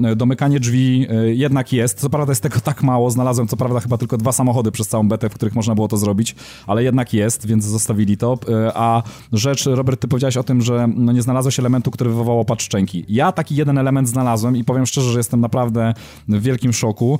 yy, 0.00 0.16
domykanie 0.16 0.60
drzwi 0.60 1.00
yy, 1.00 1.34
jednak 1.34 1.72
jest. 1.72 2.00
Co 2.00 2.10
prawda 2.10 2.30
jest 2.30 2.42
tego 2.42 2.53
tak 2.60 2.82
mało, 2.82 3.10
znalazłem 3.10 3.48
co 3.48 3.56
prawda 3.56 3.80
chyba 3.80 3.98
tylko 3.98 4.16
dwa 4.16 4.32
samochody 4.32 4.72
przez 4.72 4.88
całą 4.88 5.08
betę, 5.08 5.30
w 5.30 5.34
których 5.34 5.54
można 5.54 5.74
było 5.74 5.88
to 5.88 5.96
zrobić, 5.96 6.34
ale 6.66 6.84
jednak 6.84 7.12
jest, 7.12 7.46
więc 7.46 7.64
zostawili 7.64 8.16
to. 8.16 8.38
Yy, 8.48 8.70
a 8.74 9.02
rzecz, 9.32 9.66
Robert, 9.66 10.00
ty 10.00 10.08
powiedziałeś 10.08 10.36
o 10.36 10.42
tym, 10.42 10.62
że 10.62 10.88
no, 10.96 11.12
nie 11.12 11.22
znalazłeś 11.22 11.58
elementu, 11.58 11.90
który 11.90 12.10
wywołał 12.10 12.40
opad 12.40 12.62
szczęki. 12.62 13.04
Ja 13.08 13.32
taki 13.32 13.56
jeden 13.56 13.78
element 13.78 14.08
znalazłem 14.08 14.56
i 14.56 14.64
powiem 14.64 14.86
szczerze, 14.86 15.12
że 15.12 15.18
jestem 15.18 15.40
naprawdę 15.40 15.94
w 16.28 16.42
wielkim 16.42 16.72
szoku. 16.72 17.18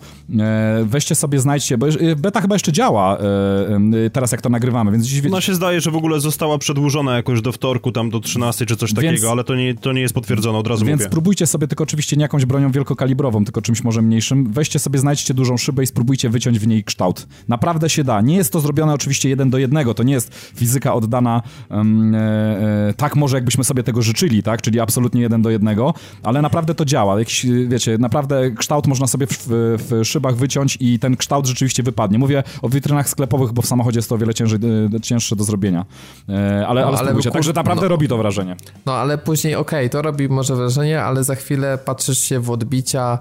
Weźcie 0.84 1.14
sobie, 1.14 1.40
znajdźcie, 1.40 1.78
bo 1.78 1.86
beta 2.16 2.40
chyba 2.40 2.54
jeszcze 2.54 2.72
działa 2.72 3.18
teraz 4.12 4.32
jak 4.32 4.42
to 4.42 4.48
nagrywamy, 4.48 4.92
więc 4.92 5.04
dziś... 5.04 5.22
No 5.30 5.40
się 5.40 5.54
zdaje, 5.54 5.80
że 5.80 5.90
w 5.90 5.96
ogóle 5.96 6.20
została 6.20 6.58
przedłużona 6.58 7.16
jakoś 7.16 7.40
do 7.42 7.52
wtorku, 7.52 7.92
tam 7.92 8.10
do 8.10 8.20
13 8.20 8.66
czy 8.66 8.76
coś 8.76 8.94
więc, 8.94 9.06
takiego, 9.06 9.30
ale 9.30 9.44
to 9.44 9.54
nie, 9.54 9.74
to 9.74 9.92
nie 9.92 10.00
jest 10.00 10.14
potwierdzone, 10.14 10.58
od 10.58 10.66
razu 10.66 10.84
Więc 10.84 11.00
mówię. 11.00 11.10
spróbujcie 11.10 11.46
sobie 11.46 11.68
tylko 11.68 11.84
oczywiście 11.84 12.16
nie 12.16 12.22
jakąś 12.22 12.44
bronią 12.44 12.70
wielkokalibrową, 12.70 13.44
tylko 13.44 13.62
czymś 13.62 13.84
może 13.84 14.02
mniejszym. 14.02 14.52
Weźcie 14.52 14.78
sobie, 14.78 14.98
znajdźcie 14.98 15.23
dużą 15.32 15.56
szybę 15.56 15.82
i 15.82 15.86
spróbujcie 15.86 16.30
wyciąć 16.30 16.58
w 16.58 16.66
niej 16.66 16.84
kształt. 16.84 17.26
Naprawdę 17.48 17.90
się 17.90 18.04
da. 18.04 18.20
Nie 18.20 18.36
jest 18.36 18.52
to 18.52 18.60
zrobione 18.60 18.94
oczywiście 18.94 19.28
jeden 19.28 19.50
do 19.50 19.58
jednego, 19.58 19.94
to 19.94 20.02
nie 20.02 20.12
jest 20.12 20.34
fizyka 20.34 20.94
oddana 20.94 21.42
um, 21.70 22.14
e, 22.14 22.94
tak 22.96 23.16
może 23.16 23.36
jakbyśmy 23.36 23.64
sobie 23.64 23.82
tego 23.82 24.02
życzyli, 24.02 24.42
tak, 24.42 24.62
czyli 24.62 24.80
absolutnie 24.80 25.20
jeden 25.20 25.42
do 25.42 25.50
jednego, 25.50 25.94
ale 26.22 26.42
naprawdę 26.42 26.74
to 26.74 26.84
działa. 26.84 27.18
Jakiś, 27.18 27.46
wiecie, 27.68 27.98
naprawdę 27.98 28.50
kształt 28.50 28.86
można 28.86 29.06
sobie 29.06 29.26
w, 29.26 29.46
w, 29.48 30.04
szybach 30.04 30.36
wyciąć 30.36 30.76
i 30.80 30.98
ten 30.98 31.16
kształt 31.16 31.46
rzeczywiście 31.46 31.82
wypadnie. 31.82 32.18
Mówię 32.18 32.42
o 32.62 32.68
witrynach 32.68 33.08
sklepowych, 33.08 33.52
bo 33.52 33.62
w 33.62 33.66
samochodzie 33.66 33.98
jest 33.98 34.08
to 34.08 34.14
o 34.14 34.18
wiele 34.18 34.34
ciężej, 34.34 34.58
e, 34.96 35.00
cięższe 35.00 35.36
do 35.36 35.44
zrobienia. 35.44 35.84
E, 36.28 36.66
ale, 36.66 36.80
no, 36.80 36.86
ale 36.86 36.98
spróbujcie. 36.98 37.30
Także 37.30 37.52
naprawdę 37.52 37.82
no, 37.82 37.88
robi 37.88 38.08
to 38.08 38.18
wrażenie. 38.18 38.56
No 38.86 38.92
ale 38.92 39.18
później, 39.18 39.54
okej, 39.54 39.86
okay, 39.86 39.90
to 39.90 40.02
robi 40.02 40.28
może 40.28 40.56
wrażenie, 40.56 41.02
ale 41.02 41.24
za 41.24 41.34
chwilę 41.34 41.78
patrzysz 41.84 42.18
się 42.18 42.40
w 42.40 42.50
odbicia 42.50 43.18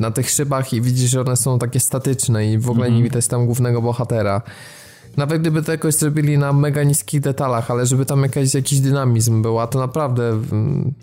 na 0.00 0.10
tych 0.10 0.30
szybach 0.30 0.72
i 0.72 0.80
widzisz, 0.80 1.10
że 1.10 1.20
one 1.20 1.36
są 1.36 1.58
takie 1.58 1.80
statyczne 1.80 2.52
i 2.52 2.58
w 2.58 2.70
ogóle 2.70 2.86
mm 2.86 2.92
nie 2.92 3.02
widać 3.02 3.26
tam 3.26 3.46
głównego 3.46 3.82
bohatera. 3.82 4.42
Nawet 5.16 5.40
gdyby 5.40 5.62
to 5.62 5.72
jakoś 5.72 5.94
zrobili 5.94 6.38
na 6.38 6.52
mega 6.52 6.82
niskich 6.82 7.20
detalach, 7.20 7.70
ale 7.70 7.86
żeby 7.86 8.06
tam 8.06 8.22
jakaś, 8.22 8.54
jakiś 8.54 8.80
dynamizm 8.80 9.42
był, 9.42 9.60
a 9.60 9.66
to 9.66 9.78
naprawdę 9.78 10.42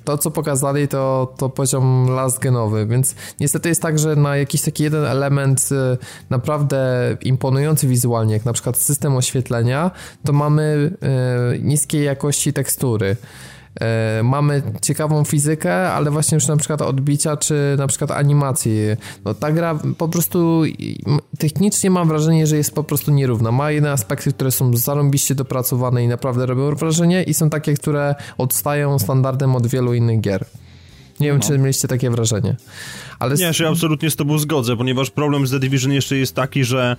to, 0.04 0.18
co 0.18 0.32
pokazali, 0.32 0.88
to, 0.88 1.34
to 1.38 1.50
poziom 1.50 2.10
last 2.10 2.40
genowy, 2.40 2.86
więc 2.86 3.16
niestety 3.40 3.70
jest 3.70 3.82
tak, 3.82 4.00
że 4.00 4.16
na 4.16 4.38
jakiś 4.38 4.62
taki 4.62 4.84
jeden 4.84 5.06
element 5.06 5.70
y, 5.72 5.98
naprawdę 6.30 7.18
imponujący 7.22 7.88
wizualnie, 7.88 8.34
jak 8.34 8.46
na 8.46 8.54
przykład 8.54 8.78
system 8.78 9.16
oświetlenia, 9.16 9.92
to 10.26 10.34
mamy 10.34 10.92
y, 11.56 11.60
niskiej 11.60 12.04
jakości 12.04 12.54
tekstury. 12.54 13.16
E, 13.80 14.24
mamy 14.24 14.62
ciekawą 14.82 15.24
fizykę, 15.24 15.92
ale 15.92 16.12
właśnie 16.12 16.36
już 16.36 16.48
na 16.48 16.58
przykład 16.58 16.82
odbicia, 16.82 17.38
czy 17.38 17.76
na 17.78 17.88
przykład 17.88 18.12
animacji. 18.12 18.80
No 19.26 19.34
ta 19.34 19.52
gra 19.52 19.80
po 19.98 20.08
prostu 20.08 20.64
technicznie 21.38 21.90
mam 21.90 22.08
wrażenie, 22.08 22.48
że 22.48 22.58
jest 22.58 22.76
po 22.76 22.84
prostu 22.84 23.12
nierówna. 23.12 23.52
Ma 23.52 23.72
jedne 23.72 23.92
aspekty, 23.92 24.34
które 24.34 24.52
są 24.52 24.78
zarąbiście 24.78 25.36
dopracowane 25.36 26.04
i 26.04 26.08
naprawdę 26.08 26.46
robią 26.46 26.76
wrażenie 26.76 27.24
i 27.24 27.34
są 27.34 27.50
takie, 27.50 27.74
które 27.74 28.16
odstają 28.38 29.00
standardem 29.00 29.56
od 29.56 29.68
wielu 29.68 29.94
innych 29.94 30.22
gier. 30.22 30.46
Nie 31.20 31.28
wiem, 31.28 31.38
no. 31.38 31.48
czy 31.48 31.58
mieliście 31.58 31.88
takie 31.88 32.10
wrażenie. 32.10 32.56
Ale... 33.20 33.36
Nie, 33.36 33.44
ja 33.44 33.54
się 33.54 33.68
absolutnie 33.68 34.10
z 34.10 34.16
tobą 34.16 34.38
zgodzę, 34.38 34.78
ponieważ 34.78 35.10
problem 35.10 35.48
z 35.48 35.52
The 35.52 35.60
Division 35.60 35.92
jeszcze 35.92 36.18
jest 36.18 36.36
taki, 36.36 36.64
że 36.64 36.96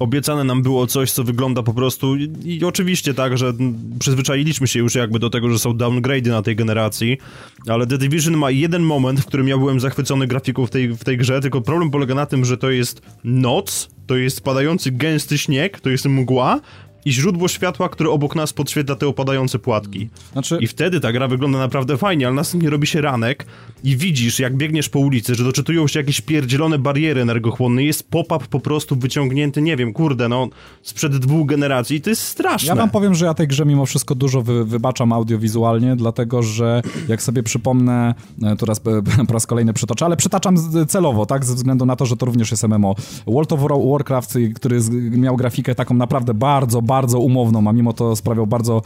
obiecane 0.00 0.44
nam 0.44 0.62
było 0.62 0.86
coś, 0.86 1.12
co 1.12 1.24
wygląda 1.24 1.62
po 1.62 1.74
prostu 1.74 2.16
i 2.44 2.64
oczywiście 2.64 3.14
tak, 3.14 3.38
że 3.38 3.52
przyzwyczailiśmy 3.98 4.66
się 4.66 4.78
już 4.78 4.94
jakby 4.94 5.18
do 5.18 5.30
tego, 5.30 5.50
że 5.50 5.58
są 5.58 5.72
downgrade'y 5.72 6.28
na 6.28 6.42
tej 6.42 6.56
generacji, 6.56 7.18
ale 7.66 7.86
The 7.86 7.98
Division 7.98 8.36
ma 8.36 8.50
jeden 8.50 8.82
moment, 8.82 9.20
w 9.20 9.26
którym 9.26 9.48
ja 9.48 9.58
byłem 9.58 9.80
zachwycony 9.80 10.26
grafiką 10.26 10.66
w 10.66 10.70
tej, 10.70 10.88
w 10.88 11.04
tej 11.04 11.16
grze, 11.16 11.40
tylko 11.40 11.60
problem 11.60 11.90
polega 11.90 12.14
na 12.14 12.26
tym, 12.26 12.44
że 12.44 12.56
to 12.56 12.70
jest 12.70 13.02
noc, 13.24 13.90
to 14.06 14.16
jest 14.16 14.36
spadający 14.36 14.90
gęsty 14.90 15.38
śnieg, 15.38 15.80
to 15.80 15.90
jest 15.90 16.06
mgła, 16.06 16.60
i 17.04 17.12
źródło 17.12 17.48
światła, 17.48 17.88
które 17.88 18.10
obok 18.10 18.36
nas 18.36 18.52
podświetla 18.52 18.96
te 18.96 19.06
opadające 19.06 19.58
płatki. 19.58 20.08
Znaczy... 20.32 20.58
I 20.60 20.66
wtedy 20.66 21.00
ta 21.00 21.12
gra 21.12 21.28
wygląda 21.28 21.58
naprawdę 21.58 21.96
fajnie, 21.96 22.26
ale 22.26 22.36
następnie 22.36 22.70
robi 22.70 22.86
się 22.86 23.00
ranek 23.00 23.46
i 23.84 23.96
widzisz, 23.96 24.38
jak 24.38 24.56
biegniesz 24.56 24.88
po 24.88 24.98
ulicy, 24.98 25.34
że 25.34 25.44
doczytują 25.44 25.86
się 25.86 26.00
jakieś 26.00 26.20
pierdzielone 26.20 26.78
bariery 26.78 27.20
energochłonne, 27.20 27.84
jest 27.84 28.10
pop-up 28.10 28.44
po 28.50 28.60
prostu 28.60 28.96
wyciągnięty, 28.96 29.62
nie 29.62 29.76
wiem, 29.76 29.92
kurde, 29.92 30.28
no, 30.28 30.48
sprzed 30.82 31.16
dwóch 31.16 31.46
generacji 31.46 31.96
i 31.96 32.00
to 32.00 32.10
jest 32.10 32.22
straszne. 32.22 32.68
Ja 32.68 32.74
wam 32.74 32.90
powiem, 32.90 33.14
że 33.14 33.26
ja 33.26 33.34
tej 33.34 33.48
grze 33.48 33.66
mimo 33.66 33.86
wszystko 33.86 34.14
dużo 34.14 34.42
wy, 34.42 34.64
wybaczam 34.64 35.12
audiowizualnie, 35.12 35.96
dlatego, 35.96 36.42
że 36.42 36.82
jak 37.08 37.22
sobie 37.22 37.42
przypomnę, 37.42 38.14
e, 38.42 38.56
to 38.56 38.66
raz, 38.66 38.80
po 39.28 39.32
raz 39.32 39.46
kolejny 39.46 39.72
przytoczę, 39.72 40.04
ale 40.04 40.16
przytaczam 40.16 40.56
celowo, 40.88 41.26
tak, 41.26 41.44
ze 41.44 41.54
względu 41.54 41.86
na 41.86 41.96
to, 41.96 42.06
że 42.06 42.16
to 42.16 42.26
również 42.26 42.50
jest 42.50 42.68
MMO. 42.68 42.94
World 43.26 43.52
of 43.52 43.60
Warcraft, 43.90 44.38
który 44.54 44.80
miał 45.10 45.36
grafikę 45.36 45.74
taką 45.74 45.94
naprawdę 45.94 46.34
bardzo, 46.34 46.82
bardzo 46.90 47.18
umowną, 47.18 47.68
a 47.68 47.72
mimo 47.72 47.92
to 47.92 48.16
sprawiał 48.16 48.46
bardzo 48.46 48.82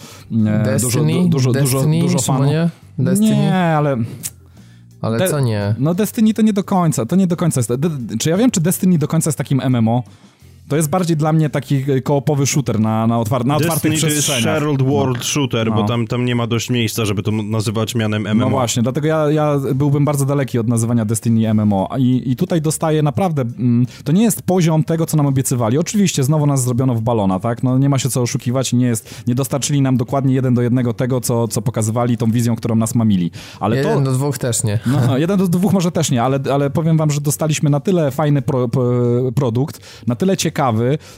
e, 0.46 0.64
Destiny? 0.64 1.28
dużo, 1.28 1.52
dużo, 1.52 1.52
Destiny, 1.52 2.00
dużo, 2.00 2.12
dużo 2.12 2.24
fanów. 2.24 2.46
Nie? 2.46 2.70
Destiny? 2.98 3.36
nie, 3.36 3.54
ale... 3.54 3.96
Ale 5.00 5.18
De 5.18 5.28
co 5.28 5.40
nie? 5.40 5.74
No 5.78 5.94
Destiny 5.94 6.34
to 6.34 6.42
nie 6.42 6.52
do 6.52 6.64
końca, 6.64 7.06
to 7.06 7.16
nie 7.16 7.26
do 7.26 7.36
końca 7.36 7.60
jest... 7.60 7.74
De 7.74 7.90
czy 8.18 8.30
ja 8.30 8.36
wiem, 8.36 8.50
czy 8.50 8.60
Destiny 8.60 8.98
do 8.98 9.08
końca 9.08 9.28
jest 9.28 9.38
takim 9.38 9.60
MMO? 9.70 10.02
To 10.68 10.76
jest 10.76 10.90
bardziej 10.90 11.16
dla 11.16 11.32
mnie 11.32 11.50
taki 11.50 11.84
koopowy 12.04 12.46
shooter 12.46 12.80
na, 12.80 13.06
na, 13.06 13.18
otwar 13.18 13.46
na 13.46 13.56
otwartych 13.56 13.92
Destiny 13.92 14.12
przestrzeniach. 14.12 14.44
to 14.44 14.50
jest 14.50 14.62
Shared 14.62 14.82
World 14.82 15.18
no. 15.18 15.24
Shooter, 15.24 15.70
no. 15.70 15.76
bo 15.76 15.84
tam, 15.84 16.06
tam 16.06 16.24
nie 16.24 16.34
ma 16.34 16.46
dość 16.46 16.70
miejsca, 16.70 17.04
żeby 17.04 17.22
to 17.22 17.30
nazywać 17.30 17.94
mianem 17.94 18.22
MMO. 18.22 18.34
No 18.34 18.50
właśnie, 18.50 18.82
dlatego 18.82 19.06
ja, 19.06 19.30
ja 19.30 19.58
byłbym 19.74 20.04
bardzo 20.04 20.24
daleki 20.24 20.58
od 20.58 20.68
nazywania 20.68 21.04
Destiny 21.04 21.54
MMO. 21.54 21.88
I, 21.98 22.30
i 22.30 22.36
tutaj 22.36 22.60
dostaję 22.62 23.02
naprawdę... 23.02 23.42
Mm, 23.42 23.86
to 24.04 24.12
nie 24.12 24.22
jest 24.22 24.42
poziom 24.42 24.84
tego, 24.84 25.06
co 25.06 25.16
nam 25.16 25.26
obiecywali. 25.26 25.78
Oczywiście, 25.78 26.24
znowu 26.24 26.46
nas 26.46 26.64
zrobiono 26.64 26.94
w 26.94 27.00
balona, 27.00 27.40
tak? 27.40 27.62
No 27.62 27.78
nie 27.78 27.88
ma 27.88 27.98
się 27.98 28.10
co 28.10 28.22
oszukiwać, 28.22 28.72
nie 28.72 28.86
jest... 28.86 29.24
Nie 29.26 29.34
dostarczyli 29.34 29.82
nam 29.82 29.96
dokładnie 29.96 30.34
jeden 30.34 30.54
do 30.54 30.62
jednego 30.62 30.94
tego, 30.94 31.20
co, 31.20 31.48
co 31.48 31.62
pokazywali 31.62 32.16
tą 32.16 32.30
wizją, 32.30 32.56
którą 32.56 32.74
nas 32.74 32.94
mamili. 32.94 33.30
Ale 33.60 33.76
jeden 33.76 33.98
to, 33.98 34.10
do 34.10 34.12
dwóch 34.12 34.38
też 34.38 34.64
nie. 34.64 34.78
No, 34.86 35.18
jeden 35.24 35.38
do 35.38 35.48
dwóch 35.48 35.72
może 35.72 35.92
też 35.92 36.10
nie, 36.10 36.22
ale, 36.22 36.40
ale 36.52 36.70
powiem 36.70 36.96
wam, 36.96 37.10
że 37.10 37.20
dostaliśmy 37.20 37.70
na 37.70 37.80
tyle 37.80 38.10
fajny 38.10 38.42
pro, 38.42 38.68
pro, 38.68 38.84
produkt, 39.34 39.80
na 40.06 40.16
tyle 40.16 40.36
ciekawy, 40.36 40.53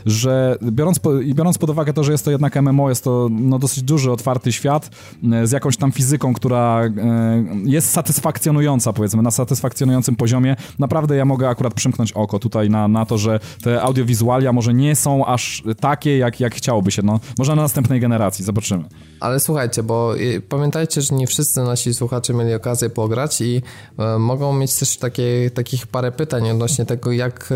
że 0.07 0.57
biorąc, 0.63 0.99
po, 0.99 1.11
biorąc 1.13 1.59
pod 1.59 1.71
uwagę 1.71 1.93
to, 1.93 2.05
że 2.05 2.13
jest 2.13 2.25
to 2.25 2.31
jednak 2.31 2.57
MMO, 2.63 2.89
jest 2.89 3.05
to 3.05 3.29
no, 3.31 3.59
dosyć 3.59 3.83
duży, 3.83 4.13
otwarty 4.13 4.53
świat 4.53 4.91
e, 5.33 5.47
z 5.47 5.53
jakąś 5.53 5.77
tam 5.77 5.93
fizyką, 5.93 6.35
która 6.35 6.85
e, 6.85 6.91
jest 7.65 7.91
satysfakcjonująca, 7.91 8.93
powiedzmy, 8.93 9.23
na 9.23 9.31
satysfakcjonującym 9.31 10.17
poziomie, 10.17 10.57
naprawdę 10.79 11.17
ja 11.17 11.25
mogę 11.25 11.49
akurat 11.49 11.75
przymknąć 11.75 12.13
oko 12.13 12.39
tutaj 12.39 12.71
na, 12.71 12.89
na 12.89 13.07
to, 13.07 13.19
że 13.19 13.41
te 13.63 13.83
audiowizualia 13.83 14.53
może 14.53 14.75
nie 14.75 14.97
są 14.97 15.27
aż 15.27 15.63
takie, 15.81 16.19
jak, 16.19 16.41
jak 16.41 16.55
chciałoby 16.55 16.91
się. 16.91 17.03
No, 17.03 17.21
może 17.39 17.57
na 17.57 17.63
następnej 17.63 18.01
generacji, 18.01 18.45
zobaczymy. 18.45 18.85
Ale 19.21 19.41
słuchajcie, 19.41 19.83
bo 19.83 20.17
y, 20.17 20.43
pamiętajcie, 20.49 21.03
że 21.03 21.15
nie 21.15 21.27
wszyscy 21.27 21.63
nasi 21.63 21.95
słuchacze 21.95 22.35
mieli 22.35 22.55
okazję 22.55 22.91
pograć 22.91 23.41
i 23.41 23.63
e, 23.99 24.19
mogą 24.19 24.53
mieć 24.53 24.75
też 24.75 24.97
takie, 24.97 25.51
takich 25.55 25.87
parę 25.87 26.13
pytań 26.13 26.51
odnośnie 26.51 26.87
tego, 26.87 27.13
jak, 27.13 27.53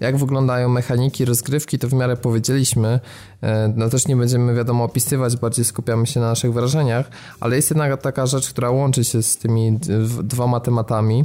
jak 0.00 0.16
wyglądają 0.16 0.68
mechaniki 0.68 1.13
rozgrywki, 1.20 1.78
to 1.78 1.88
w 1.88 1.92
miarę 1.92 2.16
powiedzieliśmy. 2.16 3.00
E, 3.42 3.72
no 3.76 3.88
też 3.88 4.08
nie 4.08 4.16
będziemy 4.16 4.54
wiadomo 4.54 4.84
opisywać, 4.84 5.36
bardziej 5.36 5.64
skupiamy 5.64 6.06
się 6.06 6.20
na 6.20 6.26
naszych 6.28 6.52
wrażeniach, 6.52 7.10
ale 7.40 7.56
jest 7.56 7.70
jednak 7.70 8.02
taka 8.02 8.26
rzecz, 8.26 8.50
która 8.50 8.70
łączy 8.70 9.04
się 9.04 9.22
z 9.22 9.36
tymi 9.36 9.78
dwoma 10.22 10.60
tematami 10.60 11.24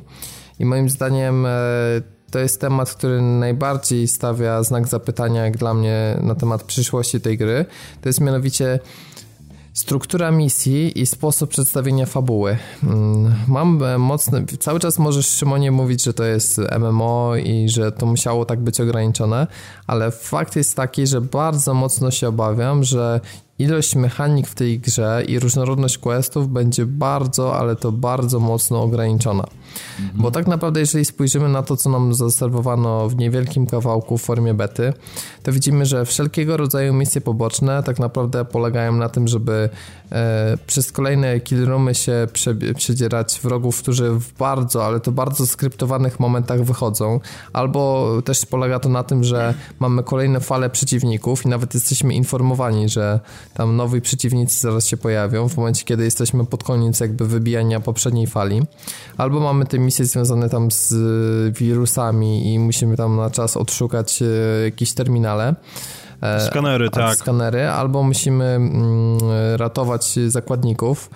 i 0.60 0.66
moim 0.66 0.90
zdaniem 0.90 1.45
e, 1.45 1.49
to 2.32 2.40
jest 2.40 2.61
temat, 2.61 2.94
który 2.94 3.22
najbardziej 3.22 4.07
stawia 4.07 4.64
znak 4.64 4.88
zapytania, 4.88 5.45
jak 5.45 5.57
dla 5.57 5.74
mnie, 5.74 6.18
na 6.22 6.36
temat 6.36 6.64
przyszłości 6.64 7.22
tej 7.22 7.38
gry. 7.38 7.66
To 8.02 8.10
jest 8.10 8.22
mianowicie 8.22 8.80
Struktura 9.80 10.32
misji 10.32 11.02
i 11.02 11.06
sposób 11.06 11.50
przedstawienia 11.50 12.06
fabuły. 12.06 12.58
Mm, 12.84 13.36
mam 13.48 13.84
e, 13.84 13.98
mocne. 13.98 14.46
Cały 14.60 14.80
czas 14.80 15.00
możesz 15.00 15.28
Szymonie 15.28 15.72
mówić, 15.72 16.04
że 16.04 16.14
to 16.14 16.24
jest 16.24 16.62
MMO 16.80 17.36
i 17.36 17.70
że 17.70 17.92
to 17.92 18.06
musiało 18.06 18.46
tak 18.46 18.60
być 18.60 18.82
ograniczone, 18.82 19.48
ale 19.88 20.12
fakt 20.12 20.56
jest 20.56 20.76
taki, 20.76 21.08
że 21.08 21.22
bardzo 21.22 21.74
mocno 21.74 22.12
się 22.12 22.28
obawiam, 22.28 22.84
że 22.84 23.20
ilość 23.60 23.95
mechanik 23.95 24.48
w 24.48 24.56
tej 24.56 24.80
grze 24.80 25.23
i 25.27 25.40
różnorodność 25.40 25.98
questów 25.98 26.49
będzie 26.49 26.86
bardzo, 26.86 27.56
ale 27.56 27.76
to 27.76 27.91
bardzo 27.91 28.40
mocno 28.40 28.81
ograniczona. 28.81 29.44
Mhm. 29.99 30.22
Bo 30.22 30.31
tak 30.31 30.48
naprawdę, 30.48 30.80
jeżeli 30.80 31.06
spojrzymy 31.06 31.49
na 31.49 31.64
to, 31.64 31.77
co 31.77 31.90
nam 31.90 32.14
zaserwowano 32.14 33.10
w 33.10 33.15
niewielkim 33.15 33.68
kawałku 33.68 34.18
w 34.18 34.22
formie 34.22 34.53
bety, 34.53 34.94
to 35.44 35.52
widzimy, 35.52 35.86
że 35.86 36.06
wszelkiego 36.06 36.57
rodzaju 36.57 36.94
misje 36.94 37.22
poboczne 37.22 37.84
tak 37.84 37.99
naprawdę 37.99 38.45
polegają 38.45 38.94
na 38.94 39.10
tym, 39.10 39.27
żeby 39.27 39.69
e, 40.11 40.57
przez 40.68 40.91
kolejne 40.91 41.40
killroomy 41.40 41.95
się 41.95 42.27
prze, 42.34 42.56
przedzierać 42.56 43.40
wrogów, 43.44 43.81
którzy 43.81 44.11
w 44.11 44.34
bardzo, 44.34 44.86
ale 44.86 44.99
to 44.99 45.11
bardzo 45.11 45.48
skryptowanych 45.48 46.19
momentach 46.19 46.64
wychodzą, 46.64 47.19
albo 47.53 48.10
też 48.26 48.45
polega 48.45 48.80
to 48.80 48.90
na 48.90 49.03
tym, 49.03 49.23
że 49.23 49.53
mamy 49.80 50.03
kolejne 50.03 50.40
fale 50.40 50.69
przeciwników 50.69 51.45
i 51.45 51.49
nawet 51.49 51.73
jesteśmy 51.73 52.14
informowani, 52.14 52.90
że 52.90 53.19
tam 53.54 53.76
nowi 53.76 54.02
przeciwnicy 54.02 54.60
zaraz 54.60 54.88
się 54.88 54.98
pojawią 54.98 55.50
w 55.50 55.58
momencie, 55.58 55.86
kiedy 55.86 56.04
jesteśmy 56.04 56.46
pod 56.46 56.64
koniec 56.64 57.00
jakby 57.00 57.28
wybijania 57.28 57.80
poprzedniej 57.80 58.28
fali, 58.28 58.62
albo 59.18 59.40
mamy 59.40 59.66
te 59.66 59.80
misje 59.80 60.06
związane 60.06 60.50
tam 60.50 60.72
z 60.72 60.94
wirusami 61.58 62.54
i 62.54 62.60
musimy 62.60 62.98
tam 62.98 63.16
na 63.16 63.30
czas 63.30 63.58
odszukać 63.58 64.22
e, 64.22 64.26
jakieś 64.64 64.94
terminale. 64.94 65.56
E, 66.22 66.48
skanery, 66.48 66.90
tak. 66.90 67.18
Skanery, 67.18 67.68
albo 67.68 68.04
musimy 68.04 68.46
mm, 68.46 69.20
ratować 69.56 70.20
zakładników, 70.28 71.10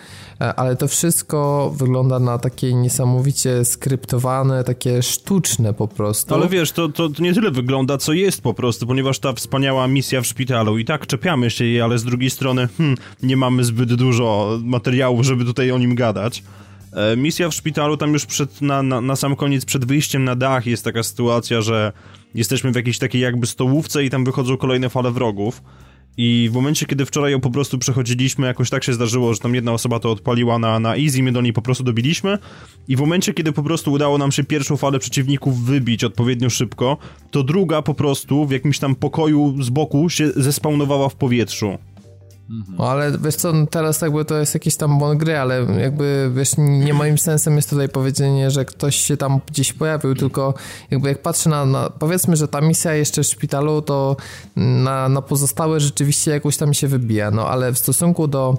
ale 0.56 0.76
to 0.76 0.88
wszystko 0.88 1.72
wygląda 1.78 2.20
na 2.20 2.38
takie 2.38 2.74
niesamowicie 2.74 3.66
skryptowane, 3.66 4.64
takie 4.64 5.04
sztuczne 5.04 5.74
po 5.74 5.88
prostu. 5.88 6.36
Ale 6.36 6.48
wiesz, 6.48 6.72
to, 6.72 6.90
to 6.90 7.10
nie 7.20 7.34
tyle 7.34 7.52
wygląda, 7.52 7.98
co 7.98 8.14
jest 8.14 8.42
po 8.42 8.54
prostu, 8.54 8.88
ponieważ 8.88 9.20
ta 9.20 9.34
wspaniała 9.34 9.88
misja 9.88 10.22
w 10.22 10.28
szpitalu 10.28 10.78
i 10.78 10.86
tak 10.86 11.08
czepiamy 11.08 11.50
się 11.50 11.66
jej, 11.66 11.82
ale 11.82 11.98
z 11.98 12.04
drugiej 12.04 12.30
strony 12.30 12.68
hmm, 12.78 12.98
nie 13.24 13.38
mamy 13.38 13.64
zbyt 13.64 13.94
dużo 13.94 14.60
materiału, 14.64 15.24
żeby 15.24 15.46
tutaj 15.46 15.72
o 15.72 15.78
nim 15.78 15.96
gadać. 15.96 16.44
E, 16.94 17.18
misja 17.18 17.50
w 17.50 17.54
szpitalu, 17.54 17.98
tam 17.98 18.14
już 18.14 18.26
przed, 18.26 18.62
na, 18.62 18.84
na, 18.84 19.02
na 19.02 19.16
sam 19.16 19.36
koniec, 19.36 19.66
przed 19.66 19.86
wyjściem 19.86 20.24
na 20.24 20.36
dach 20.36 20.68
jest 20.68 20.84
taka 20.84 21.04
sytuacja, 21.04 21.62
że 21.62 21.92
jesteśmy 22.36 22.72
w 22.72 22.76
jakiejś 22.76 22.98
takiej 23.00 23.22
jakby 23.22 23.48
stołówce 23.48 24.04
i 24.04 24.10
tam 24.10 24.26
wychodzą 24.26 24.58
kolejne 24.58 24.90
fale 24.90 25.12
wrogów. 25.12 25.62
I 26.18 26.50
w 26.52 26.54
momencie, 26.54 26.86
kiedy 26.86 27.06
wczoraj 27.06 27.32
ją 27.32 27.42
po 27.42 27.50
prostu 27.50 27.78
przechodziliśmy, 27.78 28.48
jakoś 28.48 28.70
tak 28.70 28.84
się 28.84 28.94
zdarzyło, 28.94 29.34
że 29.34 29.40
tam 29.40 29.56
jedna 29.56 29.74
osoba 29.74 30.00
to 30.00 30.12
odpaliła 30.12 30.60
na, 30.60 30.80
na 30.80 30.98
easy, 30.98 31.24
my 31.24 31.32
do 31.32 31.42
niej 31.42 31.54
po 31.54 31.62
prostu 31.62 31.84
dobiliśmy. 31.84 32.38
I 32.88 32.96
w 32.96 33.00
momencie, 33.00 33.34
kiedy 33.34 33.52
po 33.52 33.64
prostu 33.64 33.92
udało 33.92 34.18
nam 34.18 34.32
się 34.32 34.44
pierwszą 34.44 34.78
falę 34.78 35.00
przeciwników 35.00 35.64
wybić 35.66 36.04
odpowiednio 36.04 36.50
szybko, 36.50 36.98
to 37.32 37.44
druga 37.44 37.82
po 37.82 37.94
prostu 37.94 38.46
w 38.46 38.52
jakimś 38.52 38.80
tam 38.80 38.96
pokoju 38.96 39.64
z 39.64 39.70
boku 39.70 40.10
się 40.10 40.32
zespawnowała 40.36 41.10
w 41.10 41.16
powietrzu. 41.16 41.78
Mhm. 42.50 42.78
No, 42.78 42.90
ale 42.90 43.18
wiesz 43.18 43.36
co, 43.36 43.54
no 43.54 43.68
teraz 43.68 44.02
jakby 44.02 44.26
to 44.26 44.38
jest 44.38 44.54
jakiś 44.54 44.76
tam 44.76 45.00
błąd 45.00 45.20
gry, 45.20 45.38
ale 45.38 45.66
jakby 45.80 46.32
wiesz, 46.36 46.52
nie 46.58 46.94
moim 46.94 47.18
sensem 47.18 47.56
jest 47.56 47.70
tutaj 47.70 47.90
powiedzenie, 47.90 48.52
że 48.52 48.66
ktoś 48.66 48.96
się 48.96 49.18
tam 49.18 49.40
gdzieś 49.48 49.74
pojawił, 49.74 50.16
tylko 50.16 50.54
jakby 50.92 51.10
jak 51.10 51.22
patrzę 51.22 51.50
na, 51.50 51.66
na 51.66 51.90
powiedzmy, 51.90 52.36
że 52.36 52.48
ta 52.48 52.62
misja 52.62 52.94
jeszcze 52.94 53.24
w 53.24 53.26
szpitalu, 53.26 53.82
to 53.82 54.16
na, 54.56 55.10
na 55.10 55.22
pozostałe 55.22 55.80
rzeczywiście 55.80 56.32
jakoś 56.32 56.58
tam 56.58 56.74
się 56.74 56.88
wybija, 56.88 57.32
no 57.32 57.48
ale 57.48 57.74
w 57.74 57.78
stosunku 57.78 58.28
do 58.28 58.58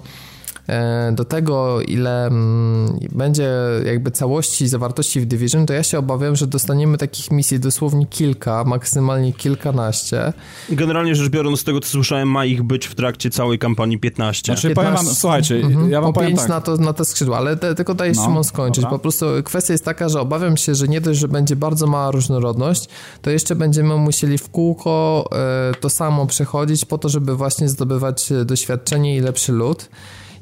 do 1.12 1.24
tego, 1.24 1.80
ile 1.80 2.26
mm, 2.26 2.98
będzie 3.12 3.50
jakby 3.84 4.10
całości 4.10 4.68
zawartości 4.68 5.20
w 5.20 5.26
Division, 5.26 5.66
to 5.66 5.72
ja 5.72 5.82
się 5.82 5.98
obawiam, 5.98 6.36
że 6.36 6.46
dostaniemy 6.46 6.98
takich 6.98 7.30
misji 7.30 7.60
dosłownie 7.60 8.06
kilka, 8.06 8.64
maksymalnie 8.64 9.32
kilkanaście. 9.32 10.32
Generalnie 10.70 11.14
rzecz 11.14 11.28
biorąc, 11.28 11.60
z 11.60 11.64
tego 11.64 11.80
co 11.80 11.88
słyszałem, 11.88 12.30
ma 12.30 12.44
ich 12.44 12.62
być 12.62 12.86
w 12.86 12.94
trakcie 12.94 13.30
całej 13.30 13.58
kampanii 13.58 13.98
15. 13.98 14.52
Znaczy, 14.52 14.68
15, 14.68 14.74
powiem 14.74 15.06
wam, 15.06 15.14
słuchajcie, 15.14 15.56
mhm, 15.56 15.90
ja 15.90 16.00
wam 16.00 16.12
powiem 16.12 16.36
tak. 16.36 16.48
na, 16.48 16.60
to, 16.60 16.76
na 16.76 16.92
te 16.92 17.04
skrzydła, 17.04 17.36
ale 17.36 17.56
te, 17.56 17.74
tylko 17.74 17.94
daj 17.94 18.12
no, 18.12 18.24
Szymon 18.24 18.44
skończyć. 18.44 18.82
Dobra. 18.84 18.98
Po 18.98 19.02
prostu 19.02 19.26
kwestia 19.44 19.74
jest 19.74 19.84
taka, 19.84 20.08
że 20.08 20.20
obawiam 20.20 20.56
się, 20.56 20.74
że 20.74 20.88
nie 20.88 21.00
dość, 21.00 21.20
że 21.20 21.28
będzie 21.28 21.56
bardzo 21.56 21.86
mała 21.86 22.10
różnorodność, 22.10 22.88
to 23.22 23.30
jeszcze 23.30 23.56
będziemy 23.56 23.96
musieli 23.96 24.38
w 24.38 24.48
kółko 24.48 25.24
e, 25.32 25.74
to 25.80 25.90
samo 25.90 26.26
przechodzić 26.26 26.84
po 26.84 26.98
to, 26.98 27.08
żeby 27.08 27.36
właśnie 27.36 27.68
zdobywać 27.68 28.32
doświadczenie 28.44 29.16
i 29.16 29.20
lepszy 29.20 29.52
lód. 29.52 29.88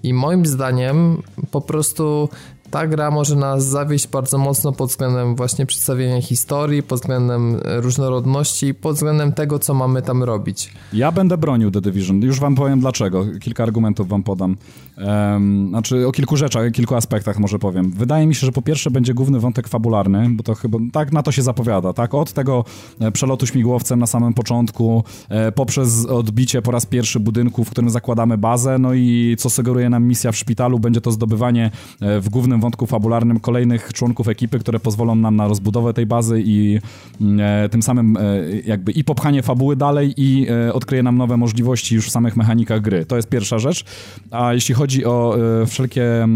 I 0.02 0.14
moim 0.14 0.46
zdaniem 0.46 1.22
po 1.50 1.60
prostu 1.60 2.28
ta 2.72 2.86
gra 2.86 3.10
może 3.10 3.36
nas 3.36 3.64
zawieść 3.64 4.08
bardzo 4.08 4.38
mocno 4.38 4.72
pod 4.72 4.90
względem 4.90 5.36
właśnie 5.36 5.66
przedstawienia 5.66 6.22
historii, 6.22 6.82
pod 6.82 7.00
względem 7.00 7.60
e, 7.64 7.80
różnorodności, 7.80 8.74
pod 8.74 8.96
względem 8.96 9.32
tego, 9.32 9.58
co 9.58 9.74
mamy 9.74 10.02
tam 10.02 10.22
robić. 10.22 10.72
Ja 10.92 11.12
będę 11.12 11.38
bronił 11.38 11.70
The 11.70 11.80
Division. 11.80 12.22
Już 12.22 12.40
wam 12.40 12.54
powiem 12.54 12.80
dlaczego. 12.80 13.26
Kilka 13.40 13.62
argumentów 13.62 14.08
wam 14.08 14.22
podam. 14.22 14.56
Um, 14.98 15.68
znaczy 15.68 16.06
o 16.06 16.12
kilku 16.12 16.36
rzeczach, 16.36 16.72
kilku 16.72 16.94
aspektach 16.94 17.38
może 17.38 17.58
powiem. 17.58 17.90
Wydaje 17.90 18.26
mi 18.26 18.34
się, 18.34 18.46
że 18.46 18.52
po 18.52 18.62
pierwsze 18.62 18.90
będzie 18.90 19.14
główny 19.14 19.40
wątek 19.40 19.68
fabularny, 19.68 20.30
bo 20.30 20.42
to 20.42 20.54
chyba 20.54 20.78
tak 20.92 21.12
na 21.12 21.22
to 21.22 21.32
się 21.32 21.42
zapowiada, 21.42 21.92
tak? 21.92 22.14
Od 22.14 22.32
tego 22.32 22.64
e, 23.00 23.12
przelotu 23.12 23.46
śmigłowcem 23.46 23.98
na 23.98 24.06
samym 24.06 24.34
początku, 24.34 25.04
e, 25.28 25.52
poprzez 25.52 26.06
odbicie 26.06 26.62
po 26.62 26.70
raz 26.70 26.86
pierwszy 26.86 27.20
budynku, 27.20 27.64
w 27.64 27.70
którym 27.70 27.90
zakładamy 27.90 28.38
bazę, 28.38 28.78
no 28.78 28.94
i 28.94 29.36
co 29.38 29.50
sugeruje 29.50 29.90
nam 29.90 30.04
misja 30.04 30.32
w 30.32 30.36
szpitalu, 30.36 30.78
będzie 30.78 31.00
to 31.00 31.10
zdobywanie 31.10 31.70
w 32.00 32.28
głównym 32.28 32.60
wątku 32.60 32.86
fabularnym 32.86 33.40
kolejnych 33.40 33.92
członków 33.92 34.28
ekipy, 34.28 34.58
które 34.58 34.80
pozwolą 34.80 35.14
nam 35.14 35.36
na 35.36 35.48
rozbudowę 35.48 35.94
tej 35.94 36.06
bazy 36.06 36.42
i 36.46 36.78
mm, 37.20 37.64
e, 37.64 37.68
tym 37.68 37.82
samym 37.82 38.16
e, 38.16 38.20
jakby 38.66 38.92
i 38.92 39.04
popchanie 39.04 39.42
fabuły 39.42 39.76
dalej 39.76 40.14
i 40.16 40.46
e, 40.68 40.72
odkryje 40.72 41.02
nam 41.02 41.18
nowe 41.18 41.36
możliwości 41.36 41.94
już 41.94 42.06
w 42.06 42.10
samych 42.10 42.36
mechanikach 42.36 42.80
gry. 42.80 43.06
To 43.06 43.16
jest 43.16 43.28
pierwsza 43.28 43.58
rzecz. 43.58 43.84
A 44.30 44.54
jeśli 44.54 44.74
chodzi 44.74 44.81
o 45.04 45.36
e, 45.62 45.66
wszelkie... 45.66 46.28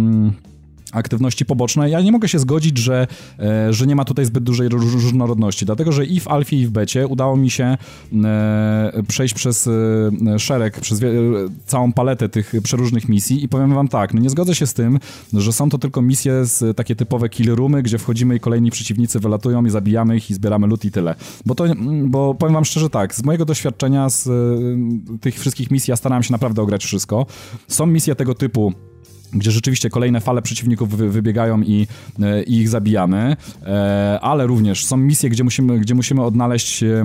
Mm, 0.97 1.06
aktywności 1.06 1.44
poboczne. 1.44 1.90
Ja 1.90 2.01
nie 2.01 2.12
mogę 2.12 2.28
się 2.28 2.39
zgodzić, 2.39 2.78
że, 2.78 3.06
e, 3.39 3.73
że 3.73 3.86
nie 3.86 3.97
ma 3.97 4.05
tutaj 4.05 4.24
zbyt 4.24 4.44
dużej 4.44 4.68
różnorodności, 4.68 5.66
dlatego 5.66 5.93
że 5.93 6.05
i 6.05 6.20
w 6.20 6.28
alfie, 6.28 6.56
i 6.56 6.66
w 6.66 6.70
becie 6.70 7.06
udało 7.06 7.36
mi 7.36 7.51
się 7.51 7.77
e, 8.24 9.02
przejść 9.09 9.35
przez 9.35 9.68
e, 9.68 10.39
szereg, 10.39 10.81
przez 10.81 11.01
całą 11.66 11.93
paletę 11.93 12.28
tych 12.28 12.52
przeróżnych 12.62 13.09
misji 13.09 13.44
i 13.44 13.48
powiem 13.48 13.74
wam 13.74 13.89
tak, 13.89 14.14
no 14.14 14.20
nie 14.20 14.31
zgodzę 14.31 14.55
się 14.55 14.66
z 14.66 14.74
tym, 14.74 14.98
że 15.32 15.52
są 15.52 15.68
to 15.68 15.78
tylko 15.78 16.02
misje 16.02 16.44
z 16.44 16.77
takie 16.77 16.97
typowe 16.97 17.28
kill 17.28 17.55
roomy, 17.55 17.82
gdzie 17.82 17.98
wchodzimy 17.98 18.36
i 18.36 18.40
kolejni 18.40 18.70
przeciwnicy 18.70 19.20
wylatują 19.20 19.64
i 19.64 19.70
zabijamy 19.70 20.16
ich 20.16 20.31
i 20.31 20.35
zbieramy 20.35 20.66
loot 20.66 20.85
i 20.85 20.90
tyle. 20.90 21.14
Bo 21.47 21.55
to, 21.55 21.64
bo 22.05 22.35
powiem 22.35 22.55
wam 22.55 22.64
szczerze 22.64 22.90
tak, 22.90 23.14
z 23.14 23.24
mojego 23.24 23.44
doświadczenia 23.44 24.09
z 24.09 24.28
tych 25.20 25.39
wszystkich 25.39 25.70
misji 25.70 25.90
ja 25.90 25.97
starałem 25.97 26.23
się 26.23 26.32
naprawdę 26.32 26.62
ograć 26.62 26.85
wszystko. 26.85 27.27
Są 27.68 27.86
misje 27.86 28.14
tego 28.14 28.35
typu 28.35 28.73
gdzie 29.32 29.51
rzeczywiście 29.51 29.90
kolejne 29.90 30.20
fale 30.20 30.43
przeciwników 30.43 30.97
wy, 30.97 31.11
wybiegają 31.11 31.62
i, 31.62 31.86
e, 32.23 32.43
i, 32.43 32.57
ich 32.57 32.69
zabijamy, 32.69 33.36
e, 33.66 34.19
ale 34.23 34.47
również 34.47 34.85
są 34.85 34.97
misje, 34.97 35.31
gdzie 35.31 35.44
musimy, 35.44 35.78
gdzie 35.78 35.94
musimy 35.94 36.23
odnaleźć 36.23 36.82
e, 36.82 37.05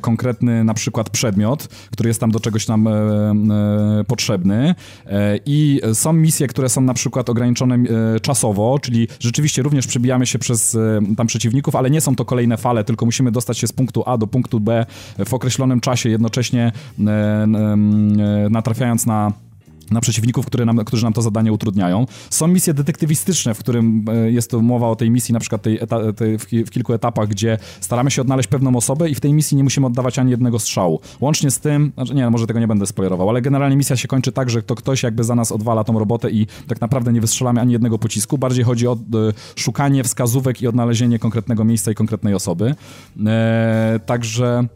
konkretny 0.00 0.64
na 0.64 0.74
przykład 0.74 1.10
przedmiot, 1.10 1.68
który 1.92 2.10
jest 2.10 2.20
tam 2.20 2.30
do 2.30 2.40
czegoś 2.40 2.68
nam 2.68 2.88
potrzebny. 4.06 4.74
I 5.46 5.80
są 5.92 6.12
misje, 6.12 6.46
które 6.46 6.68
są 6.68 6.80
na 6.80 6.94
przykład 6.94 7.30
ograniczone 7.30 7.78
czasowo, 8.22 8.78
czyli 8.82 9.08
rzeczywiście 9.20 9.62
również 9.62 9.86
przebijamy 9.86 10.26
się 10.26 10.38
przez 10.38 10.78
tam 11.16 11.26
przeciwników, 11.26 11.76
ale 11.76 11.90
nie 11.90 12.00
są 12.00 12.16
to 12.16 12.24
kolejne 12.24 12.56
fale, 12.56 12.84
tylko 12.84 13.06
musimy 13.06 13.32
dostać 13.32 13.58
się 13.58 13.66
z 13.66 13.72
punktu 13.72 14.02
A 14.06 14.18
do 14.18 14.26
punktu 14.26 14.60
B 14.60 14.86
w 15.26 15.34
określonym 15.34 15.80
czasie, 15.80 16.08
jednocześnie 16.08 16.72
natrafiając 18.50 19.06
na 19.06 19.32
na 19.90 20.00
przeciwników, 20.00 20.46
które 20.46 20.64
nam, 20.64 20.84
którzy 20.84 21.04
nam 21.04 21.12
to 21.12 21.22
zadanie 21.22 21.52
utrudniają. 21.52 22.06
Są 22.30 22.48
misje 22.48 22.74
detektywistyczne, 22.74 23.54
w 23.54 23.58
którym 23.58 24.04
e, 24.08 24.30
jest 24.30 24.52
mowa 24.52 24.88
o 24.88 24.96
tej 24.96 25.10
misji, 25.10 25.32
na 25.32 25.40
przykład 25.40 25.62
tej, 25.62 25.80
tej 26.16 26.38
w, 26.38 26.70
kilku 26.70 26.92
etapach, 26.92 27.28
gdzie 27.28 27.58
staramy 27.80 28.10
się 28.10 28.22
odnaleźć 28.22 28.48
pewną 28.48 28.76
osobę 28.76 29.10
i 29.10 29.14
w 29.14 29.20
tej 29.20 29.32
misji 29.32 29.56
nie 29.56 29.64
musimy 29.64 29.86
oddawać 29.86 30.18
ani 30.18 30.30
jednego 30.30 30.58
strzału. 30.58 31.00
Łącznie 31.20 31.50
z 31.50 31.58
tym, 31.58 31.92
znaczy 31.94 32.14
nie, 32.14 32.30
może 32.30 32.46
tego 32.46 32.60
nie 32.60 32.68
będę 32.68 32.86
spoilerował, 32.86 33.28
ale 33.28 33.42
generalnie 33.42 33.76
misja 33.76 33.96
się 33.96 34.08
kończy 34.08 34.32
tak, 34.32 34.50
że 34.50 34.62
to 34.62 34.74
ktoś 34.74 35.02
jakby 35.02 35.24
za 35.24 35.34
nas 35.34 35.52
odwala 35.52 35.84
tą 35.84 35.98
robotę 35.98 36.30
i 36.30 36.46
tak 36.66 36.80
naprawdę 36.80 37.12
nie 37.12 37.20
wystrzelamy 37.20 37.60
ani 37.60 37.72
jednego 37.72 37.98
pocisku. 37.98 38.38
Bardziej 38.38 38.64
chodzi 38.64 38.88
o 38.88 38.92
e, 38.92 38.96
szukanie 39.56 40.04
wskazówek 40.04 40.62
i 40.62 40.66
odnalezienie 40.66 41.18
konkretnego 41.18 41.64
miejsca 41.64 41.90
i 41.90 41.94
konkretnej 41.94 42.34
osoby. 42.34 42.74
E, 43.26 44.00
także 44.06 44.68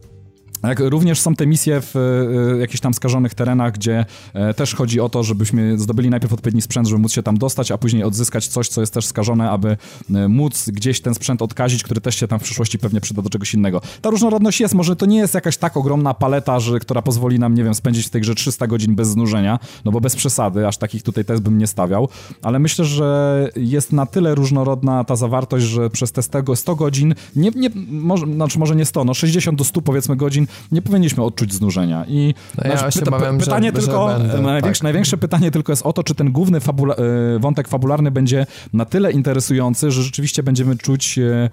jak 0.68 0.80
również 0.80 1.20
są 1.20 1.34
te 1.34 1.47
misje 1.47 1.80
w 1.80 1.97
e, 1.97 2.59
jakichś 2.59 2.80
tam 2.80 2.94
skażonych 2.94 3.34
terenach, 3.34 3.72
gdzie 3.72 4.05
e, 4.34 4.55
też 4.55 4.74
chodzi 4.74 5.01
o 5.01 5.09
to, 5.09 5.22
żebyśmy 5.22 5.78
zdobyli 5.78 6.10
najpierw 6.10 6.32
odpowiedni 6.32 6.62
sprzęt, 6.62 6.89
żeby 6.89 7.02
móc 7.02 7.12
się 7.12 7.22
tam 7.22 7.39
dostać, 7.39 7.70
a 7.70 7.78
później 7.78 8.05
odzyskać 8.05 8.47
coś, 8.47 8.68
co 8.68 8.80
jest 8.80 8.94
też 8.94 9.06
skażone, 9.06 9.51
aby 9.51 9.76
e, 10.14 10.28
móc 10.28 10.70
gdzieś 10.70 11.01
ten 11.01 11.14
sprzęt 11.14 11.43
odkazić, 11.43 11.82
który 11.82 12.01
też 12.01 12.16
się 12.16 12.28
tam 12.28 12.39
w 12.39 12.43
przyszłości 12.43 12.78
pewnie 12.78 13.01
przyda 13.01 13.22
do 13.22 13.30
czegoś 13.30 13.55
innego. 13.55 13.80
Ta 14.01 14.10
różnorodność 14.10 14.60
jest, 14.60 14.74
może 14.74 14.97
to 14.97 15.06
nie 15.06 15.18
jest 15.18 15.34
jakaś 15.34 15.56
tak 15.56 15.76
ogromna 15.76 16.14
paleta, 16.14 16.60
że, 16.60 16.80
która 16.80 17.02
pozwoli 17.02 17.39
nam, 17.39 17.55
nie 17.55 17.64
wiem, 17.64 17.74
spędzić 17.74 18.06
w 18.06 18.10
tej 18.10 18.20
grze 18.20 18.34
300 18.34 18.66
godzin 18.66 18.94
bez 18.94 19.09
znużenia, 19.09 19.59
no 19.84 19.93
bo 19.93 20.01
bez 20.01 20.16
przesady, 20.16 20.66
aż 20.66 20.76
takich 20.76 21.02
tutaj 21.02 21.24
test 21.24 21.43
bym 21.43 21.59
nie 21.59 21.66
stawiał, 21.66 22.09
ale 22.43 22.59
myślę, 22.59 22.84
że 22.84 23.48
jest 23.56 23.93
na 23.93 24.06
tyle 24.06 24.34
różnorodna 24.34 25.05
ta 25.05 25.16
zawartość, 25.16 25.64
że 25.64 25.90
przez 25.90 26.12
te 26.12 26.22
100 26.22 26.76
godzin, 26.76 27.14
nie, 27.36 27.51
nie, 27.51 27.70
może, 27.90 28.26
znaczy 28.26 28.59
może 28.59 28.76
nie 28.76 28.84
100, 28.84 29.05
no 29.05 29.14
60 29.14 29.59
do 29.59 29.64
100 29.64 29.82
powiedzmy 29.82 30.16
godzin 30.16 30.47
nie 30.73 30.83
powinniśmy 30.83 31.24
odczuć 31.24 31.55
znużenia. 31.55 32.05
I 32.09 32.35
no 32.65 32.70
ja 32.70 32.91
pyta, 32.91 33.11
bawiam, 33.11 33.39
pytanie 33.39 33.69
że, 33.69 33.73
tylko, 33.73 34.11
że 34.11 34.19
będę, 34.19 34.43
największe, 34.43 34.81
tak. 34.81 34.83
największe 34.83 35.16
pytanie 35.16 35.51
tylko 35.51 35.73
jest 35.73 35.87
o 35.87 35.93
to, 35.93 36.05
czy 36.05 36.15
ten 36.15 36.33
główny 36.33 36.61
fabula, 36.61 36.95
e, 36.95 37.39
wątek 37.39 37.69
fabularny 37.69 38.11
będzie 38.11 38.47
na 38.73 38.85
tyle 38.85 39.12
interesujący, 39.12 39.91
że 39.91 40.03
rzeczywiście 40.03 40.43
będziemy 40.43 40.77
czuć 40.77 41.19
e, 41.19 41.51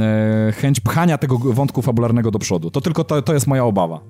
e, 0.00 0.52
chęć 0.52 0.80
pchania 0.80 1.18
tego 1.18 1.38
wątku 1.38 1.82
fabularnego 1.82 2.30
do 2.30 2.38
przodu. 2.38 2.70
To 2.70 2.80
tylko 2.80 3.04
to, 3.04 3.22
to 3.22 3.34
jest 3.34 3.46
moja 3.46 3.64
obawa. 3.64 4.00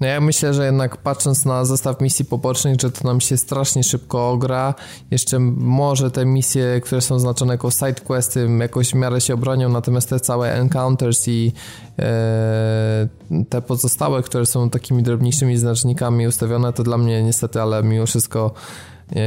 No 0.00 0.06
ja 0.06 0.20
myślę, 0.20 0.54
że 0.54 0.66
jednak 0.66 0.96
patrząc 0.96 1.44
na 1.44 1.64
zestaw 1.64 2.00
misji 2.00 2.24
pobocznych, 2.24 2.80
że 2.80 2.90
to 2.90 3.04
nam 3.04 3.20
się 3.20 3.36
strasznie 3.36 3.84
szybko 3.84 4.30
ogra. 4.30 4.74
Jeszcze 5.10 5.38
może 5.56 6.10
te 6.10 6.26
misje, 6.26 6.80
które 6.80 7.00
są 7.00 7.18
znaczone 7.18 7.54
jako 7.54 7.70
sidequesty, 7.70 8.48
jakoś 8.60 8.90
w 8.90 8.94
miarę 8.94 9.20
się 9.20 9.34
obronią, 9.34 9.68
natomiast 9.68 10.08
te 10.08 10.20
całe 10.20 10.52
encounters 10.54 11.28
i 11.28 11.52
e, 11.98 13.08
te 13.48 13.62
pozostałe, 13.62 14.22
które 14.22 14.46
są 14.46 14.70
takimi 14.70 15.02
drobniejszymi 15.02 15.56
znacznikami 15.56 16.26
ustawione, 16.26 16.72
to 16.72 16.82
dla 16.82 16.98
mnie 16.98 17.22
niestety, 17.22 17.62
ale 17.62 17.82
mimo 17.82 18.06
wszystko 18.06 18.54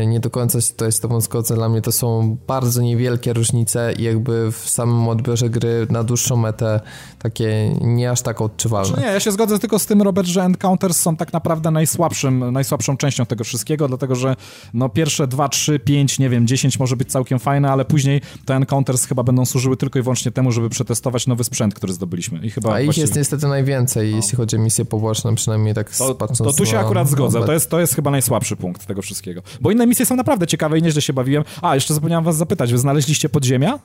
nie 0.07 0.19
do 0.19 0.29
końca 0.29 0.61
się 0.61 0.73
to 0.73 0.85
jest 0.85 1.01
to 1.01 1.21
zgodzę. 1.21 1.55
Dla 1.55 1.69
mnie 1.69 1.81
to 1.81 1.91
są 1.91 2.37
bardzo 2.47 2.81
niewielkie 2.81 3.33
różnice 3.33 3.93
i 3.97 4.03
jakby 4.03 4.51
w 4.51 4.69
samym 4.69 5.07
odbiorze 5.07 5.49
gry 5.49 5.87
na 5.89 6.03
dłuższą 6.03 6.35
metę 6.35 6.81
takie 7.19 7.75
nie 7.81 8.11
aż 8.11 8.21
tak 8.21 8.41
odczuwalne. 8.41 8.87
Znaczy 8.87 9.01
nie, 9.01 9.07
ja 9.07 9.19
się 9.19 9.31
zgodzę 9.31 9.59
tylko 9.59 9.79
z 9.79 9.85
tym, 9.85 10.01
Robert, 10.01 10.27
że 10.27 10.43
Encounters 10.43 10.97
są 10.97 11.15
tak 11.15 11.33
naprawdę 11.33 11.71
najsłabszym, 11.71 12.51
najsłabszą 12.51 12.97
częścią 12.97 13.25
tego 13.25 13.43
wszystkiego, 13.43 13.87
dlatego 13.87 14.15
że 14.15 14.35
no 14.73 14.89
pierwsze 14.89 15.27
2, 15.27 15.49
3, 15.49 15.79
5, 15.79 16.19
nie 16.19 16.29
wiem, 16.29 16.47
10 16.47 16.79
może 16.79 16.95
być 16.95 17.11
całkiem 17.11 17.39
fajne, 17.39 17.71
ale 17.71 17.85
później 17.85 18.21
te 18.45 18.55
Encounters 18.55 19.05
chyba 19.05 19.23
będą 19.23 19.45
służyły 19.45 19.77
tylko 19.77 19.99
i 19.99 20.01
wyłącznie 20.01 20.31
temu, 20.31 20.51
żeby 20.51 20.69
przetestować 20.69 21.27
nowy 21.27 21.43
sprzęt, 21.43 21.73
który 21.73 21.93
zdobyliśmy. 21.93 22.39
I 22.39 22.49
chyba 22.49 22.73
A 22.73 22.79
ich 22.79 22.85
właściwie... 22.85 23.03
jest 23.03 23.15
niestety 23.15 23.47
najwięcej, 23.47 24.11
no. 24.11 24.15
jeśli 24.17 24.37
chodzi 24.37 24.55
o 24.55 24.59
misje 24.59 24.85
poboczne, 24.85 25.35
przynajmniej 25.35 25.73
tak 25.73 25.95
to, 25.95 26.15
patrząc 26.15 26.51
To 26.51 26.53
tu 26.53 26.65
się 26.65 26.79
akurat 26.79 27.09
zgodzę, 27.09 27.45
to 27.45 27.53
jest, 27.53 27.69
to 27.69 27.79
jest 27.79 27.95
chyba 27.95 28.11
najsłabszy 28.11 28.55
punkt 28.55 28.85
tego 28.85 29.01
wszystkiego. 29.01 29.41
Bo 29.61 29.71
inne 29.73 29.87
misje 29.87 30.05
są 30.05 30.15
naprawdę 30.15 30.47
ciekawe 30.47 30.79
i 30.79 30.81
nieźle 30.81 31.01
się 31.01 31.13
bawiłem. 31.13 31.43
A, 31.61 31.75
jeszcze 31.75 31.93
zapomniałem 31.93 32.25
was 32.25 32.37
zapytać, 32.37 32.71
wy 32.71 32.77
znaleźliście 32.77 33.29
podziemia? 33.29 33.79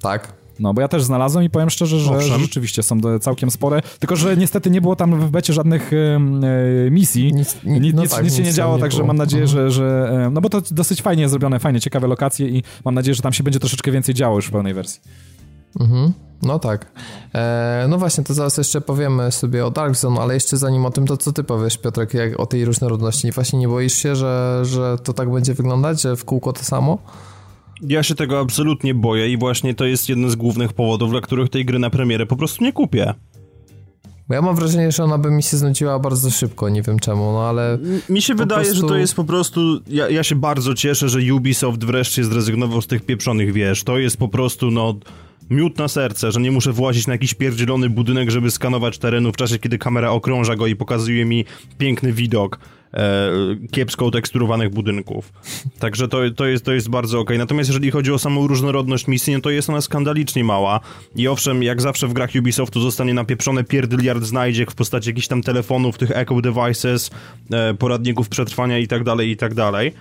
Tak. 0.00 0.32
No, 0.60 0.74
bo 0.74 0.80
ja 0.80 0.88
też 0.88 1.02
znalazłem 1.02 1.44
i 1.44 1.50
powiem 1.50 1.70
szczerze, 1.70 1.98
że, 1.98 2.20
że 2.20 2.38
rzeczywiście 2.38 2.82
są 2.82 3.18
całkiem 3.20 3.50
spore, 3.50 3.82
tylko 3.98 4.16
że 4.16 4.36
niestety 4.36 4.70
nie 4.70 4.80
było 4.80 4.96
tam 4.96 5.20
w 5.20 5.30
becie 5.30 5.52
żadnych 5.52 5.90
e, 5.92 6.90
misji, 6.90 7.34
nic, 7.34 7.56
nic, 7.64 7.94
no 7.94 8.02
nic, 8.02 8.10
tak, 8.10 8.24
nic 8.24 8.36
się 8.36 8.42
nie 8.42 8.52
działo, 8.52 8.78
także 8.78 9.04
mam 9.04 9.16
nadzieję, 9.16 9.42
mhm. 9.42 9.70
że, 9.70 9.70
że... 9.70 10.10
E, 10.26 10.30
no 10.30 10.40
bo 10.40 10.48
to 10.48 10.62
dosyć 10.70 11.02
fajnie 11.02 11.22
jest 11.22 11.30
zrobione, 11.30 11.58
fajnie, 11.58 11.80
ciekawe 11.80 12.06
lokacje 12.06 12.48
i 12.48 12.62
mam 12.84 12.94
nadzieję, 12.94 13.14
że 13.14 13.22
tam 13.22 13.32
się 13.32 13.44
będzie 13.44 13.60
troszeczkę 13.60 13.90
więcej 13.92 14.14
działo 14.14 14.36
już 14.36 14.46
w 14.46 14.50
pełnej 14.50 14.74
wersji. 14.74 15.00
Mhm. 15.80 16.12
No 16.42 16.58
tak. 16.58 16.92
E, 17.34 17.86
no 17.88 17.98
właśnie, 17.98 18.24
to 18.24 18.34
zaraz 18.34 18.58
jeszcze 18.58 18.80
powiemy 18.80 19.32
sobie 19.32 19.66
o 19.66 19.70
Dark 19.70 19.96
Zone, 19.96 20.20
ale 20.20 20.34
jeszcze 20.34 20.56
zanim 20.56 20.86
o 20.86 20.90
tym, 20.90 21.06
to 21.06 21.16
co 21.16 21.32
ty 21.32 21.44
powiesz, 21.44 21.78
Piotrek, 21.78 22.14
jak 22.14 22.40
o 22.40 22.46
tej 22.46 22.64
różnorodności? 22.64 23.32
Właśnie 23.32 23.58
nie 23.58 23.68
boisz 23.68 23.94
się, 23.94 24.16
że, 24.16 24.60
że 24.64 24.96
to 25.04 25.12
tak 25.12 25.30
będzie 25.32 25.54
wyglądać, 25.54 26.02
że 26.02 26.16
w 26.16 26.24
kółko 26.24 26.52
to 26.52 26.64
samo? 26.64 26.98
Ja 27.82 28.02
się 28.02 28.14
tego 28.14 28.40
absolutnie 28.40 28.94
boję 28.94 29.32
i 29.32 29.38
właśnie 29.38 29.74
to 29.74 29.84
jest 29.84 30.08
jeden 30.08 30.30
z 30.30 30.36
głównych 30.36 30.72
powodów, 30.72 31.10
dla 31.10 31.20
których 31.20 31.48
tej 31.48 31.64
gry 31.64 31.78
na 31.78 31.90
premierę 31.90 32.26
po 32.26 32.36
prostu 32.36 32.64
nie 32.64 32.72
kupię. 32.72 33.14
Bo 34.28 34.34
ja 34.34 34.42
mam 34.42 34.56
wrażenie, 34.56 34.92
że 34.92 35.04
ona 35.04 35.18
by 35.18 35.30
mi 35.30 35.42
się 35.42 35.56
znudziła 35.56 35.98
bardzo 35.98 36.30
szybko, 36.30 36.68
nie 36.68 36.82
wiem 36.82 36.98
czemu, 36.98 37.32
no 37.32 37.40
ale... 37.48 37.78
Mi 38.08 38.22
się 38.22 38.34
wydaje, 38.34 38.64
prostu... 38.64 38.82
że 38.82 38.88
to 38.88 38.96
jest 38.96 39.14
po 39.14 39.24
prostu... 39.24 39.60
Ja, 39.86 40.08
ja 40.08 40.22
się 40.22 40.34
bardzo 40.34 40.74
cieszę, 40.74 41.08
że 41.08 41.34
Ubisoft 41.34 41.84
wreszcie 41.84 42.24
zrezygnował 42.24 42.82
z 42.82 42.86
tych 42.86 43.06
pieprzonych 43.06 43.52
wież. 43.52 43.84
To 43.84 43.98
jest 43.98 44.16
po 44.16 44.28
prostu, 44.28 44.70
no 44.70 44.94
miód 45.50 45.78
na 45.78 45.88
serce, 45.88 46.32
że 46.32 46.40
nie 46.40 46.50
muszę 46.50 46.72
włazić 46.72 47.06
na 47.06 47.14
jakiś 47.14 47.34
pierdzielony 47.34 47.90
budynek, 47.90 48.30
żeby 48.30 48.50
skanować 48.50 48.98
terenu 48.98 49.32
w 49.32 49.36
czasie, 49.36 49.58
kiedy 49.58 49.78
kamera 49.78 50.10
okrąża 50.10 50.56
go 50.56 50.66
i 50.66 50.76
pokazuje 50.76 51.24
mi 51.24 51.44
piękny 51.78 52.12
widok 52.12 52.58
e, 52.94 53.30
kiepsko 53.70 54.06
uteksturowanych 54.06 54.70
budynków. 54.70 55.32
Także 55.78 56.08
to, 56.08 56.18
to, 56.36 56.46
jest, 56.46 56.64
to 56.64 56.72
jest 56.72 56.88
bardzo 56.88 57.20
ok. 57.20 57.30
Natomiast 57.38 57.70
jeżeli 57.70 57.90
chodzi 57.90 58.12
o 58.12 58.18
samą 58.18 58.46
różnorodność 58.46 59.06
misji, 59.06 59.32
no 59.32 59.40
to 59.40 59.50
jest 59.50 59.70
ona 59.70 59.80
skandalicznie 59.80 60.44
mała. 60.44 60.80
I 61.16 61.28
owszem, 61.28 61.62
jak 61.62 61.82
zawsze 61.82 62.06
w 62.06 62.12
grach 62.12 62.30
Ubisoftu 62.38 62.80
zostanie 62.80 63.14
napieprzone 63.14 63.64
pierdyliard 63.64 64.24
znajdziek 64.24 64.70
w 64.70 64.74
postaci 64.74 65.10
jakichś 65.10 65.28
tam 65.28 65.42
telefonów, 65.42 65.98
tych 65.98 66.10
echo 66.10 66.40
devices, 66.40 67.10
e, 67.52 67.74
poradników 67.74 68.28
przetrwania 68.28 68.78
i 68.78 68.88
tak 68.88 69.04
dalej, 69.04 69.30
i 69.30 69.36
tak 69.36 69.54
dalej 69.54 69.92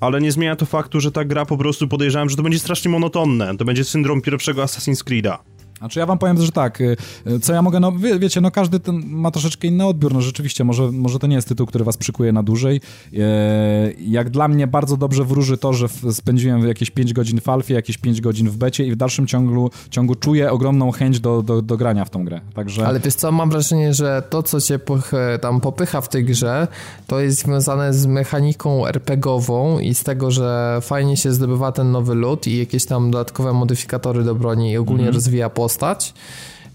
ale 0.00 0.20
nie 0.20 0.32
zmienia 0.32 0.56
to 0.56 0.66
faktu, 0.66 1.00
że 1.00 1.12
ta 1.12 1.24
gra 1.24 1.44
po 1.44 1.56
prostu 1.56 1.88
podejrzewam, 1.88 2.30
że 2.30 2.36
to 2.36 2.42
będzie 2.42 2.58
strasznie 2.58 2.90
monotonne. 2.90 3.56
To 3.56 3.64
będzie 3.64 3.84
syndrom 3.84 4.20
pierwszego 4.20 4.62
Assassin's 4.62 5.04
Creed'a. 5.04 5.57
Znaczy 5.78 5.98
ja 5.98 6.06
wam 6.06 6.18
powiem, 6.18 6.42
że 6.42 6.52
tak, 6.52 6.80
y, 6.80 6.96
y, 7.26 7.40
co 7.40 7.52
ja 7.52 7.62
mogę, 7.62 7.80
no 7.80 7.92
wie, 7.92 8.18
wiecie, 8.18 8.40
no 8.40 8.50
każdy 8.50 8.80
ma 8.92 9.30
troszeczkę 9.30 9.68
inny 9.68 9.86
odbiór, 9.86 10.14
no 10.14 10.20
rzeczywiście, 10.20 10.64
może, 10.64 10.92
może 10.92 11.18
to 11.18 11.26
nie 11.26 11.36
jest 11.36 11.48
tytuł, 11.48 11.66
który 11.66 11.84
was 11.84 11.96
przykuje 11.96 12.32
na 12.32 12.42
dłużej. 12.42 12.80
E, 13.16 13.92
jak 14.00 14.30
dla 14.30 14.48
mnie 14.48 14.66
bardzo 14.66 14.96
dobrze 14.96 15.24
wróży 15.24 15.58
to, 15.58 15.72
że 15.72 15.88
spędziłem 16.12 16.68
jakieś 16.68 16.90
5 16.90 17.12
godzin 17.12 17.40
w 17.40 17.48
alfie, 17.48 17.74
jakieś 17.74 17.98
5 17.98 18.20
godzin 18.20 18.50
w 18.50 18.56
becie 18.56 18.84
i 18.84 18.92
w 18.92 18.96
dalszym 18.96 19.26
ciągu, 19.26 19.70
ciągu 19.90 20.14
czuję 20.14 20.52
ogromną 20.52 20.90
chęć 20.90 21.20
do, 21.20 21.42
do, 21.42 21.62
do 21.62 21.76
grania 21.76 22.04
w 22.04 22.10
tą 22.10 22.24
grę, 22.24 22.40
także... 22.54 22.86
Ale 22.86 23.00
wiesz 23.00 23.14
co, 23.14 23.32
mam 23.32 23.50
wrażenie, 23.50 23.94
że 23.94 24.22
to, 24.30 24.42
co 24.42 24.60
cię 24.60 24.80
tam 25.40 25.60
popycha 25.60 26.00
w 26.00 26.08
tej 26.08 26.24
grze, 26.24 26.68
to 27.06 27.20
jest 27.20 27.38
związane 27.38 27.94
z 27.94 28.06
mechaniką 28.06 28.86
RPGową 28.86 29.78
i 29.78 29.94
z 29.94 30.04
tego, 30.04 30.30
że 30.30 30.78
fajnie 30.82 31.16
się 31.16 31.32
zdobywa 31.32 31.72
ten 31.72 31.92
nowy 31.92 32.14
lód 32.14 32.46
i 32.46 32.58
jakieś 32.58 32.86
tam 32.86 33.10
dodatkowe 33.10 33.52
modyfikatory 33.52 34.24
do 34.24 34.34
broni 34.34 34.70
i 34.70 34.76
ogólnie 34.76 35.02
mm 35.02 35.12
-hmm. 35.12 35.16
rozwija 35.16 35.50
postać 35.50 35.67
postać. 35.68 36.14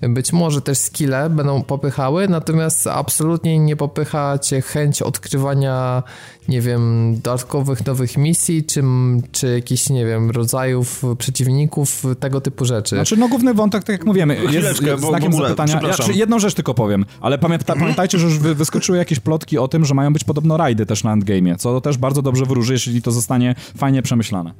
Być 0.10 0.34
może 0.34 0.62
też 0.62 0.78
skille 0.78 1.30
będą 1.30 1.64
popychały, 1.64 2.28
natomiast 2.28 2.88
absolutnie 2.88 3.60
nie 3.60 3.76
popycha 3.76 4.40
cię 4.40 4.62
chęć 4.62 5.02
odkrywania, 5.02 6.04
nie 6.48 6.62
wiem, 6.62 7.14
dodatkowych 7.16 7.86
nowych 7.86 8.18
misji, 8.18 8.64
czy, 8.64 8.84
czy 9.32 9.54
jakichś, 9.54 9.90
nie 9.90 10.06
wiem, 10.06 10.32
rodzajów 10.32 11.04
przeciwników, 11.18 12.04
tego 12.20 12.42
typu 12.42 12.66
rzeczy. 12.66 12.96
Znaczy, 12.96 13.18
no 13.18 13.28
główny 13.28 13.54
wątek, 13.54 13.84
tak 13.84 13.94
jak 13.94 14.06
mówimy, 14.06 14.38
jest 14.52 14.80
znakiem 14.98 15.32
bo, 15.32 15.38
zapytania. 15.38 15.82
Ja, 15.84 16.14
jedną 16.14 16.40
rzecz 16.40 16.54
tylko 16.54 16.74
powiem, 16.74 17.06
ale 17.22 17.38
pamięta, 17.38 17.76
pamiętajcie, 17.76 18.20
że 18.20 18.26
już 18.26 18.40
wyskoczyły 18.40 18.98
jakieś 18.98 19.20
plotki 19.20 19.58
o 19.58 19.68
tym, 19.68 19.86
że 19.86 19.94
mają 19.94 20.14
być 20.14 20.24
podobno 20.24 20.58
rajdy 20.58 20.86
też 20.86 21.04
na 21.04 21.16
endgame'ie, 21.16 21.58
co 21.58 21.82
też 21.82 21.98
bardzo 21.98 22.22
dobrze 22.22 22.46
wróży, 22.46 22.74
jeśli 22.74 23.02
to 23.02 23.12
zostanie 23.12 23.56
fajnie 23.78 24.02
przemyślane 24.02 24.54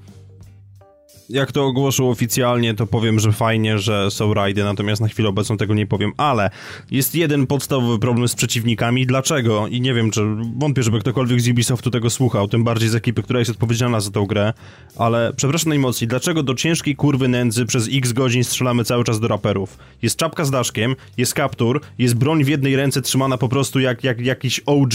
jak 1.34 1.52
to 1.52 1.66
ogłoszę 1.66 2.04
oficjalnie, 2.04 2.74
to 2.74 2.88
powiem, 2.88 3.20
że 3.20 3.32
fajnie, 3.32 3.80
że 3.80 4.12
są 4.12 4.34
rajdy, 4.34 4.64
natomiast 4.64 5.02
na 5.02 5.08
chwilę 5.08 5.30
obecną 5.30 5.58
tego 5.58 5.74
nie 5.74 5.88
powiem, 5.88 6.12
ale 6.18 6.50
jest 6.92 7.16
jeden 7.16 7.48
podstawowy 7.48 8.00
problem 8.00 8.28
z 8.28 8.36
przeciwnikami. 8.36 9.06
Dlaczego? 9.06 9.68
I 9.68 9.82
nie 9.82 9.94
wiem, 9.94 10.12
czy 10.12 10.22
wątpię, 10.58 10.84
żeby 10.84 11.00
ktokolwiek 11.00 11.42
z 11.42 11.50
Ubisoftu 11.50 11.92
tego 11.92 12.10
słuchał, 12.10 12.48
tym 12.48 12.64
bardziej 12.64 12.90
z 12.90 12.96
ekipy, 12.96 13.24
która 13.24 13.40
jest 13.40 13.52
odpowiedzialna 13.52 14.00
za 14.00 14.12
tę 14.12 14.26
grę, 14.28 14.54
ale 14.98 15.34
przepraszam 15.36 15.70
najmocniej, 15.70 16.08
dlaczego 16.08 16.44
do 16.44 16.54
ciężkiej 16.54 16.96
kurwy 16.96 17.28
nędzy 17.28 17.66
przez 17.66 17.90
x 17.94 18.12
godzin 18.12 18.44
strzelamy 18.44 18.84
cały 18.84 19.04
czas 19.04 19.20
do 19.20 19.28
raperów? 19.28 19.78
Jest 20.02 20.18
czapka 20.18 20.46
z 20.46 20.52
daszkiem, 20.52 20.96
jest 21.18 21.34
kaptur, 21.34 21.82
jest 21.98 22.16
broń 22.16 22.44
w 22.44 22.48
jednej 22.48 22.76
ręce 22.76 23.02
trzymana 23.02 23.38
po 23.38 23.50
prostu 23.50 23.80
jak, 23.80 24.04
jak 24.04 24.20
jakiś 24.20 24.60
OG, 24.60 24.94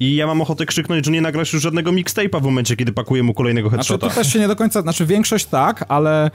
i 0.00 0.14
ja 0.14 0.26
mam 0.26 0.40
ochotę 0.40 0.66
krzyknąć, 0.66 1.06
że 1.06 1.12
nie 1.12 1.20
nagrasz 1.20 1.52
już 1.52 1.62
żadnego 1.62 1.92
mixtape'a 1.92 2.40
w 2.40 2.44
momencie, 2.44 2.76
kiedy 2.76 2.92
pakuję 2.92 3.22
mu 3.22 3.34
kolejnego 3.34 3.70
headshota. 3.70 4.06
Znaczy, 4.06 4.14
to 4.14 4.20
też 4.22 4.32
się 4.32 4.38
nie 4.38 4.48
do 4.48 4.56
końca, 4.56 4.82
znaczy 4.82 5.06
większość 5.06 5.46
tak, 5.46 5.84
ale 5.88 6.30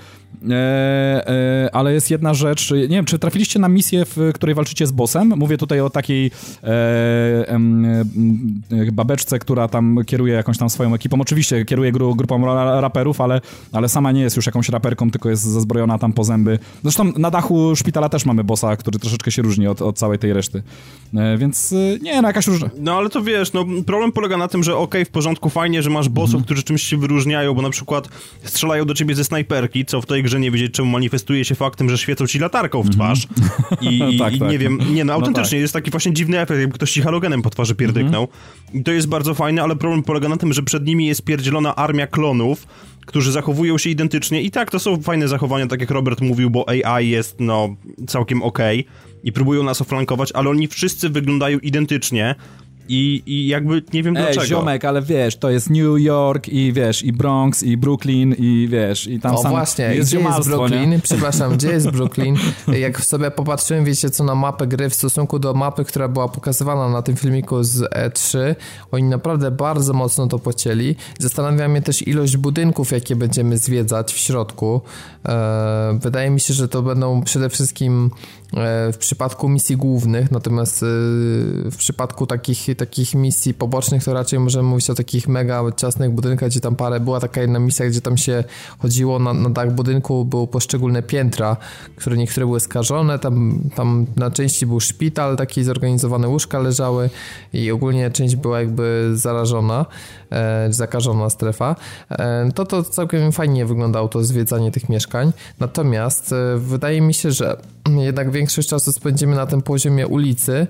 e, 0.50 0.56
e, 1.28 1.70
ale 1.74 1.94
jest 1.94 2.12
jedna 2.12 2.34
rzecz, 2.34 2.72
nie 2.72 2.88
wiem, 2.88 3.06
czy 3.06 3.20
trafiliście 3.20 3.60
na 3.60 3.70
misję, 3.70 4.06
w 4.06 4.32
której 4.34 4.56
walczycie 4.56 4.88
z 4.88 4.92
bossem? 4.92 5.34
Mówię 5.38 5.58
tutaj 5.58 5.82
o 5.82 5.90
takiej 5.90 6.32
e, 6.64 6.68
e, 8.70 8.92
babeczce, 8.92 9.40
która 9.40 9.68
tam 9.68 9.98
kieruje 10.06 10.34
jakąś 10.34 10.58
tam 10.58 10.70
swoją 10.70 10.94
ekipą. 10.94 11.22
Oczywiście 11.22 11.66
kieruje 11.66 11.92
gru, 11.92 12.16
grupą 12.16 12.46
raperów, 12.82 13.22
ale, 13.22 13.42
ale 13.72 13.90
sama 13.90 14.12
nie 14.12 14.22
jest 14.22 14.36
już 14.36 14.46
jakąś 14.46 14.70
raperką, 14.70 15.12
tylko 15.12 15.30
jest 15.30 15.44
zazbrojona 15.44 15.98
tam 16.00 16.14
po 16.14 16.24
zęby. 16.24 16.60
Zresztą 16.84 17.12
na 17.18 17.32
dachu 17.32 17.76
szpitala 17.76 18.10
też 18.10 18.26
mamy 18.26 18.44
bossa, 18.44 18.76
który 18.76 19.00
troszeczkę 19.00 19.32
się 19.32 19.42
różni 19.42 19.68
od, 19.68 19.82
od 19.82 19.98
całej 19.98 20.20
tej 20.20 20.34
reszty. 20.34 20.64
E, 21.18 21.38
więc 21.38 21.74
e, 21.74 22.00
nie, 22.02 22.22
no 22.22 22.28
jakaś 22.28 22.48
różna. 22.48 22.70
No 22.78 22.98
ale 22.98 23.10
to 23.10 23.22
wiesz, 23.22 23.54
no 23.54 23.66
problem 23.86 24.12
polega 24.12 24.38
na 24.38 24.48
tym, 24.48 24.64
że 24.64 24.76
okej, 24.76 25.02
okay, 25.02 25.06
w 25.06 25.10
porządku, 25.10 25.50
fajnie, 25.50 25.84
że 25.84 25.90
masz 25.90 26.10
bossów, 26.10 26.42
-hmm. 26.42 26.46
którzy 26.46 26.64
czymś 26.64 26.84
się 26.84 26.98
wyróżniają, 26.98 27.54
bo 27.54 27.62
na 27.62 27.70
przykład 27.70 28.10
strzelają 28.44 28.86
do 28.86 28.94
ciebie 28.94 29.16
ze 29.16 29.24
snajperki, 29.24 29.86
co 29.86 30.02
w 30.02 30.06
tej 30.06 30.24
grze 30.24 30.40
nie 30.40 30.52
wiedzieć 30.52 30.74
czemu 30.74 30.92
manifestuje 30.92 31.46
się 31.46 31.56
faktem, 31.56 31.90
że 31.90 31.98
świecą 31.98 32.28
ci 32.28 32.40
latarką 32.40 32.82
w 32.82 32.90
twarz. 32.90 33.28
-hmm. 33.28 33.78
I, 33.82 34.18
tak, 34.20 34.36
i 34.36 34.40
tak. 34.40 34.52
nie 34.52 34.58
wiem, 34.58 34.80
nie 34.94 35.06
no, 35.06 35.14
autentycznie 35.14 35.44
no 35.44 35.60
tak. 35.60 35.62
jest 35.62 35.74
taki 35.74 35.92
właśnie 35.92 36.14
dziwny 36.14 36.40
efekt, 36.40 36.60
jakby 36.60 36.76
ktoś 36.76 36.92
ci 36.92 37.02
halogenem 37.02 37.42
po 37.42 37.50
twarzy 37.50 37.76
pierdyknął. 37.76 38.26
-hmm. 38.26 38.80
I 38.80 38.84
to 38.84 38.92
jest 38.92 39.08
bardzo 39.08 39.34
fajne, 39.34 39.64
ale 39.64 39.76
problem 39.76 40.04
polega 40.04 40.30
na 40.30 40.38
tym, 40.38 40.54
że 40.54 40.64
przed 40.64 40.86
nimi 40.86 41.06
jest 41.06 41.22
pierdzielona 41.22 41.76
armia 41.76 42.08
klonów, 42.08 42.68
którzy 43.06 43.32
zachowują 43.32 43.78
się 43.78 43.90
identycznie. 43.90 44.42
I 44.42 44.52
tak, 44.52 44.72
to 44.72 44.80
są 44.80 45.02
fajne 45.02 45.28
zachowania, 45.28 45.68
tak 45.68 45.82
jak 45.82 45.92
Robert 45.92 46.22
mówił, 46.22 46.50
bo 46.50 46.66
AI 46.70 47.10
jest, 47.10 47.36
no, 47.40 47.76
całkiem 48.08 48.44
okej 48.44 48.80
okay 48.80 49.16
i 49.24 49.32
próbują 49.32 49.64
nas 49.64 49.82
oflankować, 49.82 50.32
ale 50.32 50.50
oni 50.50 50.68
wszyscy 50.68 51.10
wyglądają 51.10 51.60
identycznie 51.60 52.36
I, 52.90 53.24
I 53.26 53.48
jakby 53.48 53.84
nie 53.94 54.04
wiem 54.04 54.18
Ej, 54.18 54.24
dlaczego. 54.24 54.46
ziomek, 54.46 54.86
ale 54.86 55.02
wiesz, 55.02 55.36
to 55.38 55.50
jest 55.50 55.70
New 55.70 56.00
York 56.00 56.50
i 56.50 56.74
wiesz, 56.74 57.04
i 57.04 57.14
Bronx, 57.14 57.64
i 57.64 57.78
Brooklyn, 57.78 58.36
i 58.38 58.68
wiesz, 58.72 59.08
i 59.08 59.20
tam 59.20 59.36
o 59.36 59.42
sam 59.42 59.52
właśnie, 59.52 59.86
jest 59.86 60.10
gdzie 60.10 60.20
jest 60.20 60.50
Brooklyn? 60.50 60.90
nie? 60.90 61.00
Przepraszam, 61.10 61.58
gdzie 61.58 61.72
jest 61.72 61.90
Brooklyn? 61.90 62.38
Jak 62.68 63.02
sobie 63.02 63.32
popatrzyłem, 63.32 63.86
wiecie 63.86 64.10
co, 64.10 64.24
na 64.24 64.36
mapę 64.36 64.68
gry 64.68 64.90
w 64.90 64.96
stosunku 64.96 65.40
do 65.40 65.54
mapy, 65.54 65.86
która 65.86 66.08
była 66.08 66.28
pokazywana 66.28 66.90
na 66.90 67.02
tym 67.02 67.16
filmiku 67.16 67.64
z 67.64 67.80
E3, 67.80 68.56
oni 68.92 69.04
naprawdę 69.04 69.52
bardzo 69.52 69.94
mocno 69.94 70.28
to 70.28 70.40
pocięli. 70.40 70.96
Zastanawia 71.20 71.68
mnie 71.68 71.82
też 71.82 72.08
ilość 72.08 72.38
budynków, 72.38 72.92
jakie 72.92 73.16
będziemy 73.16 73.58
zwiedzać 73.58 74.14
w 74.14 74.18
środku. 74.18 74.82
E, 75.28 76.00
wydaje 76.02 76.30
mi 76.30 76.40
się, 76.40 76.54
że 76.54 76.68
to 76.68 76.82
będą 76.82 77.22
przede 77.22 77.50
wszystkim 77.50 78.12
e, 78.54 78.92
w 78.94 78.98
przypadku 78.98 79.50
misji 79.50 79.78
głównych, 79.78 80.32
natomiast 80.32 80.84
e, 80.84 80.86
w 81.72 81.76
przypadku 81.78 82.28
takich, 82.28 82.68
takich 82.76 83.16
misji 83.16 83.54
pobocznych 83.54 84.04
to 84.04 84.14
raczej 84.14 84.40
możemy 84.40 84.70
mówić 84.70 84.90
o 84.90 84.96
takich 84.96 85.28
mega 85.28 85.64
ciasnych 85.78 86.12
budynkach, 86.12 86.50
gdzie 86.50 86.60
tam 86.60 86.76
parę, 86.76 87.00
była 87.00 87.20
taka 87.20 87.42
jedna 87.42 87.60
misja, 87.60 87.88
gdzie 87.88 88.02
tam 88.02 88.18
się 88.18 88.44
chodziło 88.80 89.20
na, 89.20 89.34
na 89.34 89.50
dach 89.50 89.74
budynku, 89.74 90.26
były 90.26 90.48
poszczególne 90.48 91.04
piętra, 91.04 91.58
które 91.96 92.18
niektóre 92.18 92.46
były 92.46 92.60
skażone, 92.60 93.20
tam, 93.20 93.60
tam 93.76 94.06
na 94.16 94.32
części 94.32 94.66
był 94.66 94.80
szpital, 94.80 95.38
takie 95.38 95.64
zorganizowane 95.64 96.28
łóżka 96.28 96.60
leżały 96.60 97.10
i 97.54 97.72
ogólnie 97.72 98.12
część 98.12 98.36
była 98.36 98.60
jakby 98.60 99.12
zarażona, 99.14 99.86
e, 100.32 100.68
zakażona 100.74 101.30
strefa, 101.30 101.76
e, 102.10 102.52
to 102.56 102.66
to 102.66 102.84
całkiem 102.84 103.32
fajnie 103.32 103.66
wyglądało 103.66 104.08
to 104.08 104.24
zwiedzanie 104.24 104.72
tych 104.72 104.90
mieszkań, 104.90 105.32
natomiast 105.60 106.34
e, 106.34 106.58
wydaje 106.58 107.02
mi 107.02 107.14
się, 107.14 107.32
że 107.32 107.58
jednak 107.98 108.32
większość 108.32 108.70
czasu 108.70 108.92
spędzimy 108.92 109.36
na 109.36 109.46
tym 109.46 109.62
poziomie 109.62 110.08
ulicy 110.08 110.68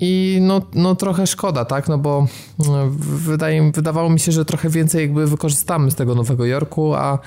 i 0.00 0.38
no, 0.40 0.62
no 0.74 0.94
trochę 0.94 1.26
szkoda, 1.26 1.64
tak, 1.64 1.88
no 1.88 1.98
bo 1.98 2.26
e, 2.60 2.90
wydaje, 3.00 3.72
wydawało 3.72 4.10
mi 4.10 4.20
się, 4.20 4.32
że 4.32 4.44
trochę 4.44 4.68
więcej 4.68 5.02
jakby 5.02 5.26
wykorzystamy 5.26 5.90
z 5.90 5.94
tego 5.94 6.14
Nowego 6.14 6.46
Jorku, 6.46 6.94
a 6.94 7.18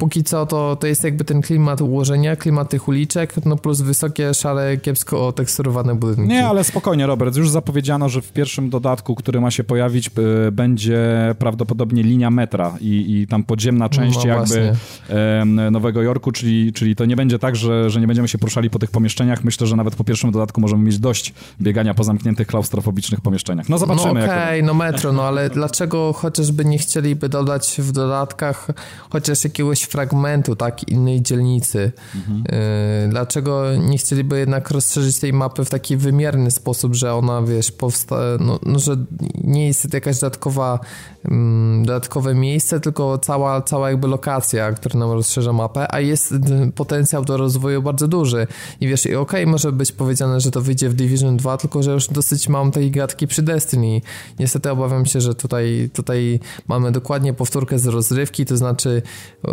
póki 0.00 0.24
co 0.24 0.46
to, 0.46 0.76
to 0.76 0.86
jest 0.86 1.04
jakby 1.04 1.24
ten 1.24 1.42
klimat 1.42 1.80
ułożenia, 1.80 2.36
klimat 2.36 2.68
tych 2.70 2.88
uliczek, 2.88 3.34
no 3.44 3.56
plus 3.56 3.80
wysokie, 3.80 4.34
szare, 4.34 4.76
kiepsko 4.76 5.26
oteksturowane 5.26 5.94
budynki. 5.94 6.32
Nie, 6.32 6.46
ale 6.46 6.64
spokojnie, 6.64 7.06
Robert. 7.06 7.36
Już 7.36 7.50
zapowiedziano, 7.50 8.08
że 8.08 8.22
w 8.22 8.32
pierwszym 8.32 8.70
dodatku, 8.70 9.14
który 9.14 9.40
ma 9.40 9.50
się 9.50 9.64
pojawić, 9.64 10.10
y, 10.46 10.52
będzie 10.52 11.34
prawdopodobnie 11.38 12.02
linia 12.02 12.30
metra 12.30 12.76
i, 12.80 13.20
i 13.20 13.26
tam 13.26 13.44
podziemna 13.44 13.88
część 13.88 14.24
No 14.24 14.26
jakby 14.26 14.72
em, 15.08 15.70
Nowego 15.70 16.02
Jorku, 16.02 16.32
czyli, 16.32 16.72
czyli 16.72 16.96
to 16.96 17.04
nie 17.04 17.16
będzie 17.16 17.38
tak, 17.38 17.56
że, 17.56 17.90
że 17.90 18.00
nie 18.00 18.06
będziemy 18.06 18.28
się 18.28 18.38
poruszali 18.38 18.70
po 18.70 18.78
tych 18.78 18.90
pomieszczeniach. 18.90 19.44
Myślę, 19.44 19.66
że 19.66 19.76
nawet 19.76 19.94
po 19.96 20.04
pierwszym 20.04 20.30
dodatku 20.30 20.60
możemy 20.60 20.84
mieć 20.84 20.98
dość 20.98 21.34
biegania 21.60 21.94
po 21.94 22.04
zamkniętych, 22.04 22.46
klaustrofobicznych 22.46 23.20
pomieszczeniach. 23.20 23.68
No 23.68 23.78
zobaczymy. 23.78 24.20
No 24.20 24.26
to- 24.26 24.32
okej, 24.32 24.62
no 24.62 24.74
metro, 24.74 25.12
no 25.12 25.22
ale 25.22 25.50
dlaczego 25.50 26.12
chociażby 26.12 26.64
nie 26.64 26.78
chcieliby 26.78 27.28
dodać 27.28 27.76
w 27.78 27.92
dodatkach 27.92 28.68
chociaż 29.10 29.44
jakiegoś 29.44 29.89
fragmentu, 29.90 30.56
tak, 30.56 30.88
innej 30.88 31.22
dzielnicy? 31.22 31.92
Mhm. 32.14 32.44
Dlaczego 33.10 33.76
nie 33.76 33.98
chcieliby 33.98 34.38
jednak 34.38 34.70
rozszerzyć 34.70 35.18
tej 35.18 35.32
mapy 35.32 35.64
w 35.64 35.70
taki 35.70 35.96
wymierny 35.96 36.50
sposób, 36.50 36.94
że 36.94 37.14
ona, 37.14 37.42
wiesz, 37.42 37.72
powsta... 37.72 38.16
No, 38.40 38.58
no 38.66 38.78
że 38.78 38.96
nie 39.44 39.66
jest 39.66 39.94
jakaś 39.94 40.20
dodatkowa, 40.20 40.78
mm, 41.24 41.84
dodatkowe 41.84 42.34
miejsce, 42.34 42.80
tylko 42.80 43.18
cała, 43.18 43.62
cała 43.62 43.90
jakby 43.90 44.08
lokacja, 44.08 44.72
która 44.72 45.00
nam 45.00 45.12
rozszerza 45.12 45.52
mapę, 45.52 45.94
a 45.94 46.00
jest 46.00 46.32
y, 46.32 46.38
potencjał 46.74 47.24
do 47.24 47.36
rozwoju 47.36 47.82
bardzo 47.82 48.08
duży. 48.08 48.46
I 48.80 48.88
wiesz, 48.88 49.06
i 49.06 49.14
okej, 49.14 49.46
może 49.46 49.72
być 49.72 49.92
powiedziane, 49.92 50.40
że 50.40 50.50
to 50.50 50.60
wyjdzie 50.60 50.88
w 50.88 50.94
Division 50.94 51.36
2, 51.36 51.56
tylko 51.56 51.82
że 51.82 51.92
już 51.92 52.08
dosyć 52.08 52.48
mam 52.48 52.70
tej 52.70 52.90
gadki 52.90 53.26
przy 53.26 53.42
Destiny. 53.42 54.00
Niestety 54.38 54.70
obawiam 54.70 55.06
się, 55.06 55.20
że 55.20 55.34
tutaj, 55.34 55.90
tutaj 55.92 56.40
mamy 56.68 56.92
dokładnie 56.92 57.34
powtórkę 57.34 57.78
z 57.78 57.86
rozrywki, 57.86 58.46
to 58.46 58.56
znaczy 58.56 59.02
e, 59.48 59.50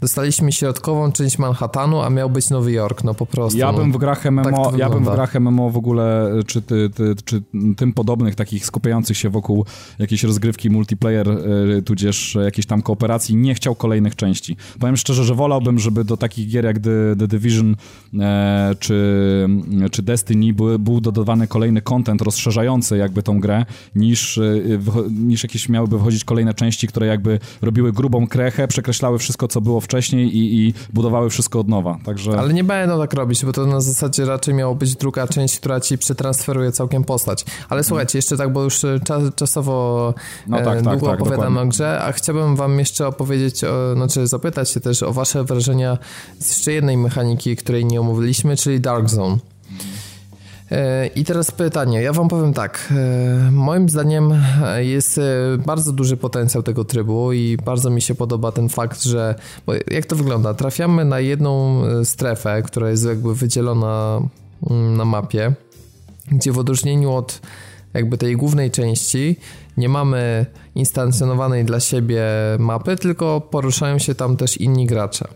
dostaliśmy 0.00 0.52
środkową 0.52 1.12
część 1.12 1.38
Manhattanu, 1.38 2.00
a 2.00 2.10
miał 2.10 2.30
być 2.30 2.50
Nowy 2.50 2.72
Jork, 2.72 3.04
no 3.04 3.14
po 3.14 3.26
prostu. 3.26 3.58
Ja 3.58 3.72
bym 3.72 3.92
w 3.92 3.96
grach 3.96 4.24
MMO, 4.24 4.70
tak 4.70 4.78
ja 4.78 4.90
bym 4.90 5.04
w 5.04 5.10
grach 5.10 5.34
MMO 5.40 5.70
w 5.70 5.76
ogóle, 5.76 6.30
czy, 6.46 6.62
ty, 6.62 6.90
ty, 6.90 7.14
czy 7.24 7.42
tym 7.76 7.92
podobnych, 7.92 8.34
takich 8.34 8.66
skupiających 8.66 9.16
się 9.16 9.30
wokół 9.30 9.66
jakiejś 9.98 10.22
rozgrywki 10.22 10.70
multiplayer, 10.70 11.28
y, 11.28 11.82
tudzież 11.82 12.38
jakiejś 12.44 12.66
tam 12.66 12.82
kooperacji, 12.82 13.36
nie 13.36 13.54
chciał 13.54 13.74
kolejnych 13.74 14.16
części. 14.16 14.56
Powiem 14.80 14.96
szczerze, 14.96 15.24
że 15.24 15.34
wolałbym, 15.34 15.78
żeby 15.78 16.04
do 16.04 16.16
takich 16.16 16.48
gier 16.48 16.64
jak 16.64 16.78
The, 16.78 17.16
The 17.18 17.28
Division 17.28 17.76
e, 18.20 18.74
czy, 18.78 19.48
czy 19.92 20.02
Destiny 20.02 20.52
był, 20.52 20.78
był 20.78 21.00
dodawany 21.00 21.46
kolejny 21.46 21.82
content 21.82 22.22
rozszerzający 22.22 22.96
jakby 22.96 23.22
tą 23.22 23.40
grę, 23.40 23.64
niż, 23.94 24.40
niż 25.10 25.42
jakieś 25.42 25.68
miałyby 25.68 25.98
wchodzić 25.98 26.24
kolejne 26.24 26.54
części, 26.54 26.88
które 26.88 27.06
jakby 27.06 27.38
robiły 27.62 27.92
grubą 27.92 28.26
krechę, 28.26 28.68
przekreślały 28.68 29.18
wszystko, 29.18 29.35
co 29.48 29.60
było 29.60 29.80
wcześniej 29.80 30.36
i, 30.36 30.68
i 30.68 30.74
budowały 30.92 31.30
wszystko 31.30 31.60
od 31.60 31.68
nowa. 31.68 31.98
Także... 32.04 32.38
Ale 32.38 32.54
nie 32.54 32.64
będą 32.64 32.98
tak 32.98 33.12
robić, 33.12 33.44
bo 33.44 33.52
to 33.52 33.66
na 33.66 33.80
zasadzie 33.80 34.24
raczej 34.24 34.54
miało 34.54 34.74
być 34.74 34.96
druga 34.96 35.26
część, 35.26 35.60
która 35.60 35.80
ci 35.80 35.98
przetransferuje 35.98 36.72
całkiem 36.72 37.04
postać. 37.04 37.44
Ale 37.68 37.84
słuchajcie, 37.84 38.18
jeszcze 38.18 38.36
tak, 38.36 38.52
bo 38.52 38.62
już 38.62 38.84
e, 38.84 39.00
czas, 39.00 39.22
czasowo 39.36 40.14
No 40.46 40.60
e, 40.60 40.64
tak, 40.64 40.74
tak, 40.74 40.82
długo 40.82 41.06
tak, 41.06 41.20
opowiadamy 41.20 41.42
dokładnie. 41.42 41.62
o 41.62 41.66
grze, 41.66 42.00
a 42.02 42.12
chciałbym 42.12 42.56
wam 42.56 42.78
jeszcze 42.78 43.06
opowiedzieć, 43.06 43.64
o, 43.64 43.94
znaczy 43.94 44.26
zapytać 44.26 44.70
się 44.70 44.80
też 44.80 45.02
o 45.02 45.12
wasze 45.12 45.44
wrażenia 45.44 45.98
z 46.38 46.48
jeszcze 46.48 46.72
jednej 46.72 46.96
mechaniki, 46.96 47.56
której 47.56 47.84
nie 47.84 48.00
omówiliśmy, 48.00 48.56
czyli 48.56 48.80
Dark 48.80 49.08
Zone. 49.08 49.38
I 51.14 51.24
teraz 51.24 51.50
pytanie. 51.50 52.02
Ja 52.02 52.12
wam 52.12 52.28
powiem 52.28 52.52
tak. 52.52 52.92
e, 52.96 53.50
Moim 53.50 53.88
zdaniem 53.88 54.32
e, 54.64 54.84
jest 54.84 55.18
e, 55.18 55.22
bardzo 55.66 55.92
duży 55.92 56.16
potencjał 56.16 56.62
tego 56.62 56.84
trybu 56.84 57.32
i 57.32 57.56
bardzo 57.64 57.90
mi 57.90 58.02
się 58.02 58.14
podoba 58.14 58.52
ten 58.52 58.68
fakt, 58.68 59.02
że. 59.02 59.34
Bo 59.66 59.72
jak 59.90 60.06
to 60.06 60.16
wygląda? 60.16 60.54
Trafiamy 60.54 61.04
na 61.04 61.20
jedną 61.20 61.82
strefę, 62.04 62.62
która 62.62 62.90
jest 62.90 63.06
jakby 63.06 63.34
wydzielona 63.34 64.20
mm, 64.70 64.96
na 64.96 65.04
mapie, 65.04 65.54
gdzie 66.32 66.52
w 66.52 66.58
odróżnieniu 66.58 67.12
od 67.12 67.40
jakby 67.94 68.18
tej 68.18 68.36
głównej 68.36 68.70
części 68.70 69.36
nie 69.76 69.88
mamy 69.88 70.46
instancjonowanej 70.74 71.64
dla 71.64 71.80
siebie 71.80 72.24
mapy, 72.58 72.96
tylko 72.96 73.40
poruszają 73.40 73.98
się 73.98 74.14
tam 74.14 74.36
też 74.36 74.56
inni 74.56 74.86
gracze. 74.86 75.28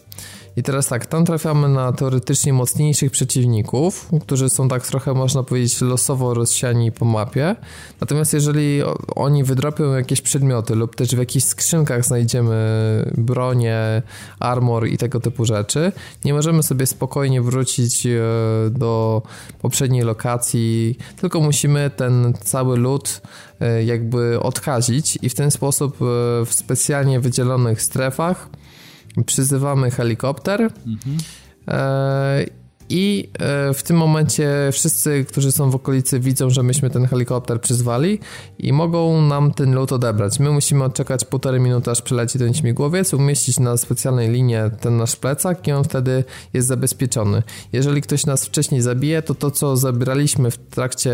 I 0.60 0.62
teraz 0.62 0.86
tak, 0.86 1.06
tam 1.06 1.24
trafiamy 1.24 1.68
na 1.68 1.92
teoretycznie 1.92 2.52
mocniejszych 2.52 3.10
przeciwników, 3.10 4.08
którzy 4.20 4.50
są 4.50 4.68
tak 4.68 4.86
trochę, 4.86 5.14
można 5.14 5.42
powiedzieć, 5.42 5.80
losowo 5.80 6.34
rozsiani 6.34 6.92
po 6.92 7.04
mapie. 7.04 7.56
Natomiast 8.00 8.32
jeżeli 8.32 8.82
oni 9.16 9.44
wydropią 9.44 9.92
jakieś 9.92 10.20
przedmioty 10.20 10.74
lub 10.74 10.96
też 10.96 11.08
w 11.08 11.18
jakichś 11.18 11.46
skrzynkach 11.46 12.04
znajdziemy 12.04 12.56
bronię, 13.18 14.02
armor 14.40 14.88
i 14.88 14.98
tego 14.98 15.20
typu 15.20 15.44
rzeczy, 15.44 15.92
nie 16.24 16.34
możemy 16.34 16.62
sobie 16.62 16.86
spokojnie 16.86 17.42
wrócić 17.42 18.06
e, 18.06 18.20
do 18.70 19.22
poprzedniej 19.62 20.02
lokacji, 20.02 20.98
tylko 21.20 21.40
musimy 21.40 21.90
ten 21.96 22.34
cały 22.44 22.78
lód 22.78 23.20
e, 23.60 23.84
jakby 23.84 24.40
odkazić 24.40 25.18
i 25.22 25.28
w 25.28 25.34
ten 25.34 25.50
sposób 25.50 25.94
e, 25.94 26.04
w 26.44 26.48
specjalnie 26.50 27.20
wydzielonych 27.20 27.82
strefach 27.82 28.48
przyzywamy 29.26 29.90
helikopter 29.90 30.70
e, 31.68 32.46
i 32.90 33.28
e, 33.38 33.74
w 33.74 33.82
tym 33.82 33.96
momencie 33.96 34.48
wszyscy, 34.72 35.24
którzy 35.24 35.52
są 35.52 35.70
w 35.70 35.74
okolicy 35.74 36.20
widzą, 36.20 36.50
że 36.50 36.62
myśmy 36.62 36.90
ten 36.90 37.06
helikopter 37.06 37.60
przyzwali 37.60 38.18
i 38.58 38.72
mogą 38.72 39.22
nam 39.22 39.52
ten 39.52 39.74
lot 39.74 39.92
odebrać. 39.92 40.40
My 40.40 40.50
musimy 40.50 40.84
odczekać 40.84 41.24
półtorej 41.24 41.60
minuty, 41.60 41.90
aż 41.90 42.02
przyleci 42.02 42.38
ten 42.38 42.54
śmigłowiec, 42.54 43.14
umieścić 43.14 43.58
na 43.60 43.76
specjalnej 43.76 44.30
linie 44.30 44.70
ten 44.80 44.96
nasz 44.96 45.16
plecak 45.16 45.68
i 45.68 45.72
on 45.72 45.84
wtedy 45.84 46.24
jest 46.52 46.68
zabezpieczony. 46.68 47.42
Jeżeli 47.72 48.02
ktoś 48.02 48.26
nas 48.26 48.44
wcześniej 48.44 48.80
zabije, 48.80 49.22
to 49.22 49.34
to, 49.34 49.50
co 49.50 49.76
zabieraliśmy 49.76 50.50
w 50.50 50.56
trakcie 50.56 51.12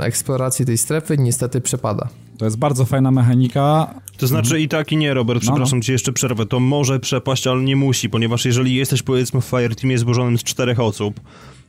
eksploracji 0.00 0.66
tej 0.66 0.78
strefy, 0.78 1.18
niestety 1.18 1.60
przepada. 1.60 2.08
To 2.38 2.44
jest 2.44 2.58
bardzo 2.58 2.84
fajna 2.84 3.10
mechanika. 3.10 3.94
To 4.16 4.26
znaczy 4.26 4.60
i 4.60 4.68
tak 4.68 4.92
i 4.92 4.96
nie, 4.96 5.14
Robert, 5.14 5.42
No, 5.42 5.50
przepraszam 5.50 5.82
cię 5.82 5.92
jeszcze 5.92 6.12
przerwę. 6.12 6.46
To 6.46 6.60
może 6.60 7.00
przepaść, 7.00 7.46
ale 7.46 7.62
nie 7.62 7.76
musi, 7.76 8.10
ponieważ 8.10 8.44
jeżeli 8.44 8.74
jesteś 8.74 9.02
powiedzmy 9.02 9.40
w 9.40 9.44
Fireteamie 9.44 9.98
złożonym 9.98 10.38
z 10.38 10.44
czterech 10.44 10.80
osób, 10.80 11.20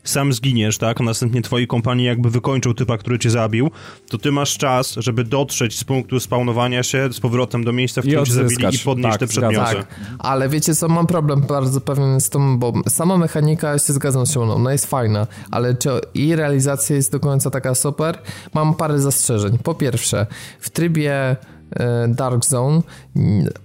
sam 0.09 0.33
zginiesz, 0.33 0.77
tak, 0.77 1.01
a 1.01 1.03
następnie 1.03 1.41
twoi 1.41 1.67
kompanii 1.67 2.05
jakby 2.05 2.29
wykończą 2.29 2.73
typa, 2.73 2.97
który 2.97 3.19
cię 3.19 3.29
zabił, 3.29 3.71
to 4.09 4.17
ty 4.17 4.31
masz 4.31 4.57
czas, 4.57 4.95
żeby 4.97 5.23
dotrzeć 5.23 5.79
z 5.79 5.83
punktu 5.83 6.19
spawnowania 6.19 6.83
się 6.83 7.09
z 7.13 7.19
powrotem 7.19 7.63
do 7.63 7.73
miejsca, 7.73 8.01
w 8.01 8.05
którym 8.05 8.25
cię 8.25 8.33
zabili 8.33 8.75
i 8.75 8.79
podnieść 8.79 9.11
Tak, 9.11 9.19
te 9.19 9.27
przedmioty. 9.27 9.75
Tak, 9.75 9.87
ale 10.19 10.49
wiecie 10.49 10.75
co, 10.75 10.87
mam 10.87 11.07
problem 11.07 11.41
bardzo 11.41 11.81
pewien 11.81 12.21
z 12.21 12.29
tym, 12.29 12.59
bo 12.59 12.73
sama 12.87 13.17
mechanika, 13.17 13.79
się 13.79 13.93
zgadzam 13.93 14.25
z 14.25 14.31
Szymoną, 14.31 14.53
ona 14.53 14.71
jest 14.71 14.85
fajna, 14.85 15.27
ale 15.51 15.75
czy 15.75 15.89
i 16.13 16.35
realizacja 16.35 16.95
jest 16.95 17.11
do 17.11 17.19
końca 17.19 17.49
taka 17.49 17.75
super? 17.75 18.17
Mam 18.53 18.75
parę 18.75 18.99
zastrzeżeń. 18.99 19.57
Po 19.63 19.75
pierwsze, 19.75 20.27
w 20.59 20.69
trybie 20.69 21.35
Dark 22.07 22.45
Zone, 22.45 22.81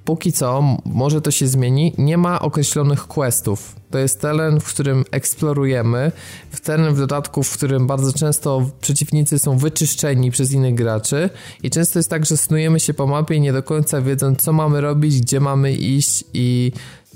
póki 0.05 0.33
co, 0.33 0.77
może 0.85 1.21
to 1.21 1.31
się 1.31 1.47
zmieni, 1.47 1.95
nie 1.99 2.19
ma 2.19 2.41
określonych 2.41 3.07
questów. 3.07 3.77
To 3.91 3.99
jest 3.99 4.21
teren, 4.21 4.61
w 4.61 4.65
którym 4.65 5.05
eksplorujemy, 5.11 6.13
w 6.51 6.61
teren 6.61 6.95
w 6.95 6.99
dodatku, 6.99 7.43
w 7.43 7.53
którym 7.53 7.87
bardzo 7.87 8.13
często 8.13 8.71
przeciwnicy 8.81 9.39
są 9.39 9.59
wyczyszczeni 9.59 10.31
przez 10.31 10.53
innych 10.53 10.75
graczy 10.75 11.31
i 11.63 11.71
często 11.71 11.99
jest 11.99 12.11
tak, 12.11 12.27
że 12.27 12.37
snujemy 12.37 12.81
się 12.81 12.95
po 12.95 13.07
mapie 13.07 13.41
nie 13.41 13.53
do 13.53 13.63
końca 13.63 14.01
wiedząc, 14.01 14.43
co 14.43 14.53
mamy 14.53 14.81
robić, 14.81 15.21
gdzie 15.21 15.41
mamy 15.41 15.73
iść 15.73 16.25
i 16.35 16.73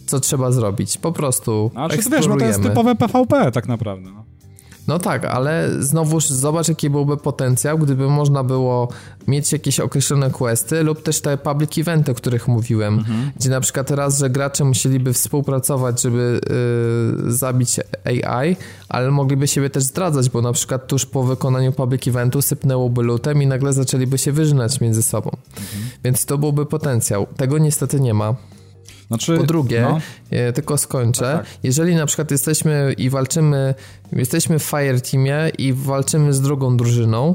co 0.07 0.21
trzeba 0.21 0.53
zrobić. 0.53 0.99
Po 0.99 1.13
prostu 1.13 1.71
Ale 1.75 1.99
czy 1.99 2.05
to 2.05 2.17
wiesz, 2.17 2.27
no 2.27 2.37
to 2.37 2.45
jest 2.45 2.63
typowe 2.63 2.95
PvP 2.95 3.53
tak 3.53 3.69
naprawdę. 3.69 4.11
No. 4.11 4.25
No 4.89 4.99
tak, 4.99 5.25
ale 5.25 5.71
znowuż 5.79 6.27
zobacz, 6.27 6.69
jaki 6.69 6.91
byłby 6.91 7.17
potencjał, 7.17 7.79
gdyby 7.79 8.09
można 8.09 8.45
było 8.45 8.89
mieć 9.29 9.53
jakieś 9.53 9.81
określone 9.81 10.31
questy 10.31 10.83
lub 10.83 11.03
też 11.03 11.21
te 11.21 11.39
public 11.39 11.79
eventy, 11.79 12.13
o 12.13 12.15
których 12.15 12.49
mówiłem, 12.49 12.95
mhm. 12.95 13.31
gdzie 13.37 13.51
na 13.51 13.61
przykład 13.61 13.91
raz, 13.91 14.19
że 14.19 14.31
gracze 14.31 14.65
musieliby 14.65 15.13
współpracować, 15.13 16.03
żeby 16.03 16.41
yy, 17.25 17.33
zabić 17.33 17.81
AI, 18.05 18.57
ale 18.89 19.11
mogliby 19.11 19.49
siebie 19.49 19.71
też 19.71 19.83
zdradzać, 19.83 20.31
bo 20.31 20.43
na 20.43 20.53
przykład 20.53 20.87
tuż 20.87 21.07
po 21.07 21.23
wykonaniu 21.23 21.73
public 21.73 22.09
eventu 22.09 22.43
sypnęłoby 22.43 23.03
lutem 23.03 23.43
i 23.43 23.47
nagle 23.47 23.73
zaczęliby 23.73 24.19
się 24.19 24.33
wyżynać 24.33 24.81
między 24.81 25.03
sobą. 25.03 25.31
Mhm. 25.51 25.91
Więc 26.05 26.25
to 26.25 26.39
byłby 26.39 26.67
potencjał. 26.67 27.27
Tego 27.37 27.59
niestety 27.59 28.01
nie 28.01 28.15
ma. 28.15 28.35
Znaczy, 29.09 29.37
po 29.37 29.43
drugie, 29.43 29.81
no. 29.81 30.01
E, 30.31 30.53
tylko 30.53 30.79
skończę, 30.79 31.21
tak, 31.21 31.47
tak. 31.47 31.59
jeżeli 31.63 31.95
na 31.95 32.07
przykład 32.07 32.31
jesteśmy 32.31 32.95
i 32.99 33.11
walczymy, 33.11 33.75
jesteśmy 34.13 34.59
w 34.59 34.63
Fire 34.63 35.01
Teamie 35.01 35.51
i 35.59 35.73
walczymy 35.73 36.33
z 36.33 36.41
drugą 36.41 36.77
drużyną, 36.77 37.35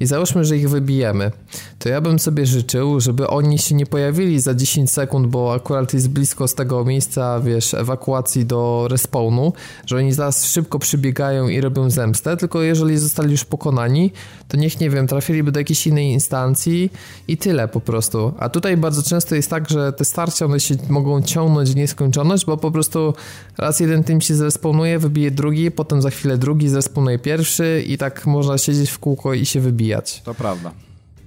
i 0.00 0.06
załóżmy, 0.06 0.44
że 0.44 0.56
ich 0.56 0.70
wybijemy, 0.70 1.30
to 1.78 1.88
ja 1.88 2.00
bym 2.00 2.18
sobie 2.18 2.46
życzył, 2.46 3.00
żeby 3.00 3.28
oni 3.28 3.58
się 3.58 3.74
nie 3.74 3.86
pojawili 3.86 4.40
za 4.40 4.54
10 4.54 4.90
sekund, 4.90 5.26
bo 5.26 5.54
akurat 5.54 5.94
jest 5.94 6.08
blisko 6.08 6.48
z 6.48 6.54
tego 6.54 6.84
miejsca, 6.84 7.40
wiesz, 7.40 7.74
ewakuacji 7.74 8.46
do 8.46 8.86
respawnu, 8.90 9.52
że 9.86 9.96
oni 9.96 10.12
zaraz 10.12 10.46
szybko 10.46 10.78
przybiegają 10.78 11.48
i 11.48 11.60
robią 11.60 11.90
zemstę, 11.90 12.36
tylko 12.36 12.62
jeżeli 12.62 12.98
zostali 12.98 13.30
już 13.30 13.44
pokonani, 13.44 14.12
to 14.48 14.56
niech, 14.56 14.80
nie 14.80 14.90
wiem, 14.90 15.06
trafiliby 15.06 15.52
do 15.52 15.60
jakiejś 15.60 15.86
innej 15.86 16.12
instancji 16.12 16.90
i 17.28 17.36
tyle 17.36 17.68
po 17.68 17.80
prostu. 17.80 18.32
A 18.38 18.48
tutaj 18.48 18.76
bardzo 18.76 19.02
często 19.02 19.34
jest 19.34 19.50
tak, 19.50 19.70
że 19.70 19.92
te 19.92 20.04
starcia 20.04 20.44
one 20.44 20.60
się 20.60 20.74
mogą 20.88 21.22
ciągnąć 21.22 21.70
w 21.70 21.76
nieskończoność, 21.76 22.44
bo 22.44 22.56
po 22.56 22.70
prostu 22.70 23.14
raz 23.58 23.80
jeden 23.80 24.04
tym 24.04 24.20
się 24.20 24.34
zrespawnuje, 24.34 24.98
wybije 24.98 25.30
drugi, 25.30 25.70
potem 25.70 26.02
za 26.02 26.10
chwilę 26.10 26.38
drugi 26.38 26.68
zrespawnuje 26.68 27.18
pierwszy 27.18 27.84
i 27.86 27.98
tak 27.98 28.26
można 28.26 28.58
siedzieć 28.58 28.90
w 28.90 28.98
kółko 28.98 29.34
i 29.34 29.46
się 29.46 29.60
wybijać. 29.60 30.22
To 30.24 30.34
prawda. 30.34 30.72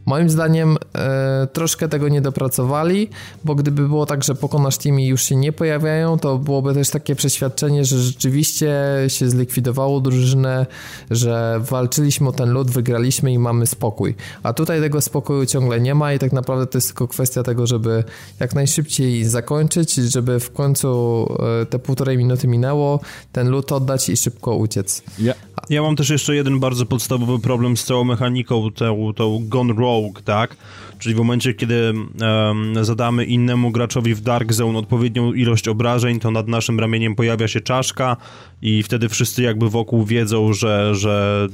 Moim 0.05 0.29
zdaniem 0.29 0.77
e, 0.95 1.47
troszkę 1.53 1.89
tego 1.89 2.09
nie 2.09 2.21
dopracowali, 2.21 3.09
bo 3.45 3.55
gdyby 3.55 3.87
było 3.87 4.05
tak, 4.05 4.23
że 4.23 4.35
pokonasz 4.35 4.77
team 4.77 4.99
i 4.99 5.05
już 5.05 5.23
się 5.23 5.35
nie 5.35 5.51
pojawiają, 5.51 6.19
to 6.19 6.37
byłoby 6.37 6.73
też 6.73 6.89
takie 6.89 7.15
przeświadczenie, 7.15 7.85
że 7.85 7.99
rzeczywiście 7.99 8.73
się 9.07 9.29
zlikwidowało 9.29 10.01
drużynę, 10.01 10.65
że 11.11 11.61
walczyliśmy 11.69 12.29
o 12.29 12.31
ten 12.31 12.49
lód, 12.49 12.71
wygraliśmy 12.71 13.33
i 13.33 13.39
mamy 13.39 13.67
spokój. 13.67 14.15
A 14.43 14.53
tutaj 14.53 14.81
tego 14.81 15.01
spokoju 15.01 15.45
ciągle 15.45 15.81
nie 15.81 15.95
ma 15.95 16.13
i 16.13 16.19
tak 16.19 16.33
naprawdę 16.33 16.67
to 16.67 16.77
jest 16.77 16.87
tylko 16.87 17.07
kwestia 17.07 17.43
tego, 17.43 17.67
żeby 17.67 18.03
jak 18.39 18.55
najszybciej 18.55 19.25
zakończyć, 19.25 19.93
żeby 19.93 20.39
w 20.39 20.51
końcu 20.51 21.27
e, 21.61 21.65
te 21.65 21.79
półtorej 21.79 22.17
minuty 22.17 22.47
minęło, 22.47 22.99
ten 23.31 23.49
lód 23.49 23.71
oddać 23.71 24.09
i 24.09 24.17
szybko 24.17 24.55
uciec. 24.55 25.03
Ja, 25.19 25.33
ja 25.69 25.81
mam 25.81 25.95
też 25.95 26.09
jeszcze 26.09 26.35
jeden 26.35 26.59
bardzo 26.59 26.85
podstawowy 26.85 27.39
problem 27.39 27.77
z 27.77 27.83
całą 27.83 28.03
mechaniką, 28.03 28.71
tą, 28.71 29.13
tą 29.13 29.47
Gone 29.47 29.73
Rogue 29.73 29.92
tak? 30.25 30.55
Czyli 30.99 31.15
w 31.15 31.17
momencie, 31.17 31.53
kiedy 31.53 31.93
um, 32.21 32.85
zadamy 32.85 33.25
innemu 33.25 33.71
graczowi 33.71 34.15
w 34.15 34.21
Dark 34.21 34.53
Zone 34.53 34.79
odpowiednią 34.79 35.33
ilość 35.33 35.67
obrażeń, 35.67 36.19
to 36.19 36.31
nad 36.31 36.47
naszym 36.47 36.79
ramieniem 36.79 37.15
pojawia 37.15 37.47
się 37.47 37.61
czaszka 37.61 38.17
i 38.61 38.83
wtedy 38.83 39.09
wszyscy 39.09 39.41
jakby 39.43 39.69
wokół 39.69 40.05
wiedzą, 40.05 40.53
że, 40.53 40.95
że 40.95 41.47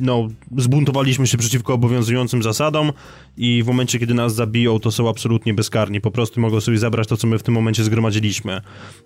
no, 0.00 0.28
zbuntowaliśmy 0.56 1.26
się 1.26 1.38
przeciwko 1.38 1.74
obowiązującym 1.74 2.42
zasadom 2.42 2.92
i 3.36 3.62
w 3.62 3.66
momencie, 3.66 3.98
kiedy 3.98 4.14
nas 4.14 4.34
zabiją, 4.34 4.78
to 4.78 4.90
są 4.90 5.08
absolutnie 5.08 5.54
bezkarni. 5.54 6.00
Po 6.00 6.10
prostu 6.10 6.40
mogą 6.40 6.60
sobie 6.60 6.78
zabrać 6.78 7.08
to, 7.08 7.16
co 7.16 7.26
my 7.26 7.38
w 7.38 7.42
tym 7.42 7.54
momencie 7.54 7.84
zgromadziliśmy. 7.84 8.60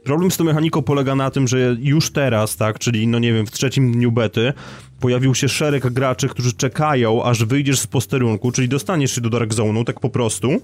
Problem 0.05 0.31
z 0.31 0.37
tą 0.37 0.45
mechaniką 0.45 0.83
polega 0.83 1.15
na 1.15 1.31
tym, 1.31 1.49
że 1.49 1.77
już 1.81 2.11
teraz, 2.11 2.57
tak, 2.57 2.79
czyli 2.79 3.07
no 3.07 3.19
nie 3.19 3.33
wiem, 3.33 3.47
w 3.47 3.51
trzecim 3.51 3.93
dniu 3.93 4.13
bety, 4.13 4.53
pojawił 5.01 5.35
się 5.35 5.49
szereg 5.49 5.93
graczy, 5.93 6.29
którzy 6.29 6.53
czekają, 6.53 7.25
aż 7.25 7.45
wyjdziesz 7.45 7.81
z 7.81 7.87
posterunku, 7.87 8.53
czyli 8.53 8.69
dostaniesz 8.69 9.15
się 9.15 9.21
do 9.21 9.31
Dark 9.31 9.55
Zone'u, 9.55 9.85
tak 9.85 10.01
po 10.01 10.11
prostu 10.11 10.61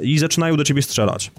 i 0.00 0.18
zaczynają 0.18 0.56
do 0.56 0.64
ciebie 0.64 0.82
strzelać 0.82 1.30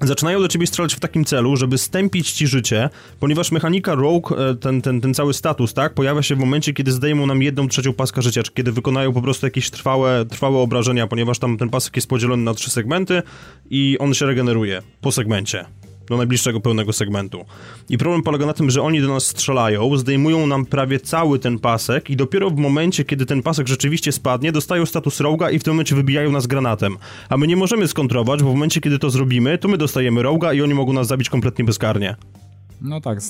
zaczynają 0.00 0.40
do 0.40 0.48
ciebie 0.48 0.66
strzelać 0.66 0.94
w 0.94 1.00
takim 1.00 1.24
celu, 1.24 1.56
żeby 1.56 1.78
stępić 1.78 2.32
ci 2.32 2.46
życie, 2.46 2.90
ponieważ 3.20 3.52
mechanika 3.52 3.94
Rogue, 3.94 4.34
e, 4.34 4.54
ten, 4.54 4.82
ten, 4.82 5.00
ten 5.00 5.14
cały 5.14 5.34
status, 5.34 5.74
tak, 5.74 5.94
pojawia 5.94 6.22
się 6.22 6.34
w 6.34 6.38
momencie, 6.38 6.72
kiedy 6.72 6.92
zdejmą 6.92 7.26
nam 7.26 7.42
jedną 7.42 7.68
trzecią 7.68 7.92
paska 7.92 8.22
życia, 8.22 8.42
czy 8.42 8.52
kiedy 8.52 8.72
wykonają 8.72 9.12
po 9.12 9.22
prostu 9.22 9.46
jakieś 9.46 9.70
trwałe, 9.70 10.24
trwałe 10.24 10.58
obrażenia, 10.58 11.06
ponieważ 11.06 11.38
tam 11.38 11.58
ten 11.58 11.70
pasek 11.70 11.96
jest 11.96 12.08
podzielony 12.08 12.42
na 12.42 12.54
trzy 12.54 12.70
segmenty 12.70 13.22
i 13.70 13.98
on 13.98 14.14
się 14.14 14.26
regeneruje 14.26 14.82
po 15.00 15.12
segmencie 15.12 15.64
do 16.10 16.16
najbliższego 16.16 16.60
pełnego 16.60 16.92
segmentu. 16.92 17.44
I 17.88 17.98
problem 17.98 18.22
polega 18.22 18.46
na 18.46 18.52
tym, 18.52 18.70
że 18.70 18.82
oni 18.82 19.00
do 19.00 19.08
nas 19.08 19.26
strzelają, 19.26 19.96
zdejmują 19.96 20.46
nam 20.46 20.66
prawie 20.66 21.00
cały 21.00 21.38
ten 21.38 21.58
pasek 21.58 22.10
i 22.10 22.16
dopiero 22.16 22.50
w 22.50 22.56
momencie, 22.56 23.04
kiedy 23.04 23.26
ten 23.26 23.42
pasek 23.42 23.68
rzeczywiście 23.68 24.12
spadnie, 24.12 24.52
dostają 24.52 24.86
status 24.86 25.20
roga 25.20 25.50
i 25.50 25.58
w 25.58 25.64
tym 25.64 25.72
momencie 25.72 25.94
wybijają 25.94 26.30
nas 26.30 26.46
granatem. 26.46 26.96
A 27.28 27.36
my 27.36 27.46
nie 27.46 27.56
możemy 27.56 27.88
skontrować, 27.88 28.42
bo 28.42 28.50
w 28.50 28.54
momencie, 28.54 28.80
kiedy 28.80 28.98
to 28.98 29.10
zrobimy, 29.10 29.58
to 29.58 29.68
my 29.68 29.78
dostajemy 29.78 30.22
roga 30.22 30.52
i 30.52 30.62
oni 30.62 30.74
mogą 30.74 30.92
nas 30.92 31.06
zabić 31.06 31.30
kompletnie 31.30 31.64
bezkarnie. 31.64 32.16
No 32.82 33.00
tak, 33.00 33.20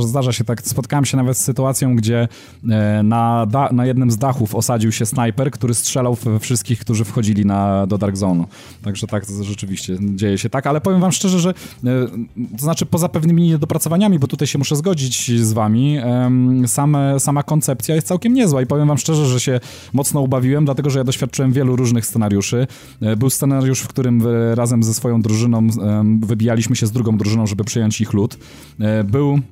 zdarza 0.00 0.32
się 0.32 0.44
tak. 0.44 0.62
Spotkałem 0.62 1.04
się 1.04 1.16
nawet 1.16 1.38
z 1.38 1.40
sytuacją, 1.40 1.96
gdzie 1.96 2.28
e, 2.70 3.02
na, 3.02 3.46
na 3.72 3.86
jednym 3.86 4.10
z 4.10 4.18
dachów 4.18 4.54
osadził 4.54 4.92
się 4.92 5.06
snajper, 5.06 5.50
który 5.50 5.74
strzelał 5.74 6.14
we 6.14 6.38
wszystkich, 6.38 6.78
którzy 6.78 7.04
wchodzili 7.04 7.46
na, 7.46 7.86
do 7.86 7.98
Dark 7.98 8.16
Zone'u. 8.16 8.44
Także 8.82 9.06
tak 9.06 9.24
rzeczywiście 9.40 9.96
dzieje 10.00 10.38
się 10.38 10.50
tak, 10.50 10.66
ale 10.66 10.80
powiem 10.80 11.00
wam 11.00 11.12
szczerze, 11.12 11.40
że 11.40 11.50
e, 11.50 11.54
to 12.56 12.62
znaczy 12.62 12.86
poza 12.86 13.08
pewnymi 13.08 13.42
niedopracowaniami, 13.42 14.18
bo 14.18 14.26
tutaj 14.26 14.48
się 14.48 14.58
muszę 14.58 14.76
zgodzić 14.76 15.40
z 15.40 15.52
wami, 15.52 15.98
same, 16.66 17.20
sama 17.20 17.42
koncepcja 17.42 17.94
jest 17.94 18.06
całkiem 18.06 18.34
niezła 18.34 18.62
i 18.62 18.66
powiem 18.66 18.88
wam 18.88 18.98
szczerze, 18.98 19.26
że 19.26 19.40
się 19.40 19.60
mocno 19.92 20.20
ubawiłem, 20.20 20.64
dlatego 20.64 20.90
że 20.90 20.98
ja 20.98 21.04
doświadczyłem 21.04 21.52
wielu 21.52 21.76
różnych 21.76 22.06
scenariuszy. 22.06 22.66
E, 23.02 23.16
był 23.16 23.30
scenariusz, 23.30 23.80
w 23.80 23.88
którym 23.88 24.22
razem 24.54 24.82
ze 24.82 24.94
swoją 24.94 25.22
drużyną 25.22 25.68
wybijaliśmy 26.20 26.76
się 26.76 26.86
z 26.86 26.92
drugą 26.92 27.16
drużyną, 27.16 27.46
żeby 27.46 27.64
przejąć 27.64 28.00
ich 28.00 28.12
lód 28.12 28.38
był 29.04 29.34
E, 29.34 29.42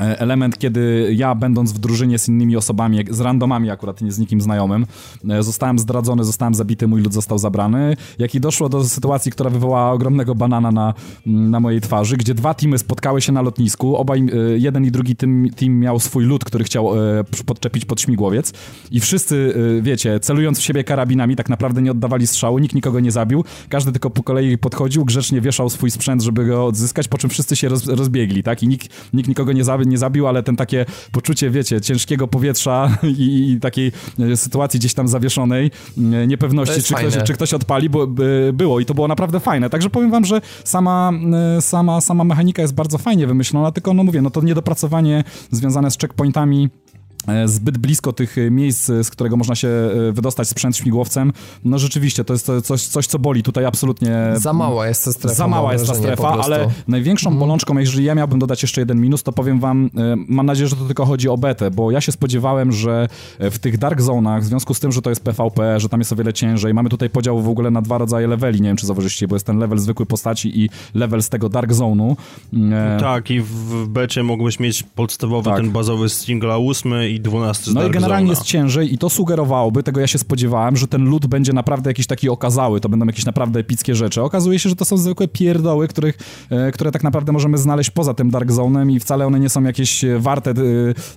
element, 0.00 0.58
kiedy 0.58 1.12
ja, 1.16 1.34
będąc 1.34 1.72
w 1.72 1.78
drużynie 1.78 2.18
z 2.18 2.28
innymi 2.28 2.56
osobami, 2.56 3.04
z 3.10 3.20
randomami 3.20 3.70
akurat, 3.70 4.00
nie 4.00 4.12
z 4.12 4.18
nikim 4.18 4.40
znajomym, 4.40 4.86
e, 5.30 5.42
zostałem 5.42 5.78
zdradzony, 5.78 6.24
zostałem 6.24 6.54
zabity, 6.54 6.88
mój 6.88 7.02
lud 7.02 7.12
został 7.12 7.38
zabrany, 7.38 7.96
jak 8.18 8.34
i 8.34 8.40
doszło 8.40 8.68
do 8.68 8.84
sytuacji, 8.84 9.32
która 9.32 9.50
wywołała 9.50 9.92
ogromnego 9.92 10.34
banana 10.34 10.72
na, 10.72 10.94
na 11.26 11.60
mojej 11.60 11.80
twarzy, 11.80 12.16
gdzie 12.16 12.34
dwa 12.34 12.54
teamy 12.54 12.78
spotkały 12.78 13.20
się 13.20 13.32
na 13.32 13.42
lotnisku, 13.42 13.96
obaj, 13.96 14.20
e, 14.20 14.58
jeden 14.58 14.84
i 14.84 14.90
drugi 14.90 15.16
team, 15.16 15.48
team 15.56 15.78
miał 15.78 16.00
swój 16.00 16.24
lud, 16.24 16.44
który 16.44 16.64
chciał 16.64 16.90
podczepić 17.46 17.84
pod 17.84 18.00
śmigłowiec. 18.00 18.52
I 18.90 19.00
wszyscy, 19.00 19.54
wiecie, 19.82 20.20
celując 20.20 20.58
w 20.58 20.62
siebie 20.62 20.84
karabinami, 20.84 21.36
tak 21.36 21.48
naprawdę 21.48 21.82
nie 21.82 21.90
oddawali 21.90 22.26
strzału, 22.26 22.58
nikt 22.58 22.74
nikogo 22.74 23.00
nie 23.00 23.12
zabił, 23.12 23.44
każdy 23.68 23.92
tylko 23.92 24.10
po 24.10 24.22
kolei 24.22 24.58
podchodził, 24.58 25.04
grzecznie 25.04 25.40
wieszał 25.40 25.70
swój 25.70 25.90
sprzęt, 25.90 26.22
żeby 26.22 26.44
go 26.44 26.66
odzyskać, 26.66 27.08
po 27.08 27.18
czym 27.18 27.30
wszyscy 27.30 27.56
się 27.56 27.68
roz, 27.68 27.86
rozbiegli, 27.86 28.42
tak, 28.42 28.62
i 28.62 28.68
nikt, 28.68 28.88
nikt 29.12 29.28
nikogo 29.28 29.52
nie 29.52 29.64
zabił, 29.64 29.89
nie 29.90 29.98
zabił, 29.98 30.26
ale 30.26 30.42
ten 30.42 30.56
takie 30.56 30.86
poczucie, 31.12 31.50
wiecie, 31.50 31.80
ciężkiego 31.80 32.28
powietrza 32.28 32.98
i, 33.18 33.50
i 33.50 33.60
takiej 33.60 33.92
e, 34.18 34.36
sytuacji 34.36 34.80
gdzieś 34.80 34.94
tam 34.94 35.08
zawieszonej, 35.08 35.70
e, 35.98 36.26
niepewności, 36.26 36.82
czy 36.82 36.94
ktoś, 36.94 37.14
czy 37.24 37.32
ktoś 37.32 37.54
odpali, 37.54 37.90
bo, 37.90 38.06
było 38.52 38.80
i 38.80 38.84
to 38.84 38.94
było 38.94 39.08
naprawdę 39.08 39.40
fajne. 39.40 39.70
Także 39.70 39.90
powiem 39.90 40.10
wam, 40.10 40.24
że 40.24 40.40
sama, 40.64 41.12
e, 41.56 41.62
sama, 41.62 42.00
sama 42.00 42.24
mechanika 42.24 42.62
jest 42.62 42.74
bardzo 42.74 42.98
fajnie 42.98 43.26
wymyślona, 43.26 43.72
tylko 43.72 43.94
no 43.94 44.04
mówię, 44.04 44.22
no 44.22 44.30
to 44.30 44.42
niedopracowanie 44.42 45.24
związane 45.50 45.90
z 45.90 45.98
checkpointami 45.98 46.68
zbyt 47.46 47.78
blisko 47.78 48.12
tych 48.12 48.38
e, 48.38 48.50
miejsc, 48.50 48.90
e, 48.90 49.04
z 49.04 49.10
którego 49.10 49.36
można 49.36 49.54
się 49.54 49.68
wydostać 50.12 50.48
sprzęt 50.48 50.76
śmigłowcem, 50.76 51.32
no 51.64 51.78
rzeczywiście 51.78 52.24
to 52.24 52.32
jest 52.32 52.50
coś, 52.64 52.82
coś 52.82 53.06
co 53.06 53.18
boli 53.18 53.42
tutaj 53.42 53.64
absolutnie. 53.64 54.32
Za 54.34 54.52
mała 54.52 54.88
jest 54.88 55.04
ta 55.04 55.12
strefa. 55.12 55.34
Za 55.34 55.48
mała 55.48 55.72
jest 55.72 55.86
ta 55.86 55.94
strefa, 55.94 56.28
ale 56.28 56.68
największą 56.88 57.30
mm. 57.30 57.40
bolączką, 57.40 57.78
jeżeli 57.78 58.04
ja 58.04 58.14
miałbym 58.14 58.38
dodać 58.38 58.62
jeszcze 58.62 58.80
jeden 58.80 59.00
minus, 59.00 59.22
to 59.22 59.32
powiem 59.32 59.60
wam, 59.60 59.90
mam 60.28 60.46
nadzieję, 60.46 60.68
że 60.68 60.76
to 60.76 60.84
tylko 60.84 61.06
chodzi 61.06 61.28
o 61.28 61.38
betę, 61.38 61.70
bo 61.70 61.90
ja 61.90 62.00
się 62.00 62.12
spodziewałem, 62.12 62.72
że 62.72 63.08
w 63.38 63.58
tych 63.58 63.78
dark 63.78 64.00
zonach, 64.00 64.42
w 64.42 64.46
związku 64.46 64.74
z 64.74 64.80
tym, 64.80 64.92
że 64.92 65.02
to 65.02 65.10
jest 65.10 65.24
PvP, 65.24 65.80
że 65.80 65.88
tam 65.88 66.00
jest 66.00 66.12
o 66.12 66.16
wiele 66.16 66.32
ciężej, 66.32 66.74
mamy 66.74 66.88
tutaj 66.88 67.10
podział 67.10 67.42
w 67.42 67.48
ogóle 67.48 67.70
na 67.70 67.82
dwa 67.82 67.98
rodzaje 67.98 68.26
leveli, 68.26 68.60
nie 68.60 68.68
wiem 68.68 68.76
czy 68.76 68.86
zauważyliście, 68.86 69.28
bo 69.28 69.36
jest 69.36 69.46
ten 69.46 69.58
level 69.58 69.78
zwykły 69.78 70.06
postaci 70.06 70.60
i 70.60 70.70
level 70.94 71.22
z 71.22 71.28
tego 71.28 71.48
dark 71.48 71.72
zone'u. 71.72 72.16
Tak, 73.00 73.30
i 73.30 73.40
w 73.40 73.88
becie 73.88 74.22
mogłeś 74.22 74.60
mieć 74.60 74.82
podstawowy 74.82 75.50
tak. 75.50 75.56
ten 75.56 75.70
bazowy 75.70 76.08
single 76.08 76.56
8 76.56 76.92
i 77.10 77.19
i 77.20 77.22
12 77.22 77.70
z 77.70 77.74
No 77.74 77.86
i 77.86 77.90
generalnie 77.90 78.30
jest 78.30 78.42
ciężej 78.42 78.94
i 78.94 78.98
to 78.98 79.10
sugerowałoby, 79.10 79.82
tego 79.82 80.00
ja 80.00 80.06
się 80.06 80.18
spodziewałem, 80.18 80.76
że 80.76 80.88
ten 80.88 81.04
lód 81.04 81.26
będzie 81.26 81.52
naprawdę 81.52 81.90
jakiś 81.90 82.06
taki 82.06 82.28
okazały, 82.28 82.80
to 82.80 82.88
będą 82.88 83.06
jakieś 83.06 83.24
naprawdę 83.24 83.60
epickie 83.60 83.94
rzeczy. 83.94 84.22
Okazuje 84.22 84.58
się, 84.58 84.68
że 84.68 84.76
to 84.76 84.84
są 84.84 84.96
zwykłe 84.96 85.28
pierdoły, 85.28 85.88
których, 85.88 86.18
e, 86.50 86.72
które 86.72 86.92
tak 86.92 87.04
naprawdę 87.04 87.32
możemy 87.32 87.58
znaleźć 87.58 87.90
poza 87.90 88.14
tym 88.14 88.30
Dark 88.30 88.50
Zone'em 88.50 88.90
i 88.90 89.00
wcale 89.00 89.26
one 89.26 89.40
nie 89.40 89.48
są 89.48 89.62
jakieś 89.62 90.04
e, 90.04 90.18
warte 90.18 90.50
e, 90.50 90.54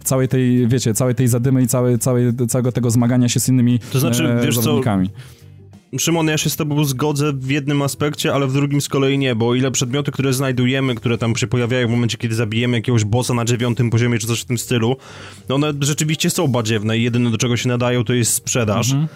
całej 0.03 0.27
tej, 0.27 0.67
wiecie, 0.67 0.93
całej 0.93 1.15
tej 1.15 1.27
zadymy 1.27 1.61
i 1.61 1.67
całej, 1.67 1.99
całej, 1.99 2.25
całego 2.49 2.71
tego 2.71 2.91
zmagania 2.91 3.29
się 3.29 3.39
z 3.39 3.49
innymi 3.49 3.79
To 3.79 3.99
znaczy, 3.99 4.27
e, 4.27 4.45
wiesz 4.45 4.57
co. 4.57 4.81
Szymon, 5.99 6.27
ja 6.27 6.37
się 6.37 6.49
z 6.49 6.55
tobą 6.55 6.85
zgodzę 6.85 7.33
w 7.33 7.49
jednym 7.49 7.81
aspekcie, 7.81 8.33
ale 8.33 8.47
w 8.47 8.53
drugim 8.53 8.81
z 8.81 8.89
kolei 8.89 9.17
nie, 9.17 9.35
bo 9.35 9.55
ile 9.55 9.71
przedmioty, 9.71 10.11
które 10.11 10.33
znajdujemy, 10.33 10.95
które 10.95 11.17
tam 11.17 11.35
się 11.35 11.47
pojawiają 11.47 11.87
w 11.87 11.91
momencie, 11.91 12.17
kiedy 12.17 12.35
zabijemy 12.35 12.77
jakiegoś 12.77 13.03
bossa 13.03 13.33
na 13.33 13.45
dziewiątym 13.45 13.89
poziomie, 13.89 14.19
czy 14.19 14.27
coś 14.27 14.41
w 14.41 14.45
tym 14.45 14.57
stylu, 14.57 14.97
no 15.49 15.55
one 15.55 15.73
rzeczywiście 15.79 16.29
są 16.29 16.47
badziewne 16.47 16.97
i 16.97 17.03
jedyne 17.03 17.31
do 17.31 17.37
czego 17.37 17.57
się 17.57 17.69
nadają 17.69 18.03
to 18.03 18.13
jest 18.13 18.33
sprzedaż. 18.33 18.91
Mhm. 18.91 19.07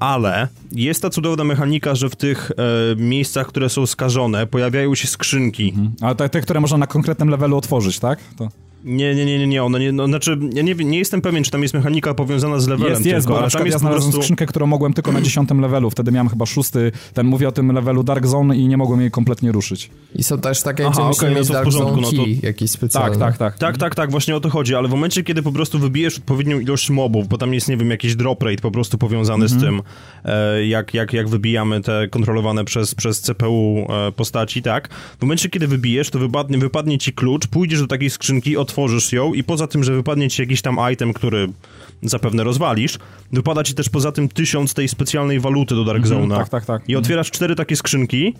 Ale 0.00 0.48
jest 0.72 1.02
ta 1.02 1.10
cudowna 1.10 1.44
mechanika, 1.44 1.94
że 1.94 2.10
w 2.10 2.16
tych 2.16 2.50
e, 2.50 2.96
miejscach, 2.96 3.46
które 3.46 3.68
są 3.68 3.86
skażone, 3.86 4.46
pojawiają 4.46 4.94
się 4.94 5.08
skrzynki. 5.08 5.74
Ale 6.00 6.14
te, 6.14 6.28
te, 6.28 6.40
które 6.40 6.60
można 6.60 6.78
na 6.78 6.86
konkretnym 6.86 7.28
levelu 7.28 7.56
otworzyć, 7.56 7.98
tak? 7.98 8.18
To... 8.36 8.48
Nie, 8.84 9.14
nie, 9.14 9.24
nie, 9.24 9.38
nie, 9.38 9.46
nie, 9.46 9.64
one 9.64 9.80
nie, 9.80 9.92
no, 9.92 10.06
znaczy, 10.06 10.38
ja 10.52 10.62
nie, 10.62 10.74
nie 10.74 10.98
jestem 10.98 11.20
pewien, 11.20 11.44
czy 11.44 11.50
tam 11.50 11.62
jest 11.62 11.74
mechanika 11.74 12.14
powiązana 12.14 12.58
z 12.58 12.68
levelem 12.68 12.90
Jest, 12.90 13.02
tylko, 13.02 13.16
jest, 13.16 13.28
bo 13.28 13.40
na 13.40 13.50
tam 13.50 13.66
jest 13.66 13.66
ja 13.66 13.72
po 13.72 13.78
znalazłem 13.78 14.02
prostu... 14.02 14.22
skrzynkę, 14.22 14.46
którą 14.46 14.66
mogłem 14.66 14.92
tylko 14.92 15.12
na 15.12 15.20
dziesiątym 15.20 15.60
levelu, 15.60 15.90
wtedy 15.90 16.12
miałem 16.12 16.28
chyba 16.28 16.46
szósty, 16.46 16.92
ten 17.14 17.26
mówię 17.26 17.48
o 17.48 17.52
tym 17.52 17.72
levelu 17.72 18.02
Dark 18.02 18.26
Zone 18.26 18.56
i 18.56 18.68
nie 18.68 18.76
mogłem 18.76 19.00
jej 19.00 19.10
kompletnie 19.10 19.52
ruszyć. 19.52 19.90
I 20.14 20.22
są 20.22 20.38
też 20.38 20.62
takie, 20.62 20.86
Aha, 20.86 20.92
gdzie 20.92 21.02
musimy 21.02 21.26
okej, 21.26 21.34
no 21.34 21.40
mieć 21.40 21.48
Dark 21.48 21.64
porządku, 21.64 22.04
Zone 22.04 22.18
no 22.18 22.24
to- 22.24 22.46
jakiś 22.46 22.70
specjalny. 22.70 23.10
Tak, 23.10 23.18
tak, 23.18 23.38
tak. 23.38 23.58
Tak, 23.58 23.78
tak, 23.78 23.94
tak, 23.94 24.10
właśnie 24.10 24.36
o 24.36 24.40
to 24.40 24.50
chodzi, 24.50 24.74
ale 24.74 24.88
w 24.88 24.90
momencie, 24.90 25.22
kiedy 25.22 25.42
po 25.42 25.52
prostu 25.52 25.78
wybijesz 25.78 26.18
odpowiednią 26.18 26.60
ilość 26.60 26.90
mobów, 26.90 27.28
bo 27.28 27.38
tam 27.38 27.54
jest, 27.54 27.68
nie 27.68 27.76
wiem, 27.76 27.90
jakiś 27.90 28.16
drop 28.16 28.42
rate 28.42 28.62
po 28.62 28.70
prostu 28.70 28.98
powiązany 28.98 29.48
z 29.48 29.60
tym, 29.60 29.82
e, 30.24 30.66
jak, 30.66 30.94
jak, 30.94 31.12
jak 31.12 31.28
wybijamy 31.28 31.80
te 31.80 32.08
kontrolowane 32.08 32.64
przez, 32.64 32.94
przez 32.94 33.20
CPU 33.20 33.86
e, 34.08 34.12
postaci, 34.12 34.62
tak? 34.62 34.88
W 35.18 35.22
momencie, 35.22 35.48
kiedy 35.48 35.66
wybijesz, 35.66 36.10
to 36.10 36.18
wypadnie, 36.18 36.58
wypadnie 36.58 36.98
ci 36.98 37.12
klucz, 37.12 37.46
pójdziesz 37.46 37.80
do 37.80 37.86
takiej 37.86 38.10
skrzynki, 38.10 38.56
otworzysz 38.70 39.12
ją 39.12 39.34
i 39.34 39.44
poza 39.44 39.66
tym, 39.66 39.84
że 39.84 39.94
wypadnie 39.94 40.30
ci 40.30 40.42
jakiś 40.42 40.62
tam 40.62 40.78
item, 40.92 41.12
który 41.12 41.48
zapewne 42.02 42.44
rozwalisz, 42.44 42.98
wypada 43.32 43.64
ci 43.64 43.74
też 43.74 43.88
poza 43.88 44.12
tym 44.12 44.28
tysiąc 44.28 44.74
tej 44.74 44.88
specjalnej 44.88 45.40
waluty 45.40 45.74
do 45.74 45.84
Dark 45.84 46.04
Zone'a. 46.04 46.36
tak, 46.36 46.48
tak, 46.48 46.66
tak. 46.66 46.82
I 46.88 46.96
otwierasz 46.96 47.30
cztery 47.30 47.56
takie 47.56 47.76
skrzynki 47.76 48.34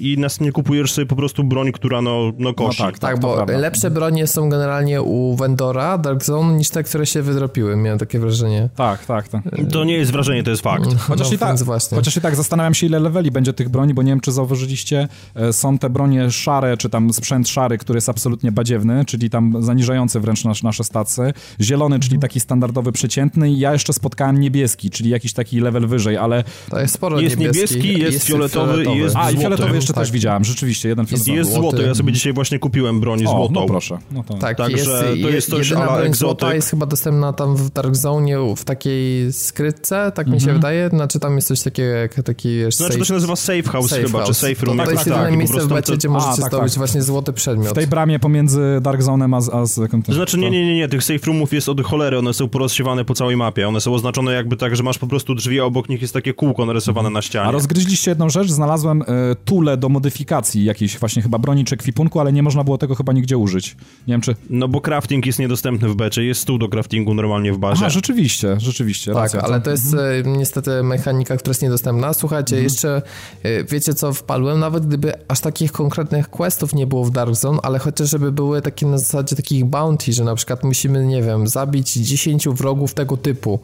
i 0.00 0.16
następnie 0.18 0.52
kupujesz 0.52 0.92
sobie 0.92 1.06
po 1.06 1.16
prostu 1.16 1.44
broń, 1.44 1.72
która 1.72 2.02
no, 2.02 2.32
no 2.38 2.54
kosi. 2.54 2.78
tak, 2.78 2.98
Tak, 2.98 3.14
to 3.14 3.20
bo 3.20 3.34
prawda. 3.34 3.58
lepsze 3.58 3.90
bronie 3.90 4.26
są 4.26 4.48
generalnie 4.48 5.02
u 5.02 5.36
vendora 5.36 5.98
Dark 5.98 6.24
Zone 6.24 6.54
niż 6.54 6.70
te, 6.70 6.82
które 6.82 7.06
się 7.06 7.22
wydropiły, 7.22 7.76
miałem 7.76 7.98
takie 7.98 8.18
wrażenie. 8.18 8.68
Tak, 8.76 9.06
tak, 9.06 9.28
tak. 9.28 9.42
To 9.72 9.84
nie 9.84 9.94
jest 9.94 10.12
wrażenie, 10.12 10.42
to 10.42 10.50
jest 10.50 10.62
fakt. 10.62 10.96
Chociaż, 10.98 11.28
no, 11.28 11.34
i 11.34 11.38
tak, 11.38 11.58
właśnie. 11.58 11.96
chociaż 11.96 12.16
i 12.16 12.20
tak 12.20 12.36
zastanawiam 12.36 12.74
się, 12.74 12.86
ile 12.86 13.00
leveli 13.00 13.30
będzie 13.30 13.52
tych 13.52 13.68
broni, 13.68 13.94
bo 13.94 14.02
nie 14.02 14.12
wiem, 14.12 14.20
czy 14.20 14.32
zauważyliście, 14.32 15.08
e, 15.34 15.52
są 15.52 15.78
te 15.78 15.90
bronie 15.90 16.30
szare, 16.30 16.76
czy 16.76 16.90
tam 16.90 17.12
sprzęt 17.12 17.48
szary, 17.48 17.78
który 17.78 17.96
jest 17.96 18.08
absolutnie 18.08 18.52
badziewny, 18.52 19.04
czyli 19.04 19.30
tam 19.30 19.56
zaniżający 19.60 20.20
wręcz 20.20 20.44
nasz, 20.44 20.62
nasze 20.62 20.84
stacje. 20.84 21.32
Zielony, 21.60 21.98
czyli 22.00 22.18
taki 22.18 22.40
standardowy, 22.40 22.92
przeciętny 22.92 23.50
i 23.50 23.58
ja 23.58 23.72
jeszcze 23.72 23.92
spotkałem 23.92 24.40
niebieski, 24.40 24.90
czyli 24.90 25.10
jakiś 25.10 25.32
taki 25.32 25.60
level 25.60 25.86
wyżej, 25.86 26.16
ale... 26.16 26.44
To 26.70 26.80
jest 26.80 26.94
sporo 26.94 27.20
Jest 27.20 27.36
niebieskich, 27.36 27.84
niebieski, 27.84 28.00
jest 28.00 28.26
fioletowy 28.26 28.84
i 28.84 28.98
jest 28.98 29.16
A, 29.16 29.30
i. 29.30 29.43
fioletowy 29.44 29.74
jeszcze 29.74 29.92
Tak. 29.92 30.02
też 30.02 30.12
widziałem, 30.12 30.44
rzeczywiście, 30.44 30.88
jeden 30.88 31.04
I 31.04 31.08
fioletowy. 31.08 31.36
jest 31.38 31.50
złoty. 31.52 31.62
złoto, 31.76 31.82
ja 31.82 31.94
sobie 31.94 32.12
dzisiaj 32.12 32.32
właśnie 32.32 32.58
kupiłem 32.58 33.00
broń 33.00 33.24
O, 33.26 33.30
złotą. 33.30 33.52
no 33.54 33.66
proszę. 33.66 33.98
No 34.12 34.24
to... 34.24 34.34
Tak, 34.34 34.56
Także 34.56 34.76
jest, 34.78 35.22
to 35.22 35.28
jest 35.28 35.50
coś 35.50 35.68
jedyna 35.68 35.86
ala 35.86 35.96
broń 35.96 36.06
egzotyk. 36.06 36.20
złota 36.40 36.54
jest 36.54 36.70
chyba 36.70 36.86
dostępna 36.86 37.32
tam 37.32 37.56
w 37.56 37.70
Dark 37.70 37.94
Zone 37.96 38.54
w 38.56 38.64
takiej 38.64 39.32
skrytce, 39.32 40.12
tak 40.14 40.26
mi 40.26 40.32
się 40.40 40.44
Mhm. 40.44 40.56
wydaje, 40.56 40.88
znaczy 40.88 41.20
tam 41.20 41.36
jest 41.36 41.48
coś 41.48 41.62
takiego 41.62 41.88
jak 41.88 42.14
taki 42.22 42.48
wiesz, 42.48 42.74
Znaczy 42.76 42.92
to 42.92 42.98
safe, 42.98 43.04
się 43.08 43.14
nazywa 43.14 43.36
safe 43.36 43.62
house 43.62 43.90
safe 43.90 44.02
chyba, 44.02 44.18
house. 44.18 44.28
czy 44.28 44.34
safe 44.34 44.66
room. 44.66 44.76
To, 44.76 44.82
jak 44.82 44.84
to 44.86 44.90
jest 44.92 45.04
tak, 45.04 45.06
jedyne 45.06 45.28
tak, 45.28 45.38
miejsce 45.38 45.60
w 45.60 45.68
becie, 45.68 45.96
gdzie 45.96 46.08
możecie 46.08 46.42
tak, 46.42 46.50
zdobyć 46.50 46.72
tak. 46.72 46.78
właśnie 46.78 47.02
złoty 47.02 47.32
przedmiot. 47.32 47.70
W 47.70 47.72
tej 47.74 47.86
bramie 47.86 48.18
pomiędzy 48.18 48.60
Dark 48.82 49.00
Zone'em 49.02 49.36
a, 49.36 49.40
z- 49.40 49.48
a 49.50 49.66
z 49.66 49.80
To 50.06 50.12
znaczy, 50.12 50.38
nie, 50.38 50.50
nie, 50.50 50.66
nie, 50.66 50.76
nie, 50.76 50.88
tych 50.88 51.04
safe 51.04 51.26
roomów 51.26 51.52
jest 51.52 51.68
od 51.68 51.80
cholery, 51.82 52.18
one 52.18 52.34
są 52.34 52.48
porozsiewane 52.48 53.04
po 53.04 53.14
całej 53.14 53.36
mapie, 53.36 53.68
one 53.68 53.80
są 53.80 53.94
oznaczone 53.94 54.32
jakby 54.32 54.56
tak, 54.56 54.76
że 54.76 54.82
masz 54.82 54.98
po 54.98 55.06
prostu 55.06 55.34
drzwi, 55.34 55.60
a 55.60 55.64
obok 55.64 55.88
nich 55.88 56.02
jest 56.02 56.14
takie 56.14 56.34
kółko 56.34 56.66
narysowane 56.66 57.10
na 57.10 57.22
ścianie. 57.22 57.48
A 57.48 57.50
rozgryźliście 57.50 58.10
jedną 58.10 58.28
rzecz, 58.30 58.48
znalazłem 58.50 59.02
e, 59.02 59.06
tule 59.44 59.76
do 59.76 59.88
modyfikacji 59.88 60.64
jakiejś 60.64 60.98
właśnie 60.98 61.22
chyba 61.22 61.38
broni 61.38 61.64
czy 61.64 61.74
ekwipunku, 61.74 62.20
ale 62.20 62.32
nie 62.32 62.42
można 62.42 62.64
było 62.64 62.78
tego 62.78 62.94
chyba 62.94 63.12
nigdzie 63.12 63.38
użyć. 63.38 63.76
Nie 64.08 64.14
wiem 64.14 64.20
czy... 64.20 64.36
No 64.50 64.68
bo 64.68 64.80
crafting 64.80 65.26
jest 65.26 65.38
niedostępny 65.38 65.88
w 65.88 65.94
becie, 65.94 66.24
jest 66.24 66.40
stół 66.40 66.58
do 66.58 66.68
craftingu 66.68 67.14
normalnie 67.14 67.52
w 67.52 67.58
barze. 67.58 67.80
Aha, 67.80 67.90
rzeczywiście, 67.90 68.56
rzeczywiście. 68.60 69.12
Tak, 69.12 69.22
racja, 69.22 69.40
ale 69.42 69.58
co? 69.58 69.64
to 69.64 69.70
jest 69.70 69.94
e, 69.94 69.98
niestety 70.26 70.82
mechanika, 70.82 71.36
która 71.36 71.50
jest 71.50 71.62
niedostępna. 71.62 72.12
Słuchajcie, 72.12 72.56
Mhm. 72.56 72.64
jeszcze 72.64 73.02
e, 73.42 73.64
wiecie 73.64 73.94
co 73.94 74.12
wpadłem, 74.12 74.60
nawet 74.60 74.86
gdyby 74.86 75.12
aż 75.28 75.40
takich 75.40 75.72
konkretnych 75.72 76.30
questów 76.30 76.74
nie 76.74 76.86
było 76.86 77.04
w 77.04 77.10
Dark 77.10 77.34
Zone, 77.34 77.58
ale 77.62 77.78
chociaż 77.78 78.10
żeby 78.10 78.32
były 78.32 78.62
takie 78.62 78.86
na 78.86 78.98
zasadzie 78.98 79.36
takich 79.36 79.64
bounty, 79.64 80.12
że 80.12 80.24
na 80.24 80.34
przykład 80.34 80.64
musimy, 80.64 81.06
nie 81.06 81.22
wiem, 81.22 81.46
zabić 81.46 81.92
10 81.92 82.48
wrogów 82.48 82.94
tego 82.94 83.16
typu 83.16 83.60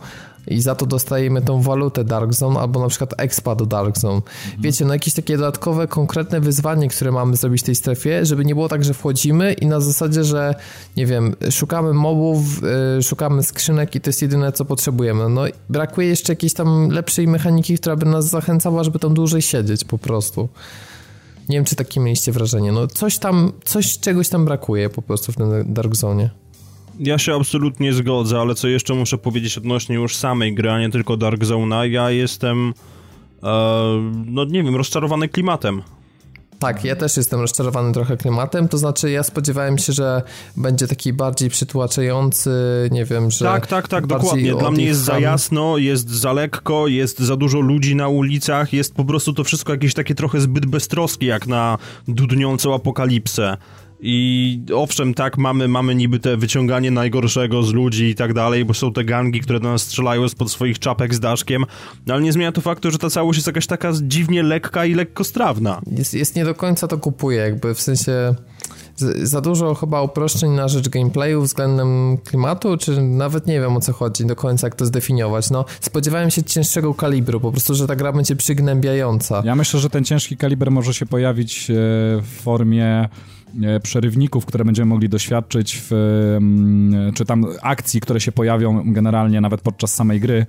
i 0.46 0.60
za 0.60 0.74
to 0.74 0.86
dostajemy 0.86 1.42
tą 1.42 1.62
walutę 1.62 2.04
Dark 2.04 2.34
Zone 2.34 2.60
albo 2.60 2.80
na 2.80 2.88
przykład 2.88 3.14
expa 3.16 3.54
do 3.54 3.66
Dark 3.66 3.98
Zone. 3.98 4.14
Mhm. 4.14 4.62
Wiecie, 4.62 4.84
no 4.84 4.92
jakieś 4.92 5.14
takie 5.14 5.36
dodatkowe, 5.36 5.88
konkretne 5.88 6.40
wyzwanie, 6.40 6.88
które 6.88 7.12
mamy 7.12 7.36
zrobić 7.36 7.62
w 7.62 7.64
tej 7.64 7.74
strefie, 7.74 8.26
żeby 8.26 8.44
nie 8.44 8.54
było 8.54 8.68
tak, 8.68 8.84
że 8.84 8.94
wchodzimy 8.94 9.52
i 9.52 9.66
na 9.66 9.80
zasadzie, 9.80 10.24
że 10.24 10.54
nie 10.96 11.06
wiem, 11.06 11.36
szukamy 11.50 11.92
mobów, 11.92 12.62
y, 12.98 13.02
szukamy 13.02 13.42
skrzynek 13.42 13.94
i 13.94 14.00
to 14.00 14.10
jest 14.10 14.22
jedyne, 14.22 14.52
co 14.52 14.64
potrzebujemy. 14.64 15.28
No 15.28 15.48
i 15.48 15.52
brakuje 15.68 16.08
jeszcze 16.08 16.32
jakiejś 16.32 16.54
tam 16.54 16.88
lepszej 16.88 17.28
mechaniki, 17.28 17.78
która 17.78 17.96
by 17.96 18.06
nas 18.06 18.28
zachęcała, 18.28 18.84
żeby 18.84 18.98
tam 18.98 19.14
dłużej 19.14 19.42
siedzieć 19.42 19.84
po 19.84 19.98
prostu. 19.98 20.48
Nie 21.48 21.56
wiem, 21.56 21.64
czy 21.64 21.76
takie 21.76 22.00
mieliście 22.00 22.32
wrażenie. 22.32 22.72
No 22.72 22.86
coś 22.86 23.18
tam, 23.18 23.52
coś 23.64 23.98
czegoś 23.98 24.28
tam 24.28 24.44
brakuje 24.44 24.90
po 24.90 25.02
prostu 25.02 25.32
w 25.32 25.36
tym 25.36 25.74
Dark 25.74 25.96
Zone. 25.96 26.39
Ja 27.02 27.18
się 27.18 27.34
absolutnie 27.34 27.92
zgodzę, 27.92 28.40
ale 28.40 28.54
co 28.54 28.68
jeszcze 28.68 28.94
muszę 28.94 29.18
powiedzieć 29.18 29.58
odnośnie 29.58 29.96
już 29.96 30.16
samej 30.16 30.54
gry, 30.54 30.70
a 30.70 30.80
nie 30.80 30.90
tylko 30.90 31.16
Dark 31.16 31.42
Zone'a, 31.42 31.82
ja 31.82 32.10
jestem, 32.10 32.74
e, 33.42 34.12
no 34.26 34.44
nie 34.44 34.62
wiem, 34.62 34.76
rozczarowany 34.76 35.28
klimatem. 35.28 35.82
Tak, 36.60 36.84
ja 36.84 36.96
też 36.96 37.16
jestem 37.16 37.40
rozczarowany 37.40 37.92
trochę 37.92 38.16
klimatem, 38.16 38.68
to 38.68 38.78
znaczy 38.78 39.10
ja 39.10 39.22
spodziewałem 39.22 39.78
się, 39.78 39.92
że 39.92 40.22
będzie 40.56 40.86
taki 40.86 41.12
bardziej 41.12 41.50
przytłaczający, 41.50 42.50
nie 42.90 43.04
wiem, 43.04 43.30
że... 43.30 43.44
Tak, 43.44 43.66
tak, 43.66 43.88
tak, 43.88 44.06
dokładnie. 44.06 44.54
Dla 44.54 44.70
mnie 44.70 44.84
jest 44.84 45.00
za 45.00 45.18
jasno, 45.18 45.78
jest 45.78 46.10
za 46.10 46.32
lekko, 46.32 46.86
jest 46.86 47.18
za 47.18 47.36
dużo 47.36 47.60
ludzi 47.60 47.96
na 47.96 48.08
ulicach, 48.08 48.72
jest 48.72 48.94
po 48.94 49.04
prostu 49.04 49.32
to 49.32 49.44
wszystko 49.44 49.72
jakieś 49.72 49.94
takie 49.94 50.14
trochę 50.14 50.40
zbyt 50.40 50.66
beztroskie, 50.66 51.26
jak 51.26 51.46
na 51.46 51.78
dudniącą 52.08 52.74
apokalipsę. 52.74 53.56
I 54.02 54.62
owszem, 54.74 55.14
tak, 55.14 55.38
mamy, 55.38 55.68
mamy 55.68 55.94
niby 55.94 56.18
te 56.18 56.36
wyciąganie 56.36 56.90
najgorszego 56.90 57.62
z 57.62 57.72
ludzi 57.72 58.04
i 58.04 58.14
tak 58.14 58.34
dalej, 58.34 58.64
bo 58.64 58.74
są 58.74 58.92
te 58.92 59.04
gangi, 59.04 59.40
które 59.40 59.60
do 59.60 59.68
nas 59.68 59.82
strzelają 59.82 60.28
spod 60.28 60.50
swoich 60.50 60.78
czapek 60.78 61.14
z 61.14 61.20
daszkiem, 61.20 61.64
no 62.06 62.14
ale 62.14 62.22
nie 62.22 62.32
zmienia 62.32 62.52
to 62.52 62.60
faktu, 62.60 62.90
że 62.90 62.98
ta 62.98 63.10
całość 63.10 63.36
jest 63.36 63.46
jakaś 63.46 63.66
taka 63.66 63.92
dziwnie 64.02 64.42
lekka 64.42 64.86
i 64.86 64.94
lekkostrawna. 64.94 65.80
Jest, 65.86 66.14
jest 66.14 66.36
nie 66.36 66.44
do 66.44 66.54
końca 66.54 66.88
to 66.88 66.98
kupuję, 66.98 67.38
jakby 67.38 67.74
w 67.74 67.80
sensie 67.80 68.34
za 69.22 69.40
dużo 69.40 69.74
chyba 69.74 70.02
uproszczeń 70.02 70.50
na 70.50 70.68
rzecz 70.68 70.88
gameplayu 70.88 71.42
względem 71.42 72.18
klimatu, 72.18 72.76
czy 72.76 73.02
nawet 73.02 73.46
nie 73.46 73.60
wiem 73.60 73.76
o 73.76 73.80
co 73.80 73.92
chodzi 73.92 74.26
do 74.26 74.36
końca, 74.36 74.66
jak 74.66 74.74
to 74.74 74.86
zdefiniować. 74.86 75.50
No, 75.50 75.64
spodziewałem 75.80 76.30
się 76.30 76.42
cięższego 76.42 76.94
kalibru, 76.94 77.40
po 77.40 77.52
prostu, 77.52 77.74
że 77.74 77.86
ta 77.86 77.96
gra 77.96 78.12
będzie 78.12 78.36
przygnębiająca. 78.36 79.42
Ja 79.44 79.54
myślę, 79.54 79.80
że 79.80 79.90
ten 79.90 80.04
ciężki 80.04 80.36
kaliber 80.36 80.70
może 80.70 80.94
się 80.94 81.06
pojawić 81.06 81.70
e, 81.70 81.74
w 82.22 82.40
formie 82.42 83.08
przerywników, 83.82 84.46
które 84.46 84.64
będziemy 84.64 84.86
mogli 84.86 85.08
doświadczyć, 85.08 85.82
w, 85.90 86.38
czy 87.14 87.24
tam 87.24 87.46
akcji, 87.62 88.00
które 88.00 88.20
się 88.20 88.32
pojawią 88.32 88.92
generalnie 88.92 89.40
nawet 89.40 89.60
podczas 89.60 89.94
samej 89.94 90.20
gry 90.20 90.38
e, 90.38 90.46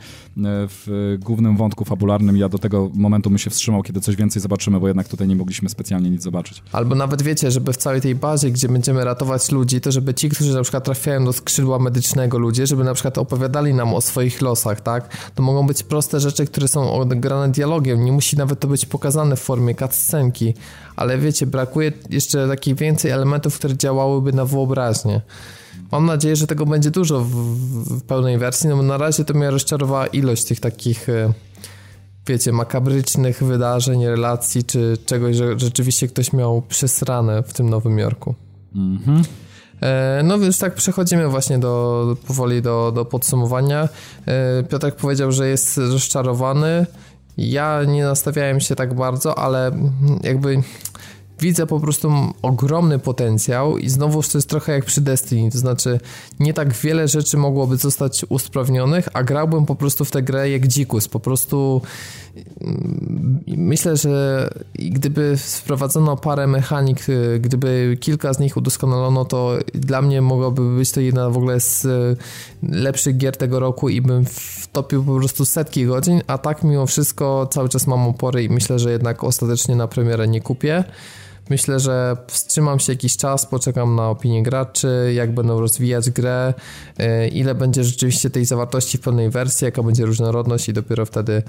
w 0.67 1.17
głównym 1.19 1.57
wątku 1.57 1.85
fabularnym. 1.85 2.37
Ja 2.37 2.49
do 2.49 2.57
tego 2.57 2.89
momentu 2.93 3.29
bym 3.29 3.37
się 3.37 3.49
wstrzymał, 3.49 3.83
kiedy 3.83 4.01
coś 4.01 4.15
więcej 4.15 4.41
zobaczymy, 4.41 4.79
bo 4.79 4.87
jednak 4.87 5.07
tutaj 5.07 5.27
nie 5.27 5.35
mogliśmy 5.35 5.69
specjalnie 5.69 6.09
nic 6.09 6.23
zobaczyć. 6.23 6.63
Albo 6.71 6.95
nawet 6.95 7.21
wiecie, 7.21 7.51
żeby 7.51 7.73
w 7.73 7.77
całej 7.77 8.01
tej 8.01 8.15
bazie, 8.15 8.51
gdzie 8.51 8.69
będziemy 8.69 9.03
ratować 9.03 9.51
ludzi, 9.51 9.81
to 9.81 9.91
żeby 9.91 10.13
ci, 10.13 10.29
którzy 10.29 10.53
na 10.53 10.61
przykład 10.61 10.83
trafiają 10.83 11.25
do 11.25 11.33
skrzydła 11.33 11.79
medycznego 11.79 12.37
ludzie, 12.37 12.67
żeby 12.67 12.83
na 12.83 12.93
przykład 12.93 13.17
opowiadali 13.17 13.73
nam 13.73 13.93
o 13.93 14.01
swoich 14.01 14.41
losach, 14.41 14.81
tak? 14.81 15.31
To 15.35 15.43
mogą 15.43 15.67
być 15.67 15.83
proste 15.83 16.19
rzeczy, 16.19 16.45
które 16.45 16.67
są 16.67 16.93
odegrane 16.93 17.51
dialogiem, 17.51 18.05
nie 18.05 18.11
musi 18.11 18.37
nawet 18.37 18.59
to 18.59 18.67
być 18.67 18.85
pokazane 18.85 19.35
w 19.35 19.39
formie 19.39 19.75
cutscenki, 19.75 20.53
ale 20.95 21.17
wiecie, 21.17 21.47
brakuje 21.47 21.91
jeszcze 22.09 22.47
takich 22.47 22.75
więcej 22.91 23.11
elementów, 23.11 23.55
które 23.55 23.77
działałyby 23.77 24.33
na 24.33 24.45
wyobraźnię. 24.45 25.21
Mam 25.91 26.05
nadzieję, 26.05 26.35
że 26.35 26.47
tego 26.47 26.65
będzie 26.65 26.91
dużo 26.91 27.19
w, 27.19 27.29
w 27.29 28.03
pełnej 28.03 28.37
wersji, 28.37 28.69
no 28.69 28.77
bo 28.77 28.83
na 28.83 28.97
razie 28.97 29.25
to 29.25 29.33
mnie 29.33 29.51
rozczarowała 29.51 30.07
ilość 30.07 30.45
tych 30.45 30.59
takich... 30.59 31.09
e, 31.09 31.33
wiecie, 32.27 32.51
makabrycznych 32.51 33.43
wydarzeń, 33.43 34.05
relacji, 34.05 34.63
czy 34.63 34.97
czegoś, 35.05 35.35
że 35.35 35.59
rzeczywiście 35.59 36.07
ktoś 36.07 36.33
miał 36.33 36.61
przesrane 36.61 37.43
w 37.43 37.53
tym 37.53 37.69
Nowym 37.69 37.99
Jorku. 37.99 38.35
Mhm. 38.75 39.23
E, 39.81 40.21
no 40.23 40.39
więc 40.39 40.59
tak 40.59 40.75
przechodzimy 40.75 41.27
właśnie 41.27 41.59
do, 41.59 42.15
powoli 42.27 42.61
do, 42.61 42.91
do 42.95 43.05
podsumowania. 43.05 43.89
E, 44.25 44.63
Piotrek 44.63 44.95
powiedział, 44.95 45.31
że 45.31 45.47
jest 45.47 45.77
rozczarowany. 45.77 46.85
Ja 47.37 47.83
nie 47.83 48.03
nastawiałem 48.03 48.59
się 48.59 48.75
tak 48.75 48.93
bardzo, 48.93 49.37
ale 49.37 49.71
jakby 50.23 50.63
widzę 51.41 51.67
po 51.67 51.79
prostu 51.79 52.11
ogromny 52.41 52.99
potencjał 52.99 53.77
i 53.77 53.89
znowu 53.89 54.23
to 54.23 54.37
jest 54.37 54.49
trochę 54.49 54.71
jak 54.71 54.85
przy 54.85 55.01
Destiny, 55.01 55.51
to 55.51 55.57
znaczy 55.57 55.99
nie 56.39 56.53
tak 56.53 56.73
wiele 56.73 57.07
rzeczy 57.07 57.37
mogłoby 57.37 57.77
zostać 57.77 58.25
usprawnionych, 58.29 59.07
a 59.13 59.23
grałbym 59.23 59.65
po 59.65 59.75
prostu 59.75 60.05
w 60.05 60.11
tę 60.11 60.21
grę 60.21 60.49
jak 60.49 60.67
dzikus, 60.67 61.07
po 61.07 61.19
prostu 61.19 61.81
mm, 62.61 63.39
myślę, 63.47 63.97
że 63.97 64.49
gdyby 64.75 65.37
wprowadzono 65.37 66.17
parę 66.17 66.47
mechanik, 66.47 67.09
y, 67.09 67.39
gdyby 67.39 67.97
kilka 67.99 68.33
z 68.33 68.39
nich 68.39 68.57
udoskonalono, 68.57 69.25
to 69.25 69.57
dla 69.73 70.01
mnie 70.01 70.21
mogłaby 70.21 70.75
być 70.75 70.91
to 70.91 71.01
jedna 71.01 71.29
w 71.29 71.37
ogóle 71.37 71.59
z 71.59 71.85
y, 71.85 72.17
lepszych 72.63 73.17
gier 73.17 73.37
tego 73.37 73.59
roku 73.59 73.89
i 73.89 74.01
bym 74.01 74.25
wtopił 74.61 75.03
po 75.03 75.15
prostu 75.15 75.45
setki 75.45 75.85
godzin, 75.85 76.21
a 76.27 76.37
tak 76.37 76.63
mimo 76.63 76.85
wszystko 76.85 77.47
cały 77.51 77.69
czas 77.69 77.87
mam 77.87 78.07
opory 78.07 78.43
i 78.43 78.49
myślę, 78.49 78.79
że 78.79 78.91
jednak 78.91 79.23
ostatecznie 79.23 79.75
na 79.75 79.87
premierę 79.87 80.27
nie 80.27 80.41
kupię. 80.41 80.83
Myślę, 81.51 81.79
że 81.79 82.17
wstrzymam 82.27 82.79
się 82.79 82.93
jakiś 82.93 83.17
czas, 83.17 83.45
poczekam 83.45 83.95
na 83.95 84.09
opinię 84.09 84.43
graczy, 84.43 85.11
jak 85.15 85.33
będą 85.33 85.59
rozwijać 85.59 86.09
grę, 86.09 86.53
y, 86.99 87.27
ile 87.27 87.55
będzie 87.55 87.83
rzeczywiście 87.83 88.29
tej 88.29 88.45
zawartości 88.45 88.97
w 88.97 89.01
pełnej 89.01 89.29
wersji, 89.29 89.65
jaka 89.65 89.83
będzie 89.83 90.05
różnorodność 90.05 90.69
i 90.69 90.73
dopiero 90.73 91.05
wtedy 91.05 91.43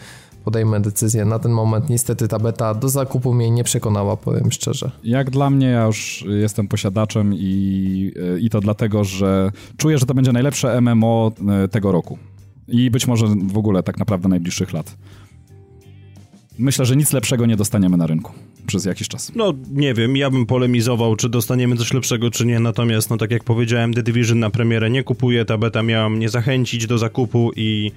podejmę 0.45 0.81
decyzję. 0.81 1.25
Na 1.25 1.39
ten 1.39 1.53
moment 1.53 1.89
niestety 1.89 2.29
ta 2.29 2.39
beta 2.39 2.75
do 2.75 2.89
zakupu 2.89 3.35
mnie 3.35 3.51
nie 3.51 3.65
przekonała, 3.65 4.17
powiem 4.17 4.53
szczerze. 4.53 4.91
Jak 5.05 5.31
dla 5.31 5.51
mnie, 5.51 5.67
ja 5.67 5.87
już 5.87 6.25
jestem 6.29 6.69
posiadaczem 6.69 7.35
i, 7.35 8.13
i 8.41 8.51
to 8.51 8.61
dlatego, 8.61 9.05
że 9.05 9.53
czuję, 9.77 9.99
że 9.99 10.07
to 10.07 10.15
będzie 10.15 10.33
najlepsze 10.33 10.81
MMO 10.81 11.33
y, 11.65 11.69
tego 11.69 11.93
roku. 11.93 12.19
I 12.69 12.91
być 12.91 13.07
może 13.07 13.27
w 13.47 13.59
ogóle 13.59 13.83
tak 13.83 13.99
naprawdę 13.99 14.29
najbliższych 14.29 14.73
lat. 14.73 14.97
Myślę, 16.59 16.87
że 16.87 16.97
nic 16.97 17.13
lepszego 17.13 17.47
nie 17.47 17.57
dostaniemy 17.57 17.97
na 17.97 18.07
rynku 18.07 18.33
przez 18.67 18.85
jakiś 18.85 19.09
czas. 19.09 19.33
No, 19.35 19.53
nie 19.73 19.95
wiem, 19.95 20.17
ja 20.17 20.31
bym 20.31 20.47
polemizował, 20.47 21.17
czy 21.17 21.29
dostaniemy 21.29 21.77
coś 21.77 21.93
lepszego, 21.93 22.31
czy 22.31 22.47
nie, 22.47 22.61
natomiast, 22.61 23.11
no 23.11 23.17
tak 23.17 23.31
jak 23.31 23.45
powiedziałem, 23.45 23.95
The 23.95 24.03
Division 24.03 24.39
na 24.39 24.51
premierę 24.51 24.91
nie 24.91 25.03
kupuje, 25.03 25.45
ta 25.45 25.59
beta 25.59 25.83
miała 25.83 26.09
mnie 26.09 26.29
zachęcić 26.29 26.87
do 26.87 26.99
zakupu 26.99 27.51
i 27.57 27.93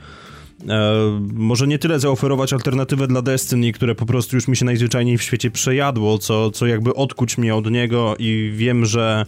e, 0.70 0.92
może 1.34 1.68
nie 1.68 1.80
tyle 1.80 2.00
zaoferować 2.00 2.54
alternatywę 2.54 3.08
dla 3.08 3.22
Destiny, 3.22 3.72
które 3.72 3.96
po 3.96 4.06
prostu 4.06 4.36
już 4.36 4.48
mi 4.48 4.58
się 4.58 4.66
najzwyczajniej 4.66 5.18
w 5.18 5.24
świecie 5.24 5.52
przejadło, 5.52 6.18
co, 6.18 6.52
co 6.52 6.68
jakby 6.68 6.96
odkuć 6.96 7.38
mnie 7.38 7.56
od 7.56 7.72
niego 7.72 8.16
i 8.20 8.52
wiem, 8.56 8.86
że 8.86 9.26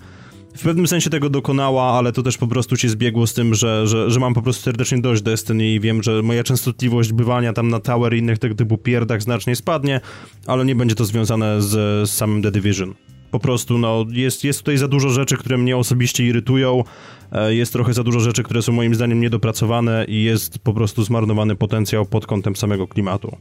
w 0.57 0.63
pewnym 0.63 0.87
sensie 0.87 1.09
tego 1.09 1.29
dokonała, 1.29 1.83
ale 1.83 2.11
to 2.11 2.23
też 2.23 2.37
po 2.37 2.47
prostu 2.47 2.75
się 2.75 2.89
zbiegło 2.89 3.27
z 3.27 3.33
tym, 3.33 3.55
że, 3.55 3.87
że, 3.87 4.11
że 4.11 4.19
mam 4.19 4.33
po 4.33 4.41
prostu 4.41 4.63
serdecznie 4.63 5.01
dość 5.01 5.21
Destiny 5.21 5.67
i 5.67 5.79
wiem, 5.79 6.03
że 6.03 6.21
moja 6.21 6.43
częstotliwość 6.43 7.13
bywania 7.13 7.53
tam 7.53 7.69
na 7.69 7.79
Tower 7.79 8.13
i 8.13 8.17
innych 8.17 8.39
tego 8.39 8.55
typu 8.55 8.77
pierdach 8.77 9.21
znacznie 9.21 9.55
spadnie, 9.55 10.01
ale 10.47 10.65
nie 10.65 10.75
będzie 10.75 10.95
to 10.95 11.05
związane 11.05 11.61
z, 11.61 11.69
z 12.09 12.13
samym 12.13 12.41
The 12.41 12.51
Division. 12.51 12.93
Po 13.31 13.39
prostu, 13.39 13.77
no, 13.77 14.05
jest, 14.09 14.43
jest 14.43 14.59
tutaj 14.59 14.77
za 14.77 14.87
dużo 14.87 15.09
rzeczy, 15.09 15.37
które 15.37 15.57
mnie 15.57 15.77
osobiście 15.77 16.25
irytują, 16.25 16.83
e, 17.31 17.55
jest 17.55 17.73
trochę 17.73 17.93
za 17.93 18.03
dużo 18.03 18.19
rzeczy, 18.19 18.43
które 18.43 18.61
są 18.61 18.71
moim 18.71 18.95
zdaniem 18.95 19.21
niedopracowane 19.21 20.05
i 20.07 20.23
jest 20.23 20.59
po 20.59 20.73
prostu 20.73 21.03
zmarnowany 21.03 21.55
potencjał 21.55 22.05
pod 22.05 22.25
kątem 22.25 22.55
samego 22.55 22.87
klimatu. 22.87 23.37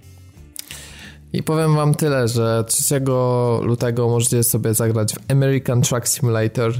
I 1.32 1.42
powiem 1.42 1.74
wam 1.74 1.94
tyle, 1.94 2.28
że 2.28 2.64
3 2.68 3.00
lutego 3.62 4.08
możecie 4.08 4.42
sobie 4.42 4.74
zagrać 4.74 5.14
w 5.14 5.30
American 5.30 5.82
Truck 5.82 6.08
Simulator. 6.08 6.72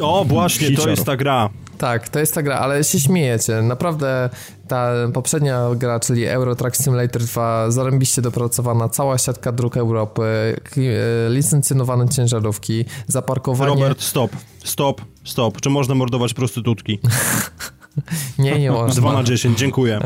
O, 0.00 0.24
właśnie, 0.24 0.76
to 0.76 0.88
jest 0.88 1.04
ta 1.04 1.16
gra. 1.16 1.50
Tak, 1.78 2.08
to 2.08 2.18
jest 2.18 2.34
ta 2.34 2.42
gra, 2.42 2.58
ale 2.58 2.84
się 2.84 3.00
śmiejecie. 3.00 3.62
Naprawdę 3.62 4.30
ta 4.68 4.92
poprzednia 5.14 5.64
gra, 5.76 6.00
czyli 6.00 6.26
Euro 6.26 6.56
Truck 6.56 6.76
Simulator 6.76 7.22
2, 7.22 7.70
zarębiście 7.70 8.22
dopracowana, 8.22 8.88
cała 8.88 9.18
siatka 9.18 9.52
dróg 9.52 9.76
Europy, 9.76 10.22
e, 10.76 11.30
licencjonowane 11.30 12.08
ciężarówki, 12.08 12.84
zaparkowanie... 13.06 13.74
Robert, 13.74 14.02
stop, 14.02 14.30
stop, 14.64 15.02
stop. 15.24 15.60
Czy 15.60 15.70
można 15.70 15.94
mordować 15.94 16.34
prostytutki? 16.34 16.98
Nie, 18.38 18.58
nie 18.58 18.70
można. 18.70 19.00
2 19.00 19.12
na 19.12 19.22
10, 19.22 19.58
dziękuję. 19.58 20.00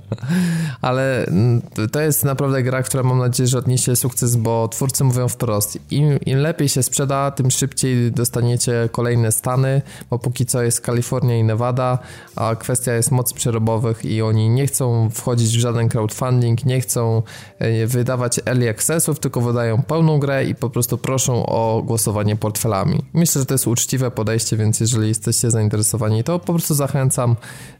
Ale 0.80 1.26
mm, 1.26 1.62
to 1.92 2.00
jest 2.00 2.24
naprawdę 2.24 2.62
gra, 2.62 2.82
która 2.82 3.02
mam 3.02 3.18
nadzieję, 3.18 3.46
że 3.46 3.58
odniesie 3.58 3.96
sukces, 3.96 4.36
bo 4.36 4.68
twórcy 4.68 5.04
mówią 5.04 5.28
wprost. 5.28 5.78
Im, 5.90 6.20
im 6.26 6.38
lepiej 6.38 6.68
się 6.68 6.82
sprzeda, 6.82 7.30
tym 7.30 7.50
szybciej 7.50 8.12
dostaniecie 8.12 8.88
kolejne 8.92 9.32
stany, 9.32 9.82
bo 10.10 10.18
póki 10.18 10.46
co 10.46 10.62
jest 10.62 10.80
Kalifornia 10.80 11.38
i 11.38 11.44
Nevada, 11.44 11.98
a 12.36 12.56
kwestia 12.56 12.92
jest 12.92 13.10
mocy 13.10 13.34
przerobowych 13.34 14.04
i 14.04 14.22
oni 14.22 14.48
nie 14.48 14.66
chcą 14.66 15.10
wchodzić 15.10 15.56
w 15.56 15.60
żaden 15.60 15.88
crowdfunding, 15.88 16.64
nie 16.64 16.80
chcą 16.80 17.22
e, 17.58 17.86
wydawać 17.86 18.40
early 18.46 18.70
accessów, 18.70 19.20
tylko 19.20 19.40
wydają 19.40 19.82
pełną 19.82 20.18
grę 20.18 20.44
i 20.44 20.54
po 20.54 20.70
prostu 20.70 20.98
proszą 20.98 21.46
o 21.46 21.82
głosowanie 21.82 22.36
portfelami. 22.36 23.02
Myślę, 23.12 23.40
że 23.40 23.46
to 23.46 23.54
jest 23.54 23.66
uczciwe 23.66 24.10
podejście, 24.10 24.56
więc 24.56 24.80
jeżeli 24.80 25.08
jesteście 25.08 25.50
zainteresowani, 25.50 26.24
to 26.24 26.38
po 26.38 26.52
prostu 26.52 26.74
zachęcam 26.74 27.07
zachęcam 27.08 27.36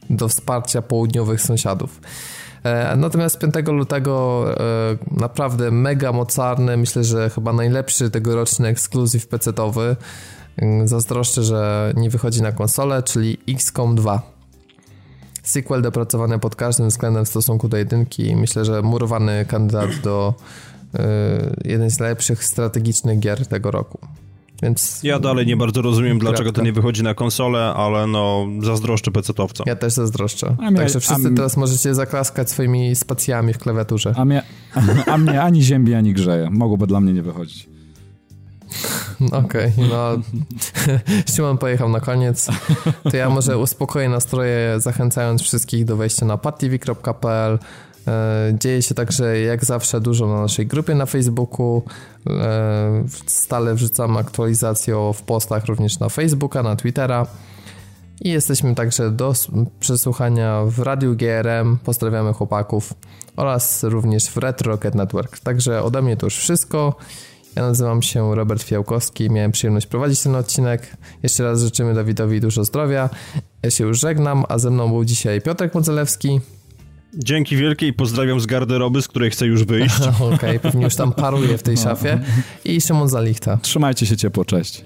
do 0.09 0.27
wsparcia 0.27 0.81
południowych 0.81 1.41
sąsiadów. 1.41 2.01
E, 2.63 2.95
natomiast 2.95 3.39
5 3.39 3.53
lutego 3.67 4.45
e, 4.59 4.97
naprawdę 5.11 5.71
mega 5.71 6.11
mocarny, 6.11 6.77
myślę, 6.77 7.03
że 7.03 7.29
chyba 7.29 7.53
najlepszy 7.53 8.09
tegoroczny 8.09 8.67
ekskluzyw 8.67 9.27
PC-owy. 9.27 9.95
E, 10.57 10.87
zazdroszczę, 10.87 11.43
że 11.43 11.93
nie 11.97 12.09
wychodzi 12.09 12.41
na 12.41 12.51
konsolę, 12.51 13.03
czyli 13.03 13.37
XCOM 13.49 13.95
2. 13.95 14.21
Sequel 15.43 15.81
dopracowany 15.81 16.39
pod 16.39 16.55
każdym 16.55 16.87
względem 16.87 17.25
w 17.25 17.29
stosunku 17.29 17.67
do 17.69 17.77
jedynki. 17.77 18.35
Myślę, 18.35 18.65
że 18.65 18.81
murowany 18.81 19.45
kandydat 19.45 19.89
do 20.03 20.33
jeden 21.65 21.89
z 21.89 21.99
najlepszych 21.99 22.43
strategicznych 22.43 23.19
gier 23.19 23.47
tego 23.47 23.71
roku. 23.71 23.99
Więc 24.63 24.99
ja 25.03 25.19
dalej 25.19 25.45
nie 25.45 25.57
bardzo 25.57 25.81
rozumiem, 25.81 26.19
dlaczego 26.19 26.51
to 26.51 26.61
nie 26.61 26.73
wychodzi 26.73 27.03
na 27.03 27.13
konsolę, 27.13 27.59
ale 27.59 28.07
no 28.07 28.47
zazdroszczę 28.61 29.11
pecetowcom. 29.11 29.65
Ja 29.67 29.75
też 29.75 29.93
zazdroszczę. 29.93 30.55
A 30.61 30.71
Także 30.71 30.99
wszyscy 30.99 31.27
a 31.27 31.35
teraz 31.35 31.57
możecie 31.57 31.95
zaklaskać 31.95 32.49
swoimi 32.49 32.95
spacjami 32.95 33.53
w 33.53 33.57
klawiaturze. 33.57 34.13
A 34.17 34.25
mnie, 34.25 34.43
a, 34.75 35.11
a 35.11 35.17
mnie 35.17 35.41
ani 35.41 35.63
ziębi, 35.63 35.93
ani 35.93 36.13
grzeje. 36.13 36.49
Mogłoby 36.49 36.87
dla 36.87 36.99
mnie 36.99 37.13
nie 37.13 37.21
wychodzić. 37.21 37.69
Okej, 39.31 39.73
okay, 39.77 39.87
no 39.89 40.17
Szymon 41.35 41.57
pojechał 41.57 41.89
na 41.89 41.99
koniec. 41.99 42.47
To 43.11 43.17
ja 43.17 43.29
może 43.29 43.57
uspokoję 43.57 44.09
nastroje, 44.09 44.75
zachęcając 44.77 45.41
wszystkich 45.41 45.85
do 45.85 45.97
wejścia 45.97 46.25
na 46.25 46.37
patv.pl 46.37 47.59
dzieje 48.53 48.81
się 48.81 48.95
także 48.95 49.39
jak 49.39 49.65
zawsze 49.65 50.01
dużo 50.01 50.27
na 50.27 50.41
naszej 50.41 50.67
grupie 50.67 50.95
na 50.95 51.05
Facebooku. 51.05 51.83
E, 52.29 53.03
stale 53.25 53.75
wrzucam 53.75 54.17
aktualizacje 54.17 55.11
w 55.13 55.21
postach 55.21 55.65
również 55.65 55.99
na 55.99 56.09
Facebooka, 56.09 56.63
na 56.63 56.75
Twittera. 56.75 57.27
I 58.21 58.29
jesteśmy 58.29 58.75
także 58.75 59.11
do 59.11 59.33
przesłuchania 59.79 60.63
w 60.65 60.79
Radiu 60.79 61.15
GRM. 61.15 61.77
Pozdrawiamy 61.83 62.33
chłopaków 62.33 62.93
oraz 63.35 63.83
również 63.83 64.29
w 64.29 64.37
Retro 64.37 64.71
Rocket 64.71 64.95
Network. 64.95 65.39
Także 65.39 65.83
ode 65.83 66.01
mnie 66.01 66.17
to 66.17 66.25
już 66.25 66.37
wszystko. 66.37 66.95
Ja 67.55 67.61
nazywam 67.61 68.01
się 68.01 68.35
Robert 68.35 68.63
Fiałkowski, 68.63 69.29
miałem 69.29 69.51
przyjemność 69.51 69.87
prowadzić 69.87 70.23
ten 70.23 70.35
odcinek. 70.35 70.97
Jeszcze 71.23 71.43
raz 71.43 71.61
życzymy 71.61 71.93
Dawidowi 71.93 72.41
dużo 72.41 72.63
zdrowia. 72.63 73.09
Ja 73.63 73.71
się 73.71 73.83
już 73.83 73.99
żegnam, 73.99 74.45
a 74.49 74.57
ze 74.57 74.69
mną 74.69 74.89
był 74.89 75.05
dzisiaj 75.05 75.41
Piotrek 75.41 75.75
Modzelewski. 75.75 76.41
Dzięki 77.13 77.57
wielkie 77.57 77.87
i 77.87 77.93
pozdrawiam 77.93 78.39
z 78.39 78.45
garderoby, 78.45 79.01
z 79.01 79.07
której 79.07 79.31
chcę 79.31 79.45
już 79.45 79.63
wyjść. 79.63 80.01
Okej, 80.19 80.33
okay, 80.33 80.59
pewnie 80.59 80.83
już 80.83 80.95
tam 80.95 81.13
paruje 81.13 81.57
w 81.57 81.63
tej 81.63 81.77
szafie. 81.77 82.19
I 82.65 82.81
Szymon 82.81 83.09
Zalichta. 83.09 83.57
Trzymajcie 83.61 84.05
się 84.05 84.17
ciepło, 84.17 84.45
cześć. 84.45 84.85